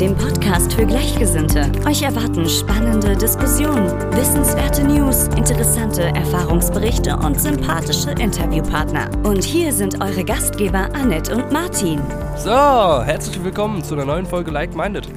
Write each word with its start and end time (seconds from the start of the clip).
dem 0.00 0.16
Podcast 0.16 0.72
für 0.74 0.86
Gleichgesinnte. 0.86 1.72
Euch 1.84 2.02
erwarten 2.02 2.48
spannende 2.48 3.16
Diskussionen, 3.16 3.88
wissenswerte 4.12 4.84
News, 4.84 5.26
interessante 5.36 6.02
Erfahrungsberichte 6.02 7.16
und 7.16 7.40
sympathische 7.40 8.12
Interviewpartner. 8.12 9.10
Und 9.24 9.42
hier 9.42 9.72
sind 9.72 10.00
eure 10.00 10.24
Gastgeber 10.24 10.88
Annette 10.94 11.34
und 11.34 11.50
Martin. 11.50 12.00
So, 12.36 13.02
herzlich 13.02 13.42
willkommen 13.42 13.82
zu 13.82 13.94
einer 13.94 14.04
neuen 14.04 14.24
Folge 14.24 14.52
Like 14.52 14.72
Minded. 14.76 15.08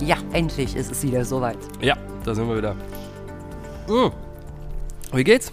Ja, 0.00 0.18
endlich 0.32 0.76
ist 0.76 0.92
es 0.92 1.02
wieder 1.02 1.24
soweit. 1.24 1.58
Ja, 1.80 1.96
da 2.24 2.32
sind 2.32 2.48
wir 2.48 2.58
wieder. 2.58 2.74
Mm. 3.88 4.12
Wie 5.12 5.24
geht's? 5.24 5.52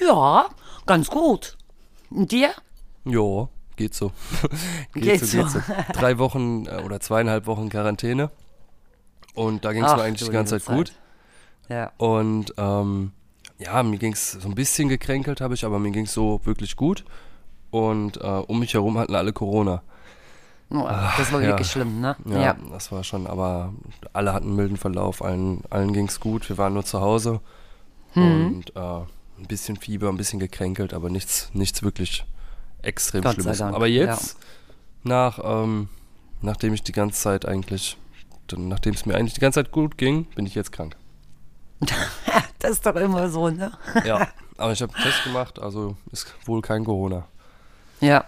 Ja, 0.00 0.46
ganz 0.86 1.08
gut. 1.08 1.56
Und 2.10 2.32
dir? 2.32 2.50
Jo, 3.04 3.48
geht 3.76 3.94
so. 3.94 4.12
Geht 4.94 5.24
so. 5.24 5.44
Drei 5.92 6.18
Wochen 6.18 6.66
äh, 6.66 6.82
oder 6.82 7.00
zweieinhalb 7.00 7.46
Wochen 7.46 7.68
Quarantäne. 7.68 8.30
Und 9.34 9.64
da 9.64 9.72
ging 9.72 9.84
es 9.84 9.94
mir 9.94 10.02
eigentlich 10.02 10.26
die 10.28 10.32
ganze 10.32 10.56
liebe 10.56 10.64
Zeit 10.66 10.76
gut. 10.76 10.92
Ja. 11.68 11.92
Und 11.98 12.54
ähm, 12.56 13.12
ja, 13.58 13.82
mir 13.82 13.98
ging 13.98 14.12
es 14.12 14.32
so 14.32 14.48
ein 14.48 14.54
bisschen 14.54 14.88
gekränkelt, 14.88 15.40
habe 15.40 15.54
ich, 15.54 15.64
aber 15.64 15.78
mir 15.78 15.90
ging 15.90 16.04
es 16.04 16.12
so 16.12 16.40
wirklich 16.44 16.76
gut. 16.76 17.04
Und 17.70 18.18
äh, 18.18 18.26
um 18.26 18.60
mich 18.60 18.74
herum 18.74 18.96
hatten 18.98 19.14
alle 19.14 19.32
Corona. 19.32 19.82
Oh, 20.70 20.88
das 21.18 21.32
war 21.32 21.40
ja. 21.42 21.48
wirklich 21.48 21.70
schlimm, 21.70 22.00
ne? 22.00 22.16
Ja, 22.24 22.56
das 22.72 22.90
war 22.90 23.04
schon, 23.04 23.26
aber 23.26 23.72
alle 24.12 24.32
hatten 24.32 24.46
einen 24.48 24.56
milden 24.56 24.76
Verlauf, 24.76 25.22
allen, 25.22 25.62
allen 25.70 25.92
ging 25.92 26.08
es 26.08 26.18
gut. 26.18 26.48
Wir 26.48 26.58
waren 26.58 26.74
nur 26.74 26.84
zu 26.84 27.00
Hause 27.00 27.40
Mhm. 28.14 28.46
und 28.46 28.76
äh, 28.76 28.80
ein 28.80 29.46
bisschen 29.46 29.76
Fieber, 29.76 30.08
ein 30.08 30.16
bisschen 30.16 30.40
gekränkelt, 30.40 30.94
aber 30.94 31.10
nichts, 31.10 31.50
nichts 31.52 31.82
wirklich 31.82 32.24
extrem 32.86 33.22
Gott 33.22 33.34
Schlimmes. 33.34 33.60
Aber 33.60 33.86
jetzt, 33.86 34.36
nach, 35.02 35.38
ähm, 35.42 35.88
nachdem 36.42 36.74
ich 36.74 36.82
die 36.82 36.92
ganze 36.92 37.20
Zeit 37.20 37.46
eigentlich, 37.46 37.96
nachdem 38.56 38.94
es 38.94 39.06
mir 39.06 39.14
eigentlich 39.14 39.34
die 39.34 39.40
ganze 39.40 39.62
Zeit 39.62 39.72
gut 39.72 39.98
ging, 39.98 40.24
bin 40.34 40.46
ich 40.46 40.54
jetzt 40.54 40.72
krank. 40.72 40.96
Das 42.58 42.70
ist 42.70 42.86
doch 42.86 42.96
immer 42.96 43.28
so, 43.28 43.48
ne? 43.48 43.70
Ja, 44.04 44.26
aber 44.56 44.72
ich 44.72 44.82
habe 44.82 44.92
einen 44.94 45.04
Test 45.04 45.22
gemacht, 45.22 45.60
also 45.60 45.94
ist 46.10 46.34
wohl 46.46 46.62
kein 46.62 46.84
Corona. 46.84 47.28
Ja. 48.00 48.24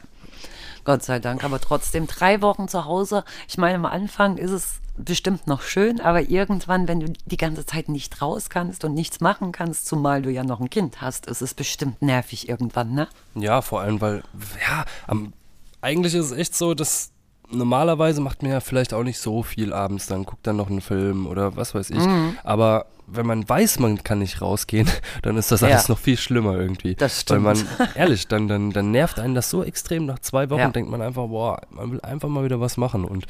Gott 0.85 1.03
sei 1.03 1.19
Dank. 1.19 1.45
Aber 1.45 1.61
trotzdem 1.61 2.07
drei 2.07 2.41
Wochen 2.41 2.69
zu 2.69 2.85
Hause. 2.85 3.25
Ich 3.49 3.59
meine, 3.59 3.77
am 3.77 3.85
Anfang 3.85 4.37
ist 4.37 4.51
es 4.51 4.81
bestimmt 5.05 5.47
noch 5.47 5.63
schön, 5.63 6.01
aber 6.01 6.29
irgendwann, 6.29 6.89
wenn 6.89 7.01
du 7.01 7.13
die 7.27 7.37
ganze 7.37 7.65
Zeit 7.67 7.89
nicht 7.89 8.21
raus 8.21 8.51
kannst 8.51 8.85
und 8.85 8.95
nichts 8.95 9.21
machen 9.21 9.53
kannst, 9.53 9.87
zumal 9.87 10.23
du 10.23 10.31
ja 10.31 10.45
noch 10.45 10.61
ein 10.61 10.71
Kind 10.71 11.01
hast, 11.01 11.27
ist 11.27 11.41
es 11.43 11.55
bestimmt 11.55 12.03
nervig 12.03 12.49
irgendwann, 12.49 12.95
ne? 12.95 13.09
Ja, 13.35 13.63
vor 13.63 13.81
allem, 13.81 14.01
weil, 14.01 14.23
ja, 14.69 14.85
am, 15.07 15.33
eigentlich 15.81 16.15
ist 16.15 16.27
es 16.27 16.33
echt 16.33 16.55
so, 16.57 16.75
dass 16.75 17.11
normalerweise 17.51 18.21
macht 18.21 18.43
man 18.43 18.51
ja 18.53 18.61
vielleicht 18.61 18.93
auch 18.93 19.05
nicht 19.05 19.19
so 19.19 19.43
viel 19.43 19.73
abends, 19.73 20.07
dann 20.07 20.25
guckt 20.25 20.47
dann 20.47 20.57
noch 20.57 20.69
einen 20.69 20.81
Film 20.83 21.27
oder 21.27 21.57
was 21.57 21.75
weiß 21.75 21.91
ich. 21.91 22.05
Mhm. 22.05 22.37
Aber 22.45 22.87
wenn 23.07 23.25
man 23.27 23.49
weiß, 23.49 23.79
man 23.79 24.03
kann 24.05 24.19
nicht 24.19 24.43
rausgehen, 24.43 24.87
dann 25.23 25.37
ist 25.39 25.51
das 25.51 25.63
alles 25.63 25.89
Ja. 25.89 25.95
noch 25.95 25.99
viel 25.99 26.19
schlimmer 26.19 26.57
irgendwie. 26.59 26.95
Das 26.95 27.25
Weil 27.29 27.41
man, 27.41 27.57
stimmt. 27.57 27.89
ehrlich, 27.97 28.29
dann, 28.29 28.49
dann, 28.49 28.71
dann 28.73 28.91
nervt 28.91 29.19
einen 29.19 29.35
das 29.35 29.49
so 29.49 29.63
extrem. 29.65 30.05
Nach 30.05 30.19
zwei 30.19 30.51
Wochen 30.51 30.61
Ja. 30.61 30.69
denkt 30.71 30.91
man 30.91 31.01
einfach, 31.01 31.29
boah, 31.29 31.61
man 31.71 31.93
will 31.93 32.01
einfach 32.03 32.29
mal 32.29 32.45
wieder 32.45 32.61
was 32.61 32.77
machen. 32.77 33.05
Und 33.07 33.25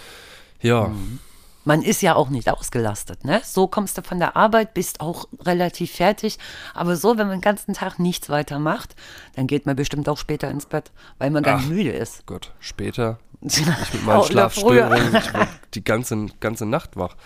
ja, 0.62 0.88
Mhm. 0.88 1.20
Man 1.68 1.82
ist 1.82 2.00
ja 2.00 2.14
auch 2.14 2.30
nicht 2.30 2.48
ausgelastet, 2.48 3.26
ne? 3.26 3.42
So 3.44 3.66
kommst 3.66 3.98
du 3.98 4.02
von 4.02 4.18
der 4.18 4.36
Arbeit, 4.36 4.72
bist 4.72 5.02
auch 5.02 5.28
relativ 5.42 5.92
fertig. 5.92 6.38
Aber 6.72 6.96
so, 6.96 7.18
wenn 7.18 7.26
man 7.26 7.36
den 7.36 7.42
ganzen 7.42 7.74
Tag 7.74 7.98
nichts 7.98 8.30
weiter 8.30 8.58
macht, 8.58 8.96
dann 9.36 9.46
geht 9.46 9.66
man 9.66 9.76
bestimmt 9.76 10.08
auch 10.08 10.16
später 10.16 10.50
ins 10.50 10.64
Bett, 10.64 10.90
weil 11.18 11.28
man 11.30 11.44
Ach. 11.46 11.62
müde 11.66 11.90
ist. 11.90 12.24
Gott, 12.24 12.54
später, 12.58 13.18
ich 13.42 13.66
mit 13.92 14.02
meinen. 14.06 14.24
Schlafstörungen, 14.24 15.14
ich 15.14 15.34
war 15.34 15.46
die 15.74 15.84
ganze, 15.84 16.26
ganze 16.40 16.64
Nacht 16.64 16.96
wach. 16.96 17.16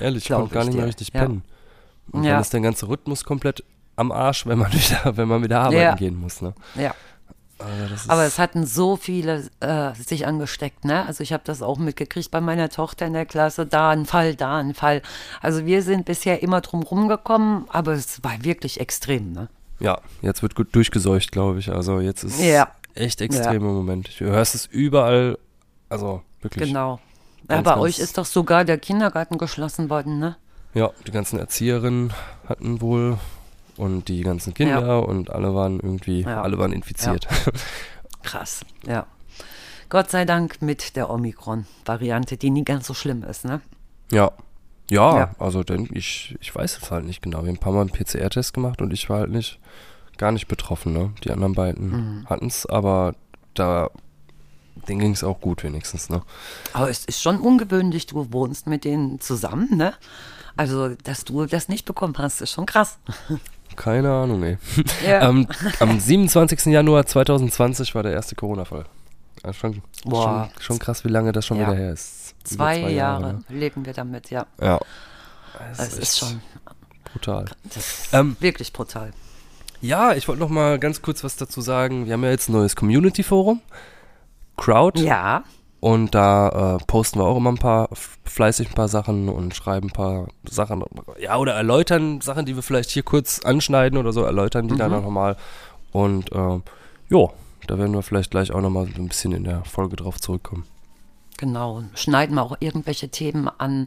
Ehrlich, 0.00 0.24
ich 0.24 0.26
Glaub 0.26 0.40
konnte 0.40 0.54
gar 0.54 0.62
ich 0.64 0.68
nicht 0.70 0.76
mehr 0.76 0.86
richtig 0.86 1.10
Ja. 1.14 1.20
pennen. 1.20 1.44
Und 2.10 2.24
Ja. 2.24 2.32
dann 2.32 2.40
ist 2.40 2.52
der 2.52 2.62
ganze 2.62 2.88
Rhythmus 2.88 3.22
komplett 3.24 3.62
am 3.94 4.10
Arsch, 4.10 4.44
wenn 4.44 4.58
man 4.58 4.72
wieder, 4.72 5.16
wenn 5.16 5.28
man 5.28 5.44
wieder 5.44 5.60
arbeiten 5.60 5.76
Ja. 5.80 5.94
gehen 5.94 6.18
muss. 6.18 6.42
Ne? 6.42 6.52
Ja. 6.74 6.96
Also 7.58 8.10
Aber 8.10 8.24
es 8.24 8.38
hatten 8.38 8.66
so 8.66 8.96
viele 8.96 9.48
äh, 9.60 9.94
sich 9.94 10.26
angesteckt, 10.26 10.84
ne? 10.84 11.06
Also 11.06 11.22
ich 11.22 11.32
habe 11.32 11.42
das 11.46 11.62
auch 11.62 11.78
mitgekriegt 11.78 12.30
bei 12.30 12.40
meiner 12.40 12.68
Tochter 12.68 13.06
in 13.06 13.12
der 13.12 13.26
Klasse, 13.26 13.64
da 13.66 13.90
ein 13.90 14.06
Fall, 14.06 14.34
da 14.34 14.58
ein 14.58 14.74
Fall. 14.74 15.02
Also 15.40 15.64
wir 15.64 15.82
sind 15.82 16.04
bisher 16.04 16.42
immer 16.42 16.60
drum 16.60 16.82
rumgekommen, 16.82 17.64
aber 17.68 17.92
es 17.92 18.22
war 18.24 18.42
wirklich 18.44 18.80
extrem, 18.80 19.32
ne? 19.32 19.48
ja, 19.80 20.00
jetzt 20.22 20.42
wird 20.42 20.54
gut 20.54 20.74
durchgeseucht, 20.74 21.32
glaube 21.32 21.58
ich. 21.58 21.70
Also 21.70 22.00
jetzt 22.00 22.22
ist 22.24 22.40
Ja. 22.40 22.68
echt 22.94 23.20
extrem 23.20 23.56
im 23.56 23.74
Moment. 23.74 24.08
Du 24.18 24.24
hörst 24.26 24.54
es 24.54 24.66
überall, 24.66 25.36
also 25.88 26.22
wirklich. 26.42 26.68
Genau. 26.68 27.00
Ganz, 27.48 27.66
ja, 27.66 27.74
bei 27.74 27.80
euch 27.80 27.98
ist 27.98 28.16
doch 28.16 28.24
sogar 28.24 28.64
der 28.64 28.78
Kindergarten 28.78 29.36
geschlossen 29.36 29.90
worden, 29.90 30.18
ne? 30.18 30.36
Ja, 30.74 30.90
die 31.06 31.10
ganzen 31.10 31.38
Erzieherinnen 31.38 32.12
hatten 32.48 32.80
wohl 32.80 33.18
und 33.76 34.08
die 34.08 34.22
ganzen 34.22 34.54
Kinder 34.54 35.08
und 35.08 35.30
alle 35.30 35.54
waren 35.54 35.80
irgendwie, 35.80 36.22
Ja. 36.22 36.42
alle 36.42 36.58
waren 36.58 36.72
infiziert. 36.72 37.26
Krass, 38.22 38.64
ja. 38.86 39.06
Gott 39.90 40.10
sei 40.10 40.24
Dank 40.24 40.60
mit 40.62 40.96
der 40.96 41.10
Omikron-Variante, 41.10 42.36
die 42.36 42.50
nie 42.50 42.64
ganz 42.64 42.86
so 42.86 42.94
schlimm 42.94 43.22
ist, 43.22 43.44
ne? 43.44 43.60
Ja. 44.10 44.32
Ja, 44.90 45.16
Ja. 45.18 45.34
also 45.38 45.62
denn 45.62 45.88
ich, 45.92 46.36
ich 46.40 46.54
weiß 46.54 46.78
es 46.82 46.90
halt 46.90 47.04
nicht 47.04 47.22
genau. 47.22 47.38
Wir 47.42 47.48
haben 47.48 47.56
ein 47.56 47.58
paar 47.58 47.72
Mal 47.72 47.82
einen 47.82 47.90
PCR-Test 47.90 48.52
gemacht 48.54 48.82
und 48.82 48.92
ich 48.92 49.08
war 49.08 49.20
halt 49.20 49.30
nicht, 49.30 49.58
gar 50.18 50.30
nicht 50.32 50.46
betroffen, 50.48 50.92
ne? 50.92 51.12
Die 51.24 51.30
anderen 51.30 51.54
beiden 51.54 51.90
Mhm. 52.20 52.26
hatten 52.28 52.46
es, 52.46 52.66
aber 52.66 53.14
da, 53.54 53.90
denen 54.88 55.00
ging 55.00 55.12
es 55.12 55.24
auch 55.24 55.40
gut 55.40 55.62
wenigstens, 55.64 56.08
ne? 56.10 56.22
Aber 56.72 56.88
es 56.90 57.04
ist 57.04 57.22
schon 57.22 57.38
ungewöhnlich, 57.40 58.06
du 58.06 58.32
wohnst 58.32 58.66
mit 58.66 58.84
denen 58.84 59.20
zusammen, 59.20 59.68
ne? 59.76 59.94
Also, 60.56 60.90
dass 60.90 61.24
du 61.24 61.46
das 61.46 61.68
nicht 61.68 61.84
bekommen 61.84 62.14
hast, 62.18 62.40
ist 62.40 62.52
schon 62.52 62.66
krass. 62.66 62.98
Keine 63.76 64.10
Ahnung, 64.12 64.42
ey. 64.42 64.58
Ja. 65.06 65.28
ähm, 65.28 65.46
am 65.80 65.98
27. 66.00 66.66
Januar 66.66 67.06
2020 67.06 67.94
war 67.94 68.02
der 68.02 68.12
erste 68.12 68.34
Corona-Fall. 68.34 68.84
Ja, 69.44 69.52
schon, 69.52 69.82
schon, 70.08 70.48
schon 70.60 70.78
krass, 70.78 71.04
wie 71.04 71.08
lange 71.08 71.32
das 71.32 71.44
schon 71.46 71.58
Ja. 71.58 71.66
wieder 71.68 71.76
her 71.76 71.92
ist. 71.92 72.34
Über 72.50 72.56
Zwei, 72.56 72.90
Jahre, 72.90 73.34
ne? 73.34 73.44
leben 73.48 73.84
wir 73.86 73.92
damit, 73.92 74.30
ja. 74.30 74.46
Ja. 74.60 74.78
Es 75.72 75.78
ist 75.80 75.98
echt 76.00 76.18
schon 76.18 76.40
brutal. 77.04 77.46
ist 77.74 78.08
Ähm, 78.12 78.36
wirklich 78.40 78.72
brutal. 78.72 79.12
Ja, 79.80 80.14
ich 80.14 80.28
wollte 80.28 80.40
noch 80.40 80.48
mal 80.48 80.78
ganz 80.78 81.02
kurz 81.02 81.22
was 81.24 81.36
dazu 81.36 81.60
sagen. 81.60 82.06
Wir 82.06 82.14
haben 82.14 82.24
ja 82.24 82.30
jetzt 82.30 82.48
ein 82.48 82.52
neues 82.52 82.74
Community-Forum, 82.76 83.60
Crowd. 84.56 85.00
Ja, 85.02 85.44
Und 85.84 86.14
da 86.14 86.76
äh, 86.78 86.84
posten 86.86 87.18
wir 87.18 87.24
auch 87.26 87.36
immer 87.36 87.50
ein 87.52 87.58
paar, 87.58 87.90
fleißig 88.24 88.68
ein 88.70 88.74
paar 88.74 88.88
Sachen 88.88 89.28
und 89.28 89.54
schreiben 89.54 89.88
ein 89.88 89.92
paar 89.92 90.28
Sachen. 90.48 90.82
Ja, 91.20 91.36
oder 91.36 91.52
erläutern 91.52 92.22
Sachen, 92.22 92.46
die 92.46 92.56
wir 92.56 92.62
vielleicht 92.62 92.88
hier 92.88 93.02
kurz 93.02 93.40
anschneiden 93.44 93.98
oder 93.98 94.10
so, 94.10 94.22
erläutern 94.22 94.66
die 94.66 94.76
dann 94.76 94.92
Mhm. 94.92 94.96
auch 94.96 95.02
nochmal. 95.02 95.36
Und 95.92 96.30
ähm, 96.32 96.62
jo, 97.10 97.32
da 97.66 97.76
werden 97.76 97.92
wir 97.92 98.00
vielleicht 98.02 98.30
gleich 98.30 98.50
auch 98.50 98.62
nochmal 98.62 98.86
so 98.96 99.02
ein 99.02 99.08
bisschen 99.08 99.32
in 99.32 99.44
der 99.44 99.62
Folge 99.66 99.96
drauf 99.96 100.18
zurückkommen. 100.22 100.64
genau. 101.36 101.82
Schneiden 101.94 102.36
wir 102.36 102.42
auch 102.44 102.56
irgendwelche 102.60 103.10
Themen 103.10 103.50
an. 103.58 103.86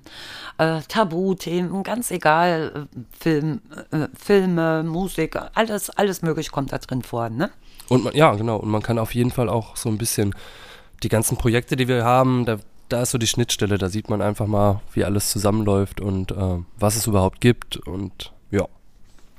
Äh, 0.60 0.82
Tabuthemen, 0.88 1.82
ganz 1.82 2.12
egal. 2.12 2.88
Äh, 2.94 3.00
Film, 3.20 3.62
äh, 3.90 4.08
Filme, 4.16 4.84
Musik, 4.84 5.36
alles, 5.56 5.90
alles 5.90 6.22
mögliche 6.22 6.52
kommt 6.52 6.72
da 6.72 6.78
drin 6.78 7.02
vor, 7.02 7.30
ne? 7.30 7.50
Und 7.90 8.04
man, 8.04 8.14
ja, 8.16 8.36
genau. 8.36 8.58
Und 8.58 8.70
man 8.70 8.84
kann 8.84 9.00
auf 9.00 9.16
jeden 9.16 9.32
Fall 9.32 9.50
auch 9.50 9.76
so 9.78 9.90
ein 9.90 9.98
bisschen 9.98 10.36
die 11.04 11.10
ganzen 11.10 11.38
Projekte, 11.38 11.76
die 11.76 11.88
wir 11.88 12.04
haben, 12.04 12.46
da, 12.46 12.58
da 12.90 13.02
ist 13.02 13.12
so 13.12 13.18
die 13.18 13.28
Schnittstelle. 13.28 13.78
Da 13.78 13.90
sieht 13.90 14.10
man 14.10 14.22
einfach 14.22 14.48
mal, 14.48 14.82
wie 14.94 15.04
alles 15.04 15.30
zusammenläuft 15.30 16.02
und 16.02 16.32
äh, 16.32 16.58
was 16.78 16.96
es 16.96 17.08
überhaupt 17.08 17.42
gibt. 17.42 17.78
Und 17.78 18.32
ja. 18.52 18.66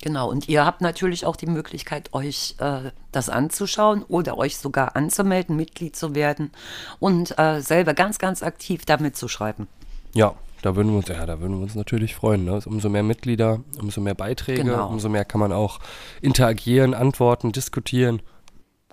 Genau, 0.02 0.30
und 0.30 0.48
ihr 0.48 0.64
habt 0.64 0.80
natürlich 0.80 1.26
auch 1.26 1.36
die 1.36 1.46
Möglichkeit, 1.46 2.14
euch 2.14 2.54
äh, 2.58 2.90
das 3.10 3.28
anzuschauen 3.28 4.04
oder 4.04 4.38
euch 4.38 4.56
sogar 4.58 4.94
anzumelden, 4.94 5.56
Mitglied 5.56 5.96
zu 5.96 6.14
werden 6.14 6.52
und 7.00 7.36
äh, 7.38 7.60
selber 7.60 7.94
ganz, 7.94 8.18
ganz 8.18 8.42
aktiv 8.42 8.84
da 8.84 8.98
mitzuschreiben. 8.98 9.66
Ja, 10.14 10.34
da 10.62 10.76
würden 10.76 10.90
wir 10.92 10.98
uns, 10.98 11.08
ja, 11.08 11.24
da 11.26 11.40
würden 11.40 11.56
wir 11.56 11.62
uns 11.62 11.74
natürlich 11.74 12.14
freuen. 12.14 12.44
Ne? 12.44 12.60
Umso 12.64 12.88
mehr 12.88 13.02
Mitglieder, 13.02 13.60
umso 13.80 14.00
mehr 14.00 14.14
Beiträge, 14.14 14.64
Genau. 14.64 14.88
umso 14.88 15.08
mehr 15.08 15.24
kann 15.24 15.40
man 15.40 15.52
auch 15.52 15.78
interagieren, 16.20 16.94
antworten, 16.94 17.52
diskutieren. 17.52 18.22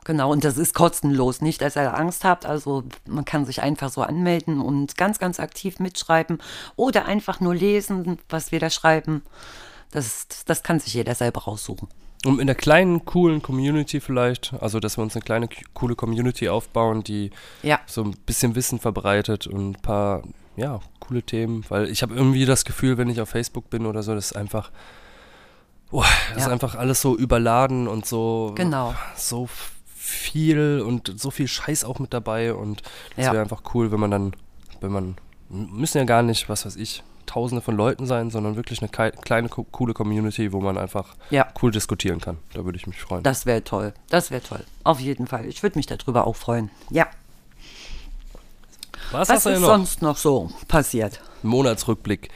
Genau, 0.06 0.31
und 0.31 0.44
das 0.44 0.57
ist 0.57 0.74
kostenlos, 0.75 1.42
nicht, 1.42 1.62
dass 1.62 1.75
ihr 1.75 1.94
Angst 1.98 2.24
habt. 2.24 2.46
Also 2.46 2.84
man 3.07 3.25
kann 3.25 3.44
sich 3.46 3.62
einfach 3.62 3.90
so 3.90 4.02
anmelden 4.04 4.62
und 4.62 4.96
ganz, 4.98 5.19
ganz 5.19 5.40
aktiv 5.40 5.80
mitschreiben 5.80 6.38
oder 6.78 7.06
einfach 7.06 7.40
nur 7.42 7.54
lesen, 7.56 8.18
was 8.30 8.52
wir 8.54 8.60
da 8.60 8.69
schreiben. 8.69 9.24
Das, 9.92 10.28
das 10.46 10.62
kann 10.63 10.80
sich 10.80 10.94
jeder 10.94 11.16
selber 11.16 11.42
raussuchen. 11.46 11.88
Und 12.24 12.40
in 12.40 12.48
der 12.48 12.56
kleinen, 12.56 13.06
coolen 13.06 13.42
Community 13.42 14.00
vielleicht, 14.00 14.54
also 14.62 14.80
dass 14.80 14.98
wir 14.98 15.02
uns 15.04 15.16
eine 15.16 15.24
kleine, 15.24 15.50
coole 15.74 15.96
Community 15.96 16.50
aufbauen, 16.50 17.04
die 17.04 17.31
Ja. 17.63 17.80
so 17.88 18.04
ein 18.04 18.12
bisschen 18.25 18.56
Wissen 18.56 18.80
verbreitet 18.80 19.48
und 19.48 19.72
ein 19.72 19.81
paar, 19.81 20.22
ja, 20.56 20.80
coole 21.00 21.24
Themen, 21.24 21.66
weil 21.69 21.90
ich 21.90 22.01
habe 22.04 22.16
irgendwie 22.16 22.46
das 22.46 22.63
Gefühl, 22.66 22.98
wenn 22.98 23.10
ich 23.10 23.22
auf 23.22 23.30
Facebook 23.30 23.69
bin 23.69 23.86
oder 23.86 24.01
so, 24.04 24.13
das 24.16 24.28
ist 24.31 24.36
einfach, 24.36 24.72
boah, 25.92 26.06
das 26.30 26.38
ist 26.44 26.48
Ja. 26.48 26.54
einfach 26.54 26.75
alles 26.75 27.01
so 27.01 27.16
überladen 27.16 27.88
und 27.88 28.06
so, 28.06 28.54
Genau. 28.56 28.94
so 29.16 29.48
viel 30.06 30.81
und 30.86 31.19
so 31.19 31.31
viel 31.31 31.48
Scheiß 31.48 31.84
auch 31.84 32.00
mit 32.00 32.13
dabei 32.13 32.54
und 32.54 32.81
es 33.18 33.25
Ja. 33.25 33.31
wäre 33.34 33.42
einfach 33.44 33.62
cool, 33.74 33.92
wenn 33.92 34.00
man 34.00 34.12
dann, 34.12 34.36
wenn 34.81 34.92
man, 34.92 35.16
müssen 35.50 35.98
ja 35.98 36.04
gar 36.04 36.22
nicht, 36.22 36.48
was 36.50 36.66
weiß 36.66 36.75
ich, 36.75 37.04
tausende 37.25 37.62
von 37.62 37.75
Leuten 37.75 38.06
sein, 38.06 38.30
sondern 38.30 38.56
wirklich 38.56 38.81
eine 38.81 38.90
kleine, 38.90 39.50
co- 39.50 39.66
coole 39.72 39.94
Community, 39.96 40.54
wo 40.54 40.62
man 40.62 40.78
einfach 40.78 41.16
Ja. 41.31 41.48
cool 41.62 41.72
diskutieren 41.72 42.22
kann. 42.22 42.38
Da 42.54 42.63
würde 42.66 42.78
ich 42.78 42.86
mich 42.86 43.02
freuen. 43.02 43.24
Das 43.24 43.48
wäre 43.48 43.63
toll. 43.63 43.94
Das 44.10 44.30
wäre 44.30 44.44
toll. 44.44 44.63
Auf 44.84 45.00
jeden 45.00 45.25
Fall. 45.25 45.46
Ich 45.48 45.63
würde 45.63 45.78
mich 45.80 45.88
darüber 45.88 46.28
auch 46.28 46.36
freuen. 46.36 46.69
Ja. 46.92 47.08
was 49.12 49.30
Was 49.30 49.38
ist 49.40 49.46
denn 49.48 49.62
noch? 49.62 49.68
sonst 49.69 50.01
noch 50.01 50.18
so 50.18 50.51
passiert? 50.68 51.19
Monatsrückblick. 51.44 52.30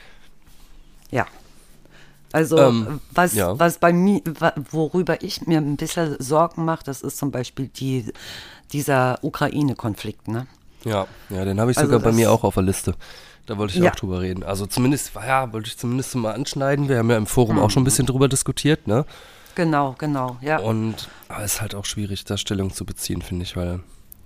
Ja. 1.10 1.26
Also, 2.32 2.58
Ähm, 2.58 3.00
was, 3.12 3.34
ja. 3.34 3.58
was 3.58 3.78
bei 3.78 3.92
mir, 3.92 4.20
worüber 4.70 5.22
ich 5.22 5.46
mir 5.46 5.58
ein 5.58 5.76
bisschen 5.76 6.16
Sorgen 6.20 6.64
mache, 6.64 6.84
das 6.84 7.02
ist 7.02 7.18
zum 7.18 7.30
Beispiel 7.30 7.68
die, 7.68 8.12
dieser 8.72 9.18
Ukraine-Konflikt, 9.22 10.28
ne? 10.28 10.46
Ja, 10.84 11.06
ja, 11.28 11.44
den 11.44 11.60
habe 11.60 11.70
ich 11.72 11.76
Also 11.78 11.90
sogar 11.90 12.00
bei 12.10 12.12
mir 12.16 12.30
auch 12.30 12.44
auf 12.44 12.54
der 12.54 12.62
Liste. 12.62 12.94
Da 13.46 13.58
wollte 13.58 13.74
ich 13.76 13.82
Ja. 13.82 13.90
auch 13.90 13.96
drüber 13.96 14.20
reden. 14.20 14.44
Also 14.44 14.66
zumindest, 14.66 15.12
ja, 15.14 15.52
wollte 15.52 15.68
ich 15.68 15.76
zumindest 15.76 16.14
mal 16.14 16.32
anschneiden. 16.34 16.88
Wir 16.88 16.98
haben 16.98 17.10
ja 17.10 17.16
im 17.16 17.26
Forum 17.26 17.56
Mhm. 17.56 17.62
auch 17.62 17.70
schon 17.70 17.82
ein 17.82 17.84
bisschen 17.84 18.06
drüber 18.06 18.28
diskutiert, 18.28 18.86
ne? 18.86 19.04
Genau, 19.56 19.96
genau, 19.98 20.38
ja. 20.40 20.58
Und 20.60 21.08
es 21.40 21.54
ist 21.54 21.60
halt 21.60 21.74
auch 21.74 21.84
schwierig, 21.84 22.24
da 22.24 22.36
Stellung 22.38 22.72
zu 22.72 22.84
beziehen, 22.86 23.20
finde 23.22 23.42
ich, 23.42 23.56
weil 23.56 23.80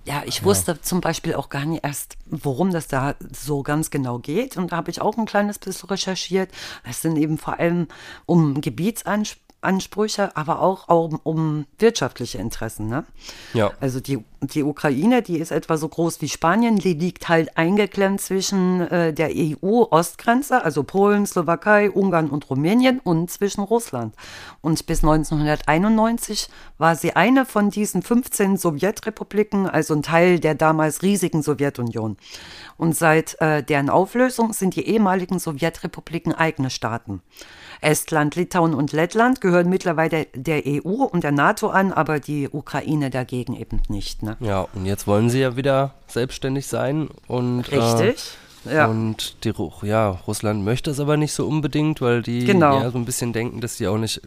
Ja, 0.07 0.21
ich 0.23 0.43
wusste 0.43 0.79
zum 0.79 1.01
Beispiel 1.01 1.33
auch 1.33 1.49
gar 1.49 1.65
nicht 1.65 1.83
erst, 1.83 2.15
worum 2.27 2.69
das 2.71 2.87
da 2.87 3.15
so 3.33 3.63
ganz 3.63 3.89
genau 3.89 4.19
geht. 4.19 4.55
Und 4.55 4.71
da 4.71 4.77
habe 4.77 4.91
ich 4.91 5.01
auch 5.01 5.17
ein 5.17 5.25
kleines 5.25 5.57
bisschen 5.57 5.89
recherchiert. 5.89 6.51
Es 6.87 7.01
sind 7.01 7.17
eben 7.17 7.39
vor 7.39 7.57
allem 7.57 7.87
um 8.27 8.61
Gebietsansprüche, 8.61 9.44
aber 10.35 10.61
auch 10.61 10.87
um, 10.87 11.19
um 11.23 11.65
wirtschaftliche 11.79 12.37
Interessen. 12.37 12.87
Ne? 12.87 13.03
ja, 13.53 13.71
Also 13.79 13.99
die, 13.99 14.23
die 14.41 14.63
Ukraine, 14.63 15.21
die 15.21 15.39
ist 15.39 15.51
etwa 15.51 15.77
so 15.77 15.87
groß 15.87 16.21
wie 16.21 16.29
Spanien, 16.29 16.77
die 16.77 16.93
liegt 16.93 17.29
halt 17.29 17.57
eingeklemmt 17.57 18.21
zwischen 18.21 18.81
äh, 18.81 19.13
der 19.13 19.31
EU-Ostgrenze, 19.33 20.63
also 20.63 20.83
Polen, 20.83 21.25
Slowakei, 21.25 21.89
Ungarn 21.91 22.29
und 22.29 22.49
Rumänien 22.49 22.99
und 22.99 23.29
zwischen 23.31 23.61
Russland. 23.61 24.15
Und 24.61 24.85
bis 24.85 25.03
1991 25.03 26.49
war 26.77 26.95
sie 26.95 27.15
eine 27.15 27.45
von 27.45 27.69
diesen 27.69 28.01
15 28.01 28.57
Sowjetrepubliken, 28.57 29.67
also 29.67 29.93
ein 29.93 30.03
Teil 30.03 30.39
der 30.39 30.55
damals 30.55 31.01
riesigen 31.01 31.41
Sowjetunion. 31.41 32.17
Und 32.77 32.95
seit 32.95 33.39
äh, 33.41 33.63
deren 33.63 33.89
Auflösung 33.89 34.53
sind 34.53 34.75
die 34.75 34.87
ehemaligen 34.87 35.39
Sowjetrepubliken 35.39 36.33
eigene 36.33 36.69
Staaten. 36.69 37.21
Estland, 37.81 38.35
Litauen 38.35 38.73
und 38.73 38.91
Lettland 38.91 39.41
gehören 39.41 39.69
mittlerweile 39.69 40.27
der 40.33 40.63
EU 40.65 41.03
und 41.03 41.23
der 41.23 41.31
NATO 41.31 41.69
an, 41.69 41.91
aber 41.91 42.19
die 42.19 42.49
Ukraine 42.49 43.09
dagegen 43.09 43.55
eben 43.55 43.81
nicht. 43.89 44.23
Ne? 44.23 44.37
ja. 44.39 44.67
Und 44.73 44.85
jetzt 44.85 45.07
wollen 45.07 45.29
sie 45.29 45.39
ja 45.41 45.55
wieder 45.55 45.93
selbstständig 46.07 46.67
sein 46.67 47.09
und 47.27 47.71
Richtig. 47.71 48.37
Äh, 48.65 48.75
ja. 48.75 48.87
Und 48.87 49.43
die, 49.43 49.53
ja, 49.83 50.09
Russland 50.27 50.63
möchte 50.63 50.91
es 50.91 50.99
aber 50.99 51.17
nicht 51.17 51.33
so 51.33 51.45
unbedingt, 51.47 52.01
weil 52.01 52.21
die 52.21 52.45
Genau. 52.45 52.81
ja 52.81 52.91
so 52.91 52.97
ein 52.97 53.05
bisschen 53.05 53.31
denken, 53.33 53.61
dass 53.61 53.77
die 53.77 53.87
auch 53.87 53.97
nicht 53.97 54.21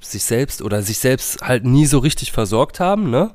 sich 0.00 0.22
selbst 0.22 0.62
oder 0.62 0.82
sich 0.82 0.98
selbst 0.98 1.42
halt 1.42 1.64
nie 1.64 1.86
so 1.86 1.98
richtig 1.98 2.32
versorgt 2.32 2.80
haben, 2.80 3.10
ne? 3.10 3.32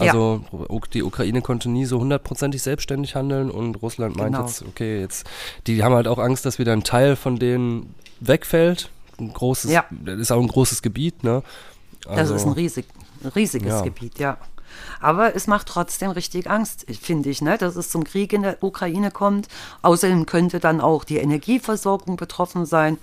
Ja. 0.00 0.12
Also 0.12 0.42
U- 0.68 0.80
die 0.92 1.02
Ukraine 1.02 1.42
konnte 1.42 1.68
nie 1.68 1.84
so 1.84 1.98
hundertprozentig 2.00 2.62
selbstständig 2.62 3.14
handeln 3.14 3.50
und 3.50 3.76
Russland 3.82 4.16
meint 4.16 4.34
Genau. 4.34 4.46
jetzt, 4.46 4.62
okay, 4.62 5.00
jetzt, 5.00 5.26
die 5.66 5.82
haben 5.82 5.94
halt 5.94 6.08
auch 6.08 6.18
Angst, 6.18 6.44
dass 6.46 6.58
wieder 6.58 6.72
ein 6.72 6.84
Teil 6.84 7.16
von 7.16 7.38
denen 7.38 7.94
wegfällt. 8.20 8.90
Ein 9.18 9.32
großes, 9.32 9.70
Ja. 9.72 9.84
das 9.90 10.18
ist 10.20 10.30
auch 10.30 10.40
ein 10.40 10.48
großes 10.48 10.82
Gebiet, 10.82 11.24
ne? 11.24 11.42
Das 12.04 12.18
Also, 12.18 12.34
ist 12.36 12.46
ein, 12.46 12.52
riesig, 12.52 12.86
ein 13.24 13.28
riesiges 13.30 13.68
Ja. 13.68 13.80
Gebiet, 13.82 14.18
ja. 14.18 14.36
Aber 15.00 15.34
es 15.34 15.46
macht 15.46 15.66
trotzdem 15.66 16.10
richtig 16.10 16.48
Angst, 16.48 16.84
finde 17.00 17.30
ich, 17.30 17.40
ne? 17.42 17.58
dass 17.58 17.74
es 17.74 17.90
zum 17.90 18.04
Krieg 18.04 18.32
in 18.32 18.42
der 18.42 18.62
Ukraine 18.62 19.10
kommt. 19.10 19.48
Außerdem 19.82 20.26
könnte 20.26 20.60
dann 20.60 20.80
auch 20.80 21.04
die 21.04 21.16
Energieversorgung 21.16 22.16
betroffen 22.16 22.66
sein. 22.66 22.98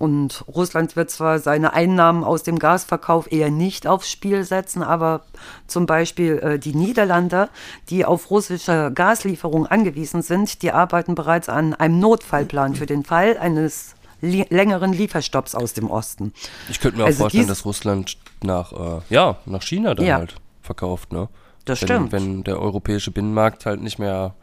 Und 0.00 0.44
Russland 0.48 0.96
wird 0.96 1.10
zwar 1.10 1.40
seine 1.40 1.74
Einnahmen 1.74 2.24
aus 2.24 2.42
dem 2.42 2.58
Gasverkauf 2.58 3.30
eher 3.30 3.50
nicht 3.50 3.86
aufs 3.86 4.10
Spiel 4.10 4.44
setzen, 4.44 4.82
aber 4.82 5.20
zum 5.66 5.84
Beispiel 5.84 6.38
äh, 6.38 6.58
die 6.58 6.74
Niederlande, 6.74 7.50
die 7.90 8.06
auf 8.06 8.30
russische 8.30 8.92
Gaslieferungen 8.94 9.66
angewiesen 9.70 10.22
sind, 10.22 10.62
die 10.62 10.72
arbeiten 10.72 11.14
bereits 11.14 11.50
an 11.50 11.74
einem 11.74 11.98
Notfallplan 11.98 12.76
für 12.76 12.86
den 12.86 13.04
Fall 13.04 13.36
eines 13.36 13.94
li 14.22 14.46
längeren 14.48 14.94
Lieferstopps 14.94 15.54
aus 15.54 15.74
dem 15.74 15.90
Osten. 15.90 16.32
Ich 16.70 16.80
könnte 16.80 16.96
mir 16.96 17.02
auch 17.04 17.08
Also 17.08 17.20
vorstellen, 17.20 17.48
dass 17.48 17.66
Russland 17.66 18.16
nach, 18.42 18.72
äh, 18.72 19.02
ja, 19.10 19.36
nach 19.44 19.62
China 19.62 19.94
dann 19.94 20.06
Ja. 20.06 20.16
halt 20.16 20.34
verkauft, 20.62 21.12
ne? 21.12 21.28
Das 21.66 21.82
wenn, 21.82 21.86
stimmt. 21.88 22.12
Wenn 22.12 22.42
der 22.44 22.58
europäische 22.58 23.10
Binnenmarkt 23.10 23.66
halt 23.66 23.82
nicht 23.82 23.98
mehr, 23.98 24.34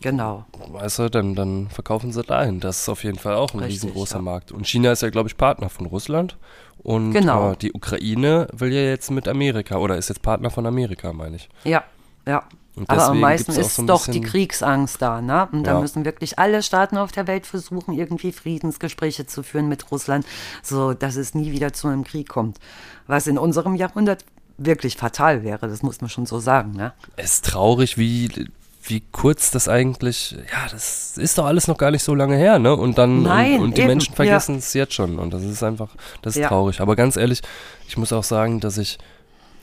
Genau. 0.00 0.44
weißt 0.72 0.98
du, 1.00 1.08
dann, 1.10 1.34
dann 1.34 1.68
verkaufen 1.68 2.12
sie 2.12 2.22
dahin. 2.22 2.60
Das 2.60 2.80
ist 2.80 2.88
auf 2.88 3.04
jeden 3.04 3.18
Fall 3.18 3.34
auch 3.34 3.52
ein 3.54 3.60
Richtig, 3.60 3.82
riesengroßer 3.84 4.16
ja. 4.16 4.22
Markt. 4.22 4.52
Und 4.52 4.66
China 4.66 4.92
ist 4.92 5.02
ja, 5.02 5.10
glaube 5.10 5.28
ich, 5.28 5.36
Partner 5.36 5.68
von 5.68 5.86
Russland. 5.86 6.36
Und 6.78 7.12
Genau. 7.12 7.52
äh, 7.52 7.56
die 7.56 7.72
Ukraine 7.72 8.48
will 8.52 8.72
ja 8.72 8.80
jetzt 8.80 9.10
mit 9.10 9.28
Amerika 9.28 9.76
oder 9.76 9.96
ist 9.96 10.08
jetzt 10.08 10.22
Partner 10.22 10.50
von 10.50 10.64
Amerika, 10.66 11.12
meine 11.12 11.36
ich. 11.36 11.48
Ja, 11.64 11.84
ja. 12.26 12.42
Aber 12.86 13.08
am 13.08 13.20
meisten 13.20 13.52
ist 13.52 13.74
so 13.76 13.84
doch 13.84 14.06
die 14.06 14.20
Kriegsangst 14.22 15.02
da, 15.02 15.20
ne? 15.20 15.48
Und 15.52 15.64
da 15.64 15.72
Ja. 15.72 15.80
müssen 15.80 16.04
wirklich 16.06 16.38
alle 16.38 16.62
Staaten 16.62 16.96
auf 16.96 17.12
der 17.12 17.26
Welt 17.26 17.44
versuchen, 17.44 17.92
irgendwie 17.92 18.32
Friedensgespräche 18.32 19.26
zu 19.26 19.42
führen 19.42 19.68
mit 19.68 19.90
Russland, 19.90 20.24
so 20.62 20.94
dass 20.94 21.16
es 21.16 21.34
nie 21.34 21.52
wieder 21.52 21.72
zu 21.74 21.88
einem 21.88 22.04
Krieg 22.04 22.28
kommt. 22.28 22.58
Was 23.06 23.26
in 23.26 23.36
unserem 23.36 23.74
Jahrhundert 23.74 24.24
wirklich 24.56 24.96
fatal 24.96 25.42
wäre, 25.42 25.68
das 25.68 25.82
muss 25.82 26.00
man 26.00 26.08
schon 26.08 26.24
so 26.26 26.38
sagen, 26.38 26.72
ne? 26.72 26.92
Es 27.16 27.34
ist 27.34 27.44
traurig, 27.46 27.98
wie, 27.98 28.48
wie 28.82 29.02
kurz 29.12 29.50
das 29.50 29.68
eigentlich, 29.68 30.32
ja, 30.32 30.68
das 30.70 31.18
ist 31.18 31.36
doch 31.38 31.44
alles 31.44 31.68
noch 31.68 31.76
gar 31.76 31.90
nicht 31.90 32.02
so 32.02 32.14
lange 32.14 32.36
her, 32.36 32.58
ne? 32.58 32.74
Und 32.74 32.98
dann, 32.98 33.22
Nein, 33.22 33.54
und, 33.56 33.60
und 33.60 33.76
die 33.76 33.82
eben, 33.82 33.88
Menschen 33.88 34.12
ja. 34.12 34.16
vergessen 34.16 34.56
es 34.56 34.72
jetzt 34.74 34.94
schon. 34.94 35.18
Und 35.18 35.32
das 35.34 35.42
ist 35.44 35.62
einfach, 35.62 35.88
das 36.22 36.34
ist 36.36 36.42
Ja. 36.42 36.48
traurig. 36.48 36.80
Aber 36.80 36.96
ganz 36.96 37.16
ehrlich, 37.16 37.42
ich 37.88 37.96
muss 37.98 38.12
auch 38.12 38.24
sagen, 38.24 38.60
dass 38.60 38.78
ich, 38.78 38.98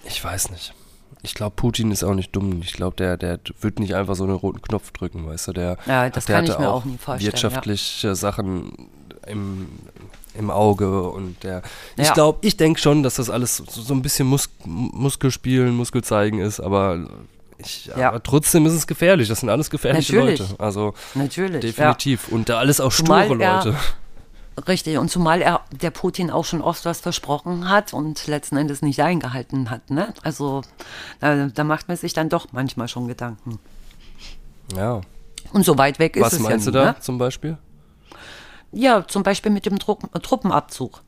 ich 0.04 0.24
weiß 0.24 0.52
nicht. 0.52 0.74
Ich 1.24 1.34
glaube, 1.34 1.56
Putin 1.56 1.90
ist 1.92 2.04
auch 2.04 2.14
nicht 2.14 2.36
dumm. 2.36 2.62
Ich 2.62 2.74
glaube, 2.74 2.96
der, 2.96 3.18
der 3.18 3.40
wird 3.60 3.80
nicht 3.80 3.96
einfach 3.96 4.16
so 4.16 4.24
einen 4.24 4.36
roten 4.36 4.62
Knopf 4.62 4.92
drücken, 4.92 5.26
weißt 5.26 5.48
du? 5.48 5.54
Der, 5.54 5.78
Ja, 5.88 6.10
das 6.10 6.26
der 6.26 6.36
kann 6.36 6.46
ich 6.46 6.52
hatte 6.52 6.62
mir 6.62 6.70
auch 6.72 6.84
vorstellen, 7.00 7.22
Wirtschaftliche 7.34 8.16
Sachen 8.16 8.72
im, 9.26 9.68
im 10.36 10.52
Auge 10.52 11.10
und 11.10 11.44
der. 11.44 11.64
Ich 11.98 12.08
Ja. 12.08 12.14
glaube, 12.14 12.40
ich 12.44 12.56
denke 12.56 12.80
schon, 12.80 13.02
dass 13.02 13.16
das 13.16 13.32
alles 13.32 13.58
so, 13.58 13.66
so 13.82 13.94
ein 13.96 14.04
bisschen 14.04 14.28
Mus 14.28 14.48
Muskelspielen, 14.64 15.76
Muskel 15.76 16.04
zeigen 16.04 16.40
ist, 16.40 16.60
aber 16.60 17.10
ich, 17.58 17.88
Ja. 17.98 18.10
aber 18.10 18.22
trotzdem 18.24 18.66
ist 18.66 18.74
es 18.74 18.88
gefährlich. 18.88 19.28
Das 19.28 19.40
sind 19.42 19.50
alles 19.50 19.70
gefährliche 19.70 20.16
Natürlich. 20.16 20.40
Leute. 20.40 20.60
Also 20.60 20.94
Natürlich. 21.16 21.62
definitiv. 21.62 22.28
Und 22.30 22.50
da 22.50 22.60
alles 22.60 22.80
auch 22.80 22.92
Zumal 22.94 23.26
sture 23.26 23.44
er- 23.44 23.56
Leute. 23.56 23.70
Ja. 23.72 24.64
Richtig, 24.68 24.98
und 24.98 25.10
zumal 25.12 25.44
er 25.44 25.62
der 25.70 25.92
Putin 25.92 26.32
auch 26.32 26.44
schon 26.44 26.62
oft 26.64 26.84
was 26.86 27.00
versprochen 27.00 27.70
hat 27.70 27.94
und 27.94 28.26
letzten 28.26 28.58
Endes 28.58 28.82
nicht 28.82 29.00
eingehalten 29.04 29.70
hat, 29.70 29.92
ne? 29.92 30.14
Also 30.24 30.64
da, 31.20 31.46
da 31.48 31.64
macht 31.64 31.88
man 31.88 31.96
sich 31.96 32.14
dann 32.14 32.30
doch 32.30 32.48
manchmal 32.54 32.88
schon 32.88 33.08
Gedanken. 33.08 33.60
Ja. 34.76 35.02
Und 35.54 35.64
so 35.64 35.78
weit 35.78 36.00
weg 36.00 36.16
ist 36.16 36.24
Was 36.24 36.34
es 36.34 36.40
meinst 36.40 36.66
ja 36.66 36.72
du 36.72 36.80
nie, 36.80 36.86
da 36.86 36.92
Ne? 36.94 37.00
zum 37.02 37.18
Beispiel? 37.20 37.58
Ja, 38.72 39.06
zum 39.08 39.22
Beispiel 39.24 39.52
mit 39.52 39.66
dem 39.68 39.78
Trupp, 39.80 40.10
Truppenabzug. 40.24 41.02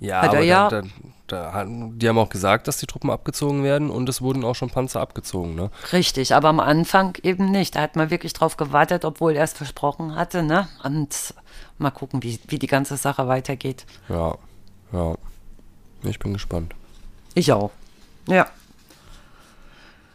Ja, 0.00 0.16
Hat 0.22 0.32
er 0.32 0.38
aber 0.38 0.40
ja- 0.42 0.68
Da, 0.68 0.82
da, 1.26 1.52
da, 1.52 1.64
die 1.66 2.08
haben 2.08 2.18
auch 2.18 2.28
gesagt, 2.28 2.68
dass 2.68 2.76
die 2.76 2.86
Truppen 2.86 3.10
abgezogen 3.10 3.64
werden 3.64 3.90
und 3.90 4.08
es 4.08 4.22
wurden 4.22 4.44
auch 4.44 4.54
schon 4.54 4.70
Panzer 4.70 5.00
abgezogen, 5.00 5.54
ne? 5.56 5.70
Richtig, 5.92 6.34
aber 6.34 6.48
am 6.48 6.60
Anfang 6.60 7.16
eben 7.22 7.50
nicht. 7.50 7.74
Da 7.74 7.80
hat 7.80 7.96
man 7.96 8.10
wirklich 8.10 8.32
drauf 8.32 8.56
gewartet, 8.56 9.04
obwohl 9.04 9.34
er 9.34 9.42
es 9.44 9.52
versprochen 9.52 10.14
hatte, 10.14 10.42
ne? 10.44 10.68
Und 10.84 11.34
mal 11.78 11.90
gucken, 11.90 12.22
wie, 12.22 12.38
wie 12.46 12.58
die 12.60 12.68
ganze 12.68 12.96
Sache 12.96 13.26
weitergeht. 13.26 13.86
Ja, 14.08 14.36
ja. 14.92 15.14
Ich 16.04 16.18
bin 16.20 16.32
gespannt. 16.34 16.74
Ich 17.34 17.52
auch. 17.52 17.70
Ja. 18.28 18.46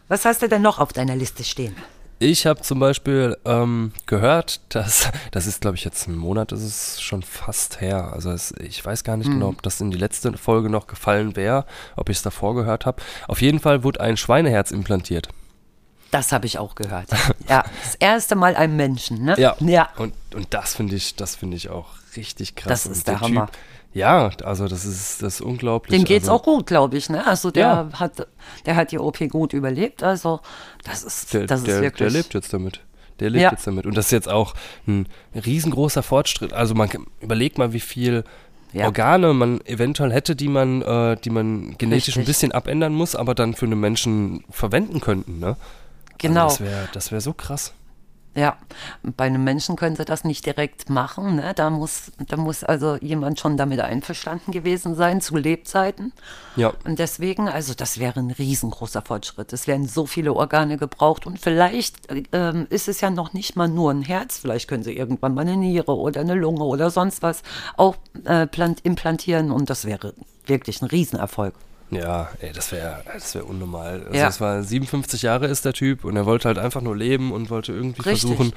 Was 0.08 0.24
hast 0.24 0.42
du 0.42 0.48
denn 0.48 0.62
noch 0.62 0.78
auf 0.78 0.92
deiner 0.92 1.16
Liste 1.16 1.44
stehen? 1.44 1.76
Ich 2.22 2.46
habe 2.46 2.60
zum 2.62 2.78
Beispiel 2.78 3.36
ähm, 3.44 3.92
gehört, 4.06 4.60
dass, 4.68 5.10
das 5.32 5.46
ist 5.46 5.60
glaube 5.60 5.76
ich 5.76 5.84
jetzt 5.84 6.06
ein 6.06 6.16
Monat, 6.16 6.52
das 6.52 6.62
ist 6.62 7.02
schon 7.02 7.22
fast 7.22 7.80
her. 7.80 8.12
Also 8.12 8.30
es, 8.30 8.54
ich 8.60 8.84
weiß 8.84 9.02
gar 9.02 9.16
nicht 9.16 9.26
Mhm. 9.28 9.32
genau, 9.34 9.48
ob 9.48 9.62
das 9.62 9.80
in 9.80 9.90
die 9.90 9.98
letzte 9.98 10.36
Folge 10.38 10.70
noch 10.70 10.86
gefallen 10.86 11.34
wäre, 11.34 11.66
ob 11.96 12.08
ich 12.10 12.18
es 12.18 12.22
davor 12.22 12.54
gehört 12.54 12.86
habe. 12.86 13.02
Auf 13.26 13.42
jeden 13.42 13.58
Fall 13.58 13.82
wurde 13.82 14.00
ein 14.00 14.16
Schweineherz 14.16 14.70
implantiert. 14.70 15.28
Das 16.12 16.30
habe 16.30 16.46
ich 16.46 16.58
auch 16.58 16.74
gehört. 16.76 17.06
Ja, 17.48 17.64
das 17.84 17.94
erste 17.96 18.36
Mal 18.36 18.54
einem 18.54 18.76
Menschen, 18.76 19.24
ne? 19.24 19.34
Ja. 19.38 19.56
Ja. 19.60 19.88
Und, 19.96 20.14
und 20.34 20.52
das 20.54 20.74
finde 20.76 20.94
ich, 20.94 21.16
das 21.16 21.34
finde 21.36 21.56
ich 21.56 21.70
auch 21.70 21.88
richtig 22.16 22.54
krass. 22.54 22.68
Das 22.68 22.86
Und 22.86 22.92
ist 22.92 23.08
der 23.08 23.20
Hammer. 23.20 23.46
Typ, 23.46 23.56
Ja, 23.94 24.30
also 24.42 24.68
das 24.68 24.84
ist, 24.84 25.22
das 25.22 25.34
ist 25.34 25.40
unglaublich. 25.42 25.98
Dem 25.98 26.04
geht's 26.04 26.28
also, 26.28 26.38
auch 26.38 26.42
gut, 26.44 26.66
glaube 26.66 26.96
ich. 26.96 27.10
Ne? 27.10 27.26
Also 27.26 27.50
der 27.50 27.88
Ja. 27.92 28.00
hat, 28.00 28.26
der 28.64 28.76
hat 28.76 28.90
die 28.90 28.98
OP 28.98 29.18
gut 29.28 29.52
überlebt. 29.52 30.02
Also 30.02 30.40
das 30.84 31.02
ist, 31.04 31.34
Der, 31.34 31.46
das 31.46 31.60
ist 31.60 31.66
der, 31.68 31.82
wirklich. 31.82 32.10
der 32.12 32.20
lebt 32.22 32.32
jetzt 32.34 32.52
damit. 32.54 32.80
Der 33.20 33.28
lebt 33.30 33.42
Ja. 33.42 33.50
jetzt 33.50 33.66
damit. 33.66 33.84
Und 33.84 33.96
das 33.96 34.06
ist 34.06 34.12
jetzt 34.12 34.28
auch 34.30 34.54
ein 34.86 35.06
riesengroßer 35.34 36.02
Fortschritt. 36.02 36.52
Also 36.54 36.74
man 36.74 36.88
überlegt 37.20 37.58
mal, 37.58 37.72
wie 37.74 37.80
viel 37.80 38.24
Ja. 38.72 38.86
Organe 38.86 39.34
man 39.34 39.60
eventuell 39.66 40.10
hätte, 40.10 40.34
die 40.34 40.48
man, 40.48 40.80
äh, 40.80 41.16
die 41.22 41.28
man 41.28 41.76
genetisch 41.76 42.16
ein 42.16 42.20
Richtig. 42.20 42.24
bisschen 42.26 42.52
abändern 42.52 42.94
muss, 42.94 43.14
aber 43.14 43.34
dann 43.34 43.52
für 43.52 43.66
einen 43.66 43.78
Menschen 43.78 44.44
verwenden 44.48 45.00
könnten. 45.00 45.38
Ne? 45.38 45.56
Genau. 46.16 46.44
Also 46.44 46.64
das 46.64 46.70
wäre 46.72 46.88
das 46.94 47.12
wär 47.12 47.20
so 47.20 47.34
krass. 47.34 47.74
Ja, 48.34 48.56
bei 49.02 49.24
einem 49.24 49.44
Menschen 49.44 49.76
können 49.76 49.94
sie 49.94 50.06
das 50.06 50.24
nicht 50.24 50.46
direkt 50.46 50.88
machen. 50.88 51.36
Ne? 51.36 51.52
Da, 51.54 51.68
muss, 51.68 52.12
da 52.28 52.38
muss 52.38 52.64
also 52.64 52.96
jemand 52.96 53.38
schon 53.38 53.58
damit 53.58 53.80
einverstanden 53.80 54.52
gewesen 54.52 54.94
sein, 54.94 55.20
zu 55.20 55.36
Lebzeiten. 55.36 56.14
Ja. 56.56 56.72
Und 56.84 56.98
deswegen, 56.98 57.48
also 57.48 57.74
das 57.74 57.98
wäre 57.98 58.20
ein 58.20 58.30
riesengroßer 58.30 59.02
Fortschritt. 59.02 59.52
Es 59.52 59.66
werden 59.66 59.86
so 59.86 60.06
viele 60.06 60.32
Organe 60.32 60.78
gebraucht 60.78 61.26
und 61.26 61.40
vielleicht 61.40 62.10
äh, 62.10 62.22
ähm, 62.32 62.66
ist 62.70 62.88
es 62.88 63.02
ja 63.02 63.10
noch 63.10 63.34
nicht 63.34 63.54
mal 63.54 63.68
nur 63.68 63.90
ein 63.90 64.02
Herz. 64.02 64.38
Vielleicht 64.38 64.66
können 64.66 64.82
sie 64.82 64.96
irgendwann 64.96 65.34
mal 65.34 65.42
eine 65.42 65.58
Niere 65.58 65.94
oder 65.94 66.22
eine 66.22 66.34
Lunge 66.34 66.64
oder 66.64 66.90
sonst 66.90 67.22
was 67.22 67.42
auch 67.76 67.96
äh, 68.24 68.46
plant 68.46 68.80
implantieren 68.82 69.50
und 69.50 69.68
das 69.68 69.84
wäre 69.84 70.14
wirklich 70.46 70.80
ein 70.80 70.86
Riesenerfolg. 70.86 71.54
Ja, 71.92 72.30
ey, 72.40 72.52
das 72.52 72.72
wäre 72.72 73.02
das 73.12 73.34
wär 73.34 73.46
unnormal. 73.46 74.02
Also 74.06 74.18
Ja. 74.18 74.28
es 74.28 74.40
war 74.40 74.62
57 74.62 75.22
Jahre 75.22 75.46
ist 75.46 75.64
der 75.64 75.72
Typ 75.74 76.04
und 76.04 76.16
er 76.16 76.26
wollte 76.26 76.48
halt 76.48 76.58
einfach 76.58 76.80
nur 76.80 76.96
leben 76.96 77.32
und 77.32 77.50
wollte 77.50 77.72
irgendwie 77.72 78.02
Richtig. 78.02 78.22
versuchen. 78.36 78.52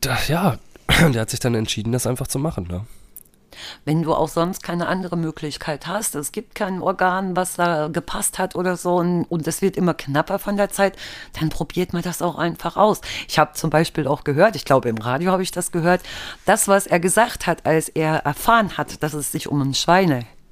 Da, 0.00 0.16
ja, 0.28 0.56
der 1.12 1.20
hat 1.20 1.30
sich 1.30 1.40
dann 1.40 1.54
entschieden, 1.54 1.92
das 1.92 2.06
einfach 2.06 2.26
zu 2.26 2.38
machen. 2.38 2.66
Ne? 2.68 2.84
wenn 3.84 4.02
du 4.02 4.14
auch 4.14 4.28
sonst 4.28 4.62
keine 4.62 4.86
andere 4.88 5.16
Möglichkeit 5.16 5.86
hast, 5.86 6.14
es 6.14 6.32
gibt 6.32 6.54
kein 6.54 6.80
Organ, 6.80 7.36
was 7.36 7.54
da 7.54 7.88
gepasst 7.88 8.38
hat 8.38 8.54
oder 8.56 8.76
so 8.76 8.96
und, 8.96 9.24
und 9.24 9.46
es 9.46 9.62
wird 9.62 9.76
immer 9.76 9.94
knapper 9.94 10.38
von 10.38 10.56
der 10.56 10.70
Zeit, 10.70 10.96
dann 11.38 11.48
probiert 11.50 11.92
man 11.92 12.02
das 12.02 12.22
auch 12.22 12.38
einfach 12.38 12.76
aus. 12.76 13.00
Ich 13.28 13.38
habe 13.38 13.52
zum 13.54 13.70
Beispiel 13.70 14.06
auch 14.06 14.24
gehört, 14.24 14.56
ich 14.56 14.64
glaube 14.64 14.88
im 14.88 14.98
Radio 14.98 15.32
habe 15.32 15.42
ich 15.42 15.50
das 15.50 15.70
gehört, 15.72 16.00
das, 16.46 16.68
was 16.68 16.86
er 16.86 17.00
gesagt 17.00 17.46
hat, 17.46 17.66
als 17.66 17.88
er 17.88 18.16
erfahren 18.24 18.76
hat, 18.78 19.02
dass 19.02 19.14
es 19.14 19.32
sich 19.32 19.48
um 19.48 19.60
ein 19.60 19.74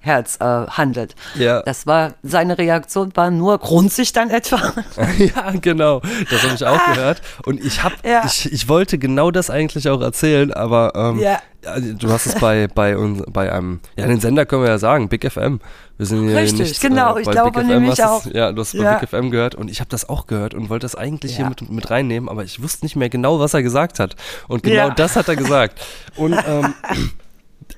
Schweineherz 0.03 0.37
äh, 0.41 0.45
handelt. 0.45 1.15
Ja. 1.37 1.63
Das 1.63 1.87
war, 1.87 2.15
seine 2.23 2.59
Reaktion 2.59 3.13
war 3.15 3.31
nur, 3.31 3.59
grunzt 3.59 3.97
sich 3.97 4.13
dann 4.13 4.31
etwa. 4.31 4.73
ja, 5.19 5.53
genau. 5.61 6.01
Das 6.31 6.43
habe 6.43 6.55
ich 6.55 6.65
auch 6.65 6.95
gehört. 6.95 7.23
Und 7.45 7.65
ich 7.65 7.83
habe. 7.83 7.95
Ja. 8.05 8.23
ich, 8.25 8.51
ich 8.53 8.69
wollte 8.69 8.99
genau 8.99 9.31
das 9.31 9.51
eigentlich 9.51 9.89
auch 9.89 10.01
erzählen, 10.01 10.53
aber 10.53 10.93
ähm, 10.95 11.19
Ja. 11.21 11.39
also 11.67 11.93
du 11.93 12.11
hast 12.11 12.27
es 12.27 12.35
bei 12.37 12.69
bei 12.69 12.97
uns 12.97 13.23
bei 13.31 13.53
einem, 13.53 13.81
ja, 13.97 14.07
den 14.07 14.21
Sender 14.21 14.47
können 14.47 14.63
wir 14.63 14.71
ja 14.71 14.79
sagen, 14.79 15.09
Big 15.09 15.31
FM. 15.31 15.61
Wir 15.97 16.07
sind 16.07 16.29
hier 16.29 16.37
Richtig, 16.39 16.61
nicht, 16.61 16.81
genau, 16.81 17.19
ich 17.19 17.27
bei 17.27 17.33
glaube 17.33 17.63
nämlich 17.63 18.03
auch. 18.03 18.25
Ja, 18.25 18.53
du 18.53 18.63
hast 18.63 18.73
bei 18.77 18.83
Ja. 18.85 18.99
Big 18.99 19.09
FM 19.11 19.31
gehört 19.31 19.55
und 19.55 19.71
ich 19.71 19.81
habe 19.81 19.91
das 19.91 20.09
auch 20.09 20.27
gehört 20.27 20.55
und 20.55 20.71
wollte 20.71 20.85
das 20.85 20.95
eigentlich 20.95 21.37
hier 21.37 21.47
mit, 21.47 21.69
mit 21.71 21.91
reinnehmen, 21.91 22.29
aber 22.31 22.43
ich 22.43 22.63
wusste 22.63 22.87
nicht 22.87 22.97
mehr 22.97 23.11
genau, 23.11 23.39
was 23.39 23.53
er 23.53 23.63
gesagt 23.63 23.99
hat. 23.99 24.17
Und 24.49 24.63
genau 24.63 24.91
das 24.91 25.17
hat 25.17 25.29
er 25.29 25.37
gesagt. 25.37 25.79
Und 26.17 26.33
ähm, 26.47 26.73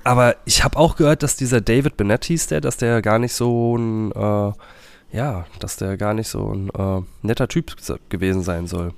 aber 0.03 0.35
ich 0.45 0.63
habe 0.63 0.77
auch 0.77 0.95
gehört, 0.95 1.23
dass 1.23 1.35
dieser 1.35 1.61
David 1.61 1.97
Bennett 1.97 2.25
hieß 2.25 2.47
der, 2.47 2.61
dass 2.61 2.77
der 2.77 3.01
gar 3.01 3.19
nicht 3.19 3.33
so 3.33 3.77
ein, 3.77 4.11
äh, 4.11 4.51
ja, 5.15 5.45
dass 5.59 5.77
der 5.77 5.97
gar 5.97 6.13
nicht 6.13 6.27
so 6.27 6.51
ein 6.53 6.69
äh, 6.69 7.01
netter 7.21 7.47
Typ 7.47 7.73
gewesen 8.09 8.41
sein 8.43 8.67
soll. 8.67 8.93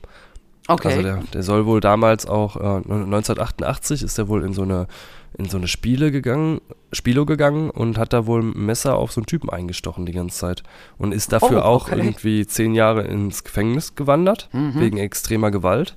Okay. 0.68 0.88
Also 0.90 1.02
der, 1.04 1.18
der 1.34 1.44
soll 1.44 1.66
wohl 1.66 1.80
damals 1.80 2.26
auch, 2.26 2.56
äh, 2.56 2.60
1988 2.60 4.02
ist 4.02 4.18
er 4.18 4.28
wohl 4.28 4.44
in 4.44 4.54
so 4.54 4.64
eine, 4.64 4.88
in 5.38 5.50
so 5.50 5.58
eine 5.58 5.68
Spiele 5.68 6.12
gegangen, 6.12 6.62
Spielo 6.94 7.26
gegangen 7.26 7.70
und 7.70 7.98
hat 7.98 8.14
da 8.14 8.26
wohl 8.26 8.42
ein 8.42 8.54
Messer 8.66 8.96
auf 8.96 9.12
so 9.12 9.20
einen 9.20 9.26
Typen 9.28 9.50
eingestochen 9.50 10.06
die 10.06 10.14
ganze 10.14 10.38
Zeit. 10.40 10.64
Und 10.98 11.14
ist 11.14 11.32
dafür 11.34 11.60
Oh, 11.60 11.68
auch 11.68 11.88
okay. 11.88 11.98
irgendwie 12.00 12.48
zehn 12.48 12.74
Jahre 12.74 13.02
ins 13.04 13.44
Gefängnis 13.44 13.96
gewandert, 13.96 14.50
Mhm. 14.54 14.80
wegen 14.80 14.98
extremer 14.98 15.52
Gewalt. 15.52 15.96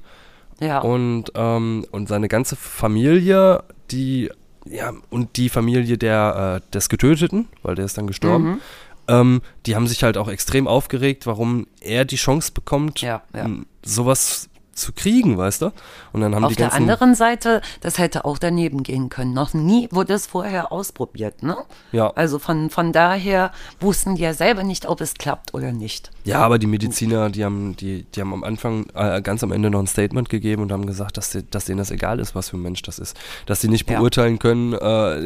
ja. 0.60 0.80
Und, 0.80 1.30
ähm, 1.36 1.86
und 1.92 2.08
seine 2.08 2.26
ganze 2.28 2.56
Familie, 2.56 3.62
die, 3.92 4.28
ja, 4.70 4.92
und 5.10 5.36
die 5.36 5.48
Familie 5.48 5.98
der, 5.98 6.62
äh, 6.66 6.70
des 6.72 6.88
Getöteten, 6.88 7.48
weil 7.62 7.74
der 7.74 7.84
ist 7.84 7.96
dann 7.98 8.06
gestorben, 8.06 8.44
Mhm. 8.52 8.60
ähm, 9.08 9.42
die 9.66 9.74
haben 9.76 9.86
sich 9.86 10.02
halt 10.02 10.16
auch 10.16 10.28
extrem 10.28 10.66
aufgeregt, 10.68 11.26
warum 11.26 11.66
er 11.80 12.04
die 12.04 12.16
Chance 12.16 12.52
bekommt, 12.52 13.00
Ja, 13.00 13.22
ja. 13.34 13.48
sowas 13.84 14.48
zu 14.78 14.92
kriegen, 14.92 15.36
weißt 15.36 15.62
du? 15.62 15.72
Und 16.12 16.20
dann 16.22 16.34
haben 16.34 16.44
Auf 16.44 16.50
die 16.52 16.56
der 16.56 16.68
ganzen, 16.68 16.82
anderen 16.82 17.14
Seite, 17.14 17.60
das 17.80 17.98
hätte 17.98 18.24
auch 18.24 18.38
daneben 18.38 18.82
gehen 18.82 19.08
können. 19.08 19.34
Noch 19.34 19.52
nie 19.54 19.88
wurde 19.90 20.14
es 20.14 20.26
vorher 20.26 20.72
ausprobiert, 20.72 21.42
ne? 21.42 21.56
Ja. 21.92 22.10
Also 22.14 22.38
von, 22.38 22.70
von 22.70 22.92
daher 22.92 23.52
wussten 23.80 24.14
die 24.14 24.22
ja 24.22 24.32
selber 24.34 24.62
nicht, 24.62 24.86
ob 24.86 25.00
es 25.00 25.14
klappt 25.14 25.52
oder 25.54 25.72
nicht. 25.72 26.10
Ja, 26.24 26.40
aber 26.40 26.58
die 26.58 26.66
Mediziner, 26.66 27.30
die 27.30 27.44
haben, 27.44 27.76
die, 27.76 28.04
die 28.14 28.20
haben 28.20 28.32
am 28.32 28.44
Anfang, 28.44 28.86
äh, 28.94 29.20
ganz 29.22 29.42
am 29.42 29.52
Ende 29.52 29.70
noch 29.70 29.80
ein 29.80 29.86
Statement 29.86 30.28
gegeben 30.28 30.62
und 30.62 30.72
haben 30.72 30.86
gesagt, 30.86 31.16
dass, 31.16 31.30
die, 31.30 31.48
dass 31.50 31.64
denen 31.66 31.78
das 31.78 31.90
egal 31.90 32.18
ist, 32.20 32.34
was 32.34 32.50
für 32.50 32.56
ein 32.56 32.62
Mensch 32.62 32.82
das 32.82 32.98
ist. 32.98 33.16
Dass 33.46 33.60
sie 33.60 33.68
nicht 33.68 33.88
Ja. 33.90 33.98
beurteilen 33.98 34.38
können 34.38 34.72
äh, 34.72 34.76
in 34.76 34.80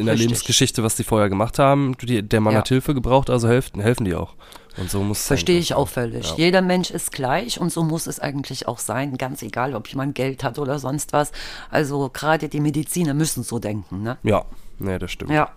der 0.06 0.14
Richtig. 0.14 0.18
Lebensgeschichte, 0.20 0.82
was 0.82 0.96
die 0.96 1.04
vorher 1.04 1.28
gemacht 1.28 1.58
haben. 1.58 1.96
Die, 2.02 2.22
der 2.22 2.40
Mann 2.40 2.52
Ja. 2.54 2.60
hat 2.60 2.68
Hilfe 2.68 2.94
gebraucht, 2.94 3.30
also 3.30 3.48
helfen, 3.48 3.80
helfen 3.80 4.04
die 4.04 4.14
auch. 4.14 4.34
Und 4.78 4.90
so 4.90 5.02
muss 5.02 5.20
es 5.20 5.26
Verstehe 5.26 5.56
sein. 5.56 5.62
ich 5.62 5.74
auch 5.74 5.88
völlig. 5.88 6.30
Ja. 6.30 6.36
Jeder 6.36 6.62
Mensch 6.62 6.90
ist 6.90 7.12
gleich 7.12 7.60
und 7.60 7.72
so 7.72 7.82
muss 7.82 8.06
es 8.06 8.20
eigentlich 8.20 8.68
auch 8.68 8.78
sein. 8.78 9.18
Ganz 9.18 9.42
egal, 9.42 9.74
ob 9.74 9.88
jemand 9.88 10.14
Geld 10.14 10.44
hat 10.44 10.58
oder 10.58 10.78
sonst 10.78 11.12
was. 11.12 11.32
Also 11.70 12.10
gerade 12.12 12.48
die 12.48 12.60
Mediziner 12.60 13.14
müssen 13.14 13.42
so 13.42 13.58
denken, 13.58 14.02
ne? 14.02 14.18
Ja, 14.22 14.44
nee, 14.78 14.98
das 14.98 15.12
stimmt. 15.12 15.30
Ja. 15.30 15.50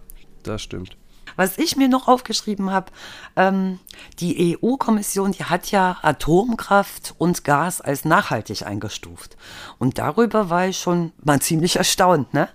Das 0.43 0.61
stimmt. 0.61 0.95
Was 1.35 1.57
ich 1.57 1.75
mir 1.75 1.89
noch 1.89 2.07
aufgeschrieben 2.07 2.71
habe, 2.71 2.91
ähm, 3.35 3.79
die 4.19 4.57
EU-Kommission, 4.61 5.33
die 5.33 5.43
hat 5.43 5.69
ja 5.71 5.97
Atomkraft 6.01 7.13
und 7.17 7.43
Gas 7.43 7.81
als 7.81 8.05
nachhaltig 8.05 8.65
eingestuft. 8.65 9.35
Und 9.77 9.97
darüber 9.97 10.49
war 10.49 10.67
ich 10.67 10.77
schon 10.77 11.11
mal 11.23 11.41
ziemlich 11.41 11.75
erstaunt. 11.75 12.33
Ne? 12.33 12.47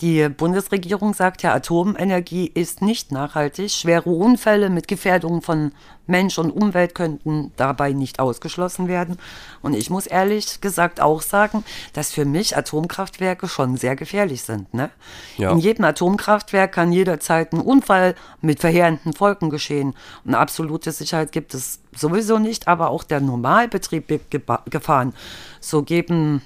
Die 0.00 0.28
Bundesregierung 0.28 1.14
sagt 1.14 1.42
ja, 1.42 1.54
Atomenergie 1.54 2.46
ist 2.46 2.82
nicht 2.82 3.10
nachhaltig. 3.10 3.70
Schwere 3.70 4.10
Unfälle 4.10 4.68
mit 4.68 4.88
Gefährdungen 4.88 5.40
von 5.40 5.72
Mensch 6.06 6.38
und 6.38 6.50
Umwelt 6.50 6.94
könnten 6.94 7.52
dabei 7.56 7.92
nicht 7.92 8.20
ausgeschlossen 8.20 8.88
werden. 8.88 9.18
Und 9.62 9.74
ich 9.74 9.90
muss 9.90 10.06
ehrlich 10.06 10.60
gesagt 10.60 11.00
auch 11.00 11.22
sagen, 11.22 11.64
dass 11.92 12.12
für 12.12 12.24
mich 12.24 12.56
Atomkraftwerke 12.56 13.48
schon 13.48 13.76
sehr 13.76 13.96
gefährlich 13.96 14.42
sind. 14.42 14.72
Ne? 14.72 14.90
Ja. 15.36 15.50
In 15.50 15.58
jedem 15.58 15.84
Atomkraftwerk 15.84 16.72
kann 16.72 16.92
jederzeit 16.92 17.52
ein 17.52 17.60
Unfall 17.60 18.14
mit 18.40 18.60
verheerenden 18.60 19.12
Folgen 19.12 19.50
geschehen. 19.50 19.94
Und 20.24 20.34
absolute 20.34 20.92
Sicherheit 20.92 21.32
gibt 21.32 21.54
es 21.54 21.80
sowieso 21.94 22.38
nicht, 22.38 22.68
aber 22.68 22.90
auch 22.90 23.04
der 23.04 23.20
Normalbetrieb 23.20 24.10
Geba- 24.30 24.68
Gefahren. 24.70 25.14
So 25.60 25.82
geben 25.82 26.42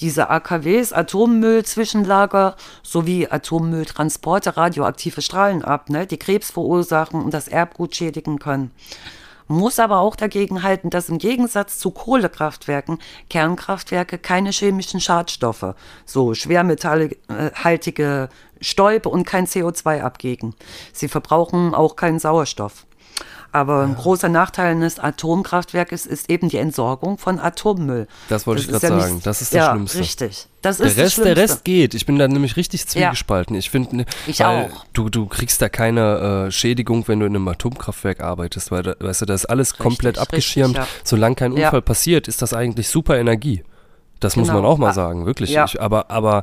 diese 0.00 0.30
AKWs 0.30 0.92
Atommüllzwischenlager 0.92 2.56
sowie 2.82 3.28
Atommülltransporte 3.28 4.56
radioaktive 4.56 5.22
Strahlen 5.22 5.64
ab, 5.64 5.90
ne, 5.90 6.06
die 6.06 6.18
Krebs 6.18 6.50
verursachen 6.50 7.22
und 7.22 7.34
das 7.34 7.48
Erbgut 7.48 7.96
schädigen 7.96 8.38
können. 8.38 8.70
Muss 9.50 9.78
aber 9.78 10.00
auch 10.00 10.14
dagegen 10.14 10.62
halten, 10.62 10.90
dass 10.90 11.08
im 11.08 11.16
Gegensatz 11.16 11.78
zu 11.78 11.90
Kohlekraftwerken 11.90 12.98
Kernkraftwerke 13.30 14.18
keine 14.18 14.50
chemischen 14.50 15.00
Schadstoffe, 15.00 15.74
so 16.04 16.34
schwermetallhaltige 16.34 18.28
Stäube 18.60 19.08
und 19.08 19.24
kein 19.24 19.46
CO2 19.46 20.02
abgeben. 20.02 20.54
Sie 20.92 21.08
verbrauchen 21.08 21.74
auch 21.74 21.96
keinen 21.96 22.18
Sauerstoff. 22.18 22.87
Aber 23.60 23.82
ein 23.82 23.94
großer 23.96 24.28
Nachteil 24.28 24.72
eines 24.72 24.98
Atomkraftwerkes 24.98 26.06
ist 26.06 26.30
eben 26.30 26.48
die 26.48 26.58
Entsorgung 26.58 27.18
von 27.18 27.38
Atommüll. 27.40 28.06
Das 28.28 28.46
wollte 28.46 28.62
ich 28.62 28.68
ist 28.68 28.80
grad 28.80 28.92
nicht- 28.92 29.02
sagen. 29.02 29.20
Das 29.24 29.42
ist 29.42 29.52
das 29.52 29.58
ja, 29.58 29.70
Schlimmste. 29.72 29.98
Richtig. 29.98 30.46
Das 30.62 30.78
Der 30.78 30.86
ist 30.86 30.96
das 30.98 31.04
Rest, 31.04 31.18
der. 31.24 31.36
Rest 31.36 31.64
geht. 31.64 31.94
Ich 31.94 32.06
bin 32.06 32.18
da 32.18 32.26
nämlich 32.28 32.56
richtig 32.56 32.86
zwiegespalten. 32.86 33.54
Ich 33.56 33.70
finde, 33.70 34.04
Ich 34.26 34.40
weil 34.40 34.70
auch. 34.72 34.84
Du, 34.92 35.08
du 35.08 35.26
kriegst 35.26 35.60
da 35.62 35.68
keine 35.68 36.46
äh, 36.48 36.50
Schädigung, 36.50 37.06
wenn 37.08 37.20
du 37.20 37.26
in 37.26 37.34
einem 37.36 37.46
Atomkraftwerk 37.48 38.20
arbeitest, 38.20 38.70
weil 38.70 38.82
da, 38.82 38.94
weißt 38.98 39.22
du, 39.22 39.26
da 39.26 39.34
ist 39.34 39.46
alles 39.46 39.76
komplett 39.76 40.16
richtig, 40.18 40.22
abgeschirmt. 40.22 40.76
ja. 40.76 40.86
Solange 41.04 41.34
kein 41.36 41.56
Ja. 41.56 41.66
Unfall 41.68 41.82
passiert, 41.82 42.28
ist 42.28 42.42
das 42.42 42.54
eigentlich 42.54 42.88
super 42.88 43.18
Energie. 43.18 43.62
Das 44.20 44.34
muss 44.36 44.48
Genau. 44.48 44.62
man 44.62 44.70
auch 44.70 44.78
mal 44.78 44.90
Ah, 44.90 44.94
sagen, 44.94 45.26
wirklich. 45.26 45.50
ja. 45.50 45.64
Ich, 45.64 45.80
aber, 45.80 46.10
aber 46.10 46.42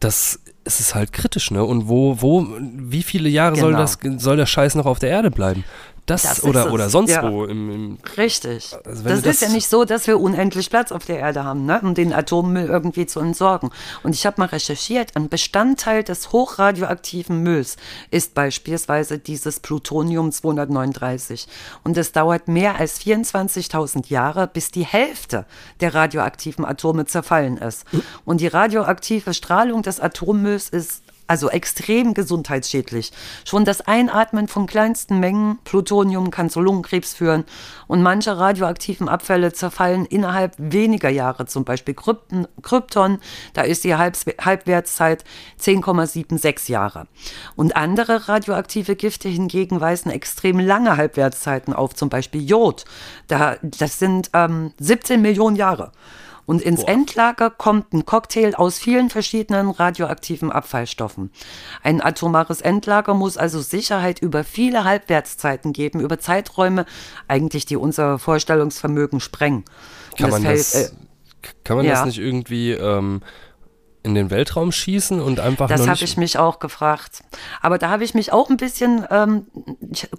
das 0.00 0.40
es 0.68 0.80
ist 0.80 0.96
halt 0.96 1.12
kritisch, 1.12 1.52
ne? 1.52 1.62
Und 1.62 1.86
wo, 1.88 2.20
wo, 2.20 2.44
wie 2.60 3.04
viele 3.04 3.28
Jahre 3.28 3.54
soll 3.54 3.70
Genau. 3.70 3.82
das, 3.82 3.98
soll 4.18 4.36
der 4.36 4.46
Scheiß 4.46 4.74
noch 4.74 4.86
auf 4.86 4.98
der 4.98 5.10
Erde 5.10 5.30
bleiben? 5.30 5.62
Das, 6.06 6.22
Das 6.22 6.44
oder, 6.44 6.72
oder 6.72 6.88
sonst 6.88 7.10
ja. 7.10 7.28
wo 7.30 7.44
im, 7.44 7.70
im 7.70 7.98
Richtig. 8.16 8.72
Also 8.84 9.02
das 9.02 9.22
du 9.22 9.28
ist 9.28 9.42
das- 9.42 9.48
ja 9.48 9.54
nicht 9.54 9.68
so, 9.68 9.84
dass 9.84 10.06
wir 10.06 10.20
unendlich 10.20 10.70
Platz 10.70 10.92
auf 10.92 11.04
der 11.04 11.18
Erde 11.18 11.42
haben, 11.44 11.66
ne? 11.66 11.80
um 11.82 11.94
den 11.94 12.12
Atommüll 12.12 12.66
irgendwie 12.66 13.06
zu 13.06 13.18
entsorgen. 13.18 13.70
Und 14.04 14.14
ich 14.14 14.24
habe 14.24 14.40
mal 14.40 14.46
recherchiert, 14.46 15.16
ein 15.16 15.28
Bestandteil 15.28 16.04
des 16.04 16.30
hochradioaktiven 16.32 17.42
Mülls 17.42 17.76
ist 18.12 18.34
beispielsweise 18.34 19.18
dieses 19.18 19.58
Plutonium 19.60 20.30
239. 20.32 21.48
Und 21.84 21.96
es 21.96 22.12
dauert 22.12 22.48
mehr 22.48 22.78
als 22.78 23.00
24.000 23.00 24.08
Jahre, 24.08 24.46
bis 24.46 24.70
die 24.70 24.84
Hälfte 24.84 25.44
der 25.80 25.94
radioaktiven 25.94 26.64
Atome 26.64 27.06
zerfallen 27.06 27.56
ist. 27.58 27.84
Und 28.24 28.40
die 28.40 28.46
radioaktive 28.46 29.34
Strahlung 29.34 29.82
des 29.82 30.00
Atommülls 30.00 30.68
ist 30.68 31.02
also 31.26 31.50
extrem 31.50 32.14
gesundheitsschädlich. 32.14 33.12
Schon 33.44 33.64
das 33.64 33.80
Einatmen 33.80 34.48
von 34.48 34.66
kleinsten 34.66 35.20
Mengen 35.20 35.58
Plutonium 35.64 36.30
kann 36.30 36.50
zu 36.50 36.60
Lungenkrebs 36.60 37.14
führen 37.14 37.44
und 37.86 38.02
manche 38.02 38.36
radioaktiven 38.38 39.08
Abfälle 39.08 39.52
zerfallen 39.52 40.06
innerhalb 40.06 40.54
weniger 40.58 41.08
Jahre, 41.08 41.46
zum 41.46 41.64
Beispiel 41.64 41.94
Krypton, 41.94 42.46
Krypton 42.62 43.18
da 43.54 43.62
ist 43.62 43.84
die 43.84 43.94
Halbwertszeit 43.94 45.24
10,76 45.60 46.70
Jahre. 46.70 47.06
Und 47.56 47.76
andere 47.76 48.28
radioaktive 48.28 48.96
Gifte 48.96 49.28
hingegen 49.28 49.80
weisen 49.80 50.10
extrem 50.10 50.58
lange 50.58 50.96
Halbwertszeiten 50.96 51.72
auf, 51.72 51.94
zum 51.94 52.08
Beispiel 52.08 52.42
Jod, 52.42 52.84
da, 53.28 53.56
das 53.62 53.98
sind 53.98 54.30
ähm, 54.34 54.72
17 54.78 55.20
Millionen 55.20 55.56
Jahre. 55.56 55.92
Und 56.46 56.62
ins 56.62 56.82
Boah. 56.82 56.90
Endlager 56.90 57.50
kommt 57.50 57.92
ein 57.92 58.06
Cocktail 58.06 58.54
aus 58.54 58.78
vielen 58.78 59.10
verschiedenen 59.10 59.70
radioaktiven 59.70 60.52
Abfallstoffen. 60.52 61.30
Ein 61.82 62.00
atomares 62.00 62.60
Endlager 62.60 63.14
muss 63.14 63.36
also 63.36 63.60
Sicherheit 63.60 64.20
über 64.20 64.44
viele 64.44 64.84
Halbwertszeiten 64.84 65.72
geben, 65.72 66.00
über 66.00 66.18
Zeiträume 66.18 66.86
eigentlich, 67.26 67.66
die 67.66 67.76
unser 67.76 68.18
Vorstellungsvermögen 68.18 69.20
sprengen. 69.20 69.64
Kann 70.16 70.30
man, 70.30 70.44
das, 70.44 70.70
fällt, 70.70 70.92
äh, 70.92 71.48
kann 71.64 71.76
man 71.78 71.86
ja. 71.86 71.92
das 71.94 72.06
nicht 72.06 72.18
irgendwie 72.18 72.70
ähm, 72.72 73.22
in 74.06 74.14
den 74.14 74.30
Weltraum 74.30 74.70
schießen 74.70 75.20
und 75.20 75.40
einfach 75.40 75.68
Das 75.68 75.88
habe 75.88 76.04
ich 76.04 76.16
mich 76.16 76.38
auch 76.38 76.60
gefragt. 76.60 77.24
Aber 77.60 77.76
da 77.76 77.90
habe 77.90 78.04
ich 78.04 78.14
mich 78.14 78.32
auch 78.32 78.48
ein 78.48 78.56
bisschen 78.56 79.04
ähm, 79.10 79.46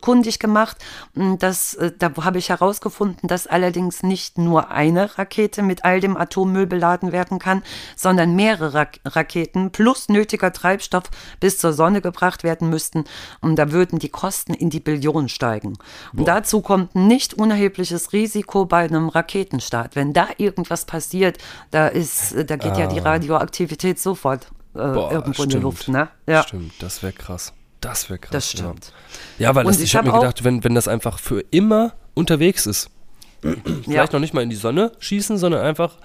kundig 0.02 0.40
gemacht. 0.40 0.78
Das, 1.16 1.74
äh, 1.76 1.94
da 1.98 2.12
habe 2.22 2.38
ich 2.38 2.50
herausgefunden, 2.50 3.30
dass 3.30 3.48
allerdings 3.48 4.04
nicht 4.04 4.38
nur 4.38 4.70
eine 4.72 5.18
Rakete 5.18 5.64
mit 5.64 5.86
all 5.86 6.02
dem 6.02 6.18
Atommüll 6.18 6.68
beladen 6.68 7.14
werden 7.14 7.40
kann, 7.40 7.64
sondern 7.96 8.36
mehrere 8.36 8.74
Ra 8.74 8.88
Raketen 9.06 9.72
plus 9.72 10.10
nötiger 10.10 10.52
Treibstoff 10.52 11.06
bis 11.40 11.58
zur 11.58 11.72
Sonne 11.72 12.02
gebracht 12.02 12.44
werden 12.44 12.70
müssten. 12.70 13.06
Und 13.40 13.56
da 13.56 13.72
würden 13.72 14.00
die 14.00 14.10
Kosten 14.10 14.54
in 14.54 14.70
die 14.70 14.82
Billionen 14.82 15.30
steigen. 15.30 15.78
Und 16.12 16.26
Boah. 16.26 16.26
dazu 16.26 16.62
kommt 16.62 16.94
ein 16.94 17.08
nicht 17.08 17.36
unerhebliches 17.36 18.12
Risiko 18.12 18.66
bei 18.66 18.84
einem 18.84 19.08
Raketenstart. 19.08 19.96
Wenn 19.96 20.12
da 20.12 20.28
irgendwas 20.38 20.84
passiert, 20.84 21.38
da 21.72 21.88
ist, 21.88 22.36
da 22.36 22.58
geht 22.58 22.74
ah. 22.74 22.80
ja 22.80 22.88
die 22.88 23.00
ah. 23.00 23.12
Radioaktivität 23.12 23.77
Aktivität 23.78 24.00
sofort 24.00 24.48
äh, 24.74 24.80
Boah, 24.80 25.12
irgendwo 25.12 25.34
stimmt. 25.34 25.54
in 25.54 25.60
die 25.60 25.64
Luft. 25.64 25.88
Ne? 25.88 26.10
Ja. 26.26 26.44
Stimmt, 26.44 26.74
das 26.80 27.04
wäre 27.04 27.14
krass. 27.14 27.54
Das 27.80 28.10
wäre 28.10 28.18
krass. 28.18 28.32
Das 28.32 28.50
stimmt. 28.50 28.92
Ja, 29.38 29.50
ja 29.50 29.56
weil 29.56 29.66
das, 29.66 29.78
ich, 29.78 29.84
ich 29.84 29.96
habe 29.96 30.12
mir 30.12 30.20
gedacht, 30.20 30.44
wenn, 30.44 30.64
wenn 30.64 30.74
das 30.74 30.88
einfach 30.88 31.20
für 31.20 31.42
immer 31.52 31.94
unterwegs 32.16 32.66
ist, 32.66 32.90
vielleicht 33.42 33.88
ja. 33.88 34.08
noch 34.12 34.20
nicht 34.20 34.34
mal 34.34 34.42
in 34.42 34.50
die 34.50 34.56
Sonne 34.56 34.94
schießen, 35.00 35.38
sondern 35.38 35.62
einfach 35.62 35.98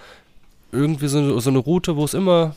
irgendwie 0.71 1.09
so, 1.09 1.41
so 1.41 1.49
eine 1.49 1.59
Route, 1.59 1.97
wo 1.97 2.05
es 2.05 2.13
immer, 2.13 2.55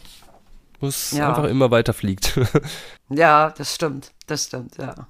wo 0.82 0.88
es 0.88 1.12
ja. 1.12 1.30
einfach 1.30 1.46
immer 1.46 1.72
weiter 1.72 1.94
fliegt. 1.94 2.38
ja, 3.10 3.52
das 3.52 3.74
stimmt. 3.74 4.12
Das 4.28 4.46
stimmt, 4.46 4.78
ja. 4.78 4.96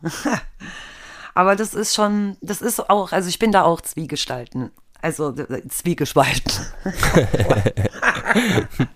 Aber 1.33 1.55
das 1.55 1.73
ist 1.73 1.95
schon, 1.95 2.37
das 2.41 2.61
ist 2.61 2.89
auch, 2.89 3.11
also 3.11 3.27
ich 3.27 3.39
bin 3.39 3.51
da 3.51 3.63
auch 3.63 3.81
Zwiegestalten. 3.81 4.71
Also 5.01 5.33
Zwiegespalten. 5.67 6.51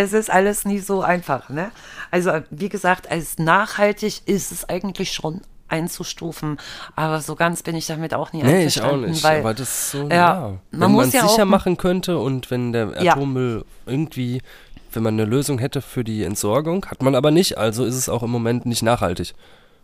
es 0.00 0.12
ist 0.12 0.30
alles 0.30 0.64
nie 0.64 0.78
so 0.78 1.02
einfach. 1.02 1.48
Ne? 1.48 1.70
Also 2.10 2.32
wie 2.50 2.68
gesagt, 2.68 3.10
als 3.10 3.38
nachhaltig 3.38 4.22
ist 4.26 4.50
es 4.50 4.68
eigentlich 4.68 5.12
schon 5.12 5.42
einzustufen, 5.68 6.58
aber 6.96 7.20
so 7.20 7.34
ganz 7.34 7.62
bin 7.62 7.74
ich 7.74 7.86
damit 7.86 8.12
auch 8.12 8.32
nie 8.32 8.42
nee, 8.42 8.66
ich 8.66 8.82
auch 8.82 8.96
nicht, 8.96 9.24
weil, 9.24 9.40
aber 9.40 9.54
das 9.54 9.90
so, 9.90 10.02
ja, 10.08 10.08
ja. 10.10 10.58
Wenn 10.70 10.92
man 10.92 11.08
es 11.08 11.14
ja 11.14 11.26
sicher 11.26 11.46
machen 11.46 11.78
könnte 11.78 12.18
und 12.18 12.50
wenn 12.50 12.72
der 12.72 12.88
Atommüll 13.00 13.64
ja. 13.64 13.92
irgendwie, 13.92 14.42
wenn 14.92 15.02
man 15.02 15.14
eine 15.14 15.24
Lösung 15.24 15.58
hätte 15.58 15.80
für 15.80 16.04
die 16.04 16.24
Entsorgung, 16.24 16.84
hat 16.86 17.02
man 17.02 17.14
aber 17.14 17.30
nicht, 17.30 17.56
also 17.56 17.86
ist 17.86 17.96
es 17.96 18.10
auch 18.10 18.22
im 18.22 18.30
Moment 18.30 18.66
nicht 18.66 18.82
nachhaltig. 18.82 19.32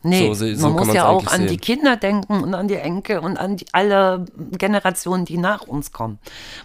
Nee, 0.03 0.33
so, 0.33 0.55
so 0.55 0.69
man 0.69 0.87
muss 0.87 0.95
ja 0.95 1.09
auch 1.09 1.27
an 1.27 1.41
sehen. 1.41 1.49
die 1.49 1.57
Kinder 1.57 1.97
denken 1.97 2.43
und 2.43 2.55
an 2.55 2.69
die 2.69 2.77
Enkel 2.77 3.19
und 3.19 3.37
an 3.37 3.57
die, 3.57 3.67
alle 3.73 4.27
Generationen, 4.53 5.25
die 5.25 5.39
nach 5.39 5.63
uns 5.63 5.91
kommen. 5.91 6.19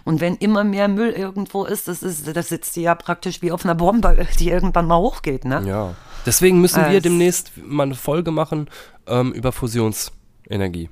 Und 0.04 0.20
wenn 0.20 0.36
immer 0.36 0.62
mehr 0.62 0.86
Müll 0.86 1.10
irgendwo 1.10 1.64
ist, 1.64 1.88
das, 1.88 2.04
ist, 2.04 2.36
das 2.36 2.48
sitzt 2.48 2.76
ja 2.76 2.94
praktisch 2.94 3.42
wie 3.42 3.50
auf 3.50 3.64
einer 3.64 3.74
Bombe, 3.74 4.26
die 4.38 4.50
irgendwann 4.50 4.86
mal 4.86 4.98
hochgeht. 4.98 5.44
Ne? 5.44 5.64
Ja, 5.66 5.94
deswegen 6.24 6.60
müssen 6.60 6.80
also, 6.80 6.92
wir 6.92 7.00
demnächst 7.00 7.52
mal 7.56 7.84
eine 7.84 7.96
Folge 7.96 8.30
machen 8.30 8.68
ähm, 9.08 9.32
über 9.32 9.50
Fusionsenergie. 9.50 10.90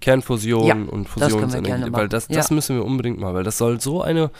Kernfusion 0.00 0.66
ja, 0.66 0.74
und 0.74 1.10
Fusionsenergie, 1.10 1.92
weil 1.92 2.08
das, 2.08 2.26
das 2.26 2.48
ja. 2.48 2.54
müssen 2.54 2.76
wir 2.76 2.86
unbedingt 2.86 3.20
mal, 3.20 3.34
weil 3.34 3.44
das 3.44 3.58
soll 3.58 3.82
so 3.82 4.00
eine, 4.00 4.30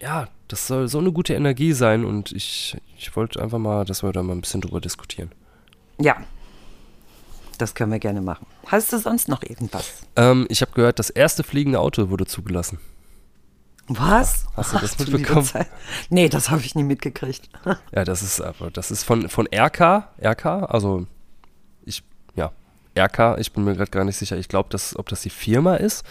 ja, 0.00 0.26
das 0.48 0.66
soll 0.66 0.88
so 0.88 0.98
eine 0.98 1.12
gute 1.12 1.34
Energie 1.34 1.72
sein 1.72 2.04
und 2.04 2.32
ich, 2.32 2.76
ich 2.96 3.14
wollte 3.14 3.40
einfach 3.40 3.58
mal, 3.58 3.84
dass 3.84 4.02
wir 4.02 4.10
da 4.10 4.24
mal 4.24 4.32
ein 4.32 4.40
bisschen 4.40 4.60
drüber 4.60 4.80
diskutieren. 4.80 5.30
Ja, 6.00 6.16
das 7.58 7.74
können 7.74 7.92
wir 7.92 7.98
gerne 7.98 8.20
machen. 8.20 8.46
Hast 8.66 8.92
du 8.92 8.98
sonst 8.98 9.28
noch 9.28 9.42
irgendwas? 9.42 9.92
Ähm, 10.16 10.46
ich 10.48 10.62
habe 10.62 10.72
gehört, 10.72 10.98
das 10.98 11.10
erste 11.10 11.42
fliegende 11.42 11.80
Auto 11.80 12.10
wurde 12.10 12.26
zugelassen. 12.26 12.78
Was? 13.88 14.44
Hast 14.54 14.74
du 14.74 14.78
das 14.78 14.94
Ach, 14.94 14.98
mitbekommen? 14.98 15.48
Nee, 16.10 16.28
das 16.28 16.50
habe 16.50 16.60
ich 16.60 16.74
nie 16.74 16.82
mitgekriegt. 16.82 17.48
ja, 17.92 18.04
das 18.04 18.22
ist 18.22 18.40
aber, 18.40 18.70
das 18.70 18.90
ist 18.90 19.02
von, 19.04 19.28
von 19.28 19.46
RK, 19.46 20.08
RK, 20.22 20.46
also 20.46 21.06
ich, 21.84 22.02
ja, 22.36 22.52
RK, 22.96 23.38
ich 23.38 23.52
bin 23.52 23.64
mir 23.64 23.74
gerade 23.74 23.90
gar 23.90 24.04
nicht 24.04 24.16
sicher. 24.16 24.36
Ich 24.36 24.48
glaube, 24.48 24.76
ob 24.94 25.08
das 25.08 25.20
die 25.22 25.30
Firma 25.30 25.76
ist 25.76 26.04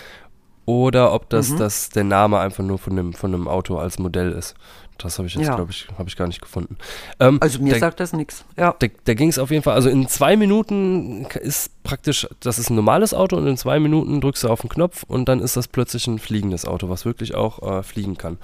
oder 0.65 1.13
ob 1.13 1.29
das, 1.29 1.49
mhm. 1.49 1.57
das 1.59 1.89
der 1.89 2.03
Name 2.03 2.39
einfach 2.39 2.63
nur 2.63 2.79
von 2.79 2.93
einem, 2.93 3.13
von 3.13 3.33
einem 3.33 3.47
Auto 3.47 3.77
als 3.77 3.99
Modell 3.99 4.31
ist. 4.31 4.55
Das 4.97 5.17
habe 5.17 5.27
ich 5.27 5.35
jetzt, 5.35 5.45
ja. 5.45 5.55
glaube 5.55 5.71
ich, 5.71 5.87
habe 5.97 6.09
ich 6.09 6.15
gar 6.15 6.27
nicht 6.27 6.41
gefunden. 6.41 6.77
Ähm, 7.19 7.37
also 7.41 7.59
mir 7.59 7.71
der, 7.71 7.79
sagt 7.79 7.99
das 7.99 8.13
nichts. 8.13 8.45
Ja. 8.57 8.75
Da, 8.79 8.87
da 9.05 9.13
ging 9.13 9.29
es 9.29 9.39
auf 9.39 9.51
jeden 9.51 9.63
Fall, 9.63 9.75
also 9.75 9.89
in 9.89 10.07
zwei 10.07 10.35
Minuten 10.35 11.25
ist 11.25 11.71
praktisch, 11.83 12.27
das 12.39 12.59
ist 12.59 12.69
ein 12.69 12.75
normales 12.75 13.13
Auto 13.13 13.37
und 13.37 13.47
in 13.47 13.57
zwei 13.57 13.79
Minuten 13.79 14.21
drückst 14.21 14.43
du 14.43 14.49
auf 14.49 14.61
den 14.61 14.69
Knopf 14.69 15.03
und 15.03 15.29
dann 15.29 15.39
ist 15.39 15.57
das 15.57 15.67
plötzlich 15.67 16.07
ein 16.07 16.19
fliegendes 16.19 16.65
Auto, 16.65 16.89
was 16.89 17.05
wirklich 17.05 17.35
auch 17.35 17.61
äh, 17.61 17.83
fliegen 17.83 18.17
kann. 18.17 18.37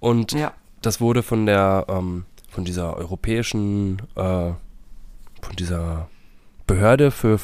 Und 0.00 0.32
ja. 0.32 0.52
das 0.82 1.00
wurde 1.00 1.22
von 1.22 1.46
der, 1.46 1.86
ähm, 1.88 2.24
von 2.50 2.64
dieser 2.64 2.96
europäischen, 2.96 4.02
äh, 4.16 4.52
von 5.40 5.56
dieser 5.56 6.08
Behörde 6.66 7.10
für 7.10 7.38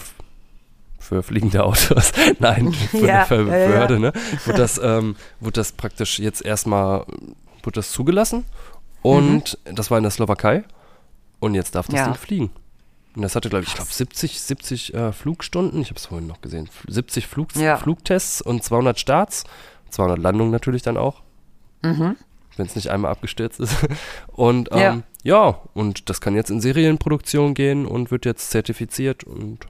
für 1.04 1.22
fliegende 1.22 1.62
Autos. 1.62 2.12
Nein, 2.38 2.72
für 2.72 3.06
ja, 3.06 3.26
eine 3.26 3.44
Behörde, 3.44 3.94
ja, 3.94 4.00
ja. 4.00 4.10
ne? 4.10 4.12
Wurde 4.46 4.58
das, 4.58 4.80
ähm, 4.82 5.16
wurde 5.38 5.60
das 5.60 5.72
praktisch 5.72 6.18
jetzt 6.18 6.42
erstmal 6.44 7.04
wurde 7.66 7.76
das 7.76 7.90
zugelassen 7.90 8.44
und 9.02 9.58
mhm. 9.66 9.74
das 9.74 9.90
war 9.90 9.98
in 9.98 10.04
der 10.04 10.10
Slowakei 10.10 10.64
und 11.40 11.54
jetzt 11.54 11.74
darf 11.74 11.86
das 11.86 11.96
ja. 11.96 12.04
Ding 12.06 12.14
fliegen. 12.14 12.50
Und 13.14 13.22
das 13.22 13.36
hatte, 13.36 13.48
glaube 13.48 13.62
ich, 13.62 13.68
ich 13.68 13.74
glaube 13.76 13.92
70, 13.92 14.40
70 14.40 14.94
äh, 14.94 15.12
Flugstunden, 15.12 15.80
ich 15.80 15.88
habe 15.88 15.98
es 15.98 16.06
vorhin 16.06 16.26
noch 16.26 16.40
gesehen, 16.40 16.68
70 16.88 17.26
Flug, 17.26 17.54
ja. 17.54 17.76
Flugtests 17.76 18.42
und 18.42 18.64
200 18.64 18.98
Starts, 18.98 19.44
200 19.90 20.18
Landungen 20.18 20.50
natürlich 20.50 20.82
dann 20.82 20.96
auch, 20.96 21.22
mhm. 21.82 22.16
wenn 22.56 22.66
es 22.66 22.74
nicht 22.74 22.90
einmal 22.90 23.12
abgestürzt 23.12 23.60
ist. 23.60 23.76
Und 24.28 24.70
ähm, 24.72 25.04
ja. 25.22 25.46
ja, 25.50 25.60
und 25.74 26.10
das 26.10 26.20
kann 26.20 26.34
jetzt 26.34 26.50
in 26.50 26.60
Serienproduktion 26.60 27.54
gehen 27.54 27.86
und 27.86 28.10
wird 28.10 28.24
jetzt 28.24 28.50
zertifiziert 28.50 29.22
und 29.22 29.66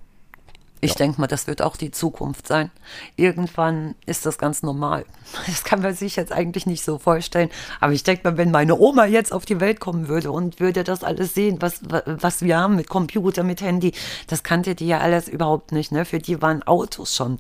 ich 0.81 0.91
ja. 0.91 0.97
denke 0.97 1.21
mal, 1.21 1.27
das 1.27 1.47
wird 1.47 1.63
auch 1.63 1.77
die 1.77 1.91
Zukunft 1.91 2.47
sein. 2.47 2.71
Irgendwann 3.17 3.95
ist 4.05 4.27
das 4.27 4.39
ganz 4.39 4.63
normal. 4.63 5.05
Das 5.47 5.65
kann 5.65 5.83
man 5.83 5.95
sich 5.95 6.17
jetzt 6.17 6.33
eigentlich 6.33 6.67
nicht 6.67 6.85
so 6.85 6.99
vorstellen. 6.99 7.49
Aber 7.81 7.93
ich 7.93 8.03
denke 8.03 8.29
mal, 8.29 8.37
wenn 8.37 8.51
meine 8.51 8.79
Oma 8.79 9.07
jetzt 9.07 9.33
auf 9.33 9.45
die 9.45 9.61
Welt 9.61 9.81
kommen 9.81 10.09
würde 10.09 10.31
und 10.31 10.61
würde 10.61 10.85
das 10.85 11.03
alles 11.03 11.35
sehen, 11.35 11.57
was, 11.61 11.81
was 12.05 12.43
wir 12.43 12.59
haben 12.59 12.77
mit 12.77 12.89
Computer, 12.89 13.43
mit 13.43 13.61
Handy, 13.61 13.93
das 14.27 14.43
kannte 14.43 14.75
die 14.75 14.87
ja 14.87 14.99
alles 14.99 15.29
überhaupt 15.29 15.73
nicht. 15.73 15.93
Ne? 15.93 16.05
Für 16.05 16.19
die 16.19 16.41
waren 16.43 16.63
Autos 16.65 17.17
schon 17.17 17.39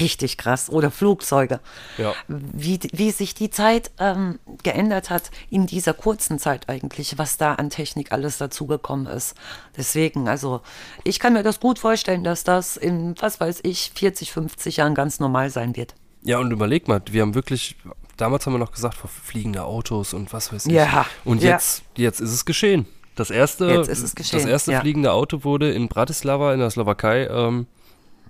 richtig 0.00 0.38
krass 0.38 0.70
oder 0.70 0.90
Flugzeuge. 0.90 1.60
Ja. 1.98 2.14
Wie, 2.28 2.78
wie 2.92 3.10
sich 3.10 3.34
die 3.34 3.50
Zeit 3.50 3.90
ähm, 3.98 4.38
geändert 4.62 5.10
hat 5.10 5.30
in 5.50 5.66
dieser 5.66 5.94
kurzen 5.94 6.38
Zeit 6.38 6.68
eigentlich, 6.68 7.18
was 7.18 7.36
da 7.36 7.54
an 7.54 7.70
Technik 7.70 8.12
alles 8.12 8.38
dazugekommen 8.38 9.06
ist. 9.06 9.34
Deswegen, 9.76 10.28
also 10.28 10.60
ich 11.02 11.18
kann 11.18 11.32
mir 11.32 11.42
das 11.42 11.60
gut 11.60 11.78
vorstellen, 11.78 12.24
dass 12.24 12.44
das 12.44 12.73
in, 12.76 13.14
was 13.20 13.40
weiß 13.40 13.60
ich, 13.62 13.92
40, 13.94 14.32
50 14.32 14.78
Jahren 14.78 14.94
ganz 14.94 15.20
normal 15.20 15.50
sein 15.50 15.76
wird. 15.76 15.94
Ja, 16.22 16.38
und 16.38 16.50
überleg 16.50 16.88
mal, 16.88 17.02
wir 17.10 17.22
haben 17.22 17.34
wirklich, 17.34 17.76
damals 18.16 18.46
haben 18.46 18.54
wir 18.54 18.58
noch 18.58 18.72
gesagt, 18.72 18.96
fliegende 18.96 19.64
Autos 19.64 20.14
und 20.14 20.32
was 20.32 20.52
weiß 20.52 20.66
ich. 20.66 20.72
Ja. 20.72 21.06
Und 21.24 21.42
jetzt, 21.42 21.82
ja. 21.96 22.04
jetzt 22.04 22.20
ist 22.20 22.32
es 22.32 22.44
geschehen. 22.44 22.86
Das 23.14 23.30
erste, 23.30 23.66
geschehen, 23.84 24.38
das 24.38 24.44
erste 24.44 24.72
ja. 24.72 24.80
fliegende 24.80 25.12
Auto 25.12 25.44
wurde 25.44 25.70
in 25.70 25.88
Bratislava 25.88 26.52
in 26.52 26.60
der 26.60 26.70
Slowakei, 26.70 27.28
ähm, 27.28 27.66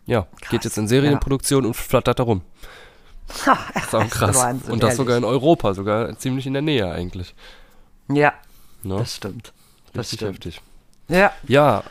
ja, 0.06 0.26
krass, 0.40 0.50
geht 0.50 0.64
jetzt 0.64 0.76
in 0.76 0.88
Serienproduktion 0.88 1.62
ja. 1.62 1.68
und 1.68 1.74
flattert 1.74 2.18
da 2.18 2.24
rum. 2.24 2.42
Ha, 3.46 3.58
das 3.72 3.84
ist 3.84 3.94
auch 3.94 4.10
krass. 4.10 4.36
Wahnsinn, 4.36 4.72
und 4.72 4.82
das 4.82 4.88
ehrlich. 4.88 4.96
sogar 4.98 5.16
in 5.16 5.24
Europa, 5.24 5.72
sogar 5.72 6.18
ziemlich 6.18 6.46
in 6.46 6.52
der 6.52 6.60
Nähe 6.60 6.90
eigentlich. 6.90 7.34
Ja, 8.08 8.34
no? 8.82 8.96
Ne? 8.96 9.00
das 9.00 9.16
stimmt. 9.16 9.52
Das 9.94 10.12
stimmt. 10.12 10.34
heftig. 10.34 10.60
Ja. 11.08 11.32
Ja, 11.46 11.84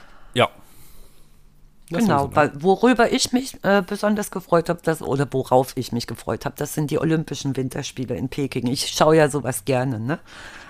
ja. 1.89 2.00
Genau, 2.00 2.36
weil 2.36 2.52
worüber 2.56 3.12
ich 3.12 3.32
mich 3.34 3.63
äh, 3.63 3.84
besonders 3.86 4.32
gefreut 4.32 4.69
habe, 4.69 4.80
das, 4.84 5.02
oder 5.02 5.28
worauf 5.32 5.74
ich 5.76 5.91
mich 5.91 6.08
gefreut 6.08 6.46
habe, 6.46 6.56
das 6.58 6.74
sind 6.74 6.91
die 6.91 7.00
Olympischen 7.00 7.56
Winterspiele 7.56 8.15
in 8.15 8.30
Peking. 8.30 8.67
Ich 8.67 8.88
schaue 8.88 9.17
ja 9.17 9.30
sowas 9.30 9.65
gerne, 9.65 10.00
ne? 10.00 10.19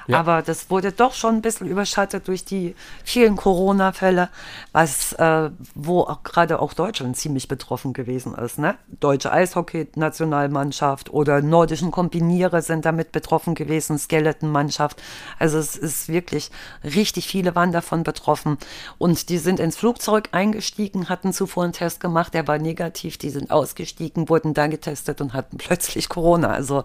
Ja. 0.07 0.19
Aber 0.19 0.41
das 0.41 0.69
wurde 0.69 0.91
doch 0.91 1.13
schon 1.13 1.35
ein 1.35 1.41
bisschen 1.41 1.67
überschattet 1.67 2.27
durch 2.27 2.45
die 2.45 2.75
vielen 3.03 3.35
Corona-Fälle, 3.35 4.29
was, 4.71 5.13
äh, 5.13 5.49
wo 5.75 6.01
auch 6.01 6.23
gerade 6.23 6.59
auch 6.59 6.73
Deutschland 6.73 7.17
ziemlich 7.17 7.47
betroffen 7.47 7.93
gewesen 7.93 8.35
ist. 8.35 8.59
Ne? 8.59 8.75
Deutsche 8.99 9.31
Eishockey-Nationalmannschaft 9.31 11.11
oder 11.11 11.41
nordischen 11.41 11.91
Kombinierer 11.91 12.61
sind 12.61 12.85
damit 12.85 13.11
betroffen 13.11 13.55
gewesen, 13.55 13.97
Skeleton-Mannschaft. 13.97 15.01
Also 15.39 15.57
es 15.57 15.75
ist 15.75 16.09
wirklich, 16.09 16.51
richtig 16.83 17.27
viele 17.27 17.55
waren 17.55 17.71
davon 17.71 18.03
betroffen. 18.03 18.57
Und 18.97 19.29
die 19.29 19.37
sind 19.37 19.59
ins 19.59 19.77
Flugzeug 19.77 20.29
eingestiegen, 20.31 21.09
hatten 21.09 21.33
zuvor 21.33 21.63
einen 21.63 21.73
Test 21.73 21.99
gemacht, 21.99 22.33
der 22.33 22.47
war 22.47 22.57
negativ, 22.57 23.17
die 23.17 23.29
sind 23.29 23.51
ausgestiegen, 23.51 24.29
wurden 24.29 24.53
dann 24.53 24.71
getestet 24.71 25.21
und 25.21 25.33
hatten 25.33 25.57
plötzlich 25.57 26.09
Corona. 26.09 26.49
Also 26.49 26.83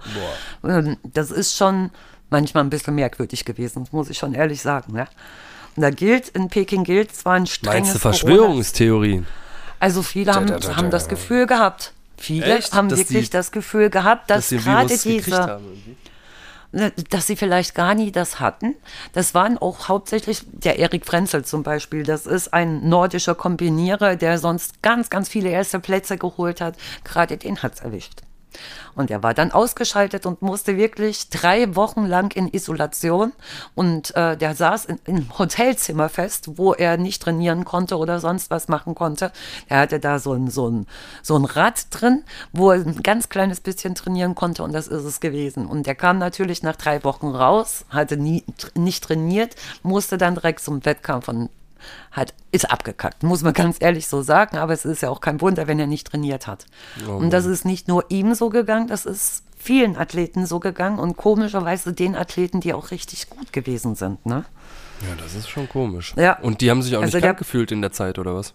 ähm, 0.65 0.97
das 1.03 1.31
ist 1.31 1.57
schon 1.57 1.91
manchmal 2.31 2.65
ein 2.65 2.71
bisschen 2.71 2.95
merkwürdig 2.95 3.45
gewesen, 3.45 3.85
das 3.85 3.93
muss 3.93 4.11
ich 4.11 4.19
schon 4.19 4.35
ehrlich 4.35 4.61
sagen. 4.63 4.93
Ne? 4.93 5.07
Und 5.77 5.83
da 5.83 5.91
gilt, 5.91 6.29
in 6.31 6.49
Peking 6.49 6.85
gilt 6.85 7.15
zwar 7.15 7.35
ein 7.35 7.47
strenges 7.47 7.81
Meinst 7.81 7.95
du 7.95 7.99
Verschwörungstheorien? 8.01 9.27
Also 9.81 10.03
viele 10.03 10.35
haben, 10.35 10.47
Da, 10.47 10.59
da, 10.59 10.69
da, 10.69 10.77
haben 10.77 10.91
das 10.91 11.05
da. 11.05 11.11
Gefühl 11.11 11.47
gehabt. 11.47 11.93
Viele 12.17 12.57
Echt? 12.59 12.73
haben 12.75 12.89
Dass 12.89 12.99
wirklich 12.99 13.27
die- 13.27 13.37
das 13.37 13.53
Gefühl 13.53 13.91
gehabt, 13.91 14.29
dass, 14.29 14.49
Dass 14.49 14.65
gerade 14.65 14.89
diese, 14.99 15.61
ne, 16.73 16.93
dass 17.11 17.29
sie 17.29 17.37
vielleicht 17.37 17.77
gar 17.77 17.95
nie 17.95 18.11
das 18.11 18.41
hatten. 18.41 18.75
Das 19.13 19.35
waren 19.35 19.57
auch 19.57 19.87
hauptsächlich 19.87 20.43
der 20.51 20.81
Erik 20.81 21.07
Frenzel 21.07 21.45
zum 21.45 21.63
Beispiel. 21.63 22.03
Das 22.03 22.27
ist 22.27 22.53
ein 22.53 22.89
nordischer 22.89 23.37
Kombinierer, 23.37 24.17
der 24.17 24.39
sonst 24.39 24.83
ganz, 24.83 25.11
ganz 25.11 25.29
viele 25.29 25.51
erste 25.51 25.79
Plätze 25.79 26.19
geholt 26.19 26.61
hat. 26.61 26.75
Gerade 27.05 27.37
den 27.37 27.63
hat's 27.63 27.79
erwischt. 27.81 28.23
Und 28.95 29.11
er 29.11 29.23
war 29.23 29.35
dann 29.35 29.53
ausgeschaltet 29.53 30.27
und 30.27 30.43
musste 30.43 30.77
wirklich 30.77 31.29
drei 31.29 31.75
Wochen 31.77 32.05
lang 32.05 32.35
in 32.35 32.49
Isolation. 32.49 33.33
Und 33.75 34.15
äh, 34.17 34.37
der 34.37 34.55
saß 34.55 34.87
in, 34.87 34.99
im 35.07 35.39
Hotelzimmer 35.39 36.09
fest, 36.09 36.51
wo 36.57 36.75
er 36.75 36.97
nicht 36.97 37.23
trainieren 37.23 37.65
konnte 37.65 37.97
oder 37.97 38.21
sonst 38.21 38.51
was 38.51 38.69
machen 38.69 38.95
konnte. 38.95 39.33
Er 39.69 39.81
hatte 39.81 40.01
da 40.01 40.19
so 40.19 40.33
ein, 40.33 40.51
so 40.51 40.69
ein, 40.69 40.87
so 41.23 41.37
ein 41.37 41.45
Rad 41.45 41.87
drin, 41.91 42.25
wo 42.53 42.71
er 42.71 42.81
ein 42.81 43.03
ganz 43.03 43.29
kleines 43.29 43.61
bisschen 43.61 43.95
trainieren 43.95 44.35
konnte 44.35 44.63
und 44.63 44.73
das 44.73 44.89
ist 44.89 45.05
es 45.05 45.21
gewesen. 45.21 45.67
Und 45.67 45.87
er 45.87 45.95
kam 45.95 46.19
natürlich 46.19 46.63
nach 46.63 46.77
drei 46.77 47.05
Wochen 47.05 47.29
raus, 47.29 47.85
hatte 47.91 48.17
nie, 48.17 48.45
nicht 48.75 49.05
trainiert, 49.05 49.55
musste 49.83 50.19
dann 50.19 50.35
direkt 50.35 50.61
zum 50.61 50.85
Wettkampf 50.85 51.29
und 51.29 51.51
hat, 52.11 52.35
ist 52.53 52.71
abgekackt, 52.71 53.23
muss 53.23 53.43
man 53.43 53.53
ganz 53.53 53.77
ehrlich 53.81 54.09
so 54.09 54.23
sagen, 54.23 54.57
aber 54.57 54.73
es 54.73 54.85
ist 54.85 55.03
ja 55.03 55.11
auch 55.11 55.21
kein 55.21 55.41
Wunder, 55.41 55.67
wenn 55.67 55.79
er 55.79 55.87
nicht 55.87 56.09
trainiert 56.09 56.47
hat. 56.47 56.67
und 57.07 57.31
das 57.31 57.47
ist 57.47 57.65
nicht 57.65 57.89
nur 57.89 58.05
ihm 58.11 58.35
so 58.35 58.49
gegangen, 58.49 58.87
das 58.87 59.07
ist 59.07 59.45
vielen 59.57 59.97
Athleten 59.97 60.47
so 60.47 60.61
gegangen 60.61 60.99
und 60.99 61.17
komischerweise 61.17 61.93
den 61.93 62.15
Athleten, 62.15 62.61
die 62.61 62.73
auch 62.73 62.91
richtig 62.91 63.29
gut 63.29 63.53
gewesen 63.53 63.95
sind. 63.97 64.25
Ne? 64.25 64.45
Ja, 65.03 65.15
das 65.23 65.35
ist 65.35 65.49
schon 65.49 65.69
komisch. 65.69 66.15
Ja. 66.17 66.39
Und 66.39 66.61
die 66.61 66.71
haben 66.71 66.83
sich 66.83 66.97
auch 66.97 67.03
Also 67.03 67.19
nicht 67.19 67.25
krank 67.25 67.39
gefühlt 67.39 67.73
in 67.73 67.83
der 67.83 67.93
Zeit, 67.93 68.19
oder 68.19 68.35
was? 68.35 68.53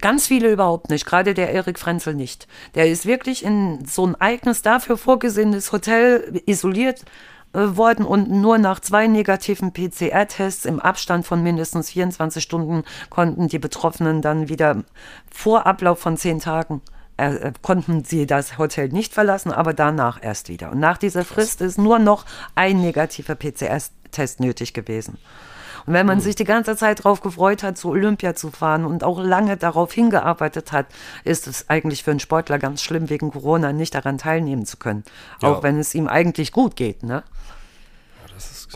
Ganz 0.00 0.26
viele 0.26 0.50
überhaupt 0.50 0.90
nicht, 0.90 1.06
gerade 1.06 1.34
der 1.34 1.52
Erik 1.52 1.78
Frenzel 1.78 2.14
nicht. 2.14 2.48
Der 2.74 2.90
ist 2.90 3.06
wirklich 3.06 3.44
in 3.44 3.84
so 3.86 4.04
ein 4.04 4.16
eigenes 4.16 4.62
dafür 4.62 4.96
vorgesehenes 4.96 5.70
Hotel 5.70 6.42
isoliert 6.46 7.04
worden 7.54 8.04
und 8.04 8.30
nur 8.30 8.58
nach 8.58 8.80
zwei 8.80 9.06
negativen 9.06 9.72
PCR-Tests 9.72 10.64
im 10.64 10.80
Abstand 10.80 11.26
von 11.26 11.42
mindestens 11.42 11.90
24 11.90 12.42
Stunden 12.42 12.84
konnten 13.10 13.48
die 13.48 13.58
Betroffenen 13.58 14.22
dann 14.22 14.48
wieder 14.48 14.82
vor 15.30 15.66
Ablauf 15.66 16.00
von 16.00 16.16
zehn 16.16 16.40
Tagen 16.40 16.82
äh, 17.16 17.34
äh, 17.34 17.52
konnten 17.62 18.02
sie 18.04 18.26
das 18.26 18.58
Hotel 18.58 18.88
nicht 18.88 19.14
verlassen, 19.14 19.52
aber 19.52 19.72
danach 19.72 20.20
erst 20.20 20.48
wieder. 20.48 20.72
Und 20.72 20.80
nach 20.80 20.98
dieser 20.98 21.24
Frist 21.24 21.60
ist 21.60 21.78
nur 21.78 22.00
noch 22.00 22.24
ein 22.56 22.80
negativer 22.80 23.36
PCR-Test 23.36 24.40
nötig 24.40 24.74
gewesen. 24.74 25.18
Und 25.86 25.92
wenn 25.92 26.06
man 26.06 26.20
sich 26.20 26.34
die 26.34 26.44
ganze 26.44 26.76
Zeit 26.76 27.00
darauf 27.00 27.20
gefreut 27.20 27.62
hat, 27.62 27.76
zu 27.76 27.90
Olympia 27.90 28.34
zu 28.34 28.50
fahren 28.50 28.84
und 28.84 29.04
auch 29.04 29.22
lange 29.22 29.56
darauf 29.56 29.92
hingearbeitet 29.92 30.72
hat, 30.72 30.86
ist 31.24 31.46
es 31.46 31.68
eigentlich 31.68 32.02
für 32.02 32.10
einen 32.10 32.20
Sportler 32.20 32.58
ganz 32.58 32.82
schlimm, 32.82 33.10
wegen 33.10 33.30
Corona 33.30 33.72
nicht 33.72 33.94
daran 33.94 34.18
teilnehmen 34.18 34.66
zu 34.66 34.76
können. 34.76 35.04
Ja. 35.42 35.50
Auch 35.50 35.62
wenn 35.62 35.78
es 35.78 35.94
ihm 35.94 36.08
eigentlich 36.08 36.52
gut 36.52 36.76
geht, 36.76 37.02
ne? 37.02 37.22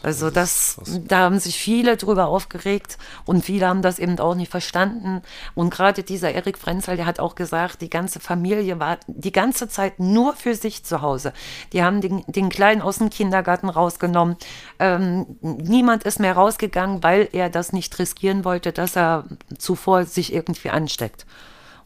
Also 0.03 0.31
das, 0.31 0.81
da 1.07 1.19
haben 1.19 1.39
sich 1.39 1.59
viele 1.59 1.97
drüber 1.97 2.27
aufgeregt 2.27 2.99
und 3.25 3.45
viele 3.45 3.67
haben 3.67 3.83
das 3.83 3.99
eben 3.99 4.19
auch 4.19 4.35
nicht 4.35 4.51
verstanden. 4.51 5.23
Und 5.55 5.71
gerade 5.71 6.03
dieser 6.03 6.33
Erik 6.33 6.59
Frenzel, 6.59 6.97
der 6.97 7.07
hat 7.07 7.21
auch 7.21 7.35
gesagt, 7.35 7.81
die 7.81 7.91
ganze 7.91 8.21
Familie 8.21 8.79
war 8.79 8.99
die 9.07 9.33
ganze 9.33 9.69
Zeit 9.69 9.99
nur 9.99 10.35
für 10.35 10.55
sich 10.55 10.85
zu 10.85 11.03
Hause. 11.03 11.33
Die 11.73 11.83
haben 11.83 12.01
den, 12.01 12.25
den 12.27 12.49
Kleinen 12.49 12.83
aus 12.83 12.99
dem 12.99 13.11
Kindergarten 13.11 13.69
rausgenommen. 13.69 14.37
Ähm, 14.79 15.27
niemand 15.41 16.05
ist 16.05 16.21
mehr 16.21 16.35
rausgegangen, 16.35 17.03
weil 17.03 17.29
er 17.33 17.51
das 17.51 17.73
nicht 17.73 17.99
riskieren 17.99 18.45
wollte, 18.45 18.73
dass 18.73 18.97
er 18.97 19.25
zuvor 19.59 20.05
sich 20.05 20.33
irgendwie 20.33 20.71
ansteckt. 20.71 21.27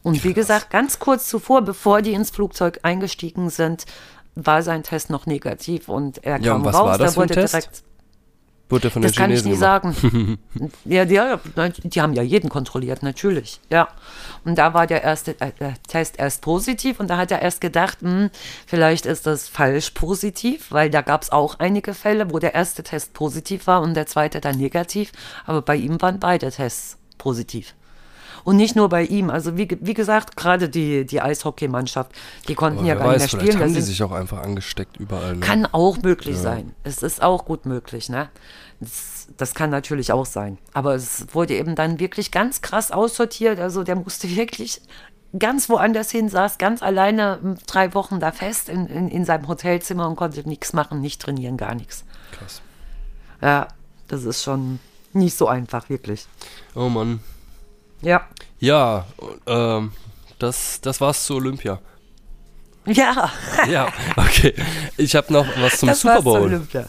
Und 0.03 0.23
wie 0.25 0.33
gesagt, 0.33 0.69
ganz 0.69 0.99
kurz 0.99 1.29
zuvor, 1.29 1.61
bevor 1.61 2.01
die 2.01 2.11
ins 2.11 2.29
Flugzeug 2.29 2.79
eingestiegen 2.83 3.49
sind, 3.49 3.85
war 4.35 4.61
sein 4.63 4.83
Test 4.83 5.09
noch 5.09 5.25
negativ 5.25 5.89
und 5.89 6.23
er 6.23 6.39
Ja, 6.41 6.53
kam 6.53 6.65
raus, 6.65 6.97
das 6.97 7.13
da 7.13 7.21
wurde 7.21 7.35
direkt 7.35 7.83
Wurde 8.69 8.89
von 8.89 9.01
das 9.01 9.11
den 9.11 9.17
kann 9.17 9.31
ich 9.31 9.41
Chinesen 9.41 9.51
nicht 9.51 9.59
gemacht. 9.59 9.95
sagen. 9.95 10.39
ja, 10.85 11.05
die, 11.05 11.19
die 11.83 12.01
haben 12.01 12.13
ja 12.13 12.23
jeden 12.23 12.49
kontrolliert, 12.49 13.03
natürlich. 13.03 13.59
Ja. 13.69 13.89
Und 14.45 14.57
da 14.57 14.73
war 14.73 14.87
der 14.87 15.03
erste 15.03 15.39
äh, 15.41 15.51
Test 15.87 16.17
erst 16.17 16.41
positiv 16.41 16.99
und 16.99 17.09
da 17.09 17.17
hat 17.17 17.31
er 17.31 17.41
erst 17.41 17.61
gedacht, 17.61 17.99
hm, 18.01 18.29
vielleicht 18.65 19.05
ist 19.05 19.27
das 19.27 19.47
falsch 19.47 19.91
positiv, 19.91 20.71
weil 20.71 20.89
da 20.89 21.01
gab 21.01 21.21
es 21.23 21.31
auch 21.31 21.59
einige 21.59 21.93
Fälle, 21.93 22.31
wo 22.31 22.39
der 22.39 22.55
erste 22.55 22.83
Test 22.83 23.13
positiv 23.13 23.67
war 23.67 23.81
und 23.81 23.93
der 23.93 24.07
zweite 24.07 24.41
dann 24.41 24.57
negativ. 24.57 25.11
Aber 25.45 25.61
bei 25.61 25.75
ihm 25.75 26.01
waren 26.01 26.19
beide 26.19 26.49
Tests 26.49 26.97
positiv. 27.17 27.75
Und 28.43 28.57
nicht 28.57 28.75
nur 28.75 28.89
bei 28.89 29.03
ihm. 29.03 29.29
Also 29.29 29.57
wie, 29.57 29.67
wie 29.81 29.93
gesagt, 29.93 30.35
gerade 30.35 30.67
die, 30.69 31.05
die 31.05 31.21
Eishockeymannschaft, 31.21 32.11
die 32.47 32.55
konnten 32.55 32.79
Aber 32.79 32.87
ja 32.87 32.95
gar 32.95 33.03
nicht 33.03 33.13
weiß, 33.13 33.19
mehr 33.21 33.29
vielleicht 33.29 33.43
spielen. 33.53 33.61
Haben 33.63 33.67
die 33.69 33.73
sind- 33.81 33.83
sich 33.85 34.03
auch 34.03 34.11
einfach 34.11 34.41
angesteckt 34.41 34.97
überall. 34.97 35.35
Ne? 35.35 35.39
kann 35.39 35.65
auch 35.71 35.97
möglich 36.01 36.37
sein. 36.37 36.73
Es 36.83 37.03
ist 37.03 37.21
auch 37.23 37.45
gut 37.45 37.65
möglich, 37.65 38.09
ne? 38.09 38.29
Das, 38.81 39.27
das 39.37 39.53
kann 39.55 39.69
natürlich 39.69 40.11
auch 40.11 40.25
sein. 40.25 40.57
Aber 40.73 40.93
es 40.95 41.27
wurde 41.33 41.53
eben 41.55 41.75
dann 41.75 41.99
wirklich 41.99 42.31
ganz 42.31 42.61
krass 42.61 42.91
aussortiert. 42.91 43.59
Also 43.59 43.83
der 43.83 43.95
musste 43.95 44.29
wirklich 44.35 44.81
ganz 45.39 45.69
woanders 45.69 46.11
hin, 46.11 46.27
saß 46.29 46.57
ganz 46.57 46.83
alleine 46.83 47.39
drei 47.65 47.93
Wochen 47.93 48.19
da 48.19 48.31
fest 48.31 48.67
in, 48.69 48.85
in, 48.87 49.07
in 49.07 49.25
seinem 49.25 49.47
Hotelzimmer 49.47 50.07
und 50.07 50.15
konnte 50.17 50.47
nichts 50.47 50.73
machen, 50.73 50.99
nicht 51.01 51.21
trainieren, 51.21 51.57
gar 51.57 51.73
nichts. 51.75 52.03
Krass. 52.33 52.61
Ja, 53.41 53.67
das 54.09 54.25
ist 54.25 54.43
schon 54.43 54.79
nicht 55.13 55.35
so 55.37 55.47
einfach, 55.47 55.89
wirklich. 55.89 56.27
Oh 56.75 56.89
Mann. 56.89 57.21
Ja. 58.03 58.27
Ja, 58.59 59.05
ähm, 59.47 59.91
das, 60.39 60.79
das 60.81 61.01
war's 61.01 61.25
zu 61.25 61.35
Olympia. 61.35 61.79
Ja, 62.85 63.31
Ja, 63.67 63.87
okay. 64.17 64.53
Ich 64.97 65.15
habe 65.15 65.31
noch 65.31 65.45
was 65.59 65.79
zum 65.79 65.87
das 65.89 66.01
Super 66.01 66.15
war's 66.15 66.23
zur 66.23 66.33
Bowl. 66.33 66.41
Olympia. 66.43 66.85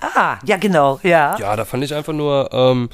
Ah, 0.00 0.38
ja, 0.44 0.56
genau, 0.58 1.00
ja. 1.02 1.36
Ja, 1.38 1.56
da 1.56 1.64
fand 1.64 1.84
ich 1.84 1.94
einfach 1.94 2.12
nur, 2.12 2.50
ähm, 2.52 2.88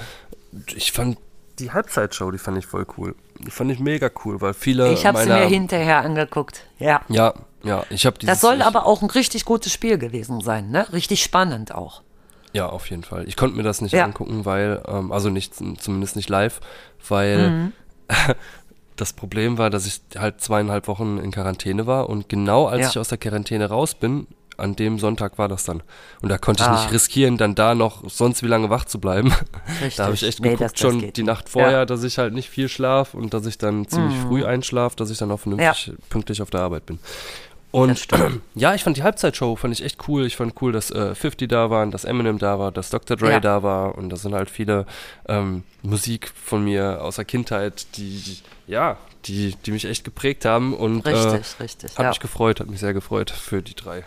ich 0.74 0.92
fand 0.92 1.18
die 1.58 1.70
Halbzeitshow, 1.72 2.30
die 2.30 2.38
fand 2.38 2.58
ich 2.58 2.66
voll 2.66 2.86
cool. 2.96 3.14
Die 3.38 3.50
fand 3.50 3.70
ich 3.70 3.78
mega 3.78 4.10
cool, 4.24 4.40
weil 4.40 4.54
viele 4.54 4.92
Ich 4.92 5.04
habe 5.04 5.18
sie 5.18 5.28
mir 5.28 5.46
hinterher 5.46 5.98
angeguckt. 5.98 6.64
Ja. 6.78 7.02
Ja, 7.08 7.34
ja, 7.62 7.84
ich 7.90 8.06
habe. 8.06 8.18
Das 8.24 8.40
soll 8.40 8.62
aber 8.62 8.86
auch 8.86 9.02
ein 9.02 9.10
richtig 9.10 9.44
gutes 9.44 9.72
Spiel 9.72 9.98
gewesen 9.98 10.40
sein, 10.40 10.70
ne? 10.70 10.92
Richtig 10.92 11.22
spannend 11.22 11.74
auch. 11.74 12.02
Ja, 12.54 12.66
auf 12.70 12.88
jeden 12.88 13.02
Fall. 13.02 13.28
Ich 13.28 13.36
konnte 13.36 13.56
mir 13.56 13.62
das 13.64 13.80
nicht 13.82 13.92
Ja. 13.92 14.04
angucken, 14.04 14.44
weil, 14.46 14.80
ähm, 14.88 15.12
also 15.12 15.28
nicht, 15.28 15.54
zumindest 15.54 16.16
nicht 16.16 16.28
live, 16.30 16.60
weil 17.08 17.50
Mhm. 17.50 17.72
das 18.96 19.12
Problem 19.12 19.58
war, 19.58 19.70
dass 19.70 19.86
ich 19.86 20.00
halt 20.16 20.40
zweieinhalb 20.40 20.86
Wochen 20.88 21.18
in 21.18 21.32
Quarantäne 21.32 21.86
war 21.86 22.08
und 22.08 22.28
genau 22.28 22.66
als 22.66 22.82
Ja. 22.82 22.88
ich 22.90 22.98
aus 22.98 23.08
der 23.08 23.18
Quarantäne 23.18 23.68
raus 23.68 23.94
bin, 23.94 24.28
an 24.56 24.76
dem 24.76 25.00
Sonntag 25.00 25.36
war 25.36 25.48
das 25.48 25.64
dann. 25.64 25.82
Und 26.22 26.28
da 26.28 26.38
konnte 26.38 26.62
ich 26.62 26.68
Ah. 26.68 26.74
nicht 26.80 26.92
riskieren, 26.92 27.36
dann 27.38 27.56
da 27.56 27.74
noch 27.74 28.08
sonst 28.08 28.44
wie 28.44 28.46
lange 28.46 28.70
wach 28.70 28.84
zu 28.84 29.00
bleiben. 29.00 29.32
Richtig. 29.80 29.96
Da 29.96 30.04
habe 30.04 30.14
ich 30.14 30.22
echt 30.22 30.38
Nee, 30.38 30.50
geguckt, 30.50 30.62
das- 30.62 30.72
das 30.74 30.80
schon 30.80 31.00
die 31.00 31.06
nicht. 31.06 31.24
Nacht 31.24 31.48
vorher, 31.48 31.72
Ja. 31.72 31.82
Mhm. 31.82 31.86
dass 31.88 32.04
ich 32.04 32.18
halt 32.18 32.34
nicht 32.34 32.48
viel 32.48 32.68
schlaf 32.68 33.14
und 33.14 33.34
dass 33.34 33.46
ich 33.46 33.58
dann 33.58 33.88
ziemlich 33.88 34.16
früh 34.16 34.44
einschlafe, 34.44 34.94
dass 34.94 35.10
ich 35.10 35.18
dann 35.18 35.32
auch 35.32 35.40
vernünftig 35.40 35.92
pünktlich 36.08 36.40
auf 36.40 36.50
der 36.50 36.60
Arbeit 36.60 36.86
bin. 36.86 37.00
Und 37.74 38.06
ja, 38.54 38.72
ich 38.76 38.84
fand 38.84 38.96
die 38.96 39.02
Halbzeitshow 39.02 39.56
fand 39.56 39.74
ich 39.74 39.84
echt 39.84 40.06
cool. 40.06 40.26
Ich 40.26 40.36
fand 40.36 40.54
cool, 40.62 40.70
dass 40.70 40.92
äh, 40.92 41.12
50 41.12 41.48
da 41.48 41.70
waren, 41.70 41.90
dass 41.90 42.04
Eminem 42.04 42.38
da 42.38 42.60
war, 42.60 42.70
dass 42.70 42.90
Dr. 42.90 43.16
Dre 43.16 43.32
Ja. 43.32 43.40
da 43.40 43.64
war 43.64 43.98
und 43.98 44.10
da 44.10 44.16
sind 44.16 44.32
halt 44.32 44.48
viele 44.48 44.86
ähm, 45.28 45.64
Musik 45.82 46.30
von 46.40 46.62
mir 46.62 47.02
aus 47.02 47.16
der 47.16 47.24
Kindheit, 47.24 47.86
die, 47.96 48.20
die 48.20 48.38
ja, 48.68 48.96
die, 49.24 49.56
die 49.66 49.72
mich 49.72 49.86
echt 49.86 50.04
geprägt 50.04 50.44
haben 50.44 50.72
und 50.72 51.04
Richtig, 51.04 51.32
äh, 51.58 51.62
richtig. 51.64 51.90
hat 51.98 52.04
ja. 52.04 52.08
mich 52.10 52.20
gefreut, 52.20 52.60
hat 52.60 52.68
mich 52.68 52.78
sehr 52.78 52.94
gefreut 52.94 53.30
für 53.30 53.60
die 53.60 53.74
drei. 53.74 54.04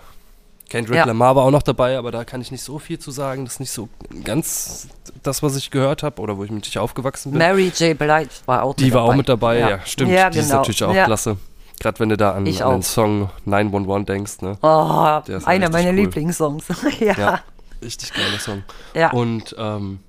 Kendrick 0.69 0.95
Ja. 0.97 1.06
Lamar 1.06 1.36
war 1.36 1.43
auch 1.43 1.51
noch 1.51 1.63
dabei, 1.63 1.97
aber 1.97 2.12
da 2.12 2.23
kann 2.23 2.39
ich 2.39 2.51
nicht 2.51 2.63
so 2.63 2.80
viel 2.80 2.99
zu 2.99 3.12
sagen. 3.12 3.43
Das 3.43 3.56
ist 3.56 3.60
nicht 3.60 3.71
so 3.71 3.89
ganz 4.23 4.88
das, 5.23 5.43
was 5.43 5.58
ich 5.58 5.71
gehört 5.71 6.03
habe 6.03 6.21
oder 6.21 6.38
wo 6.38 6.45
ich 6.45 6.51
mit 6.51 6.63
sich 6.63 6.80
aufgewachsen 6.80 7.32
bin. 7.32 7.39
Mary 7.39 7.71
J. 7.75 7.97
Blige 7.97 8.30
war 8.45 8.63
auch 8.63 8.75
Die 8.75 8.86
mit 8.86 8.93
war 8.93 9.01
dabei. 9.01 9.12
auch 9.12 9.17
mit 9.17 9.27
dabei, 9.30 9.60
ja, 9.60 9.80
stimmt. 9.86 10.12
Ja, 10.12 10.30
die 10.30 10.39
ist 10.39 10.45
genau. 10.45 10.58
natürlich 10.60 10.84
auch 10.86 10.93
ja. 10.93 11.03
klasse. 11.06 11.36
Gerade 11.79 11.99
wenn 11.99 12.09
du 12.09 12.17
da 12.17 12.31
an, 12.33 12.45
Ich 12.45 12.63
an 12.63 12.71
den. 12.77 12.81
Song 12.83 13.29
911 13.45 14.05
denkst, 14.05 14.41
ne? 14.41 14.57
Oh, 14.61 15.21
einer 15.45 15.69
meiner 15.69 15.89
cool. 15.89 15.95
Lieblingssongs. 15.95 16.65
ja. 16.99 17.13
Ja. 17.13 17.39
Richtig 17.81 18.13
geiler 18.13 18.39
Song. 18.39 18.63
Ja. 18.95 19.11
Und 19.11 19.55
ähm, 19.59 19.99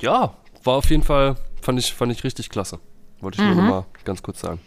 ja, 0.00 0.34
war 0.64 0.74
auf 0.74 0.90
jeden 0.90 1.04
Fall, 1.04 1.36
fand 1.60 1.78
ich, 1.78 1.94
fand 1.94 2.10
ich 2.12 2.24
richtig 2.24 2.48
klasse. 2.50 2.80
Wollte 3.20 3.40
ich 3.40 3.48
Mhm. 3.48 3.54
nur 3.54 3.62
mal 3.64 3.84
ganz 4.04 4.22
kurz 4.22 4.40
sagen. 4.40 4.60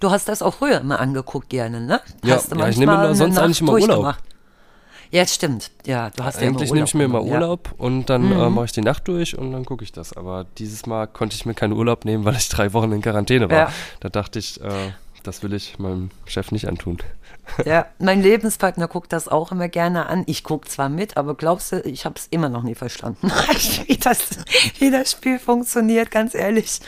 Du 0.00 0.10
hast 0.10 0.28
das 0.28 0.42
auch 0.42 0.54
früher 0.54 0.80
immer 0.80 0.98
angeguckt 1.00 1.48
gerne, 1.48 1.80
ne? 1.80 2.00
Ja, 2.24 2.34
hast 2.34 2.52
du 2.52 2.58
ja, 2.58 2.68
ich 2.68 2.76
nehme 2.76 2.98
mir 2.98 3.14
sonst 3.14 3.38
eigentlich 3.38 3.60
immer 3.60 3.72
Urlaub. 3.74 4.16
Ja, 5.12 5.22
das 5.22 5.34
stimmt. 5.36 5.70
Ja, 5.86 6.10
du 6.10 6.24
hast 6.24 6.38
Eigentlich 6.42 6.68
ja 6.68 6.74
nehme 6.74 6.84
ich 6.86 6.94
mir 6.94 7.04
immer 7.04 7.20
genommen, 7.20 7.32
ja. 7.32 7.40
Urlaub 7.40 7.70
und 7.78 8.06
dann 8.10 8.32
äh, 8.32 8.50
mache 8.50 8.64
ich 8.66 8.72
die 8.72 8.80
Nacht 8.80 9.06
durch 9.06 9.38
und 9.38 9.52
dann 9.52 9.64
gucke 9.64 9.84
ich 9.84 9.92
das. 9.92 10.12
Aber 10.16 10.44
dieses 10.58 10.84
Mal 10.86 11.06
konnte 11.06 11.36
ich 11.36 11.46
mir 11.46 11.54
keinen 11.54 11.72
Urlaub 11.74 12.04
nehmen, 12.04 12.24
weil 12.24 12.34
ich 12.34 12.48
drei 12.48 12.72
Wochen 12.72 12.90
in 12.90 13.00
Quarantäne 13.00 13.48
war. 13.48 13.70
Da 14.00 14.08
dachte 14.08 14.40
ich, 14.40 14.60
äh, 14.60 14.68
das 15.26 15.42
will 15.42 15.52
ich 15.52 15.78
meinem 15.78 16.10
Chef 16.26 16.52
nicht 16.52 16.68
antun. 16.68 16.98
Ja, 17.64 17.86
mein 18.00 18.22
Lebenspartner 18.22 18.88
guckt 18.88 19.12
das 19.12 19.28
auch 19.28 19.52
immer 19.52 19.68
gerne 19.68 20.06
an. 20.06 20.24
Ich 20.26 20.42
gucke 20.42 20.66
zwar 20.66 20.88
mit, 20.88 21.16
aber 21.16 21.36
glaubst 21.36 21.70
du, 21.70 21.80
ich 21.82 22.04
habe 22.04 22.16
es 22.18 22.26
immer 22.26 22.48
noch 22.48 22.64
nie 22.64 22.74
verstanden, 22.74 23.30
wie, 23.86 23.96
das, 23.98 24.30
wie 24.80 24.90
das 24.90 25.12
Spiel 25.12 25.38
funktioniert, 25.38 26.10
ganz 26.10 26.34
ehrlich. 26.34 26.80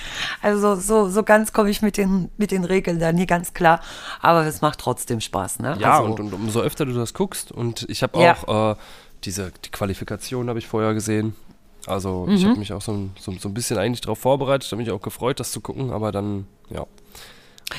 Also 0.43 0.75
so, 0.75 1.09
so 1.11 1.23
ganz 1.23 1.53
komme 1.53 1.71
ich 1.71 1.81
mit 1.81 1.97
den, 1.97 2.29
mit 2.39 2.51
den 2.51 2.65
Regeln 2.65 2.99
da 2.99 3.13
nie 3.13 3.27
ganz 3.27 3.55
klar, 3.55 3.81
aber 4.21 4.45
es 4.47 4.61
macht 4.61 4.81
trotzdem 4.81 5.21
Spaß. 5.21 5.61
Ne? 5.61 5.77
Ja, 5.79 6.01
also, 6.01 6.11
und, 6.11 6.19
und 6.19 6.33
umso 6.35 6.61
öfter 6.61 6.85
du 6.87 6.93
das 6.93 7.15
guckst 7.15 7.53
und 7.53 7.87
ich 7.89 8.03
habe 8.03 8.19
Ja. 8.21 8.35
auch 8.43 8.73
äh, 8.73 8.77
diese 9.23 9.53
die 9.65 9.71
Qualifikation 9.71 10.49
habe 10.49 10.59
ich 10.59 10.67
vorher 10.67 10.93
gesehen. 10.93 11.37
Also 11.87 12.27
ich 12.29 12.43
Mhm. 12.43 12.49
habe 12.49 12.59
mich 12.59 12.73
auch 12.73 12.83
so, 12.83 12.91
ein- 12.93 13.13
so, 13.21 13.31
so 13.39 13.49
ein 13.49 13.55
bisschen 13.55 13.79
eigentlich 13.79 14.01
darauf 14.01 14.19
vorbereitet, 14.19 14.69
habe 14.73 14.83
mich 14.83 14.91
auch 14.91 15.01
gefreut, 15.03 15.39
das 15.39 15.53
zu 15.53 15.61
gucken, 15.61 15.93
aber 15.93 16.11
dann, 16.11 16.49
ja. 16.71 16.85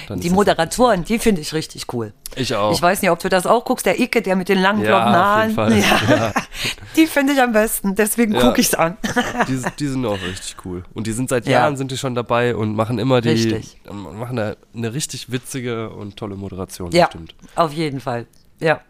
Dann 0.07 0.19
die 0.19 0.29
Moderatoren, 0.29 1.03
die 1.03 1.17
finde 1.19 1.41
ich 1.41 1.53
richtig 1.53 1.91
cool. 1.93 2.13
Ich 2.35 2.53
auch. 2.53 2.71
Ich 2.73 2.81
weiß 2.81 3.01
nicht, 3.01 3.09
ob 3.11 3.19
du 3.19 3.29
das 3.29 3.45
auch 3.47 3.65
guckst, 3.65 3.85
der 3.85 3.99
Icke, 3.99 4.21
der 4.21 4.35
mit 4.35 4.47
den 4.49 4.59
langen 4.61 4.83
Ja, 4.83 4.99
blonden 4.99 5.15
auf 5.15 5.57
Haaren. 5.57 5.73
jeden 5.73 5.83
Fall. 5.83 6.09
Ja. 6.19 6.33
Die 6.95 7.07
finde 7.07 7.33
ich 7.33 7.41
am 7.41 7.53
besten, 7.53 7.95
deswegen 7.95 8.33
Ja. 8.33 8.41
gucke 8.41 8.61
ich 8.61 8.67
es 8.67 8.75
an. 8.75 8.97
die, 9.47 9.61
die 9.79 9.87
sind 9.87 10.05
auch 10.05 10.21
richtig 10.21 10.57
cool. 10.65 10.83
Und 10.93 11.07
die 11.07 11.11
sind 11.11 11.29
seit 11.29 11.45
Ja. 11.45 11.59
Jahren 11.61 11.77
sind 11.77 11.91
die 11.91 11.97
schon 11.97 12.13
dabei 12.15 12.55
und 12.55 12.75
machen 12.75 12.99
immer 12.99 13.21
die 13.21 13.29
Richtig. 13.29 13.77
machen 13.91 14.37
eine, 14.37 14.57
eine 14.75 14.93
richtig 14.93 15.31
witzige 15.31 15.89
und 15.89 16.17
tolle 16.17 16.35
Moderation. 16.35 16.91
Ja, 16.91 17.05
das 17.05 17.09
stimmt. 17.13 17.35
auf 17.55 17.73
jeden 17.73 17.99
Fall. 17.99 18.25
Ja. 18.59 18.81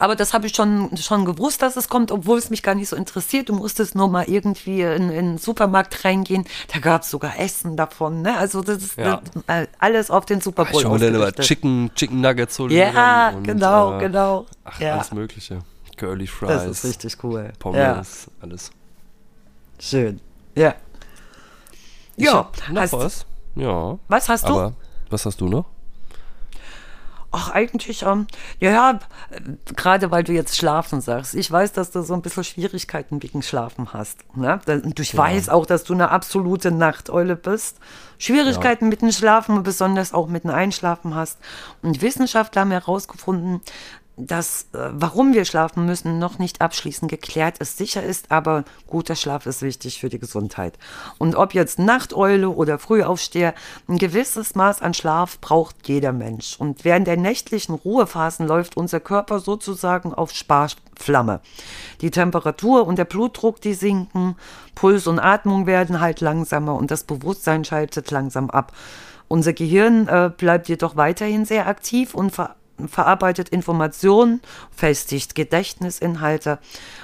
Aber 0.00 0.16
das 0.16 0.32
habe 0.34 0.46
ich 0.46 0.54
schon, 0.56 0.96
schon 0.96 1.24
gewusst, 1.26 1.60
dass 1.62 1.76
es 1.76 1.88
kommt, 1.90 2.10
obwohl 2.10 2.38
es 2.38 2.48
mich 2.48 2.62
gar 2.62 2.74
nicht 2.74 2.88
so 2.88 2.96
interessiert. 2.96 3.50
Du 3.50 3.54
musstest 3.54 3.94
nur 3.94 4.08
mal 4.08 4.24
irgendwie 4.28 4.80
in, 4.80 5.10
in 5.10 5.26
den 5.26 5.38
Supermarkt 5.38 6.04
reingehen. 6.04 6.46
Da 6.72 6.78
gab 6.80 7.02
es 7.02 7.10
sogar 7.10 7.38
Essen 7.38 7.76
davon. 7.76 8.22
Ne? 8.22 8.36
Also 8.36 8.62
das 8.62 8.78
ist 8.82 8.96
Ja. 8.96 9.20
das, 9.46 9.68
alles 9.78 10.10
auf 10.10 10.24
den 10.24 10.40
Super 10.40 10.64
Bowl 10.64 10.74
Ich 10.74 10.82
dann 10.88 10.96
immer 11.02 11.16
ausgerichtet. 11.18 11.44
Chicken, 11.44 11.90
Chicken 11.94 12.20
Nuggets 12.22 12.58
hol 12.58 12.72
ich 12.72 12.78
mir 12.78 12.92
Ja, 12.92 13.28
und, 13.28 13.44
genau, 13.44 13.96
äh, 13.98 14.00
genau. 14.00 14.46
Ach, 14.64 14.80
ja, 14.80 14.94
alles 14.94 15.12
Mögliche. 15.12 15.58
Curly 15.98 16.26
Fries, 16.26 16.48
das 16.48 16.66
ist 16.66 16.84
richtig 16.84 17.22
cool. 17.22 17.52
Pommes, 17.58 17.78
Ja, 17.78 18.02
alles. 18.40 18.70
schön. 19.78 20.18
Ja. 20.54 20.74
Ich 22.16 22.24
Ja, 22.24 22.48
noch 22.70 22.80
hast, 22.80 22.92
was? 22.94 23.26
Ja. 23.54 23.98
was 24.08 24.28
hast 24.30 24.44
du? 24.48 24.52
Aber 24.54 24.72
was 25.10 25.26
hast 25.26 25.40
du 25.42 25.46
noch? 25.46 25.66
Ach, 27.32 27.50
eigentlich, 27.50 28.02
ähm, 28.02 28.26
ja, 28.58 28.70
ja, 28.70 28.98
gerade 29.76 30.10
weil 30.10 30.24
du 30.24 30.32
jetzt 30.32 30.56
schlafen 30.56 31.00
sagst. 31.00 31.34
Ich 31.34 31.48
weiß, 31.50 31.72
dass 31.72 31.92
du 31.92 32.02
so 32.02 32.14
ein 32.14 32.22
bisschen 32.22 32.42
Schwierigkeiten 32.42 33.22
wegen 33.22 33.42
Schlafen 33.42 33.92
hast. 33.92 34.18
Ne? 34.36 34.60
Und 34.66 34.98
ich 34.98 35.16
weiß 35.16 35.48
auch, 35.48 35.64
dass 35.64 35.84
du 35.84 35.92
eine 35.92 36.10
absolute 36.10 36.72
Nachteule 36.72 37.36
bist. 37.36 37.78
Schwierigkeiten 38.18 38.88
mit 38.88 39.00
dem 39.00 39.12
Schlafen 39.12 39.56
und 39.56 39.62
besonders 39.62 40.12
auch 40.12 40.26
mit 40.26 40.42
dem 40.42 40.50
Einschlafen 40.50 41.14
hast. 41.14 41.38
Und 41.82 42.02
Wissenschaftler 42.02 42.62
haben 42.62 42.72
herausgefunden, 42.72 43.60
dass, 44.26 44.66
äh, 44.72 44.90
warum 44.92 45.34
wir 45.34 45.44
schlafen 45.44 45.86
müssen, 45.86 46.18
noch 46.18 46.38
nicht 46.38 46.60
abschließend 46.60 47.10
geklärt 47.10 47.58
ist. 47.58 47.78
Sicher 47.78 48.02
ist, 48.02 48.30
aber 48.30 48.64
guter 48.86 49.16
Schlaf 49.16 49.46
ist 49.46 49.62
wichtig 49.62 50.00
für 50.00 50.08
die 50.08 50.18
Gesundheit. 50.18 50.78
Und 51.18 51.34
ob 51.34 51.54
jetzt 51.54 51.78
Nachteule 51.78 52.50
oder 52.50 52.78
Frühaufsteher, 52.78 53.54
ein 53.88 53.98
gewisses 53.98 54.54
Maß 54.54 54.82
an 54.82 54.94
Schlaf 54.94 55.38
braucht 55.40 55.88
jeder 55.88 56.12
Mensch. 56.12 56.56
Und 56.58 56.84
während 56.84 57.06
der 57.06 57.16
nächtlichen 57.16 57.74
Ruhephasen 57.74 58.46
läuft 58.46 58.76
unser 58.76 59.00
Körper 59.00 59.40
sozusagen 59.40 60.14
auf 60.14 60.32
Sparflamme. 60.32 61.40
Die 62.00 62.10
Temperatur 62.10 62.86
und 62.86 62.96
der 62.96 63.04
Blutdruck, 63.04 63.60
die 63.60 63.74
sinken, 63.74 64.36
Puls 64.74 65.06
und 65.06 65.18
Atmung 65.18 65.66
werden 65.66 66.00
halt 66.00 66.20
langsamer 66.20 66.74
und 66.74 66.90
das 66.90 67.04
Bewusstsein 67.04 67.64
schaltet 67.64 68.10
langsam 68.10 68.50
ab. 68.50 68.72
Unser 69.28 69.52
Gehirn 69.52 70.08
äh, 70.08 70.30
bleibt 70.36 70.68
jedoch 70.68 70.96
weiterhin 70.96 71.44
sehr 71.44 71.68
aktiv 71.68 72.14
und 72.14 72.32
ver 72.32 72.56
verarbeitet 72.88 73.48
Informationen, 73.48 74.40
festigt 74.70 75.34
Gedächtnisinhalte. 75.34 76.58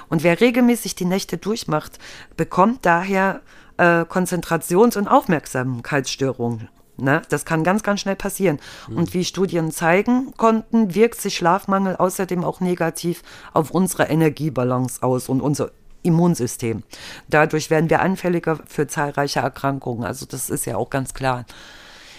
Und 0.09 0.23
wer 0.23 0.39
regelmäßig 0.39 0.95
die 0.95 1.05
Nächte 1.05 1.37
durchmacht, 1.37 1.99
bekommt 2.35 2.85
daher 2.85 3.41
äh, 3.77 4.05
Konzentrations- 4.05 4.97
und 4.97 5.07
Aufmerksamkeitsstörungen. 5.07 6.69
Ne? 6.97 7.21
Das 7.29 7.45
kann 7.45 7.63
ganz, 7.63 7.83
ganz 7.83 8.01
schnell 8.01 8.15
passieren. 8.15 8.59
Und 8.89 9.13
wie 9.13 9.23
Studien 9.23 9.71
zeigen 9.71 10.33
konnten, 10.35 10.95
wirkt 10.95 11.21
sich 11.21 11.35
Schlafmangel 11.37 11.95
außerdem 11.95 12.43
auch 12.43 12.59
negativ 12.59 13.21
auf 13.53 13.71
unsere 13.71 14.05
Energiebalance 14.05 15.03
aus 15.03 15.29
und 15.29 15.41
unser 15.41 15.71
Immunsystem. 16.03 16.83
Dadurch 17.29 17.69
werden 17.69 17.89
wir 17.89 18.01
anfälliger 18.01 18.59
für 18.65 18.87
zahlreiche 18.87 19.39
Erkrankungen. 19.39 20.05
Also 20.05 20.25
das 20.25 20.49
ist 20.49 20.65
ja 20.65 20.77
auch 20.77 20.89
ganz 20.89 21.13
klar. 21.13 21.45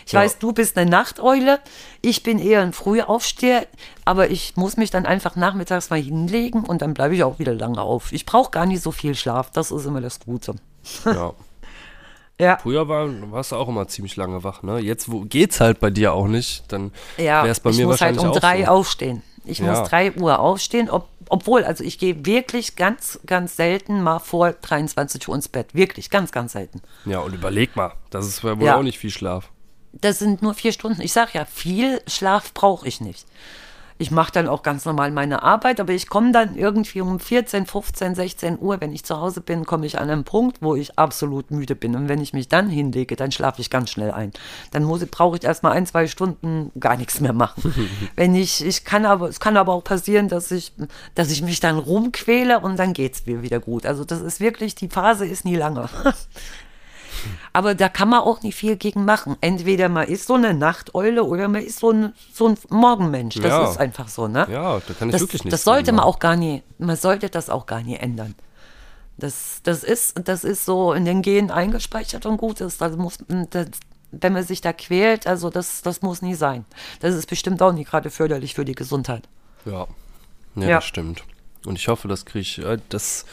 Ich 0.08 0.12
Ja. 0.12 0.20
weiß, 0.20 0.38
du 0.38 0.52
bist 0.52 0.78
eine 0.78 0.90
Nachteule. 0.90 1.60
Ich 2.00 2.22
bin 2.22 2.38
eher 2.38 2.62
ein 2.62 2.72
Frühaufsteher, 2.72 3.66
aber 4.06 4.30
ich 4.30 4.56
muss 4.56 4.78
mich 4.78 4.90
dann 4.90 5.04
einfach 5.04 5.36
nachmittags 5.36 5.90
mal 5.90 6.00
hinlegen 6.00 6.64
und 6.64 6.80
dann 6.80 6.94
bleibe 6.94 7.14
ich 7.14 7.22
auch 7.24 7.38
wieder 7.38 7.52
lange 7.52 7.82
auf. 7.82 8.10
Ich 8.12 8.24
brauche 8.24 8.50
gar 8.50 8.64
nicht 8.64 8.82
so 8.82 8.90
viel 8.90 9.14
Schlaf. 9.14 9.50
Das 9.50 9.70
ist 9.70 9.84
immer 9.84 10.00
das 10.00 10.20
Gute. 10.20 10.54
Ja. 11.04 11.34
Ja. 12.40 12.56
Früher 12.62 12.86
war, 12.88 13.08
warst 13.32 13.50
du 13.50 13.56
auch 13.56 13.66
immer 13.66 13.88
ziemlich 13.88 14.14
lange 14.14 14.44
wach, 14.44 14.62
ne? 14.62 14.78
Jetzt 14.78 15.10
wo, 15.10 15.22
geht's 15.22 15.58
halt 15.60 15.80
bei 15.80 15.90
dir 15.90 16.12
auch 16.12 16.28
nicht, 16.28 16.62
dann 16.72 16.92
Ja, 17.16 17.42
wäre 17.42 17.48
es 17.48 17.58
bei 17.58 17.70
ich 17.70 17.78
mir 17.78 17.86
muss 17.86 18.00
halt 18.00 18.14
wahrscheinlich 18.16 18.36
um 18.36 18.40
drei 18.40 18.62
auch 18.68 18.74
so. 18.74 18.78
aufstehen. 18.80 19.22
Ich 19.44 19.58
Ja. 19.58 19.66
muss 19.80 19.88
drei 19.88 20.12
Uhr 20.12 20.38
aufstehen, 20.38 20.88
ob, 20.88 21.08
obwohl, 21.30 21.64
also 21.64 21.82
ich 21.82 21.98
gehe 21.98 22.24
wirklich 22.24 22.76
ganz, 22.76 23.18
ganz 23.26 23.56
selten 23.56 24.02
mal 24.04 24.20
vor 24.20 24.52
23 24.52 25.26
Uhr 25.28 25.34
ins 25.34 25.48
Bett. 25.48 25.74
Wirklich, 25.74 26.10
ganz, 26.10 26.30
ganz 26.30 26.52
selten. 26.52 26.80
Ja, 27.06 27.18
und 27.18 27.34
überleg 27.34 27.74
mal, 27.74 27.94
das 28.10 28.28
ist 28.28 28.44
wohl 28.44 28.56
Ja. 28.62 28.76
auch 28.76 28.82
nicht 28.84 28.98
viel 29.00 29.10
Schlaf. 29.10 29.50
Das 30.00 30.18
sind 30.18 30.42
nur 30.42 30.54
vier 30.54 30.72
Stunden. 30.72 31.00
Ich 31.00 31.12
sage 31.12 31.32
ja, 31.34 31.44
viel 31.44 32.00
Schlaf 32.06 32.52
brauche 32.54 32.86
ich 32.86 33.00
nicht. 33.00 33.26
Ich 34.00 34.12
mache 34.12 34.30
dann 34.30 34.46
auch 34.46 34.62
ganz 34.62 34.84
normal 34.84 35.10
meine 35.10 35.42
Arbeit, 35.42 35.80
aber 35.80 35.92
ich 35.92 36.08
komme 36.08 36.30
dann 36.30 36.54
irgendwie 36.54 37.00
um 37.00 37.18
14, 37.18 37.66
15, 37.66 38.14
16 38.14 38.58
Uhr, 38.60 38.80
wenn 38.80 38.92
ich 38.92 39.04
zu 39.04 39.20
Hause 39.20 39.40
bin, 39.40 39.66
komme 39.66 39.86
ich 39.86 39.98
an 39.98 40.08
einen 40.08 40.22
Punkt, 40.22 40.58
wo 40.60 40.76
ich 40.76 40.96
absolut 40.96 41.50
müde 41.50 41.74
bin. 41.74 41.96
Und 41.96 42.08
wenn 42.08 42.20
ich 42.20 42.32
mich 42.32 42.46
dann 42.46 42.70
hinlege, 42.70 43.16
dann 43.16 43.32
schlafe 43.32 43.60
ich 43.60 43.70
ganz 43.70 43.90
schnell 43.90 44.12
ein. 44.12 44.30
Dann 44.70 44.86
brauche 45.10 45.36
ich 45.36 45.42
erstmal 45.42 45.72
ein, 45.72 45.84
zwei 45.84 46.06
Stunden 46.06 46.70
gar 46.78 46.96
nichts 46.96 47.20
mehr 47.20 47.32
machen. 47.32 47.74
wenn 48.16 48.36
ich, 48.36 48.64
ich 48.64 48.84
kann 48.84 49.04
aber, 49.04 49.28
es 49.28 49.40
kann 49.40 49.56
aber 49.56 49.72
auch 49.72 49.82
passieren, 49.82 50.28
dass 50.28 50.52
ich, 50.52 50.72
dass 51.16 51.32
ich 51.32 51.42
mich 51.42 51.58
dann 51.58 51.76
rumquäle 51.76 52.60
und 52.60 52.78
dann 52.78 52.92
geht 52.92 53.14
es 53.14 53.26
mir 53.26 53.42
wieder 53.42 53.58
gut. 53.58 53.84
Also 53.84 54.04
das 54.04 54.20
ist 54.20 54.38
wirklich, 54.38 54.76
die 54.76 54.88
Phase 54.88 55.26
ist 55.26 55.44
nie 55.44 55.56
lange. 55.56 55.88
Aber 57.52 57.74
da 57.74 57.88
kann 57.88 58.08
man 58.08 58.20
auch 58.20 58.42
nicht 58.42 58.54
viel 58.56 58.76
gegen 58.76 59.04
machen. 59.04 59.36
Entweder 59.40 59.88
man 59.88 60.06
ist 60.08 60.26
so 60.26 60.34
eine 60.34 60.54
Nachteule 60.54 61.24
oder 61.24 61.48
man 61.48 61.62
ist 61.62 61.78
so 61.80 61.90
ein, 61.90 62.12
so 62.32 62.48
ein 62.48 62.58
Morgenmensch. 62.70 63.36
Das 63.36 63.44
Ja. 63.46 63.70
ist 63.70 63.78
einfach 63.78 64.08
so, 64.08 64.28
ne? 64.28 64.46
Ja, 64.50 64.80
da 64.86 64.94
kann 64.94 65.08
ich 65.08 65.12
das, 65.12 65.20
wirklich 65.22 65.44
nichts 65.44 65.52
Das 65.58 65.64
sollte 65.64 65.86
gegen 65.86 65.96
man 65.96 66.04
auch 66.04 66.18
gar 66.18 66.36
nie, 66.36 66.62
man 66.78 66.96
sollte 66.96 67.28
das 67.30 67.50
auch 67.50 67.66
gar 67.66 67.80
nie 67.82 67.96
ändern. 67.96 68.34
Das, 69.16 69.60
das, 69.64 69.82
ist, 69.82 70.20
das 70.28 70.44
ist 70.44 70.64
so 70.64 70.92
in 70.92 71.04
den 71.04 71.22
Genen 71.22 71.50
eingespeichert 71.50 72.24
und 72.26 72.36
gut 72.36 72.60
ist. 72.60 72.80
Also 72.82 72.96
muss, 72.98 73.18
das, 73.50 73.66
wenn 74.12 74.32
man 74.32 74.44
sich 74.44 74.60
da 74.60 74.72
quält, 74.72 75.26
also 75.26 75.50
das, 75.50 75.82
das 75.82 76.02
muss 76.02 76.22
nie 76.22 76.34
sein. 76.34 76.64
Das 77.00 77.14
ist 77.14 77.28
bestimmt 77.28 77.60
auch 77.60 77.72
nicht 77.72 77.90
gerade 77.90 78.10
förderlich 78.10 78.54
für 78.54 78.64
die 78.64 78.74
Gesundheit. 78.76 79.24
Ja. 79.64 79.86
ja, 80.54 80.62
Ja. 80.68 80.68
das 80.76 80.84
stimmt. 80.84 81.24
Und 81.66 81.76
ich 81.76 81.88
hoffe, 81.88 82.06
das 82.06 82.24
kriege 82.24 82.40
ich, 82.42 82.58
äh, 82.64 82.78
das, 82.90 83.24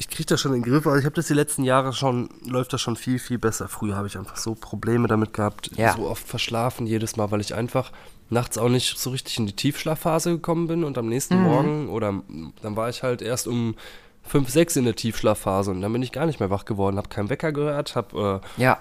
ich 0.00 0.08
kriege 0.08 0.24
das 0.24 0.40
schon 0.40 0.54
in 0.54 0.62
den 0.62 0.72
Griff. 0.72 0.86
Also 0.86 0.98
ich 0.98 1.04
habe 1.04 1.14
das 1.14 1.26
die 1.26 1.34
letzten 1.34 1.62
Jahre 1.62 1.92
schon, 1.92 2.30
läuft 2.46 2.72
das 2.72 2.80
schon 2.80 2.96
viel, 2.96 3.18
viel 3.18 3.38
besser. 3.38 3.68
Früher 3.68 3.96
habe 3.96 4.06
ich 4.06 4.16
einfach 4.16 4.36
so 4.38 4.54
Probleme 4.54 5.08
damit 5.08 5.34
gehabt, 5.34 5.70
Ja. 5.76 5.92
so 5.94 6.08
oft 6.08 6.26
verschlafen 6.26 6.86
jedes 6.86 7.16
Mal, 7.16 7.30
weil 7.30 7.42
ich 7.42 7.54
einfach 7.54 7.92
nachts 8.30 8.56
auch 8.56 8.70
nicht 8.70 8.98
so 8.98 9.10
richtig 9.10 9.36
in 9.38 9.46
die 9.46 9.52
Tiefschlafphase 9.52 10.30
gekommen 10.30 10.68
bin 10.68 10.84
und 10.84 10.96
am 10.96 11.06
nächsten 11.06 11.36
Mhm. 11.36 11.42
Morgen 11.42 11.88
oder 11.90 12.14
dann 12.62 12.76
war 12.76 12.88
ich 12.88 13.02
halt 13.02 13.20
erst 13.20 13.46
um 13.46 13.74
5, 14.22 14.48
6 14.48 14.76
in 14.76 14.84
der 14.86 14.96
Tiefschlafphase 14.96 15.70
und 15.70 15.82
dann 15.82 15.92
bin 15.92 16.02
ich 16.02 16.12
gar 16.12 16.24
nicht 16.24 16.40
mehr 16.40 16.48
wach 16.48 16.64
geworden, 16.64 16.96
habe 16.96 17.08
keinen 17.10 17.28
Wecker 17.28 17.52
gehört, 17.52 17.94
habe, 17.94 18.40
Ja. 18.56 18.80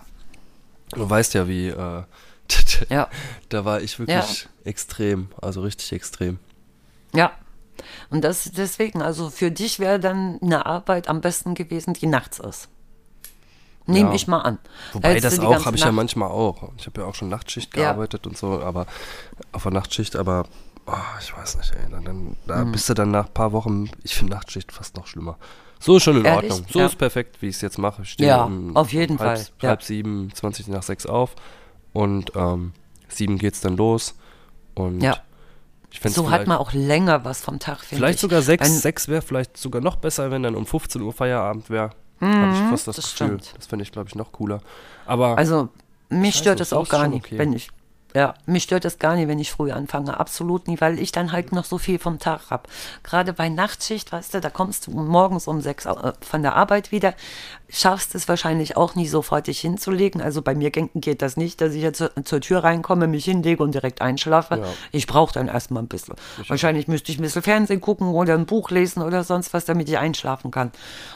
äh, 0.93 0.95
du 0.95 1.09
weißt 1.09 1.33
ja, 1.33 1.49
wie, 1.49 1.67
äh, 1.67 2.03
Ja. 2.89 3.09
da 3.49 3.65
war 3.65 3.81
ich 3.81 3.99
wirklich 3.99 4.47
extrem, 4.63 5.27
also 5.41 5.61
richtig 5.63 5.91
extrem. 5.91 6.39
Ja. 7.13 7.31
Und 8.09 8.23
das 8.23 8.51
deswegen, 8.55 9.01
also 9.01 9.29
für 9.29 9.51
dich 9.51 9.79
wäre 9.79 9.99
dann 9.99 10.39
eine 10.41 10.65
Arbeit 10.65 11.07
am 11.07 11.21
besten 11.21 11.53
gewesen, 11.55 11.93
die 11.93 12.07
nachts 12.07 12.39
ist. 12.39 12.69
Nehme 13.85 14.09
Ja. 14.09 14.15
ich 14.15 14.27
mal 14.27 14.41
an. 14.41 14.59
Wobei 14.93 15.15
Hättest 15.15 15.37
du 15.37 15.41
das 15.41 15.61
auch 15.61 15.65
habe 15.65 15.75
ich 15.75 15.81
ja 15.81 15.87
Nacht- 15.87 15.95
manchmal 15.95 16.29
auch. 16.29 16.71
Ich 16.77 16.85
habe 16.85 17.01
ja 17.01 17.07
auch 17.07 17.15
schon 17.15 17.29
Nachtschicht 17.29 17.75
Ja. 17.75 17.83
gearbeitet 17.85 18.27
und 18.27 18.37
so, 18.37 18.61
aber 18.61 18.85
auf 19.51 19.63
der 19.63 19.71
Nachtschicht, 19.71 20.15
aber 20.15 20.45
Oh, 20.91 20.93
ich 21.21 21.37
weiß 21.37 21.57
nicht, 21.57 21.71
ey. 21.75 21.91
Dann, 21.91 22.03
dann, 22.03 22.35
da 22.47 22.63
bist 22.63 22.89
du 22.89 22.95
dann 22.95 23.11
nach 23.11 23.27
ein 23.27 23.33
paar 23.35 23.51
Wochen, 23.51 23.91
ich 24.03 24.15
finde 24.15 24.33
Nachtschicht 24.33 24.71
fast 24.71 24.97
noch 24.97 25.05
schlimmer. 25.05 25.37
So 25.79 25.97
ist 25.97 26.03
schon 26.03 26.17
in 26.17 26.25
Ehrlich? 26.25 26.49
Ordnung. 26.51 26.67
So 26.71 26.79
Ja. 26.79 26.87
ist 26.87 26.97
perfekt, 26.97 27.39
wie 27.43 27.47
ich 27.49 27.57
es 27.57 27.61
jetzt 27.61 27.77
mache. 27.77 28.01
Ich 28.01 28.09
stehe 28.09 28.29
Ja, 28.29 28.45
um 28.45 28.75
auf 28.75 28.91
jeden 28.91 29.19
halb, 29.19 29.37
Fall, 29.37 29.47
ja. 29.61 29.69
Halb 29.69 29.83
sieben, 29.83 30.31
20 30.33 30.67
nach 30.67 30.81
sechs 30.81 31.05
auf 31.05 31.35
und 31.93 32.31
ähm, 32.35 32.73
sieben 33.07 33.37
geht's 33.37 33.61
dann 33.61 33.77
los. 33.77 34.15
Und 34.73 35.01
Ja. 35.01 35.17
So 36.05 36.29
hat 36.29 36.47
man 36.47 36.57
auch 36.57 36.71
länger 36.73 37.25
was 37.25 37.41
vom 37.41 37.59
Tag, 37.59 37.79
finde 37.79 37.97
vielleicht 38.01 38.15
ich. 38.17 38.21
sogar 38.21 38.41
sechs. 38.41 38.65
Wenn- 38.67 38.77
sechs 38.77 39.07
wäre 39.07 39.21
vielleicht 39.21 39.57
sogar 39.57 39.81
noch 39.81 39.95
besser, 39.95 40.29
wenn 40.31 40.43
dann 40.43 40.55
um 40.55 40.65
15 40.65 41.01
Uhr 41.01 41.13
Feierabend 41.13 41.69
wäre. 41.69 41.89
Habe 42.21 42.51
ich 42.53 42.59
fast 42.69 42.87
das, 42.87 42.97
Mhm, 42.97 43.01
das 43.01 43.11
Gefühl. 43.13 43.27
stimmt. 43.39 43.53
Das 43.57 43.67
fände 43.67 43.83
ich, 43.83 43.91
glaube 43.91 44.09
ich, 44.09 44.15
noch 44.15 44.31
cooler. 44.33 44.59
Aber 45.05 45.37
Also 45.37 45.69
mich 46.09 46.35
stört 46.35 46.59
es 46.59 46.69
so 46.69 46.77
auch 46.77 46.89
gar 46.89 47.07
nicht, 47.07 47.25
okay. 47.25 47.37
wenn 47.37 47.53
ich 47.53 47.69
ja, 48.15 48.33
mich 48.45 48.63
stört 48.63 48.85
es 48.85 48.97
gar 48.99 49.15
nicht, 49.15 49.27
wenn 49.27 49.39
ich 49.39 49.51
früh 49.51 49.71
anfange. 49.71 50.19
Absolut 50.19 50.67
nicht, 50.67 50.81
weil 50.81 50.97
ich 50.99 51.11
dann 51.11 51.31
halt 51.31 51.51
noch 51.51 51.65
so 51.65 51.77
viel 51.77 51.99
vom 51.99 52.17
Tag 52.19 52.49
habe. 52.49 52.63
Gerade 53.03 53.33
bei 53.33 53.49
Nachtschicht, 53.49 54.11
weißt 54.11 54.33
du, 54.33 54.41
da 54.41 54.49
kommst 54.49 54.87
du 54.87 54.91
morgens 54.91 55.47
um 55.47 55.61
sechs 55.61 55.85
äh, 55.85 55.93
von 56.21 56.41
der 56.41 56.55
Arbeit 56.55 56.91
wieder, 56.91 57.13
schaffst 57.71 58.15
es 58.15 58.27
wahrscheinlich 58.27 58.75
auch 58.77 58.95
nie 58.95 59.07
sofort 59.07 59.45
dich 59.45 59.59
hinzulegen. 59.59 60.21
Also 60.21 60.41
bei 60.41 60.55
mir 60.55 60.71
ge- 60.71 60.89
geht 60.95 61.21
das 61.21 61.37
nicht, 61.37 61.61
dass 61.61 61.73
ich 61.73 61.83
jetzt 61.83 62.03
zur, 62.23 62.41
Tür 62.41 62.63
reinkomme, 62.63 63.05
mich 63.07 63.25
hinlege 63.25 63.61
und 63.61 63.73
direkt 63.75 64.01
einschlafe. 64.01 64.55
Ja. 64.57 64.63
Ich 64.91 65.05
brauche 65.05 65.33
dann 65.33 65.47
erstmal 65.47 65.83
ein 65.83 65.87
bisschen. 65.87 66.15
Wahrscheinlich 66.47 66.87
müsste 66.87 67.11
ich 67.11 67.19
ein 67.19 67.21
bisschen 67.21 67.43
Fernsehen 67.43 67.79
gucken 67.79 68.07
oder 68.07 68.33
ein 68.33 68.47
Buch 68.47 68.71
lesen 68.71 69.03
oder 69.03 69.23
sonst 69.23 69.53
was, 69.53 69.65
damit 69.65 69.87
ich 69.87 69.99
einschlafen 69.99 70.49
kann. 70.49 70.71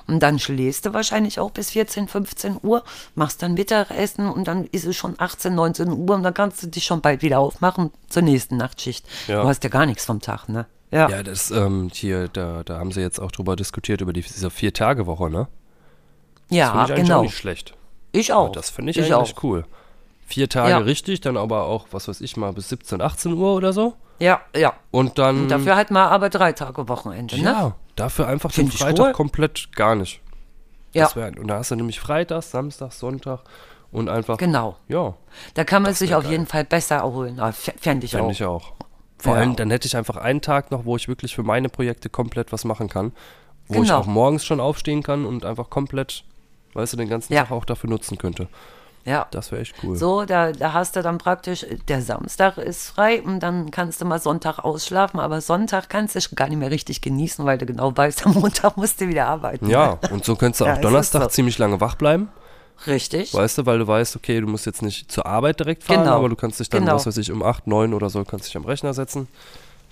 Und 0.06 0.19
dann 0.21 0.38
schläfst 0.38 0.86
du 0.86 0.93
wahrscheinlich 0.93 1.39
auch 1.39 1.49
bis 1.49 1.71
14, 1.71 2.08
15 2.08 2.60
Uhr, 2.62 2.84
machst 3.15 3.41
dann 3.41 3.56
Mittagessen 3.56 4.29
und 4.29 4.47
dann 4.47 4.65
ist 4.65 4.86
es 4.86 4.95
schon 4.95 5.15
18, 5.17 5.56
19 5.56 5.89
Uhr 5.91 6.15
und 6.15 6.21
dann 6.21 6.34
kannst 6.36 6.62
du 6.62 6.67
dich 6.67 6.82
schon 6.85 7.01
bald 7.01 7.21
wieder 7.21 7.39
aufmachen 7.39 7.91
zur 8.09 8.21
nächsten 8.23 8.57
Nachtschicht. 8.57 9.05
Ja. 9.27 9.41
Du 9.41 9.47
hast 9.47 9.63
ja 9.63 9.69
gar 9.69 9.85
nichts 9.85 10.05
vom 10.05 10.19
Tag, 10.21 10.47
ne? 10.49 10.65
Ja. 10.91 11.09
ja, 11.09 11.23
das 11.23 11.49
ähm, 11.49 11.89
hier, 11.91 12.27
da, 12.27 12.61
da 12.63 12.77
haben 12.77 12.91
sie 12.91 13.01
jetzt 13.01 13.19
auch 13.19 13.31
drüber 13.31 13.55
diskutiert, 13.55 14.01
über 14.01 14.13
die, 14.13 14.21
diese 14.21 14.49
Vier-Tage-Woche, 14.51 15.29
ne? 15.29 15.47
Das 16.49 16.57
Ja, 16.57 16.85
finde 16.85 17.01
ich 17.01 17.07
genau. 17.07 17.19
auch 17.19 17.23
nicht 17.23 17.37
schlecht. 17.37 17.73
Ich 18.11 18.31
auch. 18.31 18.51
Das 18.51 18.69
finde 18.69 18.91
ich, 18.91 18.97
ich 18.97 19.13
eigentlich 19.13 19.35
auch. 19.37 19.43
cool. 19.43 19.65
Vier 20.27 20.47
Tage 20.49 20.69
Ja. 20.69 20.77
richtig, 20.77 21.21
dann 21.21 21.35
aber 21.35 21.63
auch, 21.63 21.87
was 21.91 22.07
weiß 22.07 22.21
ich 22.21 22.37
mal, 22.37 22.53
bis 22.53 22.69
17, 22.69 23.01
18 23.01 23.33
Uhr 23.33 23.55
oder 23.55 23.73
so. 23.73 23.95
Ja, 24.19 24.41
ja. 24.55 24.73
Und 24.91 25.17
dann. 25.17 25.41
Und 25.43 25.49
dafür 25.49 25.75
halt 25.75 25.89
mal 25.89 26.07
aber 26.09 26.29
drei 26.29 26.53
Tage 26.53 26.87
Wochenende, 26.87 27.37
ne? 27.37 27.43
ja, 27.43 27.75
dafür 27.95 28.27
einfach 28.27 28.51
den 28.51 28.67
Find 28.67 28.73
ich 28.75 28.79
Freitag 28.79 29.07
cool. 29.07 29.11
komplett 29.13 29.75
gar 29.75 29.95
nicht. 29.95 30.21
Ja, 30.93 31.05
Das 31.05 31.15
wär, 31.15 31.31
und 31.39 31.47
da 31.47 31.57
hast 31.57 31.71
du 31.71 31.75
nämlich 31.75 31.99
Freitag, 31.99 32.43
Samstag, 32.43 32.91
Sonntag 32.93 33.39
und 33.93 34.10
einfach. 34.10 34.38
genau. 34.38 34.75
Ja, 34.89 35.13
Da 35.53 35.63
kann 35.63 35.84
man 35.84 35.93
sich 35.93 36.13
auf 36.15 36.23
geil. 36.23 36.32
jeden 36.34 36.45
Fall 36.47 36.65
besser 36.65 36.97
erholen. 36.97 37.39
Ah, 37.39 37.51
Fände 37.51 38.06
ich 38.06 38.17
auch. 38.17 38.29
ich 38.29 38.43
auch. 38.43 38.73
Vor 39.19 39.36
Ja. 39.36 39.39
allem, 39.41 39.56
dann 39.56 39.69
hätte 39.71 39.88
ich 39.88 39.95
einfach 39.95 40.17
einen 40.17 40.41
Tag 40.41 40.69
noch, 40.71 40.84
wo 40.86 40.97
ich 40.97 41.08
wirklich 41.08 41.34
für 41.36 41.43
meine 41.43 41.69
Projekte 41.69 42.10
komplett 42.10 42.51
was 42.51 42.65
machen 42.65 42.89
kann. 42.89 43.13
Wo 43.69 43.75
ich 43.82 43.88
Genau. 43.88 43.99
auch 43.99 44.06
morgens 44.06 44.43
schon 44.43 44.60
aufstehen 44.60 45.01
kann 45.03 45.25
und 45.25 45.45
einfach 45.45 45.69
komplett, 45.69 46.25
weißt 46.73 46.91
du, 46.93 46.97
den 46.97 47.08
ganzen 47.08 47.32
Ja. 47.32 47.43
Tag 47.43 47.51
auch 47.51 47.63
dafür 47.63 47.89
nutzen 47.89 48.17
könnte. 48.17 48.47
Ja. 49.06 49.27
Das 49.32 49.51
wäre 49.51 49.62
echt 49.62 49.75
cool. 49.84 49.95
So, 49.97 50.23
da, 50.25 50.51
da 50.53 50.71
hast 50.73 50.95
du 50.95 51.01
dann 51.01 51.17
praktisch, 51.17 51.65
der 51.89 52.01
Samstag 52.01 52.58
ist 52.58 52.88
frei 52.89 53.21
und 53.21 53.41
dann 53.41 53.69
kannst 53.71 53.99
du 54.01 54.06
mal 54.06 54.19
Sonntag 54.19 54.60
ausschlafen, 54.60 55.19
aber 55.19 55.41
Sonntag 55.41 55.89
kannst 55.89 56.15
du 56.15 56.19
gar 56.36 56.47
nicht 56.47 56.58
mehr 56.58 56.71
richtig 56.71 57.01
genießen, 57.01 57.43
weil 57.45 57.58
du 57.58 57.65
genau 57.65 57.95
weißt, 57.95 58.25
am 58.25 58.34
Montag 58.36 58.77
musst 58.77 58.99
du 59.01 59.08
wieder 59.10 59.27
arbeiten. 59.27 59.69
Ja, 59.69 59.97
und 60.12 60.23
so 60.25 60.36
könntest 60.38 60.62
du 60.62 60.65
Ja, 60.65 60.75
auch 60.75 60.82
Donnerstag 60.82 61.21
so. 61.23 61.27
ziemlich 61.29 61.58
lange 61.58 61.79
wach 61.82 61.95
bleiben. 61.95 62.29
Richtig. 62.88 63.33
Weißt 63.33 63.57
du, 63.57 63.65
weil 63.65 63.79
du 63.79 63.88
weißt, 63.88 64.15
okay, 64.15 64.41
du 64.41 64.47
musst 64.47 64.65
jetzt 64.65 64.81
nicht 64.81 65.12
zur 65.12 65.25
Arbeit 65.25 65.59
direkt 65.59 65.83
fahren, 65.83 66.03
Genau. 66.03 66.17
aber 66.17 66.29
du 66.29 66.36
kannst 66.36 66.59
dich 66.59 66.69
dann, 66.69 66.81
Genau. 66.83 66.95
was 66.95 67.05
weiß 67.05 67.17
ich, 67.17 67.31
um 67.31 67.41
8, 67.43 67.67
9 67.67 67.93
oder 67.93 68.09
so, 68.09 68.23
kannst 68.25 68.47
dich 68.47 68.57
am 68.57 68.65
Rechner 68.65 68.93
setzen. 68.93 69.27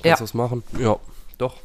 Ja. 0.03 0.11
Kannst 0.11 0.23
was 0.23 0.33
machen. 0.33 0.63
Ja, 0.79 0.97
doch. 1.37 1.55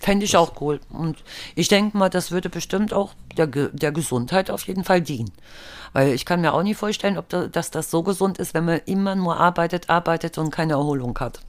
Fände 0.00 0.24
ich 0.24 0.36
auch 0.36 0.60
cool. 0.60 0.80
Und 0.90 1.22
ich 1.54 1.68
denke 1.68 1.96
mal, 1.96 2.08
das 2.08 2.32
würde 2.32 2.48
bestimmt 2.50 2.92
auch 2.92 3.14
der, 3.36 3.46
der 3.46 3.92
Gesundheit 3.92 4.50
auf 4.50 4.64
jeden 4.66 4.82
Fall 4.84 5.00
dienen. 5.00 5.30
Weil 5.92 6.12
ich 6.12 6.24
kann 6.24 6.40
mir 6.40 6.52
auch 6.54 6.62
nicht 6.64 6.76
vorstellen, 6.76 7.18
ob 7.18 7.28
da, 7.28 7.46
dass 7.46 7.70
das 7.70 7.90
so 7.90 8.02
gesund 8.02 8.38
ist, 8.38 8.52
wenn 8.52 8.64
man 8.64 8.80
immer 8.86 9.14
nur 9.14 9.36
arbeitet, 9.36 9.88
arbeitet 9.90 10.38
und 10.38 10.50
keine 10.50 10.72
Erholung 10.72 11.16
hat. 11.20 11.40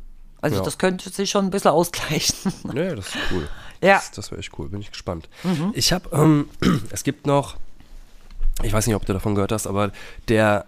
Also 0.41 0.57
Ja. 0.57 0.61
das 0.63 0.77
könnte 0.77 1.09
sich 1.09 1.29
schon 1.31 1.45
ein 1.45 1.49
bisschen 1.49 1.71
ausgleichen. 1.71 2.53
Nee, 2.71 2.93
das 2.95 3.07
ist 3.07 3.17
cool. 3.31 3.47
Ja. 3.81 3.95
Das, 3.95 4.11
das 4.11 4.31
wäre 4.31 4.39
echt 4.39 4.51
cool, 4.59 4.69
bin 4.69 4.81
ich 4.81 4.91
gespannt. 4.91 5.27
Ich 5.73 5.91
habe, 5.91 6.09
ähm, 6.13 6.47
es 6.91 7.03
gibt 7.03 7.25
noch, 7.25 7.55
ich 8.61 8.73
weiß 8.73 8.87
nicht, 8.87 8.95
ob 8.95 9.05
du 9.05 9.13
davon 9.13 9.35
gehört 9.35 9.51
hast, 9.51 9.67
aber 9.67 9.91
der 10.27 10.65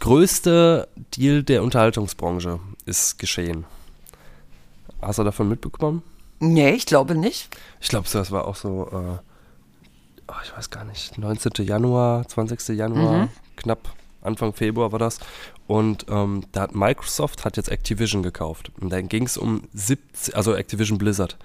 größte 0.00 0.88
Deal 1.16 1.42
der 1.42 1.62
Unterhaltungsbranche 1.62 2.60
ist 2.86 3.18
geschehen. 3.18 3.64
Hast 5.00 5.18
du 5.18 5.24
davon 5.24 5.48
mitbekommen? 5.48 6.02
nee, 6.42 6.70
ich 6.70 6.86
glaube 6.86 7.14
nicht. 7.14 7.56
Ich 7.80 7.88
glaube, 7.88 8.08
das 8.12 8.30
war 8.30 8.46
auch 8.46 8.56
so, 8.56 8.88
äh, 8.90 9.18
oh, 10.28 10.34
ich 10.44 10.56
weiß 10.56 10.70
gar 10.70 10.84
nicht, 10.84 11.16
19. 11.16 11.64
Januar, 11.64 12.26
20. 12.26 12.76
Januar, 12.76 13.28
knapp 13.56 13.94
Anfang 14.20 14.52
Februar 14.52 14.92
war 14.92 14.98
das. 14.98 15.18
Und 15.66 16.06
ähm, 16.08 16.44
da 16.52 16.62
hat 16.62 16.74
Microsoft 16.74 17.44
hat 17.44 17.56
jetzt 17.56 17.70
Activision 17.70 18.22
gekauft. 18.22 18.70
Und 18.80 18.90
dann 18.90 19.08
ging 19.08 19.24
es 19.24 19.36
um 19.36 19.62
70, 19.72 20.36
also 20.36 20.54
Activision 20.54 20.98
Blizzard. 20.98 21.36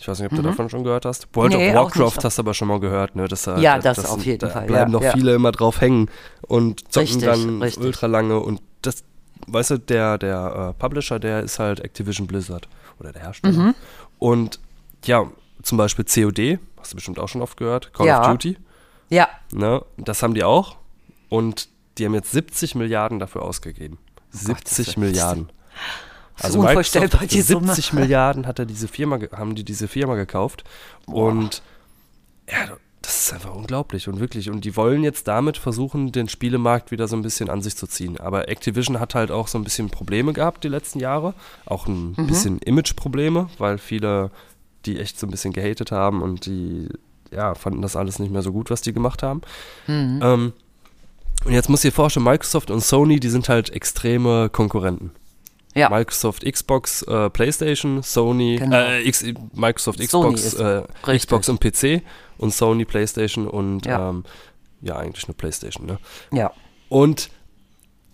Ich 0.00 0.08
weiß 0.08 0.18
nicht, 0.20 0.32
ob 0.32 0.36
du 0.36 0.42
davon 0.42 0.70
schon 0.70 0.82
gehört 0.82 1.04
hast. 1.04 1.28
World 1.34 1.52
Nee, 1.52 1.68
of 1.70 1.74
Warcraft 1.94 2.24
hast 2.24 2.38
du 2.38 2.42
aber 2.42 2.54
schon 2.54 2.68
mal 2.68 2.80
gehört, 2.80 3.16
ne? 3.16 3.28
Das, 3.28 3.46
äh, 3.46 3.58
Ja, 3.60 3.78
das 3.78 4.04
auf 4.06 4.24
jeden 4.24 4.38
da 4.38 4.48
Fall, 4.48 4.66
bleiben 4.66 4.90
ja, 4.92 4.98
noch 4.98 5.02
ja. 5.02 5.12
viele 5.12 5.34
immer 5.34 5.52
drauf 5.52 5.80
hängen 5.82 6.08
und 6.42 6.90
zocken 6.92 7.06
Richtig, 7.08 7.24
dann 7.24 7.60
richtig. 7.62 7.84
ultra 7.84 8.06
lange. 8.06 8.40
Und 8.40 8.62
das, 8.80 9.04
weißt 9.46 9.72
du, 9.72 9.78
der, 9.78 10.16
der 10.16 10.70
äh, 10.70 10.80
Publisher, 10.80 11.18
der 11.18 11.40
ist 11.40 11.58
halt 11.58 11.80
Activision 11.80 12.26
Blizzard 12.26 12.66
oder 12.98 13.12
der 13.12 13.22
Hersteller. 13.22 13.52
Mhm. 13.58 13.74
Und 14.18 14.58
ja, 15.04 15.26
zum 15.62 15.76
Beispiel 15.76 16.06
COD, 16.06 16.58
hast 16.78 16.92
du 16.92 16.96
bestimmt 16.96 17.18
auch 17.18 17.28
schon 17.28 17.42
oft 17.42 17.58
gehört, 17.58 17.92
Call 17.92 18.06
Ja. 18.06 18.22
of 18.22 18.28
Duty, 18.28 18.56
Ja, 19.10 19.28
ne? 19.52 19.82
Das 19.98 20.22
haben 20.22 20.32
die 20.32 20.44
auch. 20.44 20.76
Und 21.28 21.68
die 21.98 22.06
haben 22.06 22.14
jetzt 22.14 22.30
70 22.32 22.74
Milliarden 22.74 23.18
dafür 23.18 23.42
ausgegeben. 23.42 23.98
Gottes 24.32 24.46
70 24.76 24.96
Willen. 24.96 25.06
Milliarden. 25.10 25.48
Also 26.44 26.60
unvorstellbar, 26.60 27.20
Microsoft 27.22 27.32
die 27.32 27.42
für 27.42 27.52
Summe. 27.54 27.66
70 27.74 27.92
Milliarden 27.94 28.46
hat 28.46 28.58
er 28.58 28.66
diese 28.66 28.88
Firma, 28.88 29.18
haben 29.32 29.54
die 29.54 29.64
diese 29.64 29.88
Firma 29.88 30.14
gekauft. 30.16 30.64
Und 31.06 31.62
ja, 32.50 32.76
das 33.02 33.22
ist 33.24 33.32
einfach 33.32 33.54
unglaublich 33.54 34.08
und 34.08 34.20
wirklich. 34.20 34.50
Und 34.50 34.64
die 34.64 34.76
wollen 34.76 35.02
jetzt 35.02 35.26
damit 35.26 35.56
versuchen, 35.56 36.12
den 36.12 36.28
Spielemarkt 36.28 36.90
wieder 36.90 37.08
so 37.08 37.16
ein 37.16 37.22
bisschen 37.22 37.48
an 37.48 37.62
sich 37.62 37.76
zu 37.76 37.86
ziehen. 37.86 38.18
Aber 38.20 38.48
Activision 38.48 39.00
hat 39.00 39.14
halt 39.14 39.30
auch 39.30 39.48
so 39.48 39.58
ein 39.58 39.64
bisschen 39.64 39.88
Probleme 39.90 40.32
gehabt 40.32 40.64
die 40.64 40.68
letzten 40.68 41.00
Jahre. 41.00 41.34
Auch 41.66 41.86
ein 41.86 42.14
Mhm. 42.16 42.26
bisschen 42.26 42.58
Image-Probleme, 42.58 43.48
weil 43.58 43.78
viele 43.78 44.30
die 44.86 44.98
echt 44.98 45.18
so 45.18 45.26
ein 45.26 45.30
bisschen 45.30 45.52
gehatet 45.52 45.92
haben 45.92 46.22
und 46.22 46.46
die 46.46 46.88
ja, 47.30 47.54
fanden 47.54 47.80
das 47.82 47.96
alles 47.96 48.18
nicht 48.18 48.32
mehr 48.32 48.42
so 48.42 48.50
gut, 48.52 48.70
was 48.70 48.80
die 48.80 48.92
gemacht 48.92 49.22
haben. 49.22 49.42
Mhm. 49.86 50.20
Ähm, 50.22 50.52
und 51.44 51.52
jetzt 51.52 51.68
muss 51.68 51.84
ich 51.84 51.90
dir 51.90 51.94
vorstellen, 51.94 52.24
Microsoft 52.24 52.70
und 52.70 52.82
Sony, 52.82 53.20
die 53.20 53.28
sind 53.30 53.48
halt 53.48 53.70
extreme 53.70 54.48
Konkurrenten. 54.50 55.10
Ja. 55.74 55.88
Microsoft 55.88 56.44
Xbox, 56.44 57.02
äh, 57.02 57.30
PlayStation, 57.30 58.02
Sony, 58.02 58.56
Genau. 58.56 58.76
äh, 58.76 59.02
X, 59.06 59.24
Microsoft 59.54 60.00
Xbox, 60.00 60.54
äh. 60.54 60.82
Xbox 61.06 61.48
und 61.48 61.60
PC 61.60 62.02
und 62.38 62.52
Sony 62.52 62.84
PlayStation 62.84 63.46
und 63.46 63.86
Ja. 63.86 64.08
ähm, 64.10 64.24
ja 64.82 64.96
eigentlich 64.96 65.28
nur 65.28 65.36
PlayStation. 65.36 65.86
Ne? 65.86 65.98
ja. 66.32 66.50
Und 66.88 67.30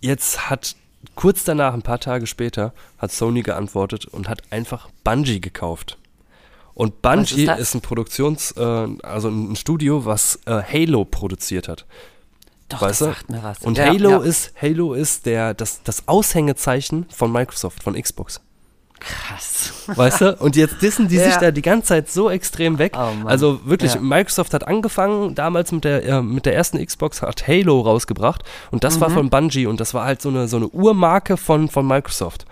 jetzt 0.01 0.49
hat 0.49 0.75
kurz 1.15 1.43
danach, 1.43 1.73
ein 1.73 1.81
paar 1.81 1.99
Tage 1.99 2.27
später, 2.27 2.73
hat 2.99 3.11
Sony 3.11 3.41
geantwortet 3.41 4.05
und 4.05 4.29
hat 4.29 4.43
einfach 4.51 4.89
Bungie 5.03 5.41
gekauft. 5.41 5.97
Und 6.73 7.01
Bungie 7.01 7.45
ist 7.45 7.59
ist, 7.59 7.73
ein 7.75 7.81
Produktions, 7.81 8.51
äh, 8.51 8.87
also 9.01 9.29
ein 9.29 9.55
Studio, 9.55 10.05
was 10.05 10.39
äh, 10.45 10.61
Halo 10.61 11.05
produziert 11.05 11.67
hat. 11.67 11.85
Doch, 12.69 12.81
Weißt 12.81 12.99
das 13.01 13.07
du? 13.07 13.13
sagt 13.13 13.29
mir 13.29 13.43
was. 13.43 13.59
Und 13.59 13.77
ja, 13.77 13.85
Halo 13.85 14.09
ja. 14.09 14.17
ist 14.19 14.53
Halo 14.61 14.93
ist 14.93 15.25
der 15.25 15.53
das, 15.53 15.81
das 15.83 16.07
Aushängezeichen 16.07 17.05
von 17.09 17.31
Microsoft, 17.31 17.81
von 17.83 17.93
Xbox. 18.01 18.41
krass. 18.99 19.73
Weißt 19.87 20.21
du? 20.21 20.35
Und 20.37 20.55
jetzt 20.55 20.81
dissen 20.81 21.07
die 21.07 21.17
sich 21.19 21.33
Ja. 21.33 21.39
da 21.39 21.51
die 21.51 21.61
ganze 21.61 21.87
Zeit 21.89 22.09
so 22.09 22.29
extrem 22.29 22.77
weg. 22.79 22.93
Oh 22.97 23.25
also 23.25 23.61
wirklich, 23.65 23.93
Ja. 23.93 24.01
Microsoft 24.01 24.53
hat 24.53 24.67
angefangen, 24.67 25.35
damals 25.35 25.71
mit 25.71 25.83
der, 25.85 26.03
äh, 26.03 26.21
mit 26.21 26.45
der 26.45 26.55
ersten 26.55 26.83
Xbox, 26.83 27.21
hat 27.21 27.47
Halo 27.47 27.79
rausgebracht. 27.81 28.43
Und 28.71 28.83
das 28.83 28.95
Mhm. 28.97 29.01
war 29.01 29.09
von 29.11 29.29
Bungie 29.29 29.67
und 29.67 29.79
das 29.79 29.93
war 29.93 30.03
halt 30.05 30.21
so 30.21 30.29
eine, 30.29 30.47
so 30.47 30.57
eine 30.57 30.67
Urmarke 30.67 31.37
von, 31.37 31.69
von 31.69 31.87
Microsoft. 31.87 32.45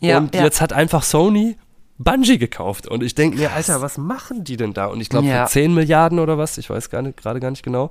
Ja, 0.00 0.18
und 0.18 0.34
jetzt 0.34 0.60
hat 0.60 0.72
einfach 0.72 1.02
Sony 1.04 1.56
Bungie 1.98 2.36
gekauft. 2.38 2.88
Und 2.88 3.04
ich 3.04 3.14
denke 3.14 3.38
mir, 3.38 3.52
Alter, 3.52 3.80
was 3.80 3.96
machen 3.96 4.42
die 4.42 4.56
denn 4.56 4.72
da? 4.74 4.86
Und 4.86 5.00
ich 5.00 5.08
glaube, 5.08 5.28
für 5.28 5.46
10 5.46 5.72
Milliarden 5.72 6.18
oder 6.18 6.36
was, 6.36 6.58
ich 6.58 6.68
weiß 6.68 6.90
gar 6.90 7.00
nicht, 7.02 7.16
gerade 7.16 7.38
gar 7.38 7.50
nicht 7.52 7.62
genau. 7.62 7.90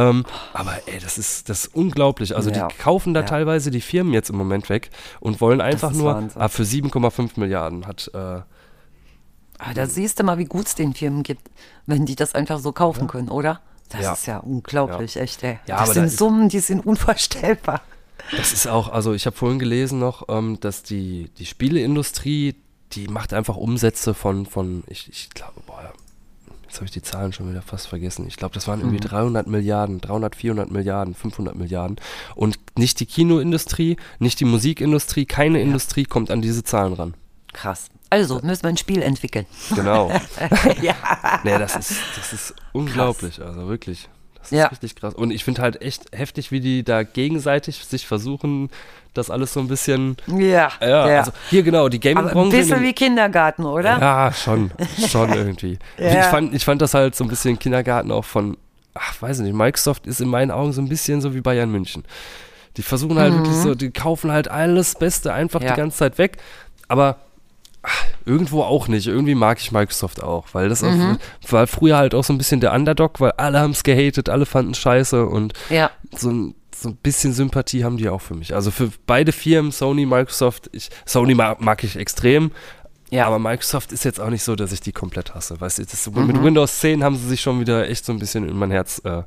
Ähm, 0.00 0.24
aber 0.52 0.74
ey, 0.86 0.98
das 1.00 1.18
ist, 1.18 1.48
das 1.48 1.64
ist 1.66 1.74
unglaublich. 1.74 2.36
Also 2.36 2.50
Ja. 2.50 2.68
die 2.68 2.74
kaufen 2.76 3.14
da 3.14 3.20
Ja. 3.20 3.26
teilweise 3.26 3.70
die 3.70 3.80
Firmen 3.80 4.12
jetzt 4.12 4.30
im 4.30 4.36
Moment 4.36 4.68
weg 4.68 4.90
und 5.20 5.40
wollen 5.40 5.60
einfach 5.60 5.92
nur, 5.92 6.14
Wahnsinn. 6.14 6.40
ah, 6.40 6.48
für 6.48 6.64
7,5 6.64 7.32
Milliarden 7.36 7.86
hat, 7.86 8.10
äh, 8.14 8.18
Aber 8.18 8.44
Ah, 9.58 9.74
da 9.74 9.86
siehst 9.86 10.20
du 10.20 10.24
mal, 10.24 10.38
wie 10.38 10.44
gut 10.44 10.66
es 10.68 10.76
den 10.76 10.94
Firmen 10.94 11.24
gibt, 11.24 11.50
wenn 11.86 12.06
die 12.06 12.14
das 12.14 12.34
einfach 12.36 12.60
so 12.60 12.70
kaufen 12.70 13.08
können, 13.08 13.28
oder? 13.28 13.60
Das 13.88 14.02
Ja. 14.02 14.12
ist 14.12 14.26
ja 14.26 14.38
unglaublich, 14.38 15.16
echt, 15.16 15.42
ey. 15.42 15.58
Ja, 15.66 15.78
das 15.78 15.84
aber 15.90 15.94
sind 15.94 16.04
da 16.12 16.16
Summen, 16.16 16.48
die 16.48 16.60
sind 16.60 16.86
unvorstellbar. 16.86 17.80
Das 18.36 18.52
ist 18.52 18.68
auch, 18.68 18.88
also 18.88 19.14
ich 19.14 19.26
habe 19.26 19.34
vorhin 19.36 19.58
gelesen 19.58 19.98
noch, 19.98 20.28
ähm, 20.28 20.60
dass 20.60 20.84
die, 20.84 21.30
die 21.38 21.46
Spieleindustrie 21.46 22.54
die 22.92 23.08
macht 23.08 23.34
einfach 23.34 23.56
Umsätze 23.56 24.14
von, 24.14 24.46
von 24.46 24.82
ich, 24.86 25.08
ich 25.10 25.28
glaube, 25.30 25.60
boah, 25.66 25.92
jetzt 26.68 26.76
habe 26.76 26.84
ich 26.84 26.90
die 26.90 27.02
Zahlen 27.02 27.32
schon 27.32 27.50
wieder 27.50 27.62
fast 27.62 27.88
vergessen. 27.88 28.26
Ich 28.28 28.36
glaube, 28.36 28.54
das 28.54 28.68
waren 28.68 28.80
irgendwie 28.80 29.00
300 29.00 29.46
Milliarden, 29.46 30.00
300, 30.00 30.36
400 30.36 30.70
Milliarden, 30.70 31.14
500 31.14 31.56
Milliarden. 31.56 31.96
Und 32.34 32.58
nicht 32.78 33.00
die 33.00 33.06
Kinoindustrie, 33.06 33.96
nicht 34.18 34.38
die 34.40 34.44
Musikindustrie, 34.44 35.24
keine 35.26 35.60
Industrie 35.60 36.04
kommt 36.04 36.30
an 36.30 36.42
diese 36.42 36.62
Zahlen 36.64 36.92
ran. 36.92 37.14
Krass. 37.52 37.88
Also 38.10 38.40
müssen 38.42 38.62
wir 38.62 38.68
ein 38.70 38.76
Spiel 38.76 39.02
entwickeln. 39.02 39.46
Genau. 39.74 40.10
ja. 40.82 40.94
nee, 41.44 41.58
das 41.58 41.76
ist, 41.76 42.00
das 42.16 42.32
ist 42.32 42.54
unglaublich, 42.72 43.40
also 43.42 43.66
wirklich. 43.68 44.08
Das 44.34 44.52
ist 44.52 44.58
Ja. 44.58 44.66
richtig 44.68 44.94
krass. 44.96 45.14
Und 45.14 45.30
ich 45.30 45.44
finde 45.44 45.62
halt 45.62 45.82
echt 45.82 46.04
heftig, 46.12 46.50
wie 46.52 46.60
die 46.60 46.84
da 46.84 47.02
gegenseitig 47.02 47.84
sich 47.84 48.06
versuchen, 48.06 48.70
das 49.14 49.30
alles 49.30 49.52
so 49.52 49.60
ein 49.60 49.68
bisschen. 49.68 50.16
Ja. 50.26 50.70
Ja, 50.80 51.02
also 51.02 51.32
hier 51.50 51.62
genau, 51.62 51.88
die 51.88 51.98
Aber 51.98 52.08
ein 52.08 52.14
Gaming-Branche. 52.26 52.56
in 52.56 52.62
bisschen 52.62 52.82
wie 52.82 52.92
Kindergarten, 52.92 53.64
oder? 53.64 53.98
Ja, 53.98 54.32
schon, 54.32 54.70
schon 55.08 55.32
irgendwie. 55.32 55.78
Ja. 55.98 56.20
Ich, 56.20 56.26
fand, 56.26 56.54
ich 56.54 56.64
fand 56.64 56.80
das 56.82 56.94
halt 56.94 57.14
so 57.16 57.24
ein 57.24 57.28
bisschen 57.28 57.58
Kindergarten 57.58 58.10
auch 58.12 58.24
von, 58.24 58.56
ach, 58.94 59.20
weiß 59.20 59.38
ich 59.40 59.44
nicht, 59.46 59.54
Microsoft 59.56 60.06
ist 60.06 60.20
in 60.20 60.28
meinen 60.28 60.50
Augen 60.50 60.72
so 60.72 60.80
ein 60.80 60.88
bisschen 60.88 61.20
so 61.20 61.34
wie 61.34 61.40
Bayern 61.40 61.70
München. 61.70 62.04
Die 62.76 62.82
versuchen 62.82 63.18
halt 63.18 63.32
wirklich 63.34 63.56
so, 63.56 63.74
die 63.74 63.90
kaufen 63.90 64.30
halt 64.30 64.48
alles 64.48 64.94
Beste 64.94 65.32
einfach 65.32 65.60
Mhm. 65.60 65.66
Ja. 65.66 65.72
die 65.74 65.80
ganze 65.80 65.98
Zeit 65.98 66.18
weg, 66.18 66.36
aber 66.86 67.16
ach, 67.82 68.04
irgendwo 68.24 68.62
auch 68.62 68.86
nicht. 68.86 69.06
Irgendwie 69.08 69.34
mag 69.34 69.58
ich 69.60 69.72
Microsoft 69.72 70.22
auch, 70.22 70.46
weil 70.52 70.68
das 70.68 70.82
Mhm. 70.82 71.18
auch, 71.44 71.52
war 71.52 71.66
früher 71.66 71.96
halt 71.96 72.14
auch 72.14 72.22
so 72.24 72.32
ein 72.32 72.38
bisschen 72.38 72.60
der 72.60 72.72
Underdog, 72.72 73.20
weil 73.20 73.32
alle 73.32 73.58
haben 73.58 73.72
es 73.72 73.82
gehatet, 73.82 74.28
alle 74.28 74.46
fanden 74.46 74.74
scheiße 74.74 75.26
und 75.26 75.54
Ja. 75.70 75.90
so 76.16 76.30
ein, 76.30 76.54
so 76.82 76.88
ein 76.90 76.96
bisschen 76.96 77.32
Sympathie 77.32 77.84
haben 77.84 77.96
die 77.96 78.08
auch 78.08 78.20
für 78.20 78.34
mich. 78.34 78.54
Also 78.54 78.70
für 78.70 78.90
beide 79.06 79.32
Firmen, 79.32 79.72
Sony, 79.72 80.06
Microsoft, 80.06 80.68
ich, 80.72 80.90
Sony 81.06 81.34
mag, 81.34 81.60
mag 81.60 81.82
ich 81.84 81.96
extrem, 81.96 82.50
Ja. 83.10 83.26
aber 83.26 83.38
Microsoft 83.38 83.92
ist 83.92 84.04
jetzt 84.04 84.20
auch 84.20 84.30
nicht 84.30 84.42
so, 84.44 84.54
dass 84.56 84.72
ich 84.72 84.80
die 84.80 84.92
komplett 84.92 85.34
hasse. 85.34 85.60
Weißt 85.60 85.78
du, 85.78 85.84
das, 85.84 86.10
Mhm. 86.10 86.26
mit 86.26 86.42
Windows 86.42 86.78
10 86.80 87.02
haben 87.04 87.16
sie 87.16 87.26
sich 87.28 87.40
schon 87.40 87.60
wieder 87.60 87.88
echt 87.88 88.04
so 88.04 88.12
ein 88.12 88.18
bisschen 88.18 88.48
in 88.48 88.56
mein 88.56 88.70
Herz. 88.70 89.00
Äh, 89.04 89.22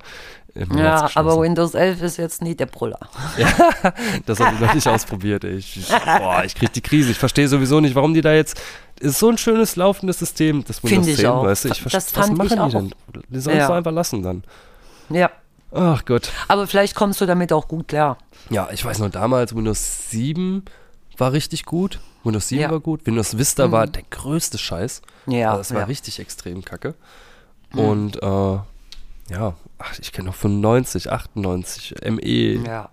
in 0.54 0.68
mein 0.68 0.80
Ja, 0.80 1.02
Herz 1.04 1.16
aber. 1.16 1.40
Windows 1.40 1.74
11 1.76 2.02
ist 2.02 2.18
jetzt 2.18 2.42
nie 2.42 2.56
der 2.56 2.66
Brüller. 2.66 3.00
Das 4.26 4.40
habe 4.40 4.54
ich 4.56 4.60
noch 4.62 4.74
nicht 4.74 4.88
ausprobiert. 4.88 5.44
Ich, 5.46 5.78
ich, 5.78 5.88
boah, 5.90 6.44
ich 6.46 6.56
krieg 6.56 6.72
die 6.74 6.82
Krise. 6.82 7.12
Ich 7.12 7.18
verstehe 7.18 7.48
sowieso 7.48 7.80
nicht, 7.80 7.96
warum 7.96 8.14
die 8.14 8.22
da 8.22 8.34
jetzt. 8.34 8.62
Ist 9.00 9.18
so 9.20 9.30
ein 9.30 9.38
schönes 9.38 9.76
laufendes 9.78 10.20
System, 10.20 10.64
das 10.66 10.84
Windows 10.84 11.08
ich 11.08 11.16
10, 11.18 11.26
auch. 11.28 11.46
weißt 11.46 11.66
du? 11.66 11.70
Ich 11.70 11.82
Das 11.84 12.12
verstehe, 12.12 12.22
was 12.22 12.32
machen 12.32 12.70
die 12.70 12.72
denn? 13.20 13.24
Die 13.30 13.40
sollen 13.40 13.58
es 13.58 13.68
Ja. 13.68 13.74
einfach 13.76 13.92
lassen 13.92 14.22
dann. 14.22 14.44
Ja. 15.10 15.32
Ach 15.72 16.04
Gott. 16.06 16.32
Aber 16.48 16.68
vielleicht 16.68 16.96
kommst 16.96 17.22
du 17.22 17.26
damit 17.26 17.54
auch 17.54 17.68
gut 17.68 17.88
klar. 17.88 18.18
Ja, 18.50 18.70
ich 18.72 18.84
weiß 18.84 19.00
noch, 19.00 19.10
damals 19.10 19.56
Windows 19.56 20.10
7 20.10 20.66
war 21.18 21.32
richtig 21.32 21.66
gut. 21.66 22.00
Windows 22.24 22.50
7 22.50 22.62
Ja. 22.62 22.68
Mhm. 22.68 22.72
war 22.74 22.80
gut. 22.82 23.06
Windows 23.06 23.38
Vista 23.38 23.72
war 23.72 23.88
der 23.88 24.04
größte 24.10 24.58
Scheiß. 24.58 25.02
Ja, 25.28 25.52
Also 25.52 25.60
das 25.60 25.72
war 25.72 25.80
ja. 25.82 25.86
Mhm. 25.86 25.90
richtig 25.92 26.20
extrem 26.20 26.64
kacke. 26.66 26.96
Und 27.74 28.22
äh, 28.22 28.26
ja, 28.26 29.54
ach, 29.80 30.00
ich 30.00 30.12
kenne 30.12 30.28
noch 30.28 30.36
95, 30.36 31.10
98, 31.10 31.96
ME, 32.10 32.66
Ja. 32.66 32.90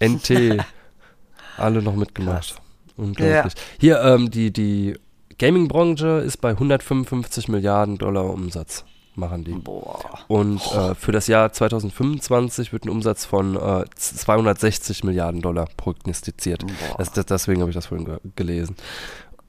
NT, 0.00 0.64
alle 1.58 1.82
noch 1.82 1.94
mitgemacht. 1.96 2.56
Unglaublich. 2.96 3.52
Hier, 3.78 4.00
ähm, 4.02 4.30
die, 4.30 4.52
die 4.52 4.96
Gaming-Branche 5.38 6.22
ist 6.24 6.38
bei 6.40 6.50
155 6.50 7.48
Milliarden 7.48 7.98
Dollar 7.98 8.24
Umsatz, 8.26 8.84
machen 9.14 9.44
die. 9.44 9.52
Boah. 9.52 10.18
Und 10.28 10.60
äh, 10.72 10.94
für 10.94 11.12
das 11.12 11.26
Jahr 11.26 11.52
2025 11.52 12.72
wird 12.72 12.84
ein 12.84 12.90
Umsatz 12.90 13.24
von 13.24 13.56
äh, 13.56 13.84
260 13.94 15.04
Milliarden 15.04 15.42
Dollar 15.42 15.68
prognostiziert. 15.76 16.64
Das, 16.98 17.12
das, 17.12 17.26
deswegen 17.26 17.60
habe 17.60 17.70
ich 17.70 17.74
das 17.76 17.86
vorhin 17.86 18.06
ge 18.06 18.18
gelesen. 18.36 18.76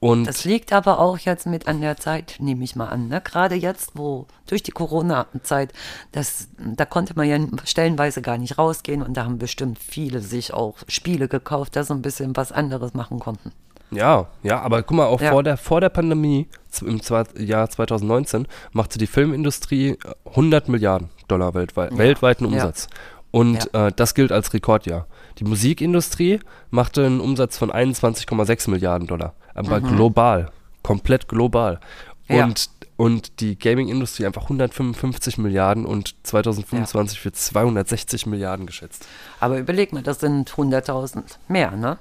Und 0.04 0.26
Das 0.26 0.44
liegt 0.44 0.74
aber 0.74 0.98
auch 0.98 1.16
jetzt 1.16 1.46
mit 1.46 1.66
an 1.66 1.80
der 1.80 1.96
Zeit, 1.96 2.36
nehme 2.38 2.62
ich 2.62 2.76
mal 2.76 2.88
an. 2.88 3.08
Ne? 3.08 3.22
Gerade 3.22 3.54
jetzt, 3.54 3.92
wo 3.94 4.26
durch 4.46 4.62
die 4.62 4.70
Corona-Zeit, 4.70 5.72
das, 6.12 6.48
da 6.58 6.84
konnte 6.84 7.14
man 7.16 7.26
ja 7.26 7.38
stellenweise 7.64 8.20
gar 8.20 8.36
nicht 8.36 8.58
rausgehen 8.58 9.02
und 9.02 9.16
da 9.16 9.24
haben 9.24 9.38
bestimmt 9.38 9.78
viele 9.78 10.20
sich 10.20 10.52
auch 10.52 10.76
Spiele 10.88 11.26
gekauft, 11.26 11.74
da 11.76 11.84
so 11.84 11.94
ein 11.94 12.02
bisschen 12.02 12.36
was 12.36 12.52
anderes 12.52 12.92
machen 12.92 13.18
konnten. 13.18 13.52
Ja, 13.94 14.26
ja, 14.42 14.60
aber 14.60 14.82
guck 14.82 14.96
mal, 14.96 15.06
auch 15.06 15.20
Ja. 15.20 15.30
vor, 15.30 15.42
der, 15.42 15.56
vor 15.56 15.80
der 15.80 15.88
Pandemie, 15.88 16.48
im 16.84 17.00
Jahr 17.38 17.70
2019, 17.70 18.46
machte 18.72 18.98
die 18.98 19.06
Filmindustrie 19.06 19.90
äh, 19.90 19.96
100 20.30 20.68
Milliarden 20.68 21.08
Dollar 21.28 21.54
weltweit, 21.54 21.96
weltweiten 21.96 22.44
Ja. 22.46 22.50
Umsatz. 22.52 22.88
Und 23.30 23.72
äh, 23.74 23.90
das 23.94 24.14
gilt 24.14 24.30
als 24.30 24.52
Rekordjahr. 24.54 25.06
Die 25.38 25.44
Musikindustrie 25.44 26.38
machte 26.70 27.04
einen 27.04 27.20
Umsatz 27.20 27.58
von 27.58 27.72
21,6 27.72 28.70
Milliarden 28.70 29.08
Dollar. 29.08 29.34
Aber 29.54 29.80
global, 29.80 30.50
komplett 30.82 31.26
global. 31.28 31.80
Mhm. 32.28 32.36
Ja. 32.36 32.44
Und, 32.44 32.70
und 32.96 33.40
die 33.40 33.58
Gaming-Industrie 33.58 34.24
einfach 34.26 34.44
155 34.44 35.38
Milliarden 35.38 35.84
und 35.84 36.14
2025 36.22 37.24
wird 37.24 37.34
260 37.36 38.26
Milliarden 38.26 38.66
geschätzt. 38.66 39.06
Aber 39.40 39.58
überleg 39.58 39.92
mal, 39.92 40.02
das 40.02 40.20
sind 40.20 40.50
100.000 40.50 41.22
mehr, 41.48 41.72
ne? 41.72 41.98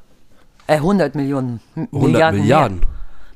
Äh, 0.68 0.76
100 0.76 1.16
Millionen. 1.16 1.59
M 1.76 1.88
100 1.91 2.11
Milliarden. 2.11 2.39
Milliarden. 2.41 2.80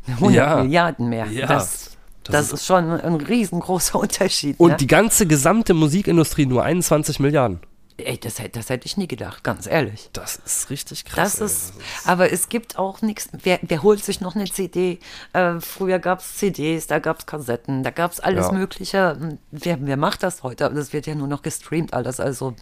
Mehr. 0.06 0.16
100 0.16 0.36
Ja. 0.36 0.64
Milliarden 0.64 1.10
mehr. 1.10 1.26
Ja. 1.28 1.48
Das, 1.48 1.92
Das 2.24 2.50
das, 2.50 2.54
ist- 2.54 2.66
schon 2.66 2.90
ein 2.92 3.16
riesengroßer 3.16 4.00
Unterschied. 4.00 4.60
Und 4.60 4.72
ne? 4.72 4.78
die 4.78 4.88
ganze 4.88 5.26
gesamte 5.28 5.74
Musikindustrie 5.74 6.46
nur 6.46 6.64
21 6.64 7.20
Milliarden. 7.20 7.60
Ey, 8.00 8.20
das, 8.20 8.36
das 8.52 8.70
hätte 8.70 8.86
ich 8.86 8.96
nie 8.96 9.08
gedacht, 9.08 9.44
ganz 9.44 9.66
ehrlich. 9.66 10.12
Das 10.14 10.36
ist 10.46 10.70
richtig 10.70 11.04
krass. 11.04 11.38
Das 11.38 11.52
ist, 11.52 11.74
aber 12.06 12.32
es 12.32 12.48
gibt 12.48 12.78
auch 12.78 13.02
nichts. 13.02 13.28
Wer, 13.42 13.58
wer 13.64 13.82
holt 13.82 14.04
sich 14.06 14.22
noch 14.22 14.36
eine 14.36 14.46
CD? 14.46 15.00
Äh, 15.34 15.60
früher 15.62 15.98
gab 15.98 16.20
es 16.20 16.36
CDs, 16.36 16.86
da 16.86 17.00
gab 17.00 17.18
es 17.22 17.26
Kassetten, 17.26 17.82
da 17.82 17.90
gab 17.90 18.12
es 18.12 18.20
alles 18.20 18.46
Ja. 18.48 18.52
Mögliche. 18.52 19.38
Wer, 19.50 19.80
wer 19.82 19.98
macht 19.98 20.22
das 20.22 20.44
heute? 20.44 20.70
Das 20.72 20.94
wird 20.94 21.08
ja 21.08 21.16
nur 21.16 21.28
noch 21.28 21.42
gestreamt 21.42 21.96
alles. 21.96 22.20
Also 22.20 22.54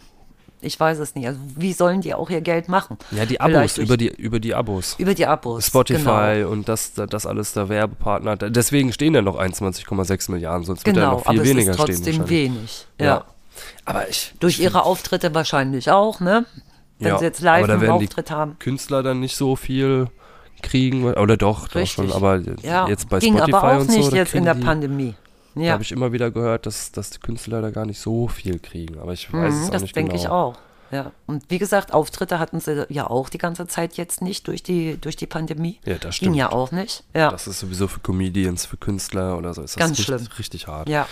ich 0.60 0.78
weiß 0.80 0.98
es 0.98 1.14
nicht. 1.14 1.26
Also 1.26 1.38
wie 1.56 1.72
sollen 1.72 2.00
die 2.00 2.14
auch 2.14 2.30
ihr 2.30 2.40
Geld 2.40 2.68
machen? 2.68 2.96
Ja, 3.10 3.24
die 3.26 3.40
Abos, 3.40 3.52
Vielleicht 3.74 3.78
über 3.78 3.96
die, 3.96 4.08
über 4.08 4.40
die 4.40 4.54
Abos. 4.54 4.94
über 4.98 5.14
die 5.14 5.26
Abos. 5.26 5.66
Spotify 5.66 6.36
Genau. 6.38 6.50
und 6.50 6.68
das, 6.68 6.92
das 6.94 7.26
alles 7.26 7.52
der 7.52 7.68
Werbepartner. 7.68 8.36
Da- 8.36 8.48
Deswegen 8.48 8.92
stehen 8.92 9.14
ja 9.14 9.22
noch 9.22 9.38
21,6 9.38 10.30
Milliarden, 10.30 10.64
sonst 10.64 10.86
wird 10.86 10.96
ja 10.96 11.02
Genau, 11.04 11.16
noch 11.18 11.26
viel 11.30 11.38
aber 11.40 11.48
weniger 11.48 11.72
es 11.72 11.76
ist 11.78 11.82
stehen. 11.82 11.96
trotzdem 12.04 12.28
wenig. 12.28 12.86
Ja. 12.98 13.04
Ja. 13.06 13.24
Aber 13.84 14.08
ich. 14.08 14.34
Durch 14.40 14.58
ihre 14.58 14.84
Auftritte 14.84 15.34
wahrscheinlich 15.34 15.90
auch, 15.90 16.20
ne? 16.20 16.44
Wenn 16.98 17.08
Ja, 17.08 17.18
sie 17.18 17.24
jetzt 17.26 17.40
live 17.40 17.66
da 17.66 17.74
einen 17.74 17.90
Auftritt 17.90 18.30
haben. 18.30 18.58
Künstler 18.58 19.02
dann 19.02 19.20
nicht 19.20 19.36
so 19.36 19.56
viel 19.56 20.08
kriegen. 20.62 21.04
Oder 21.04 21.36
doch, 21.36 21.68
doch 21.68 21.74
Richtig. 21.76 21.92
schon. 21.92 22.12
Aber 22.12 22.40
Ja, 22.62 22.88
jetzt 22.88 23.08
bei 23.08 23.18
ging 23.18 23.36
Spotify 23.36 23.54
aber 23.56 23.72
auch 23.76 23.80
und 23.80 23.90
so. 23.90 23.98
nicht 23.98 24.12
da 24.12 24.16
jetzt 24.16 24.34
in 24.34 24.44
der 24.44 24.54
die, 24.54 24.60
Pandemie. 25.56 25.64
Da 25.64 25.68
Ja, 25.68 25.72
habe 25.74 25.82
ich 25.82 25.92
immer 25.92 26.12
wieder 26.12 26.30
gehört, 26.30 26.66
dass, 26.66 26.92
dass 26.92 27.10
die 27.10 27.18
Künstler 27.18 27.60
da 27.62 27.70
gar 27.70 27.86
nicht 27.86 27.98
so 28.00 28.28
viel 28.28 28.58
kriegen. 28.58 28.98
Aber 28.98 29.12
ich 29.12 29.32
weiß 29.32 29.52
es 29.54 29.60
Mhm, 29.60 29.66
auch 29.66 29.70
das 29.70 29.82
nicht 29.82 29.96
denke 29.96 30.12
genau. 30.12 30.22
ich 30.22 30.28
auch. 30.28 30.58
Ja. 30.92 31.10
Und 31.26 31.44
wie 31.48 31.58
gesagt, 31.58 31.92
Auftritte 31.92 32.38
hatten 32.38 32.60
sie 32.60 32.86
ja 32.90 33.08
auch 33.10 33.28
die 33.28 33.38
ganze 33.38 33.66
Zeit 33.66 33.94
jetzt 33.96 34.22
nicht 34.22 34.46
durch 34.46 34.62
die, 34.62 34.96
durch 35.00 35.16
die 35.16 35.26
Pandemie. 35.26 35.80
Ja, 35.84 35.94
das 35.94 36.02
Ging 36.02 36.12
stimmt. 36.12 36.36
ja 36.36 36.52
auch 36.52 36.70
nicht. 36.70 37.02
Ja. 37.12 37.30
Das 37.30 37.48
ist 37.48 37.58
sowieso 37.58 37.88
für 37.88 37.98
Comedians, 38.00 38.66
für 38.66 38.76
Künstler 38.76 39.36
oder 39.36 39.52
so. 39.52 39.62
Ist 39.62 39.74
das 39.74 39.80
Ganz 39.80 39.98
richtig, 39.98 40.04
schlimm. 40.06 40.28
richtig 40.38 40.66
hart. 40.68 40.88
ja. 40.88 41.08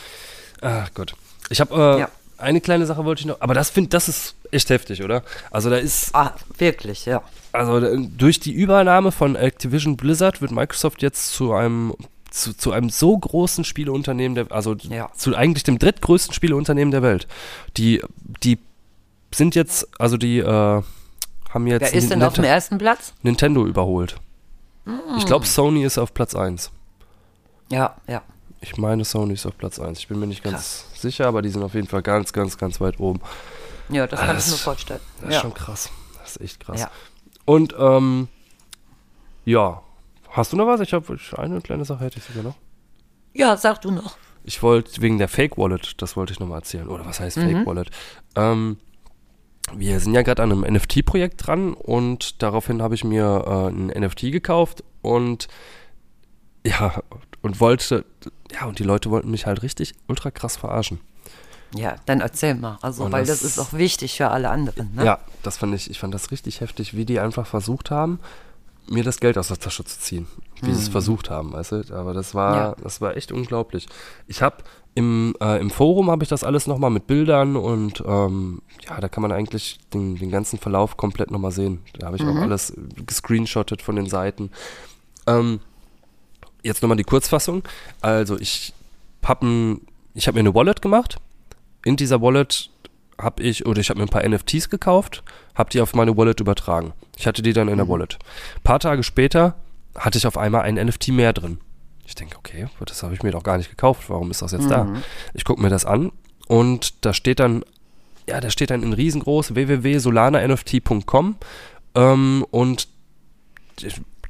Ach 0.63 0.89
Gott. 0.95 1.15
Ich 1.51 1.61
habe 1.61 1.75
äh, 1.75 2.01
Ja. 2.01 2.09
eine 2.39 2.61
kleine 2.61 2.87
Sache 2.87 3.05
wollte 3.05 3.21
ich 3.21 3.27
noch, 3.27 3.41
aber 3.41 3.53
das 3.55 3.69
finde 3.71 3.91
das 3.91 4.09
ist 4.09 4.37
echt 4.53 4.71
heftig, 4.71 5.03
oder? 5.03 5.25
Also 5.51 5.69
da 5.71 5.77
ist 5.77 6.15
Ah, 6.15 6.33
wirklich, 6.57 7.05
ja. 7.07 7.23
also 7.51 7.81
da- 7.81 7.91
durch 7.97 8.39
die 8.39 8.53
Übernahme 8.53 9.11
von 9.11 9.35
Activision 9.35 9.97
Blizzard 9.97 10.41
wird 10.41 10.53
Microsoft 10.53 11.03
jetzt 11.03 11.33
zu 11.33 11.53
einem 11.53 11.93
zu, 12.35 12.53
zu 12.57 12.73
einem 12.73 12.91
so 12.91 13.17
großen 13.17 13.65
Spieleunternehmen 13.65 14.35
der 14.35 14.51
also 14.51 14.75
Ja. 14.75 15.11
zu 15.15 15.37
eigentlich 15.37 15.63
dem 15.63 15.79
drittgrößten 15.79 16.35
Spieleunternehmen 16.35 16.91
der 16.91 17.03
Welt. 17.03 17.27
Die 17.77 18.03
die 18.43 18.59
sind 19.33 19.55
jetzt 19.55 19.89
also 20.01 20.17
die 20.17 20.39
äh, 20.39 20.83
haben 21.51 21.67
jetzt 21.69 21.83
Wer 21.83 21.95
ist 21.95 22.11
denn 22.11 22.23
auf 22.23 22.35
dem 22.35 22.45
ersten 22.45 22.79
Platz? 22.79 23.13
Nintendo 23.23 23.65
überholt. 23.67 24.17
Ich 25.17 25.25
Mm. 25.25 25.27
glaube 25.27 25.47
Sony 25.47 25.85
ist 25.85 25.97
auf 25.99 26.13
Platz 26.13 26.35
1. 26.35 26.71
Ja, 27.71 27.97
ja. 28.09 28.23
Ich 28.61 28.77
meine, 28.77 29.05
Sony 29.05 29.35
ist 29.35 29.47
auf 29.47 29.57
Platz 29.57 29.79
1. 29.79 29.99
Ich 30.01 30.09
bin 30.09 30.19
mir 30.19 30.27
nicht 30.27 30.43
ganz 30.43 30.87
sicher, 30.95 31.27
aber 31.27 31.41
die 31.43 31.49
sind 31.51 31.63
auf 31.63 31.75
jeden 31.75 31.87
Fall 31.87 32.03
ganz, 32.03 32.33
ganz, 32.33 32.59
ganz 32.59 32.81
weit 32.81 32.99
oben. 33.01 33.21
Ja, 33.89 34.07
das 34.07 34.21
kann 34.21 34.35
das- 34.35 34.47
ich 34.47 34.53
mir 34.53 34.59
vorstellen. 34.59 35.01
Das 35.21 35.29
ist 35.31 35.35
ja. 35.37 35.41
schon 35.41 35.55
krass. 35.55 35.91
Das 36.21 36.37
ist 36.37 36.43
echt 36.43 36.61
krass. 36.61 36.81
Ja. 36.81 36.91
Und, 37.45 37.75
ähm, 37.79 38.29
ja. 39.45 39.83
Hast 40.35 40.53
du 40.53 40.57
noch 40.57 40.67
was? 40.67 40.81
Ich 40.81 40.93
habe 40.93 41.17
eine 41.39 41.61
kleine 41.61 41.85
Sache 41.85 42.05
hätte 42.05 42.19
ich 42.19 42.25
sogar 42.25 42.43
noch. 42.43 42.57
ja, 43.33 43.57
sag 43.57 43.81
du 43.83 43.91
noch. 43.91 44.17
Ich 44.45 44.63
wollte 44.63 45.01
wegen 45.01 45.17
der 45.19 45.29
Fake 45.29 45.57
Wallet, 45.57 46.01
das 46.03 46.17
wollte 46.17 46.33
ich 46.35 46.39
nochmal 46.41 46.59
erzählen. 46.59 46.89
Oder 46.89 47.07
was 47.07 47.19
heißt 47.21 47.39
Mhm. 47.39 47.43
Fake 47.51 47.67
Wallet? 47.67 47.91
Ähm, 48.37 48.77
wir 49.75 49.99
sind 50.01 50.13
ja 50.15 50.21
gerade 50.23 50.43
an 50.43 50.53
einem 50.53 50.65
NFT-Projekt 50.75 51.47
dran 51.47 51.73
und 51.73 52.43
daraufhin 52.43 52.83
habe 52.83 52.95
ich 52.95 53.05
mir 53.05 53.45
äh, 53.47 53.69
ein 53.71 53.87
NFT 53.87 54.31
gekauft 54.33 54.85
und 55.01 55.49
ja, 56.67 57.03
und 57.43 57.61
wollte, 57.61 58.05
ja, 58.53 58.67
und 58.67 58.79
die 58.79 58.85
Leute 58.85 59.11
wollten 59.11 59.31
mich 59.31 59.47
halt 59.47 59.63
richtig 59.63 59.95
ultra 60.09 60.31
krass 60.31 60.57
verarschen. 60.57 61.01
Ja, 61.75 61.97
dann 62.07 62.21
erzähl 62.21 62.55
mal. 62.55 62.79
Also, 62.83 63.05
Und 63.05 63.13
weil 63.13 63.25
das- 63.27 63.41
das 63.41 63.51
ist 63.53 63.59
auch 63.59 63.73
wichtig 63.73 64.17
für 64.17 64.31
alle 64.31 64.51
anderen. 64.51 64.95
Ne? 64.95 65.05
Ja, 65.05 65.19
das 65.43 65.57
fand 65.57 65.75
ich, 65.75 65.91
ich 65.91 65.99
fand 65.99 66.13
das 66.15 66.31
richtig 66.31 66.61
heftig, 66.61 66.95
wie 66.97 67.05
die 67.05 67.19
einfach 67.19 67.47
versucht 67.47 67.91
haben, 67.91 68.21
mir 68.89 69.03
das 69.05 69.21
Geld 69.21 69.39
aus 69.39 69.49
der 69.49 69.59
Tasche 69.59 69.85
zu 69.85 69.99
ziehen. 69.99 70.27
wie 70.63 70.73
sie 70.73 70.81
es 70.83 70.89
versucht 70.89 71.29
haben, 71.31 71.53
weißt 71.53 71.73
du? 71.73 71.83
Aber 71.95 72.15
das 72.15 72.35
war, 72.35 72.57
Ja. 72.57 72.77
das 72.83 73.01
war 73.01 73.17
echt 73.17 73.33
unglaublich. 73.33 73.87
Ich 74.29 74.41
habe 74.41 74.59
im, 74.95 75.35
äh, 75.41 75.61
im 75.61 75.71
Forum 75.71 76.11
habe 76.11 76.23
ich 76.23 76.29
das 76.29 76.45
alles 76.45 76.67
nochmal 76.67 76.91
mit 76.91 77.07
Bildern 77.07 77.57
und 77.57 78.03
ähm, 78.07 78.63
ja, 78.89 79.01
da 79.01 79.09
kann 79.09 79.23
man 79.23 79.33
eigentlich 79.33 79.79
den, 79.93 80.17
den 80.17 80.31
ganzen 80.31 80.59
Verlauf 80.59 80.97
komplett 80.97 81.31
nochmal 81.31 81.51
sehen. 81.51 81.81
Da 81.99 82.07
habe 82.07 82.17
ich 82.17 82.23
auch 82.23 82.37
alles 82.37 82.73
gescreenshottet 83.05 83.83
von 83.83 83.97
den 83.97 84.07
Seiten. 84.07 84.51
Ähm, 85.27 85.61
jetzt 86.63 86.81
nochmal 86.83 86.97
die 86.97 87.05
Kurzfassung. 87.05 87.63
Also 88.01 88.39
ich 88.39 88.73
habe 89.25 89.79
hab 90.17 90.35
mir 90.35 90.41
eine 90.41 90.55
Wallet 90.55 90.81
gemacht. 90.81 91.17
In 91.85 91.97
dieser 91.97 92.23
Wallet 92.23 92.71
habe 93.21 93.43
ich, 93.43 93.67
oder 93.67 93.81
ich 93.81 93.91
habe 93.91 93.99
mir 93.99 94.07
ein 94.07 94.11
paar 94.11 94.27
NFTs 94.29 94.71
gekauft, 94.71 95.23
habe 95.55 95.71
die 95.71 95.81
auf 95.81 95.95
meine 95.95 96.17
Wallet 96.17 96.41
übertragen. 96.41 96.93
Ich 97.17 97.27
hatte 97.27 97.43
die 97.43 97.53
dann 97.53 97.69
in 97.69 97.77
der 97.77 97.89
Wallet. 97.89 98.19
Ein 98.57 98.63
paar 98.63 98.81
Tage 98.81 99.03
später 99.03 99.57
hatte 99.97 100.19
ich 100.19 100.27
auf 100.27 100.37
einmal 100.37 100.63
ein 100.63 100.75
NFT 100.75 101.09
mehr 101.09 101.33
drin. 101.33 101.59
Ich 102.07 102.15
denke, 102.15 102.37
okay, 102.37 102.67
das 102.85 103.03
habe 103.03 103.15
ich 103.15 103.23
mir 103.23 103.31
doch 103.31 103.43
gar 103.43 103.57
nicht 103.57 103.71
gekauft. 103.71 104.11
Warum 104.11 104.31
ist 104.31 104.43
das 104.43 104.53
jetzt 104.53 104.71
da? 104.71 104.87
Ich 105.33 105.45
gucke 105.45 105.63
mir 105.63 105.71
das 105.71 105.85
an 105.85 106.13
und 106.49 107.05
da 107.05 107.15
steht 107.15 107.41
dann, 107.41 107.65
ja, 108.29 108.41
da 108.41 108.51
steht 108.51 108.71
dann 108.71 108.83
in 108.83 108.93
riesengroß 108.93 109.55
www.solananft.com 109.55 111.37
ähm, 111.95 112.47
und 112.51 112.89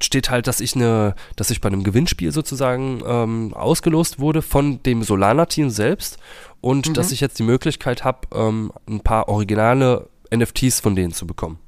steht 0.01 0.31
halt, 0.31 0.47
dass 0.47 0.61
ich 0.61 0.75
eine, 0.75 1.15
dass 1.37 1.51
ich 1.51 1.61
bei 1.61 1.69
einem 1.69 1.83
Gewinnspiel 1.83 2.33
sozusagen 2.33 3.03
ähm, 3.07 3.55
ausgelost 3.55 4.19
wurde 4.19 4.43
von 4.43 4.83
dem 4.83 5.03
Solana-Team 5.03 5.71
selbst 5.71 6.19
und 6.65 6.97
dass 6.97 7.13
ich 7.13 7.21
jetzt 7.21 7.39
die 7.39 7.43
Möglichkeit 7.43 8.05
habe, 8.05 8.21
ähm, 8.35 8.73
ein 8.89 9.01
paar 9.01 9.29
originale 9.29 10.09
NFTs 10.35 10.81
von 10.81 10.97
denen 10.97 11.13
zu 11.13 11.27
bekommen. 11.27 11.59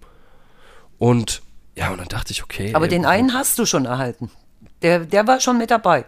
Und 0.97 1.42
ja, 1.76 1.90
und 1.90 1.99
dann 1.99 2.09
dachte 2.09 2.32
ich, 2.32 2.42
okay. 2.42 2.72
Aber 2.74 2.86
ey, 2.86 2.90
den 2.90 3.05
einen 3.05 3.34
hast 3.34 3.59
du 3.59 3.66
schon 3.66 3.84
erhalten. 3.84 4.30
Der, 4.80 5.01
der 5.01 5.26
war 5.26 5.40
schon 5.40 5.59
mit 5.59 5.70
dabei. 5.70 6.07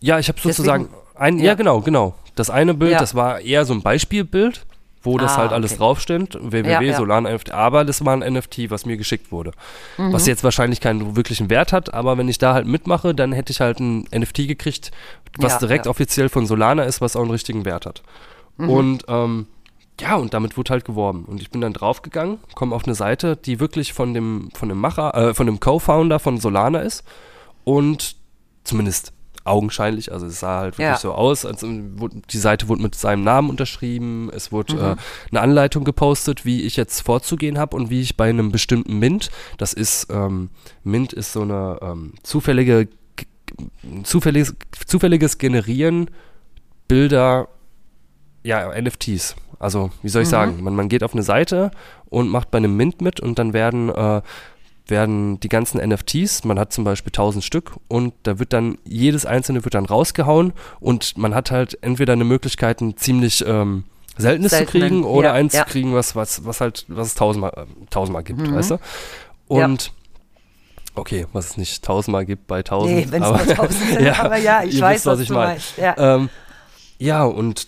Ja, 0.00 0.20
ich 0.20 0.28
habe 0.28 0.38
sozusagen 0.40 0.90
ein, 1.16 1.38
ja. 1.38 1.46
ja. 1.46 1.54
genau, 1.54 1.80
genau. 1.80 2.14
Das 2.36 2.50
eine 2.50 2.74
Bild, 2.74 2.92
Ja. 2.92 2.98
das 3.00 3.16
war 3.16 3.40
eher 3.40 3.64
so 3.64 3.74
ein 3.74 3.82
Beispielbild, 3.82 4.64
wo 5.04 5.18
das 5.18 5.32
Ah, 5.34 5.36
halt 5.36 5.52
alles 5.52 5.72
okay. 5.72 5.78
draufsteht, 5.78 6.38
www, 6.40 6.84
ja. 6.84 6.96
Solana 6.96 7.30
NFT, 7.32 7.52
aber 7.52 7.84
das 7.84 8.04
war 8.04 8.14
ein 8.16 8.32
NFT, 8.34 8.70
was 8.70 8.86
mir 8.86 8.96
geschickt 8.96 9.30
wurde. 9.30 9.52
Mhm. 9.98 10.12
Was 10.12 10.26
jetzt 10.26 10.42
wahrscheinlich 10.42 10.80
keinen 10.80 11.14
wirklichen 11.16 11.50
Wert 11.50 11.72
hat, 11.72 11.94
aber 11.94 12.18
wenn 12.18 12.28
ich 12.28 12.38
da 12.38 12.54
halt 12.54 12.66
mitmache, 12.66 13.14
dann 13.14 13.32
hätte 13.32 13.52
ich 13.52 13.60
halt 13.60 13.80
ein 13.80 14.08
NFT 14.12 14.48
gekriegt, 14.48 14.90
was 15.38 15.52
Ja, 15.52 15.58
direkt 15.60 15.86
offiziell 15.86 16.28
von 16.28 16.46
Solana 16.46 16.82
ist, 16.84 17.00
was 17.00 17.16
auch 17.16 17.22
einen 17.22 17.30
richtigen 17.30 17.64
Wert 17.64 17.86
hat. 17.86 18.02
Mhm. 18.56 18.70
Und 18.70 19.04
ähm, 19.08 19.46
ja, 20.00 20.16
und 20.16 20.34
damit 20.34 20.56
wurde 20.56 20.70
halt 20.70 20.84
geworben. 20.84 21.24
Und 21.24 21.40
ich 21.40 21.50
bin 21.50 21.60
dann 21.60 21.72
draufgegangen, 21.72 22.38
komme 22.54 22.74
auf 22.74 22.84
eine 22.84 22.94
Seite, 22.96 23.36
die 23.36 23.60
wirklich 23.60 23.92
von 23.92 24.12
dem, 24.12 24.50
von 24.54 24.68
dem 24.68 24.78
Macher, 24.78 25.14
äh, 25.14 25.34
von 25.34 25.46
dem 25.46 25.60
Co-Founder 25.60 26.18
von 26.18 26.38
Solana 26.38 26.80
ist. 26.80 27.04
Und 27.62 28.16
zumindest 28.64 29.13
augenscheinlich, 29.44 30.10
also 30.12 30.26
es 30.26 30.40
sah 30.40 30.60
halt 30.60 30.74
wirklich 30.78 30.88
Ja. 30.88 30.96
so 30.96 31.12
aus, 31.12 31.44
als 31.44 31.62
wurde- 31.62 32.22
die 32.30 32.38
Seite 32.38 32.68
wurde 32.68 32.80
mit 32.82 32.94
seinem 32.94 33.24
Namen 33.24 33.50
unterschrieben, 33.50 34.30
es 34.34 34.50
wurde 34.52 34.74
Mhm. 34.74 34.80
äh, 34.80 34.96
eine 35.32 35.40
Anleitung 35.42 35.84
gepostet, 35.84 36.44
wie 36.46 36.62
ich 36.62 36.76
jetzt 36.76 37.00
vorzugehen 37.02 37.58
habe 37.58 37.76
und 37.76 37.90
wie 37.90 38.00
ich 38.00 38.16
bei 38.16 38.28
einem 38.30 38.50
bestimmten 38.52 38.98
Mint, 38.98 39.30
das 39.58 39.72
ist, 39.74 40.06
ähm, 40.10 40.48
Mint 40.82 41.12
ist 41.12 41.32
so 41.34 41.42
eine 41.42 41.78
ähm, 41.82 42.14
zufällige, 42.22 42.88
zufälliges, 44.02 44.54
zufälliges 44.86 45.38
Generieren 45.38 46.10
Bilder, 46.88 47.48
ja, 48.42 48.70
NFTs. 48.78 49.36
Also, 49.58 49.90
wie 50.02 50.08
soll 50.08 50.22
ich 50.22 50.28
sagen? 50.28 50.62
Man, 50.62 50.74
man 50.74 50.88
geht 50.88 51.02
auf 51.02 51.14
eine 51.14 51.22
Seite 51.22 51.70
und 52.10 52.28
macht 52.28 52.50
bei 52.50 52.58
einem 52.58 52.76
Mint 52.76 53.00
mit 53.00 53.20
und 53.20 53.38
dann 53.38 53.52
werden, 53.52 53.88
äh, 53.88 54.20
werden 54.86 55.40
die 55.40 55.48
ganzen 55.48 55.78
NFTs, 55.80 56.44
man 56.44 56.58
hat 56.58 56.72
zum 56.72 56.84
Beispiel 56.84 57.10
1000 57.10 57.42
Stück 57.42 57.72
und 57.88 58.12
da 58.24 58.38
wird 58.38 58.52
dann, 58.52 58.76
jedes 58.84 59.24
einzelne 59.24 59.64
wird 59.64 59.74
dann 59.74 59.86
rausgehauen 59.86 60.52
und 60.80 61.16
man 61.16 61.34
hat 61.34 61.50
halt 61.50 61.78
entweder 61.82 62.12
eine 62.12 62.24
Möglichkeit, 62.24 62.80
ein 62.82 62.96
ziemlich 62.96 63.44
ähm, 63.46 63.84
seltenes 64.18 64.50
zu 64.50 64.58
Seltenen, 64.58 64.88
kriegen 64.88 65.04
oder 65.04 65.28
ja, 65.28 65.34
eins 65.34 65.54
ja. 65.54 65.64
zu 65.64 65.70
kriegen, 65.72 65.94
was, 65.94 66.14
was, 66.14 66.44
was 66.44 66.60
halt, 66.60 66.84
was 66.88 67.08
es 67.08 67.14
tausendmal, 67.14 67.52
äh, 67.56 67.86
tausendmal 67.88 68.22
gibt, 68.24 68.50
weißt 68.52 68.72
du? 68.72 68.74
Ja. 68.74 69.64
Und 69.64 69.92
okay, 70.94 71.26
was 71.32 71.50
es 71.50 71.56
nicht 71.56 71.82
tausendmal 71.84 72.26
gibt 72.26 72.46
bei 72.46 72.62
tausend. 72.62 72.94
Nee, 72.94 73.06
wenn 73.08 73.22
es 73.22 73.28
aber- 73.28 73.44
nur 73.44 73.54
tausend 73.54 73.80
sind. 73.90 74.20
aber 74.20 74.36
ja, 74.36 74.62
ich 74.64 74.80
weiß, 74.80 74.96
wisst, 74.96 75.06
was, 75.06 75.20
ich 75.20 75.28
du 75.28 75.34
mein. 75.34 75.48
meinst. 75.48 75.78
Ja. 75.78 75.96
Ähm, 76.16 76.28
ja, 76.98 77.24
und 77.24 77.66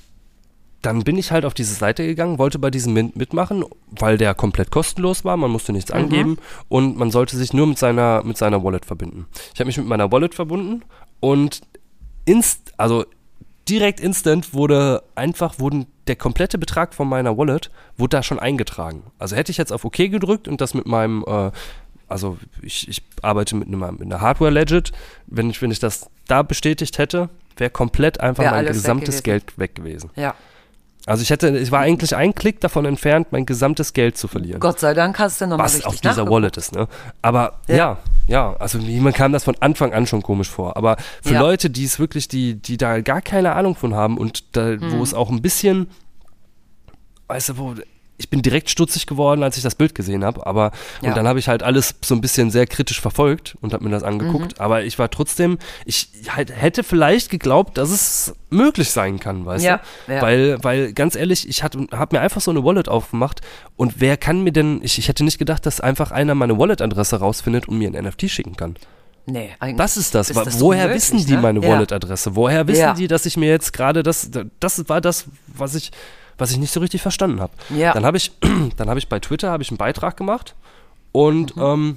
dann 0.87 1.03
bin 1.05 1.19
ich 1.19 1.33
halt 1.33 1.45
auf 1.45 1.53
diese 1.55 1.75
Seite 1.75 2.07
gegangen, 2.07 2.39
wollte 2.39 2.59
bei 2.59 2.71
diesem 2.71 2.93
Mint 2.95 3.17
mitmachen, 3.17 3.65
weil 3.91 4.17
der 4.19 4.35
komplett 4.35 4.71
kostenlos 4.71 5.25
war, 5.25 5.37
man 5.37 5.51
musste 5.51 5.73
nichts 5.73 5.91
angeben 5.91 6.39
und 6.69 6.97
man 6.97 7.11
sollte 7.11 7.37
sich 7.37 7.53
nur 7.53 7.67
mit 7.67 7.79
seiner, 7.79 8.23
mit 8.25 8.37
seiner 8.39 8.63
Wallet 8.65 8.85
verbinden. 8.87 9.27
Ich 9.53 9.61
habe 9.61 9.67
mich 9.67 9.77
mit 9.77 9.87
meiner 9.87 10.11
Wallet 10.13 10.35
verbunden 10.35 10.83
und 11.21 11.61
inst, 12.25 12.73
also 12.77 13.05
direkt 13.69 14.01
instant 14.01 14.55
wurde 14.55 15.03
einfach, 15.17 15.59
wurden 15.59 15.87
der 16.07 16.17
komplette 16.17 16.57
Betrag 16.57 16.95
von 16.95 17.09
meiner 17.09 17.37
Wallet, 17.37 17.71
wurde 17.97 18.17
da 18.19 18.23
schon 18.23 18.39
eingetragen. 18.39 19.03
Also 19.19 19.35
hätte 19.35 19.51
ich 19.51 19.59
jetzt 19.59 19.73
auf 19.73 19.85
OK 19.85 19.97
gedrückt 19.97 20.47
und 20.47 20.61
das 20.61 20.73
mit 20.73 20.87
meinem, 20.87 21.25
äh, 21.27 21.51
also 22.09 22.39
ich, 22.63 22.89
ich 22.89 23.03
arbeite 23.23 23.57
mit, 23.57 23.67
einer- 23.67 23.91
mit 23.93 24.03
einer 24.03 24.21
Hardware-Legit, 24.21 24.93
wenn 25.27 25.51
ich, 25.51 25.61
wenn 25.63 25.73
ich 25.73 25.81
das 25.81 26.09
da 26.29 26.43
bestätigt 26.43 26.99
hätte, 26.99 27.29
wäre 27.57 27.71
komplett 27.71 28.21
einfach 28.21 28.45
Wär 28.45 28.51
mein 28.53 28.67
weg 28.67 28.73
gesamtes 28.75 29.23
gewesen. 29.23 29.23
Geld 29.25 29.59
weg 29.59 29.75
gewesen. 29.75 30.11
ja. 30.15 30.35
Also 31.07 31.23
ich 31.23 31.31
hätte, 31.31 31.57
ich 31.57 31.71
war 31.71 31.81
eigentlich 31.81 32.17
ein 32.17 32.35
Klick 32.35 32.61
davon 32.61 32.85
entfernt, 32.85 33.29
mein 33.31 33.47
gesamtes 33.47 33.93
Geld 33.93 34.19
zu 34.19 34.27
verlieren. 34.27 34.59
Gott 34.61 34.81
sei 34.81 34.93
Dank 34.93 35.19
hast 35.21 35.41
du 35.41 35.47
nochmal 35.47 35.67
was 35.67 35.85
auf 35.85 36.01
dieser. 36.01 36.29
Wallet 36.29 36.57
ist, 36.57 36.75
ne? 36.75 36.89
Aber 37.23 37.61
Ja. 37.69 37.77
ja, 37.77 37.99
ja, 38.27 38.57
also 38.59 38.79
mir 38.79 39.13
kam 39.13 39.33
das 39.33 39.45
von 39.45 39.55
Anfang 39.61 39.93
an 39.93 40.09
schon 40.09 40.21
komisch 40.23 40.51
vor. 40.51 40.77
Aber 40.77 40.97
für 41.23 41.35
Ja. 41.35 41.41
Leute, 41.41 41.71
die 41.71 41.85
es 41.85 42.01
wirklich, 42.01 42.27
die, 42.27 42.57
die 42.57 42.77
da 42.77 43.01
gar 43.01 43.23
keine 43.23 43.53
Ahnung 43.55 43.77
von 43.77 43.95
haben 43.95 44.19
und 44.19 44.57
da, 44.57 44.65
Mhm. 44.71 44.99
wo 44.99 45.03
es 45.05 45.15
auch 45.15 45.31
ein 45.31 45.41
bisschen, 45.43 45.89
weißt 47.29 47.51
du, 47.51 47.59
wo, 47.59 47.75
ich 48.19 48.31
bin 48.31 48.41
direkt 48.43 48.71
stutzig 48.71 49.07
geworden, 49.07 49.43
als 49.43 49.57
ich 49.57 49.63
das 49.63 49.75
Bild 49.75 49.95
gesehen 49.95 50.25
habe, 50.25 50.47
aber 50.47 50.73
Ja. 51.03 51.11
und 51.11 51.17
dann 51.17 51.29
habe 51.29 51.39
ich 51.39 51.49
halt 51.49 51.63
alles 51.63 51.95
so 52.05 52.15
ein 52.15 52.21
bisschen 52.21 52.51
sehr 52.51 52.67
kritisch 52.67 53.01
verfolgt 53.01 53.57
und 53.61 53.73
habe 53.75 53.85
mir 53.85 53.91
das 53.91 54.03
angeguckt, 54.03 54.59
Mhm. 54.59 54.65
aber 54.65 54.85
ich 54.85 54.99
war 54.99 55.11
trotzdem, 55.11 55.59
ich 55.85 56.09
halt, 56.35 56.51
hätte 56.51 56.83
vielleicht 56.83 57.29
geglaubt, 57.31 57.77
dass 57.79 57.91
es 57.91 58.35
möglich 58.49 58.91
sein 58.91 59.21
kann, 59.21 59.45
weißt 59.45 59.65
Ja, 59.65 59.81
du? 60.07 60.13
ja. 60.15 60.23
Weil, 60.23 60.59
weil 60.65 60.93
ganz 60.93 61.15
ehrlich, 61.15 61.49
ich 61.49 61.63
habe 61.63 61.87
mir 62.13 62.21
einfach 62.21 62.41
so 62.41 62.51
eine 62.51 62.65
Wallet 62.65 62.89
aufgemacht 62.89 63.41
und 63.77 64.01
wer 64.01 64.17
kann 64.17 64.43
mir 64.43 64.53
denn, 64.53 64.81
ich, 64.83 64.99
ich 64.99 65.09
hätte 65.09 65.25
nicht 65.25 65.39
gedacht, 65.39 65.67
dass 65.67 65.81
einfach 65.81 66.11
einer 66.11 66.35
meine 66.35 66.59
Wallet-Adresse 66.59 67.17
rausfindet 67.17 67.69
und 67.69 67.77
mir 67.79 67.89
ein 67.91 68.05
NFT 68.05 68.31
schicken 68.31 68.57
kann. 68.57 68.77
Nee, 69.29 69.51
eigentlich 69.59 69.77
Das 69.79 69.97
ist 69.97 70.15
das. 70.15 70.31
ist 70.31 70.37
das 70.37 70.61
Woher 70.61 70.89
wissen 70.95 71.19
die 71.27 71.33
ne? 71.35 71.41
meine. 71.43 71.61
Wallet-Adresse? 71.61 72.37
Woher 72.37 72.69
wissen 72.69 72.95
die, 72.97 73.09
dass 73.09 73.27
ich 73.27 73.37
mir 73.37 73.49
jetzt 73.51 73.73
gerade 73.73 74.03
das, 74.05 74.31
das 74.61 74.89
war 74.89 75.01
das, 75.01 75.25
was 75.49 75.75
ich, 75.75 75.91
was 76.39 76.51
ich 76.51 76.59
nicht 76.59 76.73
so 76.73 76.81
richtig 76.81 77.03
verstanden 77.03 77.41
habe. 77.41 77.53
Ja. 77.75 77.93
Dann 77.93 78.05
habe 78.05 78.17
ich, 78.17 78.33
dann 78.77 78.89
habe 78.89 78.99
ich 78.99 79.09
bei 79.09 79.19
Twitter 79.21 79.51
habe 79.51 79.63
ich 79.63 79.71
einen 79.71 79.79
Beitrag 79.79 80.17
gemacht 80.17 80.55
und 81.13 81.57
Mhm. 81.57 81.63
ähm, 81.63 81.97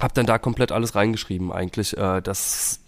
habe 0.00 0.14
dann 0.14 0.26
da 0.26 0.38
komplett 0.38 0.70
alles 0.72 0.94
reingeschrieben. 0.94 1.50
Eigentlich, 1.52 1.96
äh, 1.96 2.20
das 2.22 2.80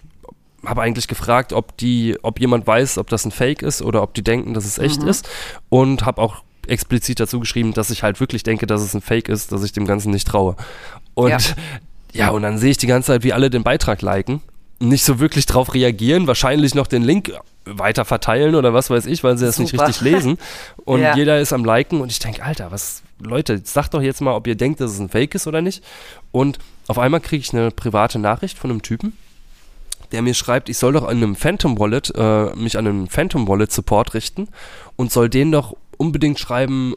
habe 0.64 0.82
eigentlich 0.82 1.08
gefragt, 1.08 1.52
ob 1.52 1.76
die, 1.78 2.16
ob 2.22 2.38
jemand 2.38 2.66
weiß, 2.66 2.98
ob 2.98 3.08
das 3.08 3.24
ein 3.24 3.30
Fake 3.32 3.62
ist 3.62 3.80
oder 3.82 4.02
ob 4.02 4.14
die 4.14 4.22
denken, 4.22 4.52
dass 4.54 4.64
es 4.66 4.78
echt 4.78 5.02
ist 5.02 5.28
und 5.70 6.04
habe 6.04 6.20
auch 6.20 6.42
explizit 6.68 7.18
dazu 7.18 7.40
geschrieben, 7.40 7.72
dass 7.72 7.90
ich 7.90 8.02
halt 8.02 8.20
wirklich 8.20 8.42
denke, 8.42 8.66
dass 8.66 8.82
es 8.82 8.94
ein 8.94 9.00
Fake 9.00 9.28
ist, 9.28 9.50
dass 9.52 9.64
ich 9.64 9.72
dem 9.72 9.86
Ganzen 9.86 10.10
nicht 10.10 10.28
traue. 10.28 10.56
Und 11.14 11.30
Ja. 11.30 11.38
ja, 12.12 12.28
und 12.30 12.42
dann 12.42 12.58
sehe 12.58 12.70
ich 12.70 12.76
die 12.76 12.86
ganze 12.86 13.08
Zeit, 13.08 13.24
wie 13.24 13.32
alle 13.32 13.48
den 13.50 13.62
Beitrag 13.64 14.02
liken, 14.02 14.42
nicht 14.78 15.02
so 15.04 15.18
wirklich 15.18 15.46
drauf 15.46 15.74
reagieren, 15.74 16.26
wahrscheinlich 16.26 16.74
noch 16.74 16.86
den 16.86 17.02
Link 17.02 17.32
weiter 17.78 18.04
verteilen 18.04 18.54
oder 18.54 18.74
was 18.74 18.90
weiß 18.90 19.06
ich, 19.06 19.22
weil 19.24 19.36
sie 19.38 19.46
das 19.46 19.58
nicht 19.58 19.70
Super. 19.70 19.88
richtig 19.88 20.02
lesen. 20.02 20.38
Und 20.84 21.00
Ja. 21.00 21.14
jeder 21.16 21.40
ist 21.40 21.52
am 21.52 21.64
Liken 21.64 22.00
und 22.00 22.10
ich 22.10 22.18
denke, 22.18 22.42
Alter, 22.42 22.70
was, 22.72 23.02
Leute, 23.20 23.60
sagt 23.64 23.94
doch 23.94 24.02
jetzt 24.02 24.20
mal, 24.20 24.34
ob 24.34 24.46
ihr 24.46 24.56
denkt, 24.56 24.80
dass 24.80 24.90
es 24.92 24.98
ein 24.98 25.08
Fake 25.08 25.34
ist 25.34 25.46
oder 25.46 25.62
nicht. 25.62 25.84
Und 26.32 26.58
auf 26.88 26.98
einmal 26.98 27.20
kriege 27.20 27.40
ich 27.42 27.52
eine 27.52 27.70
private 27.70 28.18
Nachricht 28.18 28.58
von 28.58 28.70
einem 28.70 28.82
Typen, 28.82 29.16
der 30.12 30.22
mir 30.22 30.34
schreibt, 30.34 30.68
ich 30.68 30.78
soll 30.78 30.92
doch 30.94 31.04
an 31.04 31.16
einem 31.18 31.36
Phantom 31.36 31.78
Wallet, 31.78 32.12
äh, 32.16 32.54
mich 32.56 32.76
an 32.76 32.86
einen 32.86 33.08
Phantom 33.08 33.46
Wallet 33.46 33.70
Support 33.70 34.14
richten 34.14 34.48
und 34.96 35.12
soll 35.12 35.28
denen 35.28 35.52
doch 35.52 35.76
unbedingt 35.98 36.38
schreiben, 36.40 36.94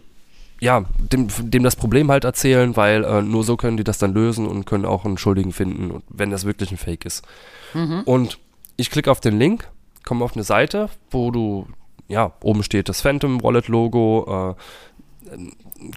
ja, 0.60 0.86
dem, 0.98 1.28
dem 1.40 1.62
das 1.64 1.76
Problem 1.76 2.10
halt 2.10 2.24
erzählen, 2.24 2.76
weil 2.78 3.04
äh, 3.04 3.22
nur 3.22 3.44
so 3.44 3.58
können 3.58 3.78
die 3.78 3.84
das 3.84 3.98
dann 4.00 4.14
lösen 4.14 4.48
und 4.48 4.66
können 4.66 4.86
auch 4.86 5.04
einen 5.06 5.18
Schuldigen 5.18 5.52
finden, 5.52 6.02
wenn 6.10 6.32
das 6.32 6.46
wirklich 6.46 6.72
ein 6.72 6.78
Fake 6.78 7.06
ist. 7.06 7.24
Und 8.06 8.40
ich 8.78 8.90
klicke 8.92 9.12
auf 9.12 9.20
den 9.20 9.38
Link, 9.38 9.68
komme 10.04 10.24
auf 10.24 10.34
eine 10.34 10.43
Seite, 10.43 10.89
wo 11.12 11.32
du, 11.32 11.68
ja, 12.08 12.34
oben 12.41 12.64
steht 12.64 12.89
das 12.89 13.01
Phantom 13.01 13.41
Wallet 13.43 13.68
Logo, 13.68 14.56
äh, 14.56 14.56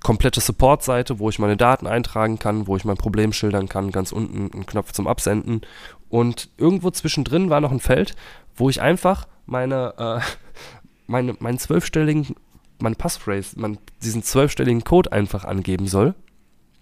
komplette 0.02 0.40
Support-Seite, 0.40 1.18
wo 1.18 1.28
ich 1.28 1.38
meine 1.38 1.57
Daten 1.57 1.86
eintragen 1.86 2.38
kann, 2.38 2.66
wo 2.66 2.76
ich 2.76 2.84
mein 2.84 2.96
Problem 2.96 3.32
schildern 3.32 3.68
kann, 3.68 3.92
ganz 3.92 4.12
unten 4.12 4.50
ein 4.52 4.66
Knopf 4.66 4.92
zum 4.92 5.07
Absenden. 5.07 5.62
Und 6.09 6.48
irgendwo 6.57 6.90
zwischendrin 6.90 7.50
war 7.50 7.61
noch 7.61 7.72
ein 7.72 7.80
Feld, 7.80 8.14
wo 8.54 8.68
ich 8.70 8.80
einfach 8.80 9.26
meine, 9.46 9.94
äh, 9.98 10.20
meine, 11.07 11.36
meinen 11.38 11.59
zwölfstelligen, 11.59 12.36
mein 12.78 12.96
Passphrase, 12.96 13.59
mein, 13.59 13.78
diesen 14.02 14.22
zwölfstelligen 14.22 14.84
Code 14.84 15.12
einfach 15.12 15.44
angeben 15.44 15.86
soll. 15.86 16.14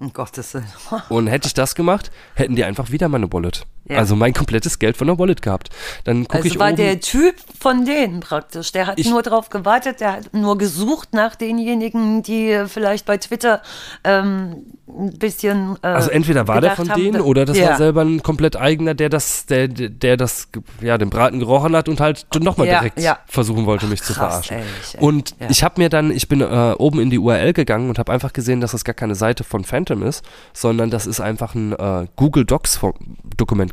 Um 0.01 0.13
Gottes 0.13 0.55
Willen. 0.55 0.67
Und 1.09 1.29
hätte 1.29 1.47
ich 1.47 1.55
das 1.55 1.75
gemacht, 1.75 2.11
hätten 2.35 2.57
die 2.57 2.65
einfach 2.65 2.91
wieder 2.91 3.09
meine 3.09 3.33
Wallet. 3.33 3.67
Ja. 3.87 3.99
Also 3.99 4.17
mein 4.17 4.33
komplettes 4.33 4.79
Geld 4.79 4.97
von 4.97 5.07
der 5.09 5.19
Wallet 5.19 5.43
gehabt. 5.43 5.69
Dann 6.05 6.25
gucke 6.25 6.37
Also 6.37 6.49
ich 6.49 6.59
war 6.59 6.69
oben, 6.69 6.77
der 6.77 7.01
Typ 7.01 7.35
von 7.61 7.85
denen 7.85 8.21
praktisch. 8.21 8.73
Der 8.73 8.87
hat 8.87 8.99
Ich- 8.99 9.11
nur 9.11 9.23
drauf 9.23 9.51
gewartet, 9.51 10.01
der 10.01 10.13
hat 10.15 10.33
nur 10.33 10.57
gesucht 10.57 11.13
nach 11.13 11.35
denjenigen, 11.37 12.23
die 12.23 12.65
vielleicht 12.67 13.05
bei 13.05 13.19
Twitter 13.19 13.61
ähm, 14.05 14.65
ein 14.89 15.19
bisschen. 15.19 15.77
Äh, 15.83 15.87
Also 15.89 16.11
entweder 16.11 16.49
war 16.49 16.61
der 16.61 16.77
von 16.77 16.89
haben, 16.91 17.01
denen 17.03 17.21
oder 17.21 17.45
das 17.45 17.59
ja. 17.59 17.71
war 17.71 17.77
selber 17.77 18.03
ein 18.03 18.23
komplett 18.23 18.57
eigener, 18.57 18.95
der 18.95 19.09
das, 19.09 19.47
der, 19.47 19.69
der- 19.69 20.17
das, 20.17 20.49
ja, 20.81 20.97
den 20.99 21.11
Braten 21.11 21.39
gerochen 21.39 21.75
hat 21.77 21.89
und 21.89 22.01
halt 22.01 22.27
nochmal 22.41 22.67
Ja, 22.67 22.81
direkt 22.81 23.01
versuchen 23.27 23.67
wollte, 23.67 23.87
mich 23.87 24.03
zu 24.03 24.15
krass, 24.15 24.47
verarschen. 24.47 24.57
ehrlich. 24.59 24.99
Und 25.01 25.35
ich 25.51 25.63
habe 25.63 25.81
mir 25.81 25.89
dann, 25.89 26.11
ich 26.11 26.29
bin 26.29 26.41
äh, 26.41 26.75
oben 26.79 27.01
in 27.01 27.11
die 27.11 27.19
URL 27.19 27.53
gegangen 27.53 27.89
und 27.89 27.99
habe 27.99 28.13
einfach 28.13 28.33
gesehen, 28.33 28.61
dass 28.61 28.73
das 28.73 28.85
gar 28.85 28.95
keine 28.95 29.15
Seite 29.15 29.45
von 29.45 29.65
Phantom 29.65 30.03
ist, 30.03 30.25
sondern 30.53 30.91
das 30.91 31.07
ist 31.07 31.21
einfach 31.21 31.55
ein 31.55 31.73
äh, 31.73 32.07
Google 32.17 32.45
Docs 32.45 32.79
Fo- 32.79 32.95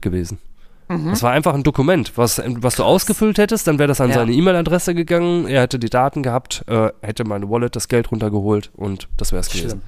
Dokument 0.01 0.37
gewesen. 0.37 0.37
Mhm. 0.89 1.09
Das 1.11 1.23
war 1.23 1.31
einfach 1.31 1.53
ein 1.53 1.63
Dokument, 1.63 2.11
was, 2.17 2.41
was 2.45 2.75
du 2.75 2.83
ausgefüllt 2.83 3.37
hättest, 3.37 3.65
dann 3.67 3.79
wäre 3.79 3.87
das 3.87 4.01
an 4.01 4.09
Ja. 4.09 4.15
seine 4.15 4.33
E-Mail-Adresse 4.33 4.93
gegangen, 4.93 5.47
er 5.47 5.61
hätte 5.61 5.79
die 5.79 5.89
Daten 5.89 6.21
gehabt, 6.21 6.63
äh, 6.67 6.89
hätte 7.01 7.23
meine 7.23 7.49
Wallet 7.49 7.75
das 7.75 7.87
Geld 7.87 8.11
runtergeholt 8.11 8.71
und 8.75 9.07
das 9.17 9.31
wäre 9.31 9.39
es 9.39 9.49
gewesen. 9.49 9.81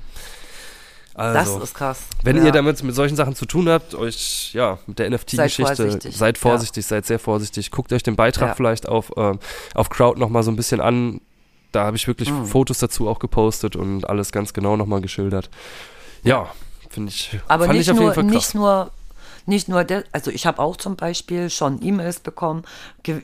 Also, 1.16 1.60
das 1.60 1.70
ist 1.70 1.76
krass. 1.76 2.00
wenn 2.24 2.38
ja. 2.38 2.46
ihr 2.46 2.52
damit 2.52 2.82
mit 2.82 2.96
solchen 2.96 3.16
Sachen 3.16 3.36
zu 3.36 3.46
tun 3.46 3.70
habt, 3.70 3.94
euch 3.94 4.52
ja 4.54 4.80
mit 4.88 4.98
der 4.98 5.10
NFT-Geschichte, 5.12 5.76
vorsichtig. 5.76 6.18
seid 6.18 6.38
vorsichtig, 6.40 6.86
seid 6.88 7.06
sehr 7.06 7.20
vorsichtig. 7.20 7.70
Guckt 7.70 7.94
euch 7.94 8.02
den 8.02 8.16
Beitrag 8.16 8.50
Ja. 8.50 8.56
vielleicht 8.56 8.88
auf, 8.90 9.12
äh, 9.16 9.34
auf 9.76 9.90
Crowd 9.90 10.20
nochmal 10.20 10.42
so 10.42 10.50
ein 10.52 10.56
bisschen 10.56 10.82
an. 10.82 11.22
Da 11.72 11.86
habe 11.86 11.98
ich 11.98 12.08
wirklich 12.08 12.32
Mhm. 12.32 12.46
Fotos 12.48 12.80
dazu 12.80 13.08
auch 13.08 13.20
gepostet 13.20 13.76
und 13.76 14.10
alles 14.10 14.32
ganz 14.32 14.54
genau 14.54 14.76
nochmal 14.76 15.02
geschildert. 15.02 15.52
Ja, 16.24 16.48
finde 16.90 17.10
ich. 17.10 17.38
Aber 17.48 17.66
fand 17.66 17.78
nicht 17.78 17.88
ich 17.88 17.92
auf 17.92 17.98
jeden 17.98 18.06
nur, 18.06 18.14
Fall 18.16 18.24
krass. 18.24 18.34
nicht 18.34 18.56
nur, 18.56 18.90
nicht 19.46 19.68
nur, 19.68 19.84
de, 19.84 20.04
also 20.12 20.32
ich 20.32 20.46
habe 20.46 20.60
auch 20.62 20.78
zum 20.78 20.96
Beispiel 20.96 21.50
schon 21.50 21.84
E-Mails 21.84 22.20
bekommen, 22.22 22.64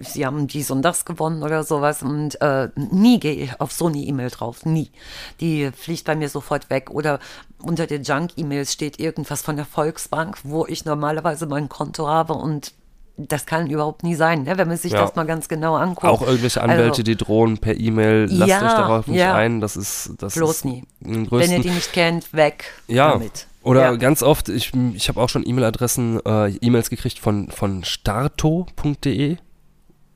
sie 0.01 0.25
haben 0.25 0.47
dies 0.47 0.71
und 0.71 0.81
das 0.81 1.05
gewonnen 1.05 1.43
oder 1.43 1.63
sowas 1.63 2.03
und 2.03 2.39
äh, 2.41 2.69
nie 2.75 3.19
gehe 3.19 3.33
ich 3.35 3.61
auf 3.61 3.71
so 3.71 3.87
eine 3.87 3.97
E-Mail 3.97 4.29
drauf, 4.29 4.65
nie. 4.65 4.91
Die 5.39 5.71
fliegt 5.71 6.05
bei 6.05 6.15
mir 6.15 6.29
sofort 6.29 6.69
weg 6.69 6.89
oder 6.89 7.19
unter 7.61 7.87
den 7.87 8.03
Junk-E-Mails 8.03 8.73
steht 8.73 8.99
irgendwas 8.99 9.41
von 9.41 9.55
der 9.55 9.65
Volksbank, 9.65 10.37
wo 10.43 10.65
ich 10.65 10.85
normalerweise 10.85 11.45
mein 11.45 11.69
Konto 11.69 12.07
habe 12.07 12.33
und 12.33 12.73
das 13.21 13.45
kann 13.45 13.69
überhaupt 13.69 14.03
nie 14.03 14.15
sein, 14.15 14.43
ne? 14.43 14.57
wenn 14.57 14.69
man 14.69 14.77
sich 14.77 14.93
Ja. 14.93 15.01
das 15.01 15.15
mal 15.15 15.25
ganz 15.25 15.49
genau 15.49 15.75
anguckt. 15.75 16.05
Auch 16.05 16.21
irgendwelche 16.21 16.61
Anwälte, 16.61 16.89
Also, 16.91 17.03
die 17.03 17.17
drohen 17.17 17.57
per 17.57 17.77
E-Mail, 17.77 18.27
lasst 18.31 18.49
Ja, 18.49 18.57
euch 18.65 18.71
darauf 18.73 19.07
nicht 19.07 19.19
ja. 19.19 19.35
ein. 19.35 19.59
Das 19.59 19.75
ist 19.75 20.11
das 20.19 20.35
Bloß 20.35 20.51
ist 20.51 20.65
nie. 20.65 20.85
wenn 21.01 21.51
ihr 21.51 21.59
die 21.59 21.69
nicht 21.69 21.91
kennt, 21.91 22.31
weg 22.33 22.71
Ja, 22.87 23.11
damit. 23.11 23.47
Oder 23.63 23.81
Ja. 23.81 23.95
ganz 23.97 24.23
oft, 24.23 24.49
ich, 24.49 24.71
ich 24.93 25.09
habe 25.09 25.21
auch 25.21 25.29
schon 25.29 25.45
E-Mail-Adressen, 25.47 26.19
äh, 26.25 26.49
E-Mails 26.61 26.89
gekriegt 26.89 27.19
von, 27.19 27.49
von 27.49 27.83
starto.de, 27.83 29.37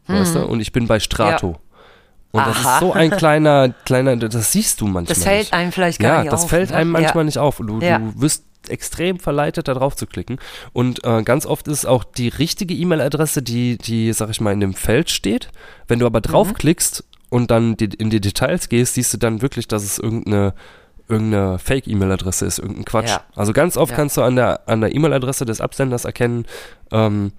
weißt 0.07 0.35
du, 0.35 0.45
und 0.45 0.59
ich 0.59 0.71
bin 0.71 0.87
bei 0.87 0.99
Strato. 0.99 1.51
Ja. 1.51 1.59
Und 2.31 2.47
das 2.47 2.57
Aha. 2.65 2.73
ist 2.75 2.79
so 2.79 2.93
ein 2.93 3.11
kleiner, 3.17 3.69
kleiner, 3.85 4.15
das 4.15 4.51
siehst 4.51 4.81
du 4.81 4.85
manchmal 4.85 5.05
Das 5.15 5.23
fällt 5.23 5.39
nicht. 5.43 5.53
einem 5.53 5.71
vielleicht 5.71 5.99
gar 5.99 6.15
ja, 6.15 6.21
nicht 6.23 6.33
das 6.33 6.43
auf. 6.43 6.49
fällt 6.49 6.71
ne? 6.71 6.77
einem 6.77 6.89
manchmal 6.91 7.23
ja. 7.23 7.25
nicht 7.25 7.37
auf. 7.37 7.57
Du, 7.57 7.79
Ja. 7.79 7.99
du 7.99 8.19
wirst 8.21 8.43
extrem 8.69 9.19
verleitet, 9.19 9.67
da 9.67 9.73
drauf 9.73 9.95
zu 9.95 10.07
klicken. 10.07 10.39
Und 10.71 11.03
äh, 11.03 11.21
ganz 11.23 11.45
oft 11.45 11.67
ist 11.67 11.85
auch 11.85 12.03
die 12.03 12.29
richtige 12.29 12.73
E-Mail-Adresse, 12.73 13.43
die, 13.43 13.77
die, 13.77 14.11
sag 14.13 14.29
ich 14.29 14.41
mal, 14.41 14.51
in 14.53 14.61
dem 14.61 14.73
Feld 14.73 15.09
steht. 15.11 15.49
Wenn 15.87 15.99
du 15.99 16.05
aber 16.07 16.19
Mhm. 16.19 16.31
draufklickst 16.31 17.03
und 17.29 17.51
dann 17.51 17.75
die, 17.77 17.85
in 17.85 18.09
die 18.09 18.21
Details 18.21 18.67
gehst, 18.69 18.95
siehst 18.95 19.13
du 19.13 19.17
dann 19.17 19.41
wirklich, 19.41 19.67
dass 19.67 19.83
es 19.83 19.99
irgendeine 19.99 20.53
irgendeine 21.09 21.59
Fake-E-Mail-Adresse 21.59 22.45
ist, 22.45 22.59
irgendein 22.59 22.85
Quatsch. 22.85 23.09
Ja. 23.09 23.21
Also 23.35 23.53
ganz 23.53 23.77
oft 23.77 23.91
Ja. 23.91 23.97
kannst 23.97 24.17
du 24.17 24.21
an 24.21 24.35
der, 24.35 24.67
an 24.67 24.81
der 24.81 24.95
E-Mail-Adresse 24.95 25.45
des 25.45 25.61
Absenders 25.61 26.05
erkennen, 26.05 26.45
ähm, 26.91 27.31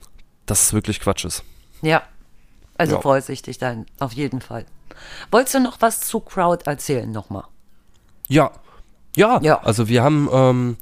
dass 0.47 0.63
es 0.63 0.73
wirklich 0.73 1.01
Quatsch 1.01 1.25
ist. 1.25 1.43
Ja, 1.83 2.03
also 2.77 2.97
Ja. 2.97 3.01
vorsichtig 3.01 3.59
dann, 3.59 3.87
auf 3.99 4.13
jeden 4.13 4.41
Fall. 4.41 4.67
Wolltest 5.31 5.55
du 5.55 5.61
noch 5.61 5.81
was 5.81 6.01
zu 6.01 6.21
Crowd 6.21 6.65
erzählen 6.67 7.11
nochmal? 7.11 7.45
Ja, 8.29 8.51
ja. 9.17 9.41
Ja. 9.43 9.61
Also 9.63 9.89
wir 9.89 10.03
haben, 10.03 10.29
ähm, 10.33 10.77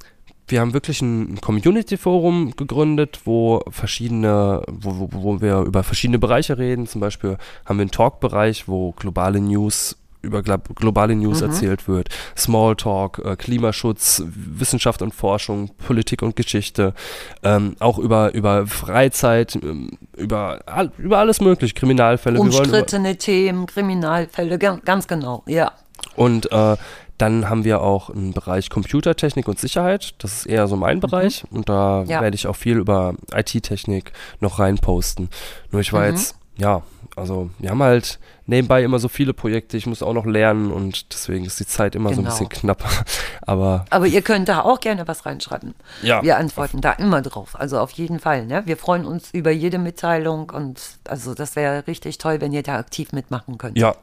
wir 0.47 0.59
haben 0.59 0.73
wirklich 0.73 1.01
ein 1.01 1.39
Community-Forum 1.41 2.55
gegründet, 2.55 3.21
wo 3.25 3.61
verschiedene, 3.69 4.61
wo, 4.67 4.99
wo, 4.99 5.09
wo 5.11 5.41
wir 5.41 5.59
über 5.61 5.83
verschiedene 5.83 6.19
Bereiche 6.19 6.57
reden. 6.57 6.85
Zum 6.87 7.01
Beispiel 7.01 7.37
haben 7.65 7.77
wir 7.77 7.83
einen 7.83 7.91
Talk-Bereich, 7.91 8.67
wo 8.67 8.91
globale 8.91 9.39
News 9.39 9.97
über 10.23 10.41
globale 10.41 11.15
News 11.15 11.41
erzählt 11.41 11.87
wird, 11.87 12.09
Smalltalk, 12.35 13.19
äh, 13.23 13.35
Klimaschutz, 13.35 14.23
Wissenschaft 14.25 15.01
und 15.01 15.13
Forschung, 15.13 15.69
Politik 15.85 16.21
und 16.21 16.35
Geschichte, 16.35 16.93
ähm, 17.43 17.75
auch 17.79 17.99
über, 17.99 18.33
über 18.33 18.65
Freizeit, 18.65 19.55
ähm, 19.61 19.91
über, 20.17 20.59
über 20.97 21.17
alles 21.19 21.41
mögliche, 21.41 21.73
Kriminalfälle. 21.75 22.39
Umstrittene 22.39 23.17
Themen, 23.17 23.65
Kriminalfälle, 23.67 24.57
ga- 24.57 24.79
ganz 24.83 25.07
genau, 25.07 25.43
ja. 25.45 25.71
Und 26.15 26.51
äh, 26.51 26.77
dann 27.17 27.49
haben 27.49 27.63
wir 27.63 27.81
auch 27.81 28.09
einen 28.09 28.33
Bereich 28.33 28.69
Computertechnik 28.69 29.47
und 29.47 29.59
Sicherheit. 29.59 30.15
Das 30.17 30.33
ist 30.39 30.45
eher 30.47 30.67
so 30.67 30.75
mein 30.75 30.99
Bereich. 30.99 31.43
Und 31.51 31.69
da 31.69 32.01
Mhm. 32.03 32.09
Ja. 32.09 32.21
werde 32.21 32.35
ich 32.35 32.47
auch 32.47 32.55
viel 32.55 32.77
über 32.77 33.13
IT-Technik 33.33 34.11
noch 34.39 34.59
reinposten. 34.59 35.29
Nur 35.71 35.81
ich 35.81 35.91
Mhm. 35.91 35.97
war 35.97 36.07
jetzt, 36.07 36.35
ja, 36.57 36.81
also 37.15 37.49
wir 37.59 37.69
haben 37.69 37.81
halt 37.83 38.19
nebenbei 38.45 38.83
immer 38.83 38.99
so 38.99 39.07
viele 39.07 39.33
Projekte. 39.33 39.77
Ich 39.77 39.85
muss 39.85 40.01
auch 40.03 40.13
noch 40.13 40.25
lernen 40.25 40.71
und 40.71 41.11
deswegen 41.13 41.45
ist 41.45 41.59
die 41.59 41.65
Zeit 41.67 41.95
immer 41.95 42.09
so 42.09 42.15
ein 42.15 42.17
Genau. 42.25 42.29
bisschen 42.29 42.49
knapp. 42.49 42.83
Aber 43.41 43.85
Aber 43.89 44.07
ihr 44.07 44.21
könnt 44.21 44.49
da 44.49 44.61
auch 44.61 44.79
gerne 44.79 45.07
was 45.07 45.25
reinschreiben. 45.25 45.75
Ja. 46.01 46.21
Wir 46.23 46.37
antworten 46.37 46.81
da 46.81 46.91
immer 46.93 47.21
drauf. 47.21 47.51
Also 47.59 47.79
auf 47.79 47.91
jeden 47.91 48.19
Fall. 48.19 48.45
Ne? 48.45 48.63
Wir 48.65 48.77
freuen 48.77 49.05
uns 49.05 49.29
über 49.31 49.51
jede 49.51 49.77
Mitteilung 49.77 50.49
und 50.49 50.79
also 51.07 51.33
das 51.33 51.55
wäre 51.55 51.85
richtig 51.87 52.17
toll, 52.17 52.41
wenn 52.41 52.53
ihr 52.53 52.63
da 52.63 52.77
aktiv 52.77 53.11
mitmachen 53.13 53.57
könnt. 53.57 53.77
ja. 53.77 53.95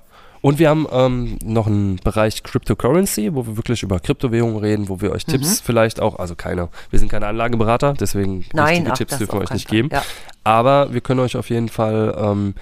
Und 0.42 0.58
wir 0.58 0.70
haben 0.70 0.86
ähm, 0.90 1.38
noch 1.44 1.66
einen 1.66 1.96
Bereich 1.96 2.42
Cryptocurrency, 2.42 3.34
wo 3.34 3.46
wir 3.46 3.58
wirklich 3.58 3.82
über 3.82 4.00
Kryptowährungen 4.00 4.56
reden, 4.56 4.88
wo 4.88 5.02
wir 5.02 5.12
euch 5.12 5.26
Mhm. 5.26 5.32
Tipps 5.32 5.60
vielleicht 5.60 6.00
auch, 6.00 6.18
also 6.18 6.34
keine, 6.34 6.70
wir 6.88 6.98
sind 6.98 7.10
keine 7.10 7.26
Anlageberater, 7.26 7.92
deswegen 7.92 8.46
Nein, 8.54 8.68
richtige 8.76 8.90
ach, 8.92 8.96
Tipps 8.96 9.18
dürfen 9.18 9.34
wir 9.34 9.42
euch 9.42 9.50
nicht 9.50 9.68
Fall. 9.68 9.76
geben. 9.76 9.90
Ja. 9.92 10.02
Aber 10.42 10.94
wir 10.94 11.02
können 11.02 11.20
euch 11.20 11.36
auf 11.36 11.50
jeden 11.50 11.68
Fall 11.68 12.16
ähm, 12.18 12.54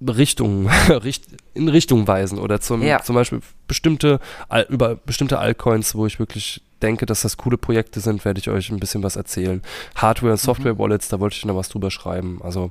Richtungen, 0.00 0.68
richt, 0.88 1.24
in 1.54 1.68
Richtung 1.68 2.06
weisen 2.06 2.38
oder 2.38 2.60
zum, 2.60 2.82
Ja. 2.82 3.02
zum 3.02 3.14
Beispiel 3.14 3.40
bestimmte, 3.66 4.20
über 4.68 4.96
bestimmte 4.96 5.38
Altcoins, 5.38 5.94
wo 5.94 6.06
ich 6.06 6.18
wirklich 6.18 6.62
denke, 6.82 7.06
dass 7.06 7.22
das 7.22 7.36
coole 7.38 7.56
Projekte 7.56 8.00
sind, 8.00 8.24
werde 8.26 8.40
ich 8.40 8.50
euch 8.50 8.70
ein 8.70 8.78
bisschen 8.80 9.02
was 9.02 9.16
erzählen. 9.16 9.62
Hardware- 9.94 10.32
und 10.32 10.38
Software-Wallets, 10.40 11.08
da 11.08 11.18
wollte 11.20 11.36
ich 11.36 11.44
noch 11.46 11.56
was 11.56 11.70
drüber 11.70 11.90
schreiben. 11.90 12.40
Also 12.42 12.70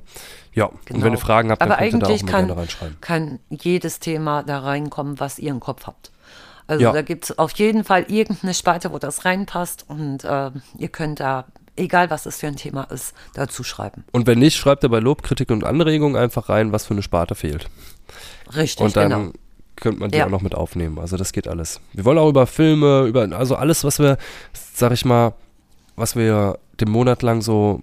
ja, 0.52 0.66
und 0.66 0.86
Genau. 0.86 1.02
wenn 1.04 1.12
ihr 1.14 1.18
Fragen 1.18 1.50
habt, 1.50 1.60
dann 1.62 1.72
Aber 1.72 1.80
könnt 1.80 1.94
ihr 1.94 1.98
da 1.98 2.06
auch 2.06 2.10
mal 2.22 2.30
kann, 2.30 2.46
gerne 2.46 2.60
reinschreiben. 2.60 2.96
kann 3.00 3.38
jedes 3.50 3.98
Thema 3.98 4.42
da 4.44 4.60
reinkommen, 4.60 5.18
was 5.18 5.38
ihr 5.40 5.50
im 5.50 5.58
Kopf 5.60 5.86
habt. 5.86 6.12
Also 6.68 6.84
Ja. 6.84 6.92
da 6.92 7.02
gibt 7.02 7.24
es 7.24 7.38
auf 7.38 7.50
jeden 7.52 7.82
Fall 7.82 8.04
irgendeine 8.08 8.54
Sparte, 8.54 8.92
wo 8.92 8.98
das 8.98 9.24
reinpasst 9.24 9.84
und 9.88 10.22
äh, 10.24 10.50
ihr 10.78 10.88
könnt 10.88 11.18
da, 11.20 11.46
egal 11.76 12.10
was 12.10 12.26
es 12.26 12.38
für 12.38 12.46
ein 12.46 12.56
Thema 12.56 12.84
ist, 12.84 13.14
dazu 13.34 13.64
schreiben. 13.64 14.04
Und 14.12 14.26
wenn 14.26 14.38
nicht, 14.38 14.56
schreibt 14.56 14.82
ihr 14.84 14.88
bei 14.88 15.00
Lob, 15.00 15.22
Kritik 15.22 15.50
und 15.50 15.64
Anregungen 15.64 16.16
einfach 16.16 16.48
rein, 16.48 16.72
was 16.72 16.86
für 16.86 16.94
eine 16.94 17.02
Sparte 17.02 17.34
fehlt. 17.34 17.68
Richtig, 18.54 18.84
Und 18.84 18.96
dann 18.96 19.10
genau. 19.10 19.32
könnte 19.76 20.00
man 20.00 20.10
die 20.10 20.18
Ja. 20.18 20.26
auch 20.26 20.30
noch 20.30 20.42
mit 20.42 20.54
aufnehmen. 20.54 20.98
Also 20.98 21.16
das 21.16 21.32
geht 21.32 21.48
alles. 21.48 21.80
Wir 21.92 22.04
wollen 22.04 22.18
auch 22.18 22.28
über 22.28 22.46
Filme, 22.46 23.04
über 23.06 23.28
also 23.36 23.56
alles, 23.56 23.84
was 23.84 23.98
wir, 23.98 24.18
sag 24.52 24.92
ich 24.92 25.04
mal, 25.04 25.32
was 25.96 26.16
wir 26.16 26.58
den 26.80 26.90
Monat 26.90 27.22
lang 27.22 27.40
so 27.42 27.80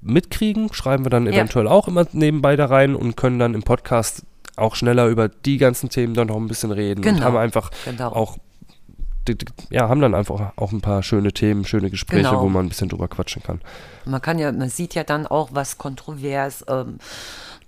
mitkriegen, 0.00 0.72
schreiben 0.72 1.04
wir 1.04 1.10
dann 1.10 1.26
Ja. 1.26 1.32
eventuell 1.32 1.66
auch 1.66 1.88
immer 1.88 2.06
nebenbei 2.12 2.56
da 2.56 2.66
rein 2.66 2.94
und 2.94 3.16
können 3.16 3.38
dann 3.38 3.54
im 3.54 3.62
Podcast 3.62 4.24
auch 4.56 4.74
schneller 4.74 5.06
über 5.08 5.28
die 5.28 5.56
ganzen 5.58 5.88
Themen 5.88 6.14
dann 6.14 6.28
noch 6.28 6.36
ein 6.36 6.48
bisschen 6.48 6.70
reden 6.72 7.00
und 7.00 7.04
Genau. 7.04 7.22
haben 7.24 7.36
einfach 7.36 7.70
Genau. 7.84 8.10
auch 8.12 8.38
ja, 9.70 9.88
haben 9.88 10.00
dann 10.00 10.14
einfach 10.14 10.52
auch 10.56 10.72
ein 10.72 10.80
paar 10.80 11.02
schöne 11.02 11.32
Themen, 11.32 11.64
schöne 11.64 11.90
Gespräche, 11.90 12.28
Genau. 12.30 12.42
wo 12.42 12.48
man 12.48 12.66
ein 12.66 12.68
bisschen 12.68 12.88
drüber 12.88 13.08
quatschen 13.08 13.42
kann. 13.42 13.60
Man 14.04 14.20
kann 14.22 14.38
ja, 14.38 14.52
man 14.52 14.68
sieht 14.70 14.94
ja 14.94 15.04
dann 15.04 15.26
auch, 15.26 15.50
was 15.52 15.78
kontrovers 15.78 16.64
ähm, 16.68 16.98